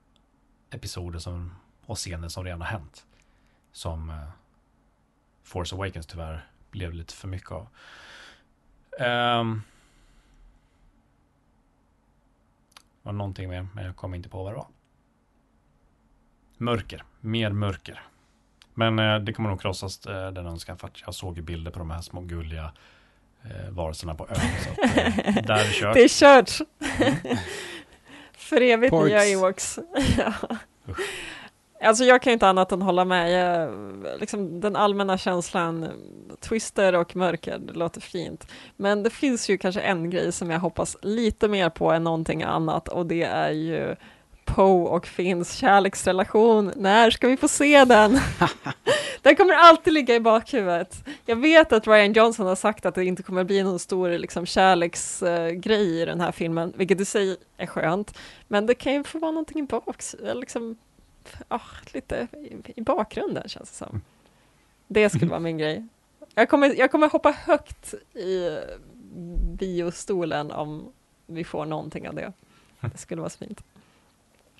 episoder 0.70 1.18
som, 1.18 1.54
och 1.86 1.98
scener 1.98 2.28
som 2.28 2.44
redan 2.44 2.60
har 2.60 2.68
hänt. 2.68 3.06
Som 3.72 4.10
uh, 4.10 4.28
Force 5.42 5.74
Awakens 5.74 6.06
tyvärr 6.06 6.46
blev 6.70 6.92
lite 6.92 7.14
för 7.14 7.28
mycket 7.28 7.50
av. 7.50 7.68
Um, 9.40 9.62
var 13.02 13.12
någonting 13.12 13.48
mer, 13.48 13.68
men 13.74 13.84
jag 13.84 13.96
kommer 13.96 14.16
inte 14.16 14.28
på 14.28 14.44
vad 14.44 14.52
det 14.52 14.56
var. 14.56 14.68
Mörker, 16.56 17.04
mer 17.20 17.50
mörker. 17.50 18.02
Men 18.78 18.98
eh, 18.98 19.18
det 19.18 19.32
kommer 19.32 19.48
nog 19.48 19.60
krossas 19.60 20.06
eh, 20.06 20.32
den 20.32 20.46
önskan 20.46 20.78
för 20.78 20.86
att 20.86 21.02
jag 21.06 21.14
såg 21.14 21.36
ju 21.36 21.42
bilder 21.42 21.70
på 21.70 21.78
de 21.78 21.90
här 21.90 22.00
små 22.00 22.20
gulliga 22.20 22.72
eh, 23.44 23.70
varelserna 23.70 24.14
på 24.14 24.28
ön. 24.28 24.36
Så 24.64 24.70
att, 24.70 24.96
eh, 24.96 25.44
där 25.46 25.54
är 25.54 25.72
kört. 25.72 25.94
Det 25.94 26.02
är 26.02 26.08
kört! 26.08 26.50
För 28.32 28.60
evigt 28.60 28.90
Porks. 28.90 29.08
nya 29.08 29.24
Ewoks. 29.24 29.78
ja. 30.18 30.32
Alltså 31.82 32.04
jag 32.04 32.22
kan 32.22 32.30
ju 32.30 32.32
inte 32.32 32.48
annat 32.48 32.72
än 32.72 32.82
hålla 32.82 33.04
med. 33.04 33.32
Jag, 33.32 34.20
liksom, 34.20 34.60
den 34.60 34.76
allmänna 34.76 35.18
känslan, 35.18 35.88
twister 36.40 36.94
och 36.94 37.16
mörker, 37.16 37.58
det 37.58 37.72
låter 37.72 38.00
fint. 38.00 38.46
Men 38.76 39.02
det 39.02 39.10
finns 39.10 39.50
ju 39.50 39.58
kanske 39.58 39.80
en 39.80 40.10
grej 40.10 40.32
som 40.32 40.50
jag 40.50 40.60
hoppas 40.60 40.96
lite 41.02 41.48
mer 41.48 41.70
på 41.70 41.92
än 41.92 42.04
någonting 42.04 42.42
annat 42.42 42.88
och 42.88 43.06
det 43.06 43.22
är 43.22 43.50
ju 43.50 43.96
Poe 44.54 44.88
och 44.88 45.06
Finns 45.06 45.52
kärleksrelation. 45.54 46.72
När 46.76 47.10
ska 47.10 47.28
vi 47.28 47.36
få 47.36 47.48
se 47.48 47.84
den? 47.84 48.20
den 49.22 49.36
kommer 49.36 49.54
alltid 49.54 49.92
ligga 49.92 50.14
i 50.14 50.20
bakhuvudet. 50.20 51.04
Jag 51.26 51.36
vet 51.36 51.72
att 51.72 51.86
Ryan 51.86 52.12
Johnson 52.12 52.46
har 52.46 52.56
sagt 52.56 52.86
att 52.86 52.94
det 52.94 53.04
inte 53.04 53.22
kommer 53.22 53.44
bli 53.44 53.62
någon 53.62 53.78
stor 53.78 54.10
liksom, 54.10 54.46
kärleksgrej 54.46 56.02
i 56.02 56.04
den 56.04 56.20
här 56.20 56.32
filmen, 56.32 56.72
vilket 56.76 57.00
i 57.00 57.04
sig 57.04 57.36
är 57.56 57.66
skönt. 57.66 58.18
Men 58.48 58.66
det 58.66 58.74
kan 58.74 58.92
ju 58.92 59.04
få 59.04 59.18
vara 59.18 59.30
någonting 59.30 59.58
i 59.58 59.62
bak, 59.62 60.02
liksom, 60.34 60.76
ah, 61.48 61.60
lite 61.92 62.28
i, 62.76 62.80
bakgrunden 62.80 63.48
känns 63.48 63.70
det 63.70 63.76
som. 63.76 64.00
Det 64.86 65.10
skulle 65.10 65.30
vara 65.30 65.40
min 65.40 65.58
grej. 65.58 65.86
Jag 66.34 66.48
kommer, 66.48 66.74
jag 66.78 66.90
kommer 66.90 67.08
hoppa 67.08 67.30
högt 67.30 67.94
i 68.14 68.58
biostolen 69.58 70.50
om 70.50 70.92
vi 71.26 71.44
får 71.44 71.64
någonting 71.64 72.08
av 72.08 72.14
det. 72.14 72.32
Det 72.80 72.98
skulle 72.98 73.20
vara 73.20 73.30
fint. 73.30 73.62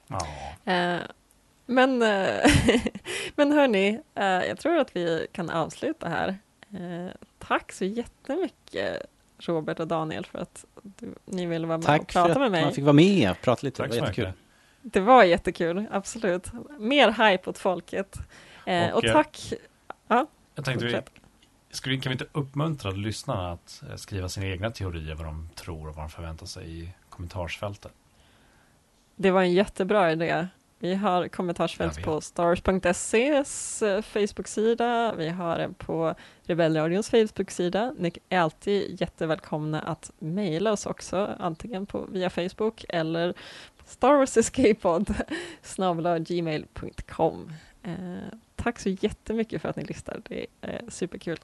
Ja. 0.09 0.27
Eh, 0.73 1.01
men, 1.67 2.03
eh, 2.03 2.51
men 3.35 3.53
hörni, 3.53 4.01
eh, 4.15 4.25
jag 4.25 4.59
tror 4.59 4.79
att 4.79 4.97
vi 4.97 5.27
kan 5.33 5.51
avsluta 5.51 6.09
här. 6.09 6.39
Tack 7.39 7.73
så 7.73 7.85
jättemycket 7.85 9.03
Robert 9.39 9.81
och 9.81 9.87
Daniel 9.89 10.27
för 10.27 10.39
att 10.39 10.65
du, 10.83 11.15
ni 11.25 11.47
ville 11.47 11.67
vara 11.67 11.79
med 11.79 11.85
och 11.85 11.87
Tack 11.87 12.13
för 12.13 12.21
prata 12.21 12.33
att 12.33 12.39
med 12.39 12.51
mig. 12.51 12.65
man 12.65 12.73
fick 12.75 12.85
vara 12.85 12.93
med 12.93 13.31
och 13.31 13.41
prata 13.41 13.61
lite. 13.67 13.77
Tack 13.77 13.91
det 13.91 13.95
så 13.95 14.01
var 14.01 14.07
jättekul. 14.07 14.27
mycket. 14.27 14.41
Det 14.83 15.01
var 15.01 15.25
jättekul, 15.25 15.87
absolut. 15.91 16.51
Mer 16.79 17.31
hype 17.31 17.51
åt 17.51 17.59
folket. 17.59 18.19
Eh, 18.67 18.91
och, 18.91 18.97
Och, 18.97 19.13
tack. 19.13 19.53
Ja, 20.09 20.27
Jag 20.55 20.65
tänkte, 20.65 20.87
vi, 20.87 21.01
skulle, 21.71 21.97
kan 21.97 22.11
vi 22.11 22.15
inte 22.15 22.27
uppmuntra 22.33 22.91
lyssnarna 22.91 23.53
att 23.53 23.83
skriva 23.97 24.29
sina 24.29 24.47
egna 24.47 24.71
teorier, 24.71 25.15
vad 25.15 25.27
de 25.27 25.49
tror 25.55 25.89
och 25.89 25.95
vad 25.95 26.05
de 26.05 26.11
förväntar 26.11 26.47
sig 26.47 26.81
i 26.83 26.93
kommentarsfältet? 27.09 27.93
Det 29.21 29.31
var 29.31 29.43
en 29.43 29.53
jättebra 29.53 30.13
idé. 30.13 30.47
Vi 30.79 30.95
har 30.95 31.29
kommentarsfält 31.29 32.03
på 32.05 32.21
stars.ses 32.21 33.83
eh, 33.83 34.03
Facebook-sida. 34.03 35.15
Vi 35.17 35.29
har 35.29 35.59
en 35.59 35.75
på 35.75 36.15
Rebellradions 36.43 37.11
Facebook-sida. 37.11 37.95
Ni 37.99 38.13
är 38.29 38.41
alltid 38.41 39.01
jättevälkomna 39.01 39.81
att 39.81 40.13
mejla 40.19 40.73
oss 40.73 40.87
också, 40.87 41.37
antingen 41.39 41.87
på, 41.87 42.07
via 42.13 42.31
Facebook 42.31 42.85
eller 42.89 43.35
Star 43.87 44.15
Wars 44.15 44.37
Escape 44.37 44.75
Pod 44.75 45.15
gmail.com. 46.29 47.53
Eh, 47.83 47.93
tack 48.57 48.79
så 48.79 48.89
jättemycket 48.89 49.63
för 49.63 49.69
att 49.69 49.77
ni 49.77 49.85
lyssnar. 49.85 50.21
Det 50.29 50.47
är 50.61 50.83
superkul 50.89 51.39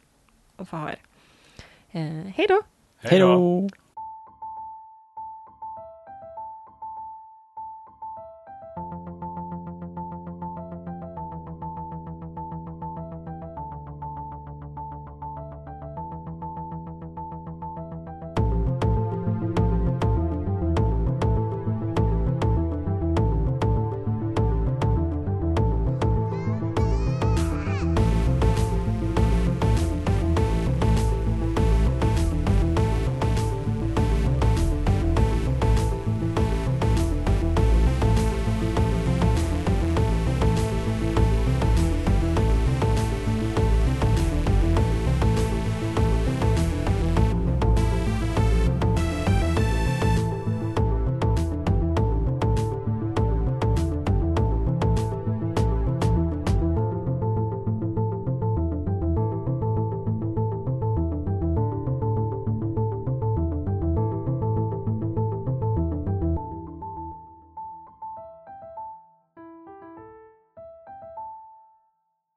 att 0.57 0.69
få 0.69 0.77
ha 0.77 0.91
er. 0.91 0.99
Eh, 1.91 2.33
hej 2.35 2.47
då! 2.49 2.63
Hej 2.97 3.21
då! 3.21 3.69